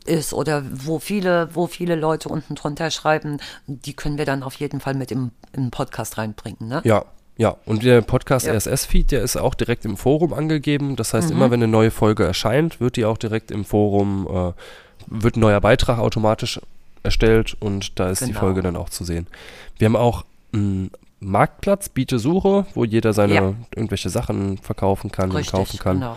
ist 0.06 0.32
oder 0.32 0.62
wo 0.72 0.98
viele, 0.98 1.48
wo 1.54 1.66
viele 1.66 1.94
Leute 1.94 2.28
unten 2.28 2.54
drunter 2.54 2.90
schreiben, 2.90 3.38
die 3.66 3.92
können 3.92 4.16
wir 4.18 4.24
dann 4.24 4.42
auf 4.42 4.54
jeden 4.54 4.80
Fall 4.80 4.94
mit 4.94 5.10
im, 5.12 5.30
im 5.52 5.70
Podcast 5.70 6.16
reinbringen. 6.18 6.68
Ne? 6.68 6.80
Ja, 6.84 7.04
ja. 7.36 7.56
Und 7.66 7.82
der 7.84 8.00
Podcast 8.02 8.46
Ja. 8.46 8.54
RSS-Feed, 8.54 9.12
der 9.12 9.22
ist 9.22 9.36
auch 9.36 9.54
direkt 9.54 9.84
im 9.84 9.96
Forum 9.96 10.32
angegeben. 10.32 10.96
Das 10.96 11.12
Mhm. 11.12 11.16
heißt, 11.18 11.30
immer 11.30 11.50
wenn 11.50 11.62
eine 11.62 11.70
neue 11.70 11.90
Folge 11.90 12.24
erscheint, 12.24 12.80
wird 12.80 12.96
die 12.96 13.04
auch 13.04 13.18
direkt 13.18 13.50
im 13.50 13.64
Forum, 13.64 14.26
äh, 14.26 14.52
wird 15.06 15.36
ein 15.36 15.40
neuer 15.40 15.60
Beitrag 15.60 15.98
automatisch 15.98 16.60
erstellt 17.02 17.56
und 17.60 17.98
da 17.98 18.10
ist 18.10 18.20
die 18.22 18.26
Genau. 18.26 18.40
Folge 18.40 18.62
dann 18.62 18.76
auch 18.76 18.90
zu 18.90 19.04
sehen. 19.04 19.26
Wir 19.78 19.86
haben 19.86 19.96
auch 19.96 20.24
einen 20.52 20.90
Marktplatz, 21.20 21.88
Biete 21.90 22.18
Suche, 22.18 22.66
wo 22.74 22.84
jeder 22.84 23.12
seine 23.12 23.34
Ja. 23.34 23.54
irgendwelche 23.74 24.08
Sachen 24.08 24.58
verkaufen 24.58 25.12
kann 25.12 25.30
Richtig, 25.32 25.52
und 25.54 25.58
kaufen 25.58 25.78
kann. 25.78 25.96
genau. 26.00 26.16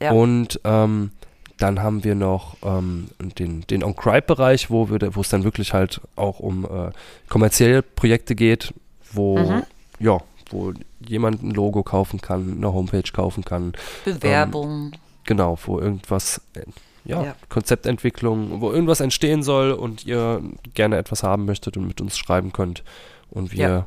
Ja. 0.00 0.12
Und 0.12 0.60
ähm, 0.64 1.10
dann 1.58 1.82
haben 1.82 2.04
wir 2.04 2.14
noch 2.14 2.56
ähm, 2.62 3.08
den, 3.18 3.62
den 3.66 3.82
On-Cribe-Bereich, 3.84 4.70
wo, 4.70 4.90
wir 4.90 4.98
da- 5.00 5.14
wo 5.16 5.20
es 5.20 5.28
dann 5.28 5.44
wirklich 5.44 5.72
halt 5.74 6.00
auch 6.16 6.38
um 6.40 6.64
äh, 6.64 6.90
kommerzielle 7.28 7.82
Projekte 7.82 8.34
geht, 8.34 8.72
wo, 9.12 9.38
Mhm. 9.38 9.62
ja, 9.98 10.18
wo 10.50 10.72
jemand 11.06 11.42
ein 11.42 11.50
Logo 11.50 11.82
kaufen 11.82 12.20
kann, 12.20 12.54
eine 12.58 12.72
Homepage 12.72 13.10
kaufen 13.12 13.44
kann. 13.44 13.72
Bewerbung. 14.04 14.92
genau, 15.24 15.58
wo 15.66 15.78
irgendwas, 15.80 16.40
äh, 16.54 16.62
ja, 17.04 17.22
Ja. 17.24 17.34
Konzeptentwicklung, 17.48 18.60
wo 18.60 18.70
irgendwas 18.72 19.00
entstehen 19.00 19.42
soll 19.42 19.72
und 19.72 20.06
ihr 20.06 20.40
gerne 20.74 20.96
etwas 20.96 21.22
haben 21.22 21.44
möchtet 21.44 21.76
und 21.76 21.86
mit 21.88 22.00
uns 22.00 22.16
schreiben 22.16 22.52
könnt 22.52 22.82
und 23.30 23.52
wir 23.52 23.58
Ja. 23.68 23.86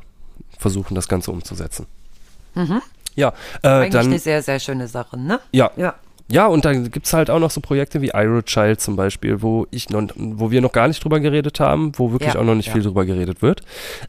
Versuchen 0.62 0.94
das 0.94 1.08
Ganze 1.08 1.30
umzusetzen. 1.30 1.86
Ja, 3.14 3.32
äh, 3.62 3.68
Eigentlich 3.68 3.92
dann 3.92 4.06
eine 4.06 4.18
sehr, 4.18 4.42
sehr 4.42 4.58
schöne 4.58 4.88
Sache, 4.88 5.18
ne? 5.18 5.40
ja, 5.52 5.70
Ja. 5.76 5.94
ja, 6.28 6.46
und 6.46 6.64
dann 6.64 6.90
gibt 6.90 7.06
es 7.06 7.12
halt 7.12 7.28
auch 7.28 7.38
noch 7.38 7.50
so 7.50 7.60
Projekte 7.60 8.00
wie 8.00 8.10
Iron 8.14 8.44
Child 8.44 8.80
zum 8.80 8.96
Beispiel, 8.96 9.42
wo 9.42 9.66
ich 9.70 9.90
noch, 9.90 10.04
wo 10.16 10.50
wir 10.50 10.60
noch 10.62 10.72
gar 10.72 10.88
nicht 10.88 11.02
drüber 11.04 11.20
geredet 11.20 11.60
haben, 11.60 11.92
wo 11.98 12.12
wirklich 12.12 12.32
Ja, 12.34 12.40
auch 12.40 12.44
noch 12.44 12.54
nicht 12.54 12.68
ja. 12.68 12.72
viel 12.72 12.82
drüber 12.82 13.04
geredet 13.04 13.42
wird. 13.42 13.60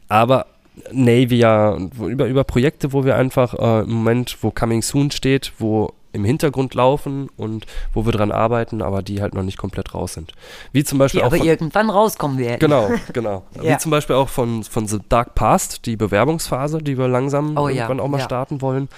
Aber 0.08 0.46
Navia, 0.90 1.76
über, 2.00 2.26
über 2.26 2.44
Projekte, 2.44 2.92
wo 2.92 3.04
wir 3.04 3.16
einfach 3.16 3.54
äh, 3.54 3.82
im 3.84 3.92
Moment, 3.92 4.38
wo 4.40 4.50
Coming 4.50 4.82
Soon 4.82 5.10
steht, 5.10 5.52
wo 5.58 5.92
im 6.14 6.24
Hintergrund 6.24 6.74
laufen 6.74 7.28
und 7.36 7.66
wo 7.92 8.06
wir 8.06 8.12
dran 8.12 8.32
arbeiten, 8.32 8.80
aber 8.80 9.02
die 9.02 9.20
halt 9.20 9.34
noch 9.34 9.42
nicht 9.42 9.58
komplett 9.58 9.92
raus 9.94 10.14
sind. 10.14 10.32
Wie 10.72 10.84
zum 10.84 10.98
Beispiel 10.98 11.20
Die 11.20 11.24
auch 11.24 11.28
aber 11.28 11.38
von, 11.38 11.46
irgendwann 11.46 11.90
rauskommen 11.90 12.38
werden. 12.38 12.60
Genau, 12.60 12.88
genau. 13.12 13.44
Ja. 13.60 13.74
Wie 13.74 13.78
zum 13.78 13.90
Beispiel 13.90 14.16
auch 14.16 14.28
von, 14.28 14.64
von 14.64 14.86
The 14.86 15.00
Dark 15.08 15.34
Past, 15.34 15.84
die 15.86 15.96
Bewerbungsphase, 15.96 16.78
die 16.78 16.96
wir 16.96 17.08
langsam 17.08 17.58
Oh 17.58 17.68
ja, 17.68 17.82
irgendwann 17.84 18.00
auch 18.00 18.08
mal 18.08 18.18
ja. 18.18 18.24
starten 18.24 18.62
wollen. 18.62 18.88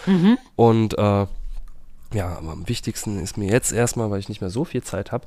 Und 0.54 0.96
äh, 0.98 1.26
ja, 2.12 2.36
aber 2.38 2.52
am 2.52 2.68
wichtigsten 2.68 3.18
ist 3.20 3.36
mir 3.36 3.50
jetzt 3.50 3.72
erstmal, 3.72 4.10
weil 4.10 4.20
ich 4.20 4.28
nicht 4.28 4.40
mehr 4.40 4.50
so 4.50 4.64
viel 4.64 4.82
Zeit 4.82 5.10
habe, 5.10 5.24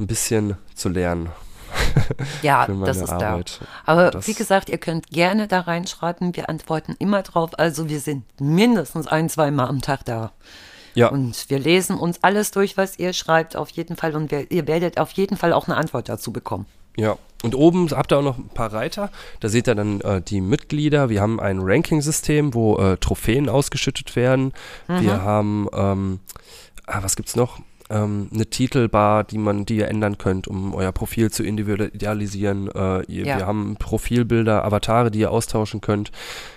ein 0.00 0.06
bisschen 0.06 0.56
zu 0.74 0.88
lernen. 0.88 1.28
Ja, 2.42 2.66
das 2.66 2.98
ist 2.98 3.10
Arbeit. 3.10 3.60
da. 3.60 3.66
Aber 3.92 4.10
Das- 4.10 4.26
wie 4.28 4.34
gesagt, 4.34 4.68
ihr 4.68 4.78
könnt 4.78 5.08
gerne 5.10 5.48
da 5.48 5.60
reinschreiben. 5.60 6.34
Wir 6.36 6.48
antworten 6.48 6.94
immer 6.98 7.22
drauf. 7.22 7.50
Also 7.58 7.88
wir 7.88 8.00
sind 8.00 8.24
mindestens 8.40 9.06
ein, 9.08 9.28
zweimal 9.28 9.68
am 9.68 9.82
Tag 9.82 10.04
da. 10.04 10.32
Ja, 10.96 11.08
Und 11.08 11.48
wir 11.48 11.58
lesen 11.58 11.96
uns 11.98 12.22
alles 12.24 12.50
durch, 12.50 12.76
was 12.76 12.98
ihr 12.98 13.12
schreibt, 13.12 13.54
auf 13.56 13.68
jeden 13.70 13.96
Fall. 13.96 14.16
Und 14.16 14.30
wir, 14.30 14.50
ihr 14.50 14.66
werdet 14.66 14.98
auf 14.98 15.12
jeden 15.12 15.36
Fall 15.36 15.52
auch 15.52 15.68
eine 15.68 15.76
Antwort 15.76 16.08
dazu 16.08 16.32
bekommen. 16.32 16.66
ja. 16.96 17.16
Und 17.42 17.54
oben 17.54 17.88
habt 17.90 18.12
ihr 18.12 18.18
auch 18.18 18.22
noch 18.22 18.38
ein 18.38 18.48
paar 18.48 18.72
Reiter. 18.72 19.10
Da 19.40 19.48
seht 19.50 19.68
ihr 19.68 19.74
dann 19.74 20.00
äh, 20.00 20.22
die 20.22 20.40
Mitglieder. 20.40 21.10
Wir 21.10 21.20
haben 21.20 21.38
ein 21.38 21.58
Ranking-System, 21.60 22.54
wo 22.54 22.78
äh, 22.78 22.96
Trophäen 22.96 23.50
ausgeschüttet 23.50 24.16
werden. 24.16 24.52
Wir 24.88 25.22
haben, 25.22 25.68
ähm, 25.74 26.20
ah, 26.86 27.02
was 27.02 27.14
gibt's 27.14 27.36
noch? 27.36 27.60
Ähm, 27.90 28.30
eine 28.32 28.46
Titelbar, 28.46 29.22
die 29.22 29.36
man, 29.38 29.66
die 29.66 29.76
ihr 29.76 29.88
ändern 29.88 30.16
könnt, 30.16 30.48
um 30.48 30.74
euer 30.74 30.92
Profil 30.92 31.30
zu 31.30 31.44
individualisieren. 31.44 32.68
Äh, 32.74 33.02
ihr, 33.02 33.26
Ja. 33.26 33.38
Wir 33.38 33.46
haben 33.46 33.76
Profilbilder, 33.78 34.64
Avatare, 34.64 35.10
die 35.10 35.20
ihr 35.20 35.30
austauschen 35.30 35.82
könnt. 35.82 36.10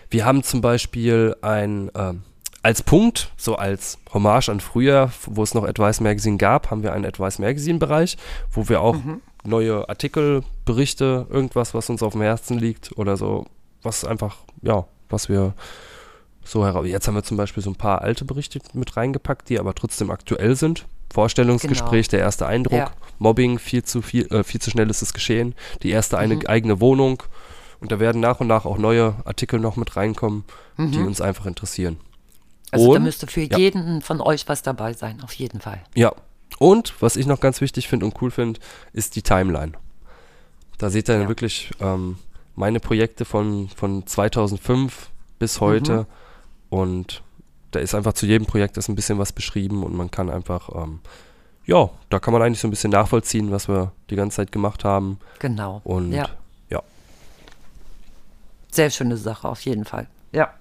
Wir 0.09 0.25
haben 0.25 0.43
zum 0.43 0.61
Beispiel 0.61 1.35
ein 1.41 1.91
ähm, 1.93 2.23
als 2.61 2.83
Punkt, 2.83 3.31
so 3.37 3.55
als 3.55 3.97
Hommage 4.13 4.49
an 4.49 4.59
früher, 4.59 5.11
wo 5.25 5.43
es 5.43 5.53
noch 5.53 5.63
Advice 5.63 6.01
Magazine 6.01 6.37
gab, 6.37 6.71
haben 6.71 6.83
wir 6.83 6.93
einen 6.93 7.05
Advice 7.05 7.39
Magazine 7.39 7.79
Bereich, 7.79 8.17
wo 8.51 8.67
wir 8.67 8.81
auch 8.81 8.97
neue 9.45 9.87
Artikel, 9.87 10.43
Berichte, 10.65 11.25
irgendwas, 11.29 11.73
was 11.73 11.89
uns 11.89 12.03
auf 12.03 12.13
dem 12.13 12.21
Herzen 12.21 12.59
liegt 12.59 12.97
oder 12.97 13.15
so, 13.15 13.45
was 13.81 14.03
einfach, 14.03 14.37
ja, 14.61 14.85
was 15.09 15.29
wir 15.29 15.53
so 16.43 16.65
heraus. 16.65 16.85
Jetzt 16.87 17.07
haben 17.07 17.15
wir 17.15 17.23
zum 17.23 17.37
Beispiel 17.37 17.63
so 17.63 17.69
ein 17.69 17.75
paar 17.75 18.01
alte 18.01 18.25
Berichte 18.25 18.59
mit 18.73 18.97
reingepackt, 18.97 19.47
die 19.49 19.59
aber 19.59 19.73
trotzdem 19.73 20.11
aktuell 20.11 20.55
sind. 20.55 20.85
Vorstellungsgespräch, 21.13 22.07
der 22.09 22.19
erste 22.19 22.45
Eindruck, 22.47 22.77
Ja. 22.77 22.91
Mobbing, 23.19 23.57
viel 23.59 23.83
zu 23.83 24.01
viel, 24.01 24.27
äh, 24.33 24.43
viel 24.43 24.61
zu 24.61 24.69
schnell 24.69 24.89
ist 24.89 25.01
es 25.01 25.13
geschehen, 25.13 25.55
die 25.83 25.89
erste 25.91 26.17
eine 26.17 26.35
Mhm. 26.35 26.47
eigene 26.47 26.79
Wohnung 26.81 27.23
und 27.79 27.91
da 27.91 27.99
werden 27.99 28.19
nach 28.21 28.39
und 28.41 28.47
nach 28.47 28.65
auch 28.65 28.77
neue 28.77 29.15
Artikel 29.25 29.59
noch 29.59 29.75
mit 29.75 29.95
reinkommen, 29.95 30.43
Mhm. 30.77 30.91
die 30.91 30.99
uns 30.99 31.21
einfach 31.21 31.45
interessieren. 31.45 31.97
Also 32.71 32.91
da 32.91 32.97
Und- 32.97 33.03
müsste 33.03 33.27
für 33.27 33.41
ja. 33.41 33.57
jeden 33.57 34.01
von 34.01 34.21
euch 34.21 34.47
was 34.47 34.61
dabei 34.61 34.93
sein, 34.93 35.21
auf 35.23 35.33
jeden 35.33 35.59
Fall. 35.61 35.81
Ja. 35.95 36.11
Und 36.59 36.93
was 37.01 37.15
ich 37.15 37.25
noch 37.25 37.39
ganz 37.39 37.61
wichtig 37.61 37.87
finde 37.87 38.05
und 38.05 38.21
cool 38.21 38.31
finde, 38.31 38.59
ist 38.93 39.15
die 39.15 39.21
Timeline. 39.21 39.73
Da 40.77 40.89
seht 40.89 41.09
ihr 41.09 41.13
dann 41.13 41.23
Ja. 41.23 41.27
wirklich 41.27 41.71
ähm, 41.79 42.17
meine 42.55 42.79
Projekte 42.79 43.25
von, 43.25 43.69
von 43.69 44.05
2005 44.05 45.09
bis 45.39 45.61
heute. 45.61 46.05
Und 46.69 47.21
da 47.71 47.79
ist 47.79 47.95
einfach 47.95 48.13
zu 48.13 48.25
jedem 48.25 48.45
Projekt 48.45 48.77
ist 48.77 48.89
ein 48.89 48.95
bisschen 48.95 49.17
was 49.19 49.31
beschrieben 49.31 49.83
und 49.83 49.95
man 49.95 50.11
kann 50.11 50.29
einfach, 50.29 50.69
ähm, 50.75 50.99
ja, 51.65 51.89
da 52.09 52.19
kann 52.19 52.33
man 52.33 52.41
eigentlich 52.41 52.59
so 52.59 52.67
ein 52.67 52.71
bisschen 52.71 52.91
nachvollziehen, 52.91 53.51
was 53.51 53.67
wir 53.67 53.91
die 54.09 54.15
ganze 54.15 54.37
Zeit 54.37 54.51
gemacht 54.51 54.83
haben. 54.83 55.19
Genau. 55.39 55.81
Und 55.83 56.11
ja, 56.11 56.27
ja. 56.69 56.81
sehr 58.71 58.89
schöne 58.89 59.17
Sache, 59.17 59.47
auf 59.47 59.61
jeden 59.61 59.85
Fall. 59.85 60.07
Ja. 60.31 60.53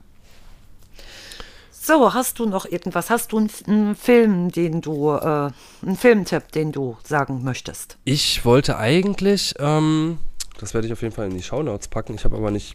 So, 1.88 2.12
hast 2.12 2.38
du 2.38 2.44
noch 2.44 2.66
irgendwas? 2.66 3.08
Hast 3.08 3.32
du 3.32 3.38
einen, 3.38 3.50
einen 3.66 3.94
Film, 3.96 4.52
den 4.52 4.82
du, 4.82 5.10
äh, 5.10 5.48
einen 5.80 5.96
Filmtipp, 5.96 6.52
den 6.52 6.70
du 6.70 6.98
sagen 7.02 7.42
möchtest? 7.44 7.96
Ich 8.04 8.44
wollte 8.44 8.76
eigentlich, 8.76 9.54
ähm, 9.58 10.18
das 10.60 10.74
werde 10.74 10.86
ich 10.86 10.92
auf 10.92 11.00
jeden 11.00 11.14
Fall 11.14 11.28
in 11.28 11.34
die 11.34 11.42
Shownotes 11.42 11.88
packen. 11.88 12.12
Ich 12.14 12.26
habe 12.26 12.36
aber 12.36 12.50
nicht, 12.50 12.74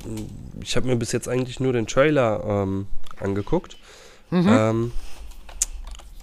ich 0.63 0.75
habe 0.75 0.87
mir 0.87 0.95
bis 0.95 1.11
jetzt 1.11 1.29
eigentlich 1.29 1.59
nur 1.59 1.73
den 1.73 1.85
Trailer 1.85 2.43
ähm, 2.43 2.87
angeguckt. 3.19 3.77
Ähm, 4.31 4.91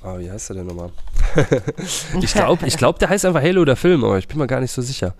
ah, 0.02 0.18
wie 0.18 0.28
heißt 0.28 0.48
der 0.48 0.56
denn 0.56 0.66
nochmal? 0.66 0.90
ich 2.20 2.32
glaube, 2.32 2.66
ich 2.66 2.76
glaub, 2.76 2.98
der 2.98 3.08
heißt 3.08 3.24
einfach 3.24 3.42
Halo 3.42 3.64
der 3.64 3.76
Film, 3.76 4.02
aber 4.02 4.18
ich 4.18 4.26
bin 4.26 4.38
mir 4.38 4.48
gar 4.48 4.58
nicht 4.58 4.72
so 4.72 4.82
sicher, 4.82 5.14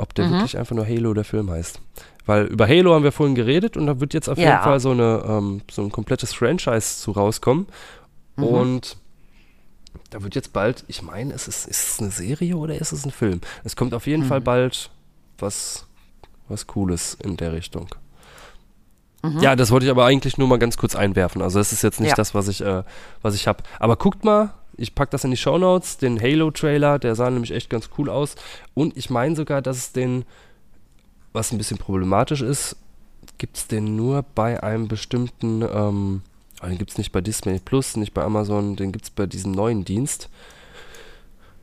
ob 0.00 0.14
der 0.14 0.30
wirklich 0.30 0.58
einfach 0.58 0.74
nur 0.76 0.86
Halo 0.86 1.14
der 1.14 1.24
Film 1.24 1.50
heißt. 1.50 1.80
Weil 2.26 2.46
über 2.46 2.68
Halo 2.68 2.94
haben 2.94 3.02
wir 3.04 3.12
vorhin 3.12 3.34
geredet 3.34 3.76
und 3.76 3.86
da 3.86 3.98
wird 4.00 4.14
jetzt 4.14 4.28
auf 4.28 4.38
Ja. 4.38 4.50
jeden 4.50 4.62
Fall 4.62 4.80
so, 4.80 4.90
eine, 4.90 5.22
ähm, 5.26 5.62
so 5.70 5.82
ein 5.82 5.90
komplettes 5.90 6.32
Franchise 6.34 6.98
zu 7.00 7.10
rauskommen. 7.12 7.66
Und 8.36 8.96
da 10.10 10.22
wird 10.22 10.34
jetzt 10.34 10.52
bald, 10.52 10.84
ich 10.88 11.02
meine, 11.02 11.34
ist 11.34 11.48
es, 11.48 11.66
ist 11.66 11.88
es 11.94 12.00
eine 12.00 12.10
Serie 12.10 12.56
oder 12.56 12.74
ist 12.80 12.92
es 12.92 13.04
ein 13.04 13.10
Film? 13.10 13.40
Es 13.64 13.76
kommt 13.76 13.92
auf 13.94 14.06
jeden 14.06 14.24
Fall 14.24 14.40
bald 14.40 14.90
was, 15.38 15.86
was 16.48 16.66
Cooles 16.66 17.16
in 17.22 17.36
der 17.36 17.52
Richtung. 17.52 17.88
Ja, 19.40 19.54
das 19.54 19.70
wollte 19.70 19.84
ich 19.84 19.90
aber 19.90 20.06
eigentlich 20.06 20.38
nur 20.38 20.48
mal 20.48 20.58
ganz 20.58 20.78
kurz 20.78 20.94
einwerfen. 20.96 21.42
Also 21.42 21.58
das 21.58 21.72
ist 21.72 21.82
jetzt 21.82 22.00
nicht 22.00 22.10
Ja. 22.10 22.14
das, 22.16 22.34
was 22.34 22.48
ich, 22.48 22.62
äh, 22.62 22.82
was 23.20 23.34
ich 23.34 23.46
habe. 23.46 23.62
Aber 23.78 23.96
guckt 23.96 24.24
mal, 24.24 24.54
ich 24.80 24.94
packe 24.94 25.10
das 25.10 25.24
in 25.24 25.30
die 25.30 25.36
Shownotes, 25.36 25.98
den 25.98 26.20
Halo-Trailer, 26.20 26.98
der 26.98 27.14
sah 27.14 27.28
nämlich 27.30 27.52
echt 27.52 27.68
ganz 27.68 27.90
cool 27.98 28.08
aus. 28.08 28.34
Und 28.74 28.96
ich 28.96 29.10
meine 29.10 29.36
sogar, 29.36 29.60
dass 29.60 29.76
es 29.76 29.92
den, 29.92 30.24
was 31.32 31.52
ein 31.52 31.58
bisschen 31.58 31.76
problematisch 31.78 32.40
ist, 32.40 32.76
gibt 33.36 33.58
es 33.58 33.66
den 33.66 33.94
nur 33.96 34.24
bei 34.34 34.62
einem 34.62 34.88
bestimmten, 34.88 35.62
ähm, 35.62 36.22
oh, 36.62 36.66
den 36.66 36.78
gibt 36.78 36.92
es 36.92 36.98
nicht 36.98 37.12
bei 37.12 37.20
Disney 37.20 37.58
Plus, 37.58 37.96
nicht 37.96 38.14
bei 38.14 38.22
Amazon, 38.22 38.76
den 38.76 38.90
gibt 38.90 39.04
es 39.04 39.10
bei 39.10 39.26
diesem 39.26 39.52
neuen 39.52 39.84
Dienst. 39.84 40.30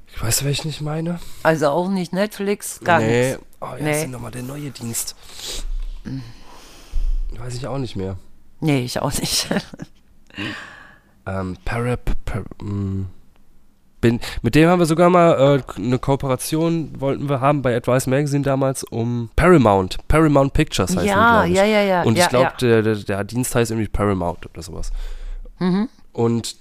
Ich 0.08 0.22
weiß, 0.22 0.44
welchen 0.44 0.70
ich 0.70 0.82
meine. 0.82 1.20
Also 1.42 1.70
auch 1.70 1.90
nicht 1.90 2.14
Netflix, 2.14 2.80
gar 2.82 3.00
nee. 3.00 3.32
nichts. 3.32 3.44
Oh, 3.62 3.66
ja, 3.66 3.84
Nee. 3.84 4.04
ist 4.04 4.10
nochmal 4.10 4.32
der 4.32 4.44
neue 4.44 4.70
Dienst? 4.70 5.16
Weiß 7.38 7.56
ich 7.56 7.66
auch 7.66 7.80
nicht 7.80 7.96
mehr. 7.96 8.18
Nee, 8.60 8.86
ich 8.86 9.00
auch 9.02 9.14
nicht. 9.14 9.48
Ähm, 11.28 11.58
Parap, 11.66 12.12
par, 12.26 12.44
mm, 12.62 13.06
bin, 14.00 14.20
mit 14.44 14.56
dem 14.56 14.70
haben 14.70 14.80
wir 14.80 14.86
sogar 14.86 15.10
mal 15.10 15.58
äh, 15.58 15.82
eine 15.82 15.98
Kooperation, 15.98 16.92
wollten 17.00 17.30
wir 17.30 17.42
haben 17.42 17.62
bei 17.62 17.76
Advice 17.76 18.08
Magazine 18.08 18.44
damals, 18.44 18.84
um 18.84 19.30
Paramount. 19.36 19.98
Paramount 20.08 20.54
Pictures 20.54 20.96
heißt 20.96 21.06
Ja, 21.06 21.44
die, 21.46 21.52
glaub 21.54 21.66
ich. 21.66 21.72
ja, 21.72 21.80
ja, 21.80 21.82
ja, 21.82 22.04
Und 22.04 22.16
ja, 22.18 22.24
ich 22.26 22.30
glaube, 22.30 22.46
ja. 22.46 22.58
der, 22.62 22.82
der, 22.84 22.96
der 22.96 23.24
Dienst 23.24 23.56
heißt 23.56 23.72
irgendwie 23.72 23.90
Paramount 23.90 24.46
oder 24.46 24.62
sowas. 24.62 24.92
Mhm. 25.60 25.90
Und 26.14 26.56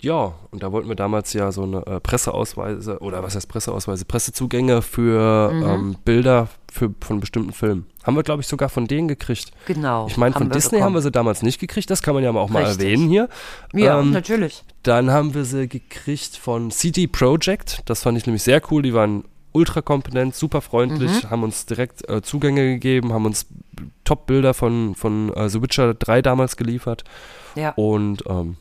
ja, 0.00 0.32
und 0.50 0.62
da 0.62 0.72
wollten 0.72 0.88
wir 0.88 0.96
damals 0.96 1.32
ja 1.32 1.52
so 1.52 1.62
eine 1.62 1.86
äh, 1.86 2.00
Presseausweise, 2.00 2.98
oder 3.00 3.22
was 3.22 3.34
heißt 3.36 3.48
Presseausweise, 3.48 4.04
Pressezugänge 4.04 4.82
für 4.82 5.50
Mhm. 5.52 5.62
ähm, 5.68 5.96
Bilder 6.04 6.48
für, 6.72 6.94
von 7.00 7.20
bestimmten 7.20 7.52
Filmen. 7.52 7.86
Haben 8.04 8.16
wir, 8.16 8.22
glaube 8.22 8.40
ich, 8.42 8.46
sogar 8.48 8.68
von 8.68 8.86
denen 8.86 9.08
gekriegt. 9.08 9.50
Genau. 9.66 10.06
Ich 10.06 10.16
meine, 10.16 10.32
von 10.34 10.48
Disney 10.50 10.78
haben 10.78 10.92
wir 10.92 11.00
bekommen. 11.00 11.02
sie 11.02 11.10
damals 11.10 11.42
nicht 11.42 11.58
gekriegt, 11.60 11.90
das 11.90 12.00
kann 12.02 12.14
man 12.14 12.22
ja 12.24 12.30
auch 12.30 12.48
mal 12.48 12.64
Richtig. 12.64 12.86
erwähnen 12.86 13.08
hier. 13.08 13.28
Ja, 13.74 14.00
Ähm, 14.00 14.10
natürlich. 14.12 14.64
Dann 14.82 15.10
haben 15.10 15.34
wir 15.34 15.44
sie 15.44 15.68
gekriegt 15.68 16.36
von 16.36 16.70
CD 16.70 17.06
Projekt. 17.06 17.82
Das 17.86 18.02
fand 18.02 18.16
ich 18.16 18.26
nämlich 18.26 18.42
sehr 18.42 18.62
cool. 18.70 18.82
Die 18.82 18.94
waren 18.94 19.24
ultra 19.52 19.82
kompetent, 19.82 20.34
super 20.36 20.60
freundlich, 20.60 21.24
Mhm. 21.24 21.30
haben 21.30 21.42
uns 21.42 21.66
direkt 21.66 22.08
äh, 22.08 22.22
Zugänge 22.22 22.62
gegeben, 22.68 23.12
haben 23.12 23.26
uns 23.26 23.46
Top-Bilder 24.04 24.54
von, 24.54 24.94
von 24.94 25.32
äh, 25.34 25.48
The 25.48 25.60
Witcher 25.60 25.92
3 25.94 26.22
damals 26.22 26.56
geliefert. 26.56 27.02
Ja. 27.56 27.70
Und 27.76 28.22
ähm, 28.28 28.56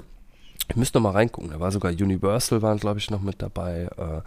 ich 0.69 0.75
müsste 0.75 0.97
noch 0.99 1.03
mal 1.03 1.11
reingucken. 1.17 1.49
Da 1.51 1.59
war 1.59 1.71
sogar 1.71 1.91
Universal, 1.91 2.61
waren 2.61 2.77
glaube 2.77 2.99
ich 2.99 3.09
noch 3.09 3.21
mit 3.21 3.41
dabei. 3.41 3.89
Äh, 3.97 4.21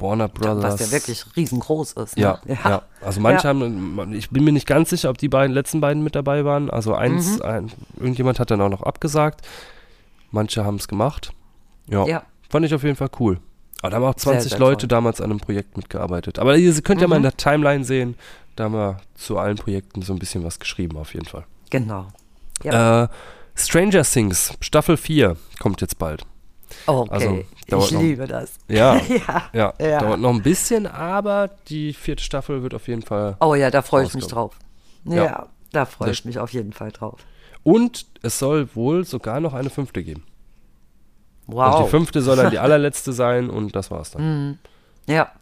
Warner 0.00 0.28
Brothers. 0.28 0.74
Was 0.74 0.80
ja 0.80 0.92
wirklich 0.92 1.24
riesengroß 1.36 1.92
ist. 1.94 2.16
Ne? 2.16 2.22
Ja, 2.22 2.40
ja. 2.46 2.82
Also 3.02 3.20
manche 3.20 3.44
Ja. 3.44 3.48
haben, 3.50 4.12
ich 4.12 4.30
bin 4.30 4.44
mir 4.44 4.52
nicht 4.52 4.66
ganz 4.66 4.90
sicher, 4.90 5.10
ob 5.10 5.18
die 5.18 5.28
beiden 5.28 5.52
letzten 5.52 5.80
beiden 5.80 6.02
mit 6.04 6.14
dabei 6.14 6.44
waren. 6.44 6.70
Also 6.70 6.94
eins, 6.94 7.36
Mhm. 7.38 7.42
ein, 7.42 7.72
irgendjemand 7.96 8.38
hat 8.40 8.50
dann 8.50 8.60
auch 8.60 8.68
noch 8.68 8.82
abgesagt. 8.82 9.46
Manche 10.30 10.64
haben 10.64 10.76
es 10.76 10.88
gemacht. 10.88 11.32
Ja, 11.88 12.06
Ja. 12.06 12.22
fand 12.48 12.64
ich 12.66 12.74
auf 12.74 12.82
jeden 12.84 12.96
Fall 12.96 13.10
cool. 13.18 13.40
Aber 13.80 13.90
da 13.90 13.96
haben 13.96 14.04
auch 14.04 14.14
20 14.14 14.50
sehr 14.50 14.58
Leute 14.58 14.86
toll. 14.86 14.88
damals 14.88 15.20
an 15.20 15.30
einem 15.30 15.40
Projekt 15.40 15.76
mitgearbeitet. 15.76 16.38
Aber 16.38 16.56
ihr 16.56 16.80
könnt 16.82 17.00
ja 17.00 17.08
mal 17.08 17.16
in 17.16 17.22
Mhm. 17.22 17.24
der 17.24 17.36
Timeline 17.36 17.84
sehen, 17.84 18.16
da 18.56 18.64
haben 18.64 18.74
wir 18.74 18.98
zu 19.14 19.38
allen 19.38 19.56
Projekten 19.56 20.02
so 20.02 20.12
ein 20.12 20.18
bisschen 20.18 20.44
was 20.44 20.58
geschrieben 20.58 20.96
auf 20.96 21.14
jeden 21.14 21.26
Fall. 21.26 21.44
Genau. 21.70 22.06
Ja. 22.64 23.04
Äh, 23.04 23.08
Stranger 23.58 24.02
Things, 24.04 24.54
Staffel 24.60 24.96
4 24.96 25.36
kommt 25.58 25.80
jetzt 25.80 25.98
bald. 25.98 26.24
Okay, 26.86 27.08
Also, 27.10 27.44
ich 27.66 27.70
noch- 27.92 28.00
liebe 28.00 28.26
das. 28.26 28.52
Ja, 28.68 28.96
ja, 29.08 29.42
ja, 29.52 29.74
ja. 29.80 29.98
dauert 30.00 30.20
noch 30.20 30.30
ein 30.34 30.42
bisschen, 30.42 30.86
aber 30.86 31.48
die 31.68 31.92
vierte 31.94 32.22
Staffel 32.22 32.62
wird 32.62 32.74
auf 32.74 32.88
jeden 32.88 33.02
Fall. 33.02 33.36
Oh 33.40 33.54
ja, 33.54 33.70
da 33.70 33.82
freue 33.82 34.04
ich 34.04 34.14
mich 34.14 34.26
drauf. 34.26 34.54
Ja, 35.04 35.24
Ja. 35.24 35.46
da 35.72 35.86
freue 35.86 36.10
ich 36.10 36.24
mich 36.24 36.38
auf 36.38 36.52
jeden 36.52 36.72
Fall 36.72 36.92
drauf. 36.92 37.20
Und 37.62 38.06
es 38.22 38.38
soll 38.38 38.68
wohl 38.74 39.04
sogar 39.04 39.40
noch 39.40 39.54
eine 39.54 39.70
fünfte 39.70 40.02
geben. 40.02 40.24
Und 41.46 41.56
Wow. 41.56 41.84
die 41.84 41.90
fünfte 41.90 42.20
soll 42.22 42.36
dann 42.36 42.50
die 42.50 42.58
allerletzte 42.58 43.12
sein 43.12 43.48
und 43.50 43.74
das 43.74 43.90
war's 43.90 44.10
dann. 44.10 44.58
Ja. 45.06 45.32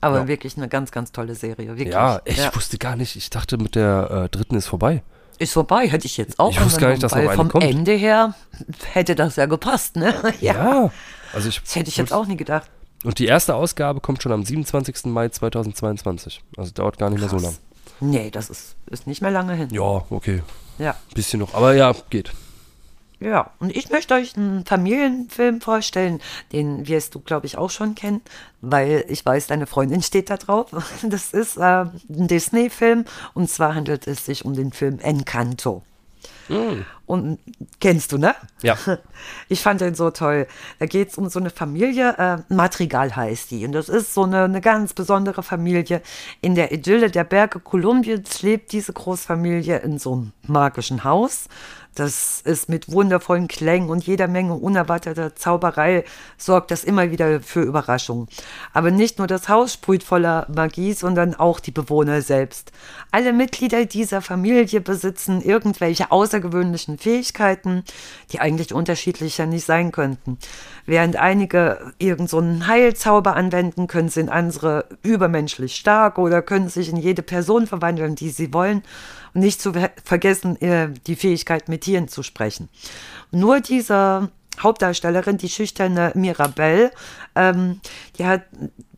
Aber 0.00 0.18
Ja. 0.20 0.28
wirklich 0.28 0.56
eine 0.56 0.68
ganz, 0.68 0.90
ganz 0.90 1.12
tolle 1.12 1.34
Serie. 1.34 1.68
Wirklich. 1.68 1.94
Ja, 1.94 2.20
ich 2.24 2.54
wusste 2.54 2.76
gar 2.78 2.96
nicht. 2.96 3.16
Ich 3.16 3.30
dachte, 3.30 3.56
mit 3.56 3.74
der 3.74 4.10
äh, 4.24 4.28
dritten 4.28 4.56
ist 4.56 4.66
vorbei. 4.66 5.02
Ist 5.38 5.52
vorbei, 5.52 5.88
hätte 5.88 6.06
ich 6.06 6.16
jetzt 6.16 6.38
auch. 6.38 6.50
Ich 6.50 6.64
wusste 6.64 6.80
gar 6.80 6.90
nicht, 6.90 7.02
dass 7.02 7.12
noch 7.12 7.18
eine 7.18 7.32
Vom 7.32 7.48
kommt. 7.48 7.64
Ende 7.64 7.92
her 7.92 8.34
hätte 8.92 9.14
das 9.14 9.36
ja 9.36 9.46
gepasst, 9.46 9.96
ne? 9.96 10.14
Ja. 10.40 10.90
Also 11.32 11.48
ich, 11.48 11.60
Das 11.60 11.74
hätte 11.74 11.88
ich 11.88 11.96
jetzt 11.96 12.12
auch 12.12 12.26
nie 12.26 12.36
gedacht. 12.36 12.70
Und 13.04 13.18
die 13.18 13.26
erste 13.26 13.54
Ausgabe 13.54 14.00
kommt 14.00 14.22
schon 14.22 14.32
am 14.32 14.44
27. 14.44 15.06
Mai 15.06 15.28
2022. 15.28 16.42
Also 16.56 16.70
dauert 16.72 16.98
gar 16.98 17.10
nicht 17.10 17.20
mehr 17.20 17.28
so 17.28 17.38
lang. 17.38 17.54
Nee, 18.00 18.30
das 18.30 18.50
ist, 18.50 18.76
ist 18.86 19.06
nicht 19.06 19.20
mehr 19.20 19.30
lange 19.30 19.54
hin. 19.54 19.68
Ja, 19.70 20.04
okay. 20.10 20.42
Ja. 20.78 20.96
Bisschen 21.14 21.40
noch. 21.40 21.54
Aber 21.54 21.74
ja, 21.74 21.94
geht. 22.10 22.32
Ja, 23.24 23.52
und 23.58 23.74
ich 23.74 23.88
möchte 23.88 24.12
euch 24.12 24.36
einen 24.36 24.66
Familienfilm 24.66 25.62
vorstellen, 25.62 26.20
den 26.52 26.86
wirst 26.86 27.14
du, 27.14 27.20
glaube 27.20 27.46
ich, 27.46 27.56
auch 27.56 27.70
schon 27.70 27.94
kennen, 27.94 28.20
weil 28.60 29.06
ich 29.08 29.24
weiß, 29.24 29.46
deine 29.46 29.66
Freundin 29.66 30.02
steht 30.02 30.28
da 30.28 30.36
drauf. 30.36 30.70
Das 31.02 31.32
ist 31.32 31.56
äh, 31.56 31.86
ein 31.86 32.28
Disney-Film 32.28 33.06
und 33.32 33.48
zwar 33.48 33.74
handelt 33.74 34.06
es 34.06 34.26
sich 34.26 34.44
um 34.44 34.52
den 34.54 34.72
Film 34.72 34.98
Encanto. 34.98 35.82
Und 37.06 37.38
kennst 37.80 38.12
du, 38.12 38.18
ne? 38.18 38.34
Ja. 38.62 38.76
Ich 39.48 39.62
fand 39.62 39.80
den 39.80 39.94
so 39.94 40.10
toll. 40.10 40.46
Da 40.78 40.84
geht 40.84 41.08
es 41.08 41.16
um 41.16 41.30
so 41.30 41.38
eine 41.38 41.48
Familie, 41.48 42.14
äh, 42.18 42.52
Madrigal 42.52 43.16
heißt 43.16 43.50
die. 43.50 43.64
Und 43.64 43.72
das 43.72 43.88
ist 43.88 44.12
so 44.12 44.24
eine, 44.24 44.44
eine 44.44 44.60
ganz 44.60 44.92
besondere 44.92 45.42
Familie. 45.42 46.02
In 46.42 46.54
der 46.54 46.72
Idylle 46.72 47.10
der 47.10 47.24
Berge 47.24 47.60
Kolumbiens 47.60 48.42
lebt 48.42 48.72
diese 48.72 48.92
Großfamilie 48.92 49.78
in 49.78 49.98
so 49.98 50.12
einem 50.12 50.32
magischen 50.46 51.04
Haus. 51.04 51.48
Das 51.94 52.40
ist 52.40 52.68
mit 52.68 52.90
wundervollen 52.90 53.46
Klängen 53.46 53.88
und 53.88 54.04
jeder 54.04 54.26
Menge 54.26 54.54
unerwarteter 54.54 55.36
Zauberei 55.36 56.04
sorgt 56.36 56.72
das 56.72 56.82
immer 56.82 57.12
wieder 57.12 57.40
für 57.40 57.62
Überraschungen. 57.62 58.28
Aber 58.72 58.90
nicht 58.90 59.18
nur 59.18 59.28
das 59.28 59.48
Haus 59.48 59.74
sprüht 59.74 60.02
voller 60.02 60.46
Magie, 60.52 60.92
sondern 60.92 61.34
auch 61.34 61.60
die 61.60 61.70
Bewohner 61.70 62.20
selbst. 62.20 62.72
Alle 63.12 63.32
Mitglieder 63.32 63.84
dieser 63.84 64.22
Familie 64.22 64.80
besitzen 64.80 65.40
irgendwelche 65.40 66.10
außergewöhnlichen 66.10 66.98
Fähigkeiten, 66.98 67.84
die 68.32 68.40
eigentlich 68.40 68.74
unterschiedlicher 68.74 69.46
nicht 69.46 69.64
sein 69.64 69.92
könnten. 69.92 70.38
Während 70.86 71.16
einige 71.16 71.92
irgend 71.98 72.28
so 72.28 72.42
Heilzauber 72.66 73.36
anwenden, 73.36 73.86
können 73.86 74.08
sind 74.08 74.28
andere 74.28 74.86
übermenschlich 75.02 75.76
stark 75.76 76.18
oder 76.18 76.42
können 76.42 76.68
sich 76.68 76.88
in 76.88 76.96
jede 76.96 77.22
Person 77.22 77.66
verwandeln, 77.66 78.16
die 78.16 78.30
sie 78.30 78.52
wollen. 78.52 78.82
Nicht 79.34 79.60
zu 79.60 79.72
ver 79.72 79.90
vergessen, 80.02 80.60
äh, 80.62 80.88
die 81.06 81.16
Fähigkeit, 81.16 81.68
mit 81.68 81.82
Tieren 81.82 82.08
zu 82.08 82.22
sprechen. 82.22 82.68
Nur 83.30 83.60
diese 83.60 84.30
Hauptdarstellerin, 84.60 85.38
die 85.38 85.48
schüchterne 85.48 86.12
Mirabelle, 86.14 86.92
ähm, 87.34 87.80
die 88.16 88.24
hat 88.24 88.42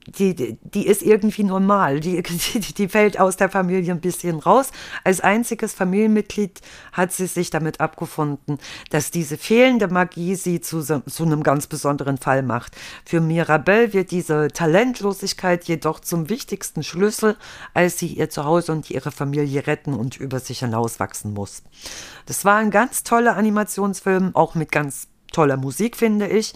die, 0.07 0.57
die, 0.63 0.87
ist 0.87 1.03
irgendwie 1.03 1.45
normal. 1.45 2.01
Die, 2.01 2.23
die, 2.55 2.61
die 2.61 2.89
fällt 2.89 3.19
aus 3.19 3.37
der 3.37 3.49
Familie 3.49 3.93
ein 3.93 4.01
bisschen 4.01 4.39
raus. 4.39 4.71
Als 5.05 5.21
einziges 5.21 5.75
Familienmitglied 5.75 6.61
hat 6.93 7.13
sie 7.13 7.27
sich 7.27 7.51
damit 7.51 7.81
abgefunden, 7.81 8.59
dass 8.91 9.11
diese 9.11 9.37
fehlende 9.37 9.89
Magie 9.89 10.37
sie 10.37 10.61
zu, 10.61 10.83
zu 10.83 11.25
einem 11.25 11.43
ganz 11.43 11.67
besonderen 11.67 12.19
Fall 12.19 12.43
macht. 12.43 12.77
Für 13.05 13.21
Mirabelle 13.21 13.93
wird 13.93 14.11
diese 14.11 14.49
Talentlosigkeit 14.49 15.65
jedoch 15.65 16.01
zum 16.01 16.29
wichtigsten 16.29 16.83
Schlüssel, 16.83 17.37
als 17.75 17.99
sie 17.99 18.09
ihr 18.09 18.31
Zuhause 18.31 18.73
und 18.73 18.91
ihre 18.91 19.11
Familie 19.11 19.67
retten 19.67 19.95
und 19.95 20.17
über 20.17 20.39
sich 20.39 20.61
hinauswachsen 20.61 21.33
muss. 21.33 21.63
Das 22.27 22.45
war 22.45 22.57
ein 22.57 22.71
ganz 22.71 23.03
toller 23.03 23.37
Animationsfilm, 23.37 24.35
auch 24.35 24.55
mit 24.55 24.71
ganz 24.71 25.09
toller 25.33 25.57
Musik, 25.57 25.97
finde 25.97 26.29
ich. 26.29 26.55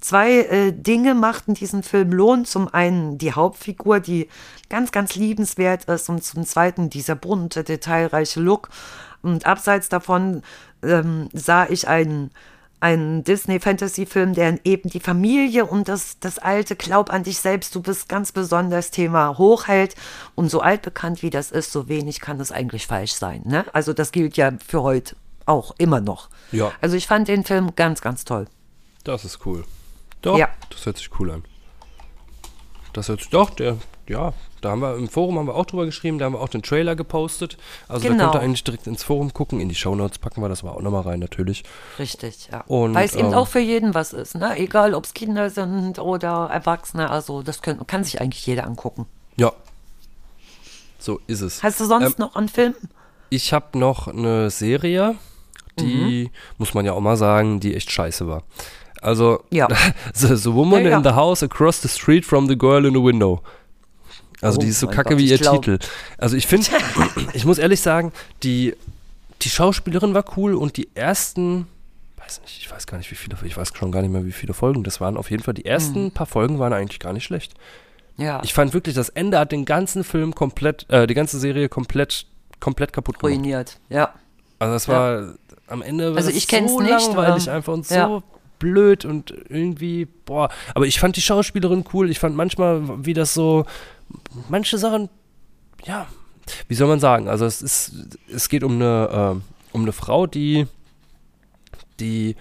Zwei 0.00 0.40
äh, 0.42 0.72
Dinge 0.72 1.14
machten 1.14 1.54
diesen 1.54 1.82
Film 1.82 2.12
lohn. 2.12 2.44
Zum 2.44 2.72
einen 2.72 3.18
die 3.18 3.32
Hauptfigur, 3.32 4.00
die 4.00 4.28
ganz, 4.68 4.92
ganz 4.92 5.16
liebenswert 5.16 5.84
ist 5.86 6.08
und 6.08 6.22
zum 6.22 6.44
zweiten 6.44 6.88
dieser 6.90 7.16
bunte, 7.16 7.64
detailreiche 7.64 8.40
Look. 8.40 8.68
Und 9.22 9.46
abseits 9.46 9.88
davon 9.88 10.42
ähm, 10.82 11.28
sah 11.32 11.66
ich 11.68 11.88
einen, 11.88 12.30
einen 12.78 13.24
Disney-Fantasy-Film, 13.24 14.34
der 14.34 14.64
eben 14.64 14.88
die 14.88 15.00
Familie 15.00 15.66
und 15.66 15.88
das, 15.88 16.20
das 16.20 16.38
alte 16.38 16.76
Glaub 16.76 17.12
an 17.12 17.24
dich 17.24 17.38
selbst, 17.38 17.74
du 17.74 17.82
bist 17.82 18.08
ganz 18.08 18.30
besonders 18.30 18.92
Thema 18.92 19.36
hochhält. 19.36 19.96
Und 20.36 20.48
so 20.48 20.60
altbekannt 20.60 21.22
wie 21.22 21.30
das 21.30 21.50
ist, 21.50 21.72
so 21.72 21.88
wenig 21.88 22.20
kann 22.20 22.38
es 22.38 22.52
eigentlich 22.52 22.86
falsch 22.86 23.14
sein. 23.14 23.42
Ne? 23.44 23.64
Also 23.72 23.92
das 23.92 24.12
gilt 24.12 24.36
ja 24.36 24.52
für 24.64 24.82
heute 24.82 25.16
auch 25.44 25.74
immer 25.78 26.00
noch. 26.00 26.28
Ja. 26.52 26.70
Also 26.80 26.94
ich 26.94 27.08
fand 27.08 27.26
den 27.26 27.42
Film 27.42 27.74
ganz, 27.74 28.00
ganz 28.00 28.24
toll. 28.24 28.46
Das 29.02 29.24
ist 29.24 29.44
cool. 29.44 29.64
Doch, 30.22 30.38
Ja. 30.38 30.48
das 30.70 30.84
hört 30.86 30.96
sich 30.98 31.10
cool 31.20 31.30
an. 31.30 31.44
Das 32.92 33.08
hört 33.08 33.20
sich 33.20 33.28
doch, 33.30 33.50
der, 33.50 33.76
ja, 34.08 34.32
da 34.60 34.70
haben 34.70 34.80
wir 34.80 34.96
im 34.96 35.08
Forum 35.08 35.38
haben 35.38 35.46
wir 35.46 35.54
auch 35.54 35.66
drüber 35.66 35.84
geschrieben, 35.84 36.18
da 36.18 36.24
haben 36.24 36.32
wir 36.32 36.40
auch 36.40 36.48
den 36.48 36.62
Trailer 36.62 36.96
gepostet. 36.96 37.56
Also 37.86 38.02
da 38.08 38.12
Genau. 38.12 38.24
könnt 38.24 38.34
ihr 38.36 38.40
eigentlich 38.40 38.64
direkt 38.64 38.86
ins 38.88 39.04
Forum 39.04 39.32
gucken, 39.32 39.60
in 39.60 39.68
die 39.68 39.74
Shownotes 39.76 40.18
packen 40.18 40.40
wir 40.42 40.48
das 40.48 40.64
aber 40.64 40.74
auch 40.74 40.80
nochmal 40.80 41.02
rein, 41.02 41.20
natürlich. 41.20 41.62
Richtig, 41.98 42.48
ja. 42.50 42.62
Und, 42.66 42.94
Weil 42.94 43.04
es 43.06 43.14
eben 43.14 43.28
ähm, 43.28 43.34
auch 43.34 43.46
für 43.46 43.60
jeden 43.60 43.94
was 43.94 44.12
ist, 44.12 44.34
ne? 44.34 44.56
Egal, 44.58 44.94
ob 44.94 45.04
es 45.04 45.14
Kinder 45.14 45.50
sind 45.50 45.98
oder 46.00 46.48
Erwachsene, 46.52 47.08
also 47.10 47.42
das 47.42 47.62
können, 47.62 47.86
kann 47.86 48.02
sich 48.02 48.20
eigentlich 48.20 48.44
jeder 48.46 48.66
angucken. 48.66 49.06
Ja. 49.36 49.52
So 50.98 51.20
ist 51.28 51.42
es. 51.42 51.62
Hast 51.62 51.78
du 51.78 51.84
sonst 51.84 52.06
Ähm, 52.06 52.14
noch 52.18 52.34
einen 52.34 52.48
Film? 52.48 52.74
Ich 53.30 53.52
habe 53.52 53.78
noch 53.78 54.08
eine 54.08 54.50
Serie, 54.50 55.14
die, 55.78 56.24
Mhm. 56.24 56.30
muss 56.56 56.74
man 56.74 56.84
ja 56.84 56.94
auch 56.94 57.00
mal 57.00 57.16
sagen, 57.16 57.60
die 57.60 57.76
echt 57.76 57.92
scheiße 57.92 58.26
war. 58.26 58.42
Also, 59.00 59.44
Ja. 59.50 59.68
the, 60.14 60.34
the 60.36 60.52
Woman 60.52 60.84
Ja, 60.84 60.90
ja. 60.90 60.96
in 60.98 61.04
the 61.04 61.10
House 61.10 61.42
Across 61.42 61.82
the 61.82 61.88
Street 61.88 62.24
from 62.24 62.48
the 62.48 62.56
Girl 62.56 62.84
in 62.84 62.94
the 62.94 63.02
Window. 63.02 63.40
Also 64.40 64.58
Oh 64.58 64.62
die 64.62 64.68
ist 64.68 64.80
so 64.80 64.86
kacke 64.86 65.10
Gott, 65.10 65.18
wie 65.18 65.28
ihr 65.28 65.38
glaub- 65.38 65.62
Titel. 65.62 65.78
Also 66.16 66.36
ich 66.36 66.46
finde, 66.46 66.68
ich 67.32 67.44
muss 67.44 67.58
ehrlich 67.58 67.80
sagen, 67.80 68.12
die, 68.44 68.74
die 69.42 69.50
Schauspielerin 69.50 70.14
war 70.14 70.24
cool 70.36 70.54
und 70.54 70.76
die 70.76 70.88
ersten, 70.94 71.66
weiß 72.18 72.40
nicht, 72.42 72.58
ich 72.60 72.70
weiß 72.70 72.86
gar 72.86 72.98
nicht 72.98 73.10
wie 73.10 73.16
viele, 73.16 73.36
ich 73.44 73.56
weiß 73.56 73.72
schon 73.74 73.90
gar 73.90 74.00
nicht 74.02 74.12
mehr 74.12 74.24
wie 74.24 74.32
viele 74.32 74.54
Folgen 74.54 74.84
das 74.84 75.00
waren. 75.00 75.16
Auf 75.16 75.30
jeden 75.30 75.42
Fall 75.42 75.54
die 75.54 75.64
ersten 75.64 76.04
Mhm. 76.04 76.10
paar 76.12 76.26
Folgen 76.26 76.58
waren 76.60 76.72
eigentlich 76.72 77.00
gar 77.00 77.12
nicht 77.12 77.24
schlecht. 77.24 77.54
Ja, 78.16 78.40
Ich 78.44 78.52
fand 78.54 78.74
wirklich, 78.74 78.94
das 78.96 79.08
Ende 79.10 79.38
hat 79.38 79.52
den 79.52 79.64
ganzen 79.64 80.02
Film 80.04 80.34
komplett, 80.34 80.88
äh, 80.90 81.06
die 81.06 81.14
ganze 81.14 81.38
Serie 81.38 81.68
komplett, 81.68 82.26
komplett 82.58 82.92
kaputt 82.92 83.18
gemacht. 83.18 83.32
ruiniert. 83.36 83.78
Ja. 83.90 84.14
Also 84.60 84.74
das 84.74 84.88
war 84.88 85.34
am 85.68 85.82
Ende 85.82 86.10
war 86.10 86.16
Also 86.16 86.30
ich 86.30 86.48
kenn's 86.48 86.72
so 86.72 86.80
nicht, 86.80 86.90
langweilig 86.90 87.44
aber- 87.48 87.56
einfach 87.56 87.72
und 87.72 87.86
so. 87.86 88.22
Blöd 88.58 89.04
und 89.04 89.34
irgendwie, 89.48 90.06
boah. 90.24 90.50
Aber 90.74 90.86
ich 90.86 91.00
fand 91.00 91.16
die 91.16 91.22
Schauspielerin 91.22 91.84
cool. 91.92 92.10
Ich 92.10 92.18
fand 92.18 92.36
manchmal, 92.36 93.04
wie 93.04 93.14
das 93.14 93.34
so, 93.34 93.64
manche 94.48 94.78
Sachen, 94.78 95.08
ja, 95.84 96.06
wie 96.68 96.74
soll 96.74 96.88
man 96.88 97.00
sagen? 97.00 97.28
Also 97.28 97.44
es 97.44 97.62
ist, 97.62 97.92
es 98.32 98.48
geht 98.48 98.64
um 98.64 98.74
eine, 98.74 99.40
äh, 99.40 99.74
um 99.74 99.82
eine 99.82 99.92
Frau, 99.92 100.26
die, 100.26 100.66
die 102.00 102.36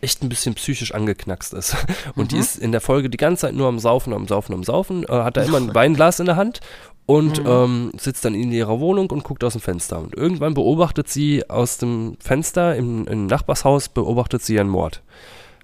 echt 0.00 0.22
ein 0.22 0.28
bisschen 0.28 0.54
psychisch 0.54 0.94
angeknackst 0.94 1.52
ist. 1.52 1.76
Und 2.14 2.32
die 2.32 2.38
ist 2.38 2.56
in 2.56 2.72
der 2.72 2.80
Folge 2.80 3.10
die 3.10 3.18
ganze 3.18 3.42
Zeit 3.42 3.54
nur 3.54 3.68
am 3.68 3.78
Saufen, 3.78 4.12
am 4.12 4.26
Saufen, 4.26 4.54
am 4.54 4.64
Saufen, 4.64 5.04
äh, 5.04 5.12
hat 5.12 5.36
da 5.36 5.42
immer 5.42 5.58
ein 5.58 5.74
Weinglas 5.74 6.20
in 6.20 6.26
der 6.26 6.36
Hand 6.36 6.60
und 7.06 7.42
ähm, 7.44 7.90
sitzt 7.98 8.24
dann 8.24 8.34
in 8.34 8.52
ihrer 8.52 8.78
Wohnung 8.78 9.10
und 9.10 9.24
guckt 9.24 9.42
aus 9.42 9.52
dem 9.54 9.60
Fenster. 9.60 9.98
Und 9.98 10.14
irgendwann 10.14 10.54
beobachtet 10.54 11.08
sie 11.08 11.48
aus 11.50 11.78
dem 11.78 12.16
Fenster 12.20 12.76
im, 12.76 13.06
im 13.08 13.26
Nachbarshaus, 13.26 13.88
beobachtet 13.88 14.42
sie 14.42 14.60
einen 14.60 14.70
Mord. 14.70 15.02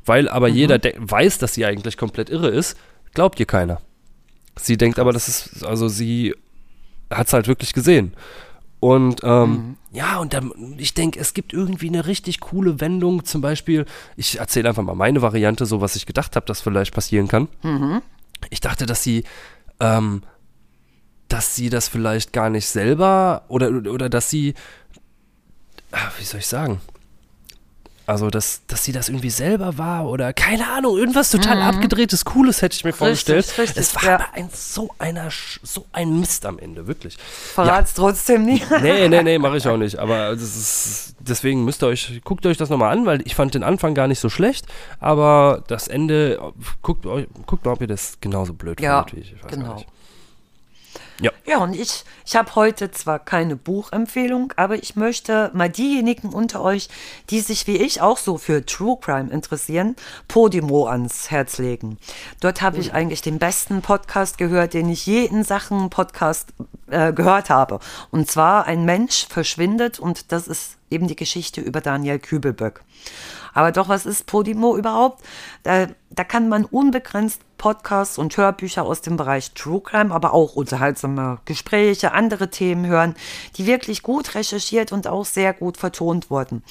Weil 0.06 0.28
aber 0.28 0.48
jeder 0.48 0.78
de- 0.78 0.94
weiß, 0.96 1.38
dass 1.38 1.54
sie 1.54 1.66
eigentlich 1.66 1.96
komplett 1.96 2.30
irre 2.30 2.48
ist, 2.48 2.76
glaubt 3.12 3.38
ihr 3.40 3.46
keiner. 3.46 3.80
Sie 4.58 4.76
denkt 4.78 4.98
aber, 4.98 5.12
das 5.12 5.28
ist, 5.28 5.64
also 5.66 5.88
sie 5.88 6.34
hat 7.10 7.26
es 7.26 7.32
halt 7.32 7.46
wirklich 7.48 7.72
gesehen. 7.74 8.14
Und 8.80 9.20
ähm, 9.24 9.76
ja, 9.92 10.18
und 10.18 10.32
dann, 10.32 10.52
ich 10.78 10.94
denke, 10.94 11.18
es 11.18 11.34
gibt 11.34 11.52
irgendwie 11.52 11.88
eine 11.88 12.06
richtig 12.06 12.40
coole 12.40 12.80
Wendung. 12.80 13.24
Zum 13.24 13.40
Beispiel, 13.40 13.84
ich 14.16 14.38
erzähle 14.38 14.68
einfach 14.68 14.82
mal 14.82 14.94
meine 14.94 15.22
Variante, 15.22 15.66
so 15.66 15.80
was 15.80 15.96
ich 15.96 16.06
gedacht 16.06 16.36
habe, 16.36 16.46
dass 16.46 16.60
vielleicht 16.60 16.94
passieren 16.94 17.26
kann. 17.28 17.48
Ich 18.50 18.60
dachte, 18.60 18.86
dass 18.86 19.02
sie, 19.02 19.24
ähm, 19.80 20.22
dass 21.28 21.56
sie 21.56 21.68
das 21.70 21.88
vielleicht 21.88 22.32
gar 22.32 22.50
nicht 22.50 22.66
selber 22.66 23.44
oder, 23.48 23.68
oder 23.70 24.08
dass 24.08 24.30
sie, 24.30 24.54
ah, 25.92 26.10
wie 26.18 26.24
soll 26.24 26.40
ich 26.40 26.46
sagen? 26.46 26.80
Also, 28.06 28.30
dass, 28.30 28.62
dass 28.68 28.84
sie 28.84 28.92
das 28.92 29.08
irgendwie 29.08 29.30
selber 29.30 29.78
war 29.78 30.08
oder 30.08 30.32
keine 30.32 30.68
Ahnung, 30.68 30.96
irgendwas 30.96 31.30
total 31.30 31.60
abgedrehtes, 31.60 32.24
Cooles 32.24 32.62
hätte 32.62 32.76
ich 32.76 32.84
mir 32.84 32.92
vorgestellt. 32.92 33.46
Mhm. 33.56 33.60
richtig, 33.60 33.76
es 33.76 33.94
war 33.96 34.04
ja. 34.04 34.14
aber 34.14 34.26
ein, 34.34 34.48
so, 34.54 34.90
einer, 35.00 35.28
so 35.62 35.86
ein 35.92 36.20
Mist 36.20 36.46
am 36.46 36.60
Ende, 36.60 36.86
wirklich. 36.86 37.16
Verrat's 37.54 37.94
trotzdem 37.94 38.44
nicht. 38.44 38.70
Nee, 38.80 39.08
nee, 39.08 39.22
nee, 39.24 39.38
mache 39.38 39.56
ich 39.56 39.66
auch 39.66 39.76
nicht. 39.76 39.98
Aber 39.98 40.30
ist, 40.30 41.16
deswegen 41.18 41.64
müsst 41.64 41.82
ihr 41.82 41.88
euch, 41.88 42.20
guckt 42.24 42.46
euch 42.46 42.56
das 42.56 42.70
nochmal 42.70 42.96
an, 42.96 43.06
weil 43.06 43.22
ich 43.26 43.34
fand 43.34 43.54
den 43.54 43.64
Anfang 43.64 43.94
gar 43.94 44.06
nicht 44.06 44.20
so 44.20 44.28
schlecht, 44.28 44.66
aber 45.00 45.64
das 45.66 45.88
Ende, 45.88 46.52
guckt 46.82 47.06
euch, 47.06 47.26
guckt 47.46 47.64
mal, 47.64 47.72
ob 47.72 47.80
ihr 47.80 47.88
das 47.88 48.18
genauso 48.20 48.52
blöd 48.54 48.80
Ja, 48.80 49.02
findet 49.02 49.16
wie 49.16 49.20
ich. 49.20 49.32
ich 49.36 49.44
weiß 49.44 49.50
genau. 49.50 49.74
nicht. 49.74 49.86
Ja. 51.20 51.30
Ja, 51.46 51.58
und 51.58 51.74
ich, 51.74 52.04
ich 52.26 52.36
habe 52.36 52.54
heute 52.54 52.90
zwar 52.90 53.18
keine 53.18 53.56
Buchempfehlung, 53.56 54.52
aber 54.56 54.76
ich 54.76 54.96
möchte 54.96 55.50
mal 55.54 55.70
diejenigen 55.70 56.28
unter 56.28 56.60
euch, 56.60 56.88
die 57.30 57.40
sich 57.40 57.66
wie 57.66 57.76
ich 57.76 58.00
auch 58.00 58.18
so 58.18 58.36
für 58.36 58.66
True 58.66 58.98
Crime 59.00 59.30
interessieren, 59.30 59.96
Podimo 60.28 60.86
ans 60.88 61.30
Herz 61.30 61.58
legen. 61.58 61.98
Dort 62.40 62.60
habe 62.60 62.78
ich 62.78 62.92
eigentlich 62.92 63.22
den 63.22 63.38
besten 63.38 63.80
Podcast 63.80 64.38
gehört, 64.38 64.74
den 64.74 64.90
ich 64.90 65.06
je 65.06 65.24
in 65.24 65.44
Sachen 65.44 65.88
Podcast 65.88 66.52
äh, 66.90 67.12
gehört 67.12 67.48
habe. 67.48 67.80
Und 68.10 68.30
zwar 68.30 68.66
Ein 68.66 68.84
Mensch 68.84 69.26
verschwindet 69.28 69.98
und 69.98 70.32
das 70.32 70.46
ist 70.46 70.76
eben 70.90 71.08
die 71.08 71.16
Geschichte 71.16 71.60
über 71.60 71.80
Daniel 71.80 72.18
Kübelböck. 72.18 72.82
Aber 73.56 73.72
doch, 73.72 73.88
was 73.88 74.04
ist 74.04 74.26
Podimo 74.26 74.76
überhaupt? 74.76 75.24
Da, 75.62 75.86
da 76.10 76.24
kann 76.24 76.50
man 76.50 76.66
unbegrenzt 76.66 77.40
Podcasts 77.56 78.18
und 78.18 78.36
Hörbücher 78.36 78.84
aus 78.84 79.00
dem 79.00 79.16
Bereich 79.16 79.52
True 79.52 79.80
Crime, 79.80 80.14
aber 80.14 80.34
auch 80.34 80.56
unterhaltsame 80.56 81.38
Gespräche, 81.46 82.12
andere 82.12 82.50
Themen 82.50 82.86
hören, 82.86 83.14
die 83.56 83.64
wirklich 83.64 84.02
gut 84.02 84.34
recherchiert 84.34 84.92
und 84.92 85.06
auch 85.08 85.24
sehr 85.24 85.54
gut 85.54 85.78
vertont 85.78 86.28
wurden. 86.28 86.62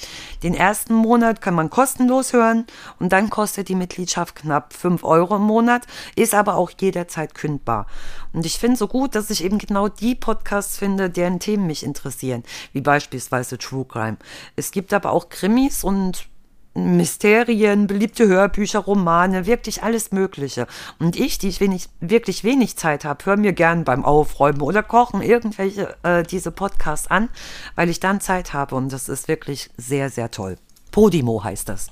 Den 0.44 0.54
ersten 0.54 0.94
Monat 0.94 1.40
kann 1.40 1.54
man 1.54 1.70
kostenlos 1.70 2.32
hören 2.32 2.66
und 3.00 3.12
dann 3.12 3.30
kostet 3.30 3.68
die 3.68 3.74
Mitgliedschaft 3.74 4.36
knapp 4.36 4.72
5 4.72 5.02
Euro 5.02 5.34
im 5.36 5.42
Monat, 5.42 5.88
ist 6.14 6.36
aber 6.36 6.54
auch 6.54 6.70
jederzeit 6.80 7.34
kündbar. 7.34 7.88
Und 8.32 8.46
ich 8.46 8.60
finde 8.60 8.76
so 8.76 8.86
gut, 8.86 9.16
dass 9.16 9.30
ich 9.30 9.42
eben 9.42 9.58
genau 9.58 9.88
die 9.88 10.14
Podcasts 10.14 10.78
finde, 10.78 11.10
deren 11.10 11.40
Themen 11.40 11.66
mich 11.66 11.82
interessieren, 11.82 12.44
wie 12.72 12.80
beispielsweise 12.80 13.58
True 13.58 13.86
Crime. 13.86 14.18
Es 14.54 14.70
gibt 14.70 14.92
aber 14.92 15.10
auch 15.10 15.30
Krimis 15.30 15.82
und 15.82 16.28
Mysterien, 16.76 17.86
beliebte 17.86 18.26
Hörbücher, 18.28 18.80
Romane, 18.80 19.46
wirklich 19.46 19.82
alles 19.82 20.12
Mögliche. 20.12 20.66
Und 20.98 21.16
ich, 21.16 21.38
die 21.38 21.48
ich 21.48 21.60
wenig, 21.60 21.88
wirklich 22.00 22.44
wenig 22.44 22.76
Zeit 22.76 23.04
habe, 23.04 23.24
höre 23.24 23.36
mir 23.36 23.52
gern 23.52 23.84
beim 23.84 24.04
Aufräumen 24.04 24.60
oder 24.60 24.82
Kochen 24.82 25.22
irgendwelche 25.22 25.96
äh, 26.02 26.22
diese 26.22 26.50
Podcasts 26.50 27.08
an, 27.08 27.28
weil 27.76 27.88
ich 27.88 27.98
dann 28.00 28.20
Zeit 28.20 28.52
habe 28.52 28.74
und 28.74 28.92
das 28.92 29.08
ist 29.08 29.26
wirklich 29.28 29.70
sehr, 29.76 30.10
sehr 30.10 30.30
toll. 30.30 30.58
Podimo 30.90 31.42
heißt 31.42 31.68
das. 31.68 31.88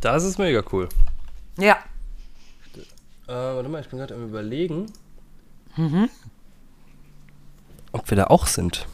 Das 0.00 0.24
ist 0.24 0.38
mega 0.38 0.62
cool. 0.72 0.88
Ja. 1.58 1.76
Äh, 3.26 3.32
warte 3.32 3.68
mal, 3.68 3.80
ich 3.80 3.88
bin 3.88 3.98
gerade 3.98 4.14
am 4.14 4.24
überlegen, 4.24 4.86
Mhm. 5.76 6.10
ob 7.92 8.10
wir 8.10 8.16
da 8.16 8.24
auch 8.24 8.46
sind. 8.46 8.86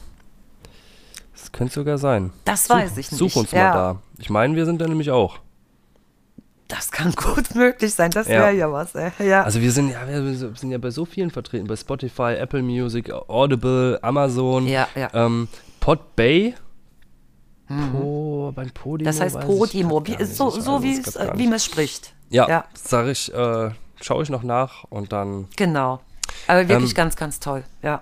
Das 1.33 1.51
könnte 1.53 1.75
sogar 1.75 1.99
sein. 1.99 2.33
Das 2.45 2.69
weiß 2.69 2.97
ich 2.99 3.11
nicht. 3.11 3.19
Such 3.19 3.37
uns 3.37 3.51
Ja. 3.53 3.65
mal 3.65 3.73
da. 3.73 4.03
Ich 4.19 4.31
meine, 4.31 4.55
wir 4.57 4.67
sind 4.67 4.81
da 4.81 4.87
nämlich 4.87 5.11
auch. 5.11 5.39
Das 6.69 6.91
kann 6.91 7.13
gut 7.13 7.55
möglich 7.55 7.95
sein. 7.95 8.11
Das 8.11 8.27
Ja. 8.29 8.41
wäre 8.41 8.53
ja 8.55 8.71
was. 8.73 8.95
Ey. 8.95 9.11
Ja. 9.27 9.43
Also 9.45 9.61
wir 9.61 9.73
sind 9.73 9.91
ja, 9.91 10.07
wir 10.07 10.35
sind 10.35 10.71
ja 10.71 10.79
bei 10.79 10.91
so 10.91 11.05
vielen 11.05 11.31
vertreten, 11.31 11.67
bei 11.67 11.77
Spotify, 11.77 12.35
Apple 12.39 12.63
Music, 12.63 13.11
Audible, 13.11 13.99
Amazon, 14.03 14.67
Ja, 14.67 14.87
ja. 14.95 15.09
Ähm, 15.15 15.49
Podbay. 15.81 16.55
Po, 17.93 18.51
beim 18.55 18.71
Podimo. 18.71 19.11
Mhm. 19.11 19.17
das 19.17 19.21
heißt 19.21 19.41
Podimo, 19.41 20.07
wie, 20.07 20.25
so, 20.25 20.49
so 20.51 20.83
wie, 20.83 20.99
es 20.99 21.19
wie 21.35 21.45
man 21.47 21.55
es 21.57 21.65
spricht. 21.67 22.15
Ja, 22.31 22.49
ja. 22.49 22.65
sag 22.75 23.07
ich, 23.09 23.33
äh, 23.33 23.71
schaue 24.01 24.23
ich 24.23 24.31
noch 24.31 24.43
nach 24.43 24.85
und 24.85 25.13
dann. 25.13 25.49
Genau. 25.57 26.01
Aber 26.47 26.67
wirklich 26.67 26.91
Ähm, 26.93 26.97
ganz, 26.97 27.17
ganz 27.17 27.41
toll. 27.41 27.65
Ja. 27.83 28.01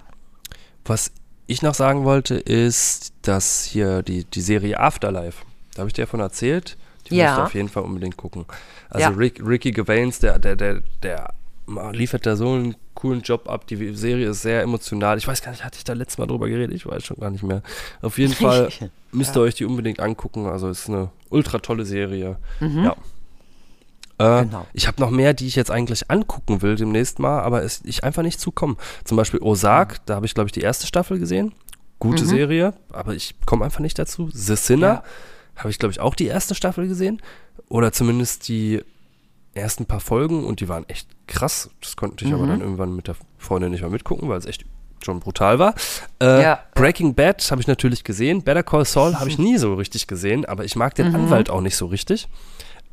Was 0.84 1.10
ich 1.48 1.62
noch 1.62 1.74
sagen 1.74 2.04
wollte, 2.04 2.36
ist, 2.36 3.12
dass 3.22 3.64
hier 3.64 4.02
die, 4.02 4.24
die 4.24 4.40
Serie 4.40 4.78
Afterlife, 4.78 5.44
da 5.76 5.80
habe 5.80 5.88
ich 5.88 5.92
dir 5.94 6.02
davon 6.02 6.20
erzählt, 6.20 6.76
die 7.10 7.16
Ja. 7.16 7.26
musst 7.28 7.38
du 7.38 7.42
auf 7.44 7.54
jeden 7.54 7.68
Fall 7.68 7.82
unbedingt 7.84 8.16
gucken. 8.16 8.46
Also 8.90 9.10
Ja. 9.10 9.16
Rick, 9.16 9.40
Ricky 9.46 9.70
Gervais, 9.72 10.18
der, 10.20 10.38
der, 10.38 10.56
der, 10.56 10.82
der 11.02 11.34
liefert 11.92 12.26
da 12.26 12.36
so 12.36 12.52
einen 12.52 12.76
coolen 12.94 13.20
Job 13.22 13.48
ab. 13.48 13.66
Die 13.66 13.94
Serie 13.94 14.30
ist 14.30 14.42
sehr 14.42 14.62
emotional. 14.62 15.18
Ich 15.18 15.26
weiß 15.28 15.42
gar 15.42 15.50
nicht, 15.50 15.64
hatte 15.64 15.78
ich 15.78 15.84
da 15.84 15.92
letztes 15.92 16.18
Mal 16.18 16.26
drüber 16.26 16.48
geredet? 16.48 16.74
Ich 16.74 16.86
weiß 16.86 17.04
schon 17.04 17.18
gar 17.18 17.30
nicht 17.30 17.42
mehr. 17.42 17.62
Auf 18.02 18.18
jeden 18.18 18.32
Fall 18.34 18.70
müsst 19.12 19.36
ihr 19.36 19.40
euch 19.40 19.54
die 19.56 19.64
unbedingt 19.64 20.00
angucken. 20.00 20.46
Also 20.46 20.68
es 20.68 20.80
ist 20.82 20.88
eine 20.88 21.10
ultra 21.28 21.58
tolle 21.58 21.84
Serie. 21.84 22.36
Ja. 22.60 22.96
Äh, 24.18 24.44
Genau. 24.44 24.66
Ich 24.72 24.86
habe 24.86 25.00
noch 25.02 25.10
mehr, 25.10 25.34
die 25.34 25.46
ich 25.46 25.56
jetzt 25.56 25.70
eigentlich 25.70 26.10
angucken 26.10 26.62
will 26.62 26.76
demnächst 26.76 27.18
mal, 27.18 27.40
aber 27.40 27.62
es, 27.62 27.82
ich 27.84 28.02
einfach 28.02 28.22
nicht 28.22 28.40
zukomme. 28.40 28.76
Zum 29.04 29.16
Beispiel 29.18 29.40
Ozark, 29.42 30.04
da 30.06 30.14
habe 30.14 30.24
ich 30.26 30.34
glaube 30.34 30.48
ich 30.48 30.52
die 30.52 30.62
erste 30.62 30.86
Staffel 30.86 31.18
gesehen. 31.18 31.52
Gute 31.98 32.24
Serie, 32.26 32.74
aber 32.92 33.14
ich 33.14 33.34
komme 33.46 33.64
einfach 33.64 33.80
nicht 33.80 33.98
dazu. 33.98 34.30
The 34.32 34.56
Sinner 34.56 34.86
Ja. 34.86 35.02
Habe 35.56 35.70
ich 35.70 35.78
glaube 35.78 35.92
ich 35.92 36.00
auch 36.00 36.14
die 36.14 36.26
erste 36.26 36.54
Staffel 36.54 36.86
gesehen 36.88 37.20
oder 37.68 37.92
zumindest 37.92 38.48
die 38.48 38.82
ersten 39.54 39.86
paar 39.86 40.00
Folgen 40.00 40.44
und 40.44 40.60
die 40.60 40.68
waren 40.68 40.86
echt 40.88 41.08
krass. 41.26 41.70
Das 41.80 41.96
konnte 41.96 42.24
ich 42.24 42.30
Mhm. 42.30 42.36
aber 42.38 42.46
dann 42.46 42.60
irgendwann 42.60 42.94
mit 42.94 43.08
der 43.08 43.16
Freundin 43.38 43.70
nicht 43.70 43.80
mehr 43.80 43.90
mitgucken, 43.90 44.28
weil 44.28 44.38
es 44.38 44.44
echt 44.46 44.64
schon 45.04 45.20
brutal 45.20 45.58
war. 45.58 45.74
Äh, 46.20 46.42
Ja. 46.42 46.60
Breaking 46.74 47.14
Bad 47.14 47.50
habe 47.50 47.60
ich 47.60 47.66
natürlich 47.66 48.04
gesehen. 48.04 48.42
Better 48.42 48.62
Call 48.62 48.84
Saul 48.84 49.14
habe 49.18 49.28
ich 49.30 49.38
nie 49.38 49.56
so 49.56 49.74
richtig 49.74 50.06
gesehen, 50.06 50.44
aber 50.44 50.64
ich 50.64 50.76
mag 50.76 50.94
den 50.94 51.14
Anwalt 51.14 51.48
auch 51.50 51.60
nicht 51.62 51.76
so 51.76 51.86
richtig. 51.86 52.28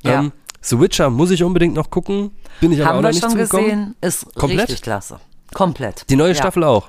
Mhm. 0.04 0.10
Ja. 0.10 0.20
Ähm, 0.20 0.32
The 0.62 0.80
Witcher 0.80 1.10
muss 1.10 1.32
ich 1.32 1.44
unbedingt 1.44 1.74
noch 1.76 1.90
gucken. 1.90 2.32
Bin 2.62 2.72
ich 2.72 2.80
aber 2.80 2.90
Haben 2.92 2.98
auch 2.98 3.02
noch 3.02 3.10
wir 3.10 3.14
nicht 3.14 3.22
schon 3.22 3.32
zugekommen. 3.32 3.66
gesehen. 3.70 3.96
Ist 4.00 4.34
Komplett? 4.36 4.62
richtig 4.70 4.82
klasse. 4.84 5.20
Komplett. 5.54 6.10
Die 6.10 6.16
neue 6.16 6.30
Ja. 6.30 6.36
Staffel 6.36 6.64
auch. 6.64 6.88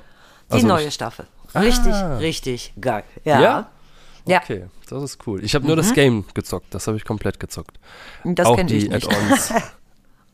Die 0.49 0.53
Also 0.53 0.67
neue 0.67 0.89
Staffel. 0.91 1.27
Richtig, 1.53 1.93
Ah. 1.93 2.17
richtig 2.17 2.73
geil. 2.79 3.03
Ja. 3.25 3.41
Ja? 3.41 3.69
Ja, 4.27 4.39
Okay, 4.41 4.65
das 4.89 5.03
ist 5.03 5.27
cool. 5.27 5.43
Ich 5.43 5.53
habe 5.55 5.65
nur 5.67 5.75
das 5.75 5.93
Game 5.93 6.25
gezockt. 6.33 6.73
Das 6.73 6.87
habe 6.87 6.97
ich 6.97 7.05
komplett 7.05 7.39
gezockt. 7.39 7.79
das 8.23 8.47
auch 8.47 8.55
kenne 8.55 8.69
die 8.69 8.77
ich 8.77 8.89
nicht. 8.89 9.07
Add-ons. 9.07 9.53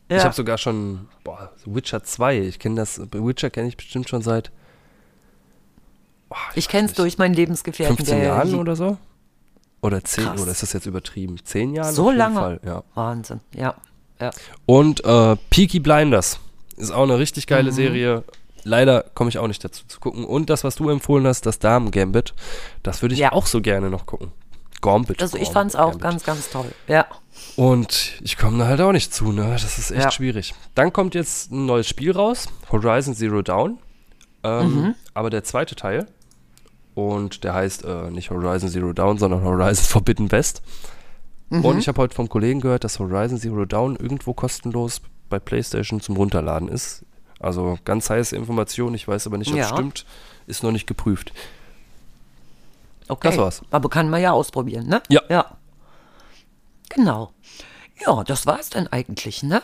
Ich 0.08 0.18
Ja. 0.18 0.24
habe 0.24 0.34
sogar 0.34 0.58
schon 0.58 1.08
boah, 1.24 1.52
Witcher 1.64 2.02
2. 2.02 2.40
Ich 2.40 2.58
kenne 2.58 2.74
das. 2.76 3.00
Witcher 3.12 3.48
kenne 3.48 3.68
ich 3.68 3.76
bestimmt 3.78 4.08
schon 4.10 4.20
seit 4.20 4.50
boah, 6.28 6.36
Ich 6.54 6.66
weiß 6.66 6.70
kenne 6.70 6.88
es 6.88 6.94
durch 6.94 7.16
meinen 7.18 7.34
Lebensgefährten. 7.34 7.96
15 7.96 8.18
der- 8.18 8.26
Jahren 8.28 8.54
oder 8.56 8.76
so? 8.76 8.98
Oder 9.80 10.04
10? 10.04 10.24
Krass. 10.24 10.40
Oder 10.42 10.50
ist 10.52 10.62
das 10.62 10.72
jetzt 10.74 10.86
übertrieben? 10.86 11.36
10 11.42 11.74
Jahren? 11.74 11.94
So 11.94 12.10
lange? 12.10 12.34
Fall, 12.40 12.60
ja. 12.64 12.82
Wahnsinn. 12.94 13.40
Ja. 13.54 13.74
ja. 14.20 14.30
Und 14.66 15.02
äh, 15.04 15.36
Peaky 15.50 15.80
Blinders 15.80 16.38
ist 16.76 16.90
auch 16.90 17.02
eine 17.04 17.18
richtig 17.18 17.46
geile 17.46 17.70
Mhm. 17.70 17.74
Serie. 17.76 18.24
Leider 18.64 19.04
komme 19.14 19.28
ich 19.30 19.38
auch 19.38 19.48
nicht 19.48 19.64
dazu 19.64 19.84
zu 19.86 19.98
gucken. 20.00 20.24
Und 20.24 20.50
das, 20.50 20.62
was 20.64 20.76
du 20.76 20.88
empfohlen 20.90 21.26
hast, 21.26 21.46
das 21.46 21.58
Damen-Gambit, 21.58 22.34
das 22.82 23.02
würde 23.02 23.14
ich 23.14 23.20
Ja. 23.20 23.32
auch 23.32 23.46
so 23.46 23.60
gerne 23.60 23.90
noch 23.90 24.06
gucken. 24.06 24.30
Gambit. 24.80 25.22
Also 25.22 25.36
ich 25.38 25.50
fand 25.50 25.70
es 25.70 25.76
auch 25.76 25.90
Gambit. 25.92 26.00
ganz, 26.02 26.24
ganz 26.24 26.50
toll. 26.50 26.72
Ja. 26.88 27.06
Und 27.56 28.14
ich 28.20 28.36
komme 28.36 28.58
da 28.58 28.66
halt 28.66 28.80
auch 28.80 28.92
nicht 28.92 29.14
zu, 29.14 29.30
ne? 29.32 29.48
Das 29.52 29.78
ist 29.78 29.90
echt 29.92 30.04
Ja. 30.04 30.10
schwierig. 30.10 30.54
Dann 30.74 30.92
kommt 30.92 31.14
jetzt 31.14 31.52
ein 31.52 31.66
neues 31.66 31.86
Spiel 31.88 32.10
raus, 32.12 32.46
Horizon 32.70 33.14
Zero 33.14 33.42
Dawn. 33.42 33.78
Ähm, 34.42 34.74
Mhm. 34.74 34.94
Aber 35.14 35.30
der 35.30 35.44
zweite 35.44 35.76
Teil. 35.76 36.06
Und 36.94 37.44
der 37.44 37.54
heißt 37.54 37.84
äh, 37.84 38.10
nicht 38.10 38.30
Horizon 38.30 38.68
Zero 38.68 38.92
Dawn, 38.92 39.18
sondern 39.18 39.42
Horizon 39.44 39.84
Forbidden 39.84 40.30
West. 40.32 40.62
Mhm. 41.50 41.64
Und 41.64 41.78
ich 41.78 41.86
habe 41.88 42.00
heute 42.02 42.14
vom 42.14 42.28
Kollegen 42.28 42.60
gehört, 42.60 42.82
dass 42.84 42.98
Horizon 42.98 43.38
Zero 43.38 43.64
Dawn 43.64 43.96
irgendwo 43.96 44.34
kostenlos 44.34 45.00
bei 45.30 45.38
PlayStation 45.38 46.00
zum 46.00 46.16
Runterladen 46.16 46.68
ist. 46.68 47.04
Also 47.42 47.78
ganz 47.84 48.08
heiße 48.08 48.36
Information, 48.36 48.94
ich 48.94 49.06
weiß 49.08 49.26
aber 49.26 49.36
nicht, 49.38 49.50
ob 49.52 49.58
es 49.58 49.68
Ja. 49.68 49.74
stimmt. 49.76 50.06
Ist 50.46 50.62
noch 50.62 50.70
nicht 50.72 50.86
geprüft. 50.86 51.32
Okay. 53.08 53.28
Das 53.28 53.36
war's. 53.36 53.62
Aber 53.70 53.88
kann 53.90 54.08
man 54.10 54.20
ja 54.22 54.32
ausprobieren, 54.32 54.86
ne? 54.86 55.02
Ja. 55.08 55.20
Ja. 55.28 55.46
Genau. 56.88 57.32
Ja, 58.06 58.22
das 58.24 58.46
war's 58.46 58.70
dann 58.70 58.86
eigentlich, 58.88 59.42
ne? 59.42 59.62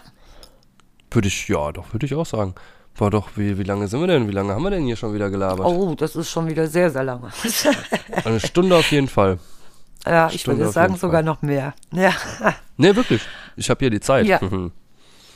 Würde 1.10 1.28
ich, 1.28 1.48
ja, 1.48 1.72
doch, 1.72 1.92
würde 1.92 2.06
ich 2.06 2.14
auch 2.14 2.26
sagen. 2.26 2.54
War 2.96 3.10
doch, 3.10 3.28
wie, 3.36 3.58
wie 3.58 3.62
lange 3.62 3.86
sind 3.86 4.00
wir 4.00 4.08
denn? 4.08 4.28
Wie 4.28 4.32
lange 4.32 4.52
haben 4.52 4.62
wir 4.62 4.70
denn 4.70 4.84
hier 4.84 4.96
schon 4.96 5.14
wieder 5.14 5.30
gelabert? 5.30 5.66
Oh, 5.66 5.94
das 5.94 6.16
ist 6.16 6.30
schon 6.30 6.48
wieder 6.48 6.66
sehr, 6.66 6.90
sehr 6.90 7.04
lange. 7.04 7.30
Eine 8.24 8.40
Stunde 8.40 8.76
auf 8.76 8.90
jeden 8.90 9.08
Fall. 9.08 9.38
ja, 10.04 10.28
ich 10.32 10.40
Stunde 10.40 10.58
würde 10.60 10.68
auf 10.70 10.74
sagen 10.74 10.96
sogar 10.96 11.22
noch 11.22 11.40
mehr. 11.42 11.74
Ja. 11.92 12.12
Nee, 12.76 12.94
wirklich. 12.96 13.22
Ich 13.56 13.70
habe 13.70 13.78
hier 13.78 13.90
die 13.90 14.00
Zeit. 14.00 14.26
Ja. 14.26 14.40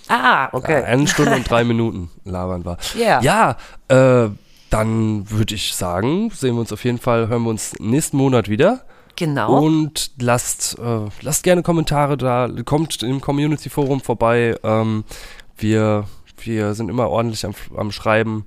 Ah, 0.09 0.45
Ja, 0.45 0.49
okay. 0.53 0.83
eine 0.85 1.07
Stunde 1.07 1.35
und 1.37 1.49
drei 1.51 1.65
Minuten 1.65 2.11
labern 2.25 2.65
war. 2.65 2.77
Ja. 2.99 3.21
Ja, 3.23 3.57
äh, 3.89 4.31
dann 4.71 5.31
würde 5.31 5.55
ich 5.55 5.75
sagen, 5.75 6.31
sehen 6.31 6.55
wir 6.55 6.61
uns 6.61 6.73
auf 6.73 6.85
jeden 6.85 6.99
Fall, 6.99 7.29
hören 7.29 7.43
wir 7.43 7.51
uns 7.51 7.75
nächsten 7.79 8.17
Monat 8.17 8.49
wieder. 8.49 8.81
Genau. 9.17 9.59
Und 9.63 10.11
lasst, 10.19 10.79
äh, 10.79 11.09
lasst 11.21 11.43
gerne 11.45 11.63
Kommentare 11.63 12.17
da, 12.17 12.49
kommt 12.65 13.03
im 13.03 13.21
Community 13.21 13.69
Forum 13.69 14.01
vorbei. 14.01 14.57
Ähm, 14.63 15.05
wir, 15.59 16.05
wir 16.43 16.73
sind 16.75 16.89
immer 16.89 17.11
ordentlich 17.11 17.45
am, 17.45 17.53
am 17.77 17.93
Schreiben 17.93 18.45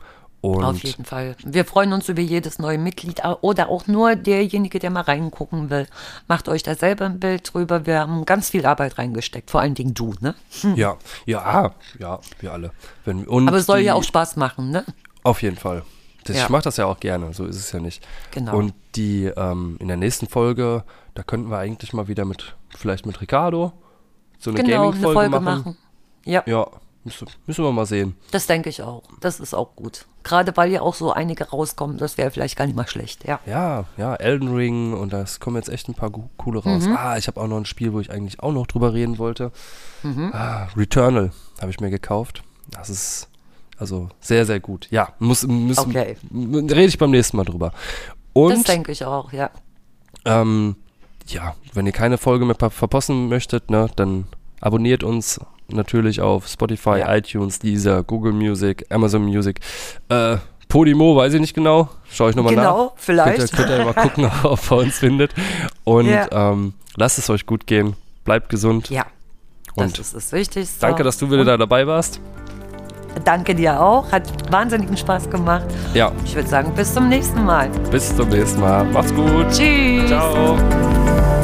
Und 0.54 0.64
Auf 0.64 0.84
jeden 0.84 1.06
Fall. 1.06 1.36
Wir 1.44 1.66
freuen 1.66 1.92
uns 1.94 2.08
über 2.08 2.22
jedes 2.22 2.60
neue 2.60 2.78
Mitglied 2.78 3.22
oder 3.42 3.70
auch 3.70 3.88
nur 3.88 4.16
derjenige, 4.16 4.80
der 4.80 4.92
mal 4.92 5.02
reingucken 5.02 5.70
will. 5.70 5.88
Macht 6.28 6.48
euch 6.48 6.62
da 6.62 6.76
selber 6.76 7.06
ein 7.06 7.20
Bild 7.20 7.54
drüber. 7.54 7.86
Wir 7.86 8.00
haben 8.00 8.26
ganz 8.26 8.50
viel 8.50 8.66
Arbeit 8.66 8.98
reingesteckt. 8.98 9.50
Vor 9.50 9.62
allen 9.62 9.74
Dingen 9.74 9.94
du, 9.94 10.14
ne? 10.20 10.36
ja, 10.76 10.98
ja, 11.26 11.74
ja, 12.00 12.20
wir 12.40 12.54
alle. 12.54 12.72
Wenn, 13.06 13.28
Aber 13.28 13.58
es 13.58 13.66
soll 13.66 13.80
die, 13.80 13.86
ja 13.86 13.96
auch 13.96 14.04
Spaß 14.04 14.36
machen, 14.36 14.70
ne? 14.70 14.86
Auf 15.24 15.42
jeden 15.42 15.58
Fall. 15.58 15.84
Das, 16.26 16.38
Ja. 16.38 16.44
Ich 16.44 16.50
mache 16.50 16.64
das 16.64 16.78
ja 16.78 16.86
auch 16.86 17.00
gerne, 17.00 17.34
so 17.34 17.46
ist 17.46 17.58
es 17.58 17.72
ja 17.72 17.80
nicht. 17.80 18.06
Genau. 18.32 18.58
Und 18.58 18.74
die 18.96 19.26
ähm, 19.26 19.78
in 19.80 19.88
der 19.88 19.98
nächsten 19.98 20.28
Folge, 20.28 20.84
da 21.14 21.24
könnten 21.24 21.50
wir 21.50 21.58
eigentlich 21.58 21.94
mal 21.94 22.08
wieder 22.08 22.26
mit, 22.26 22.56
vielleicht 22.76 23.06
mit 23.06 23.22
Ricardo, 23.22 23.74
so 24.40 24.52
eine 24.52 24.64
genau, 24.64 24.90
Gaming-Folge 24.92 25.14
Folge 25.14 25.40
machen. 25.40 25.44
machen. 25.44 25.78
Ja, 26.26 26.44
Ja, 26.46 26.68
müssen, 27.06 27.28
müssen 27.46 27.64
wir 27.64 27.72
mal 27.72 27.86
sehen. 27.86 28.16
das 28.32 28.48
denke 28.48 28.70
ich 28.70 28.82
auch. 28.82 29.04
Das 29.22 29.40
ist 29.40 29.54
auch 29.54 29.76
gut. 29.76 30.06
Gerade 30.24 30.58
weil 30.58 30.72
ja 30.72 30.82
auch 30.82 30.96
so 30.96 31.12
einige 31.14 31.50
rauskommen, 31.50 31.98
das 31.98 32.18
wäre 32.18 32.32
vielleicht 32.32 32.58
gar 32.58 32.66
nicht 32.66 32.76
mal 32.76 32.88
schlecht, 32.88 33.26
ja. 33.26 33.40
Ja, 33.46 33.86
ja, 33.96 34.16
Elden 34.16 34.54
Ring 34.56 34.94
und 34.94 35.14
das 35.14 35.40
kommen 35.40 35.56
jetzt 35.56 35.70
echt 35.70 35.88
ein 35.88 35.94
paar 35.94 36.12
coole 36.38 36.60
raus. 36.64 36.86
Mhm. 36.86 36.98
Ah, 36.98 37.16
ich 37.18 37.28
habe 37.28 37.40
auch 37.40 37.48
noch 37.48 37.58
ein 37.58 37.66
Spiel, 37.66 37.94
wo 37.94 38.00
ich 38.00 38.12
eigentlich 38.12 38.40
auch 38.42 38.52
noch 38.52 38.66
drüber 38.68 38.94
reden 38.94 39.18
wollte. 39.20 39.52
Mhm. 40.04 40.32
Ah, 40.34 40.68
Returnal 40.76 41.32
habe 41.62 41.72
ich 41.72 41.80
mir 41.80 41.92
gekauft. 41.92 42.42
Das 42.72 42.90
ist 42.90 43.28
also 43.78 44.10
sehr, 44.20 44.46
sehr 44.46 44.60
gut. 44.60 44.88
Ja, 44.90 45.10
muss, 45.20 45.46
müssen, 45.46 45.90
Okay. 45.90 46.18
rede 46.34 46.86
ich 46.86 46.98
beim 46.98 47.12
nächsten 47.12 47.38
Mal 47.38 47.44
drüber. 47.46 47.72
Und 48.34 48.52
das 48.54 48.64
denke 48.64 48.92
ich 48.92 49.06
auch, 49.06 49.32
ja. 49.32 49.52
Ähm, 50.26 50.76
ja, 51.28 51.56
wenn 51.74 51.86
ihr 51.86 51.92
keine 51.92 52.18
Folge 52.18 52.46
mehr 52.46 52.56
pa- 52.56 52.70
verpassen 52.70 53.28
möchtet, 53.30 53.70
ne, 53.70 53.90
dann 53.96 54.28
abonniert 54.62 55.04
uns 55.04 55.40
natürlich 55.70 56.22
auf 56.22 56.48
Spotify, 56.48 57.00
Ja. 57.00 57.16
iTunes, 57.16 57.60
Deezer, 57.60 58.04
Google 58.04 58.34
Music, 58.34 58.86
Amazon 58.90 59.24
Music, 59.24 59.60
äh, 60.10 60.38
Podimo, 60.68 61.16
weiß 61.16 61.34
ich 61.36 61.42
nicht 61.42 61.54
genau. 61.54 61.90
Schau 62.12 62.28
ich 62.30 62.36
nochmal 62.36 62.56
Genau, 62.56 62.86
nach. 62.86 62.92
vielleicht. 62.98 63.38
Könnt 63.56 63.70
ihr, 63.70 63.76
könnt 63.76 63.80
ihr 63.80 63.86
mal 63.86 63.94
gucken, 63.94 64.32
ob 64.44 64.60
ihr 64.72 64.78
uns 64.78 64.98
findet. 64.98 65.34
Und 65.84 66.08
Ja. 66.08 66.28
ähm, 66.32 66.74
lasst 66.96 67.18
es 67.20 67.30
euch 67.30 67.46
gut 67.46 67.68
gehen. 67.68 67.96
Bleibt 68.24 68.50
gesund. 68.50 68.90
Ja, 68.90 69.06
das 69.76 69.86
Und 69.86 70.00
ist 70.00 70.16
das 70.16 70.32
Wichtigste. 70.32 70.80
danke, 70.82 71.04
dass 71.04 71.18
du 71.20 71.30
wieder 71.30 71.46
da 71.46 71.58
dabei 71.58 71.86
warst. 71.86 72.20
Danke 73.24 73.56
dir 73.56 73.80
auch. 73.82 74.12
Hat 74.12 74.52
wahnsinnigen 74.52 74.98
Spaß 74.98 75.30
gemacht. 75.30 75.66
Ja, 75.94 76.12
Ich 76.26 76.36
würde 76.36 76.50
sagen, 76.50 76.74
bis 76.76 76.94
zum 76.94 77.08
nächsten 77.08 77.46
Mal. 77.46 77.70
bis 77.92 78.14
zum 78.16 78.28
nächsten 78.28 78.60
Mal. 78.60 78.84
Macht's 78.86 79.14
gut. 79.14 79.48
Tschüss. 79.52 80.08
Ciao. 80.08 81.35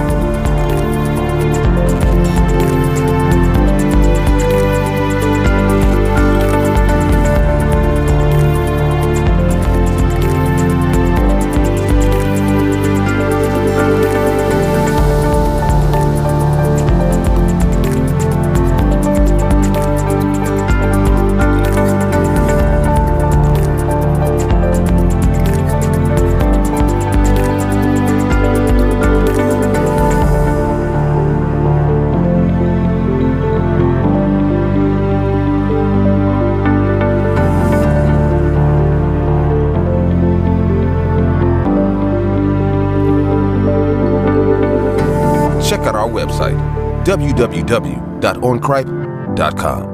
www.oncripe.com. 47.42 49.91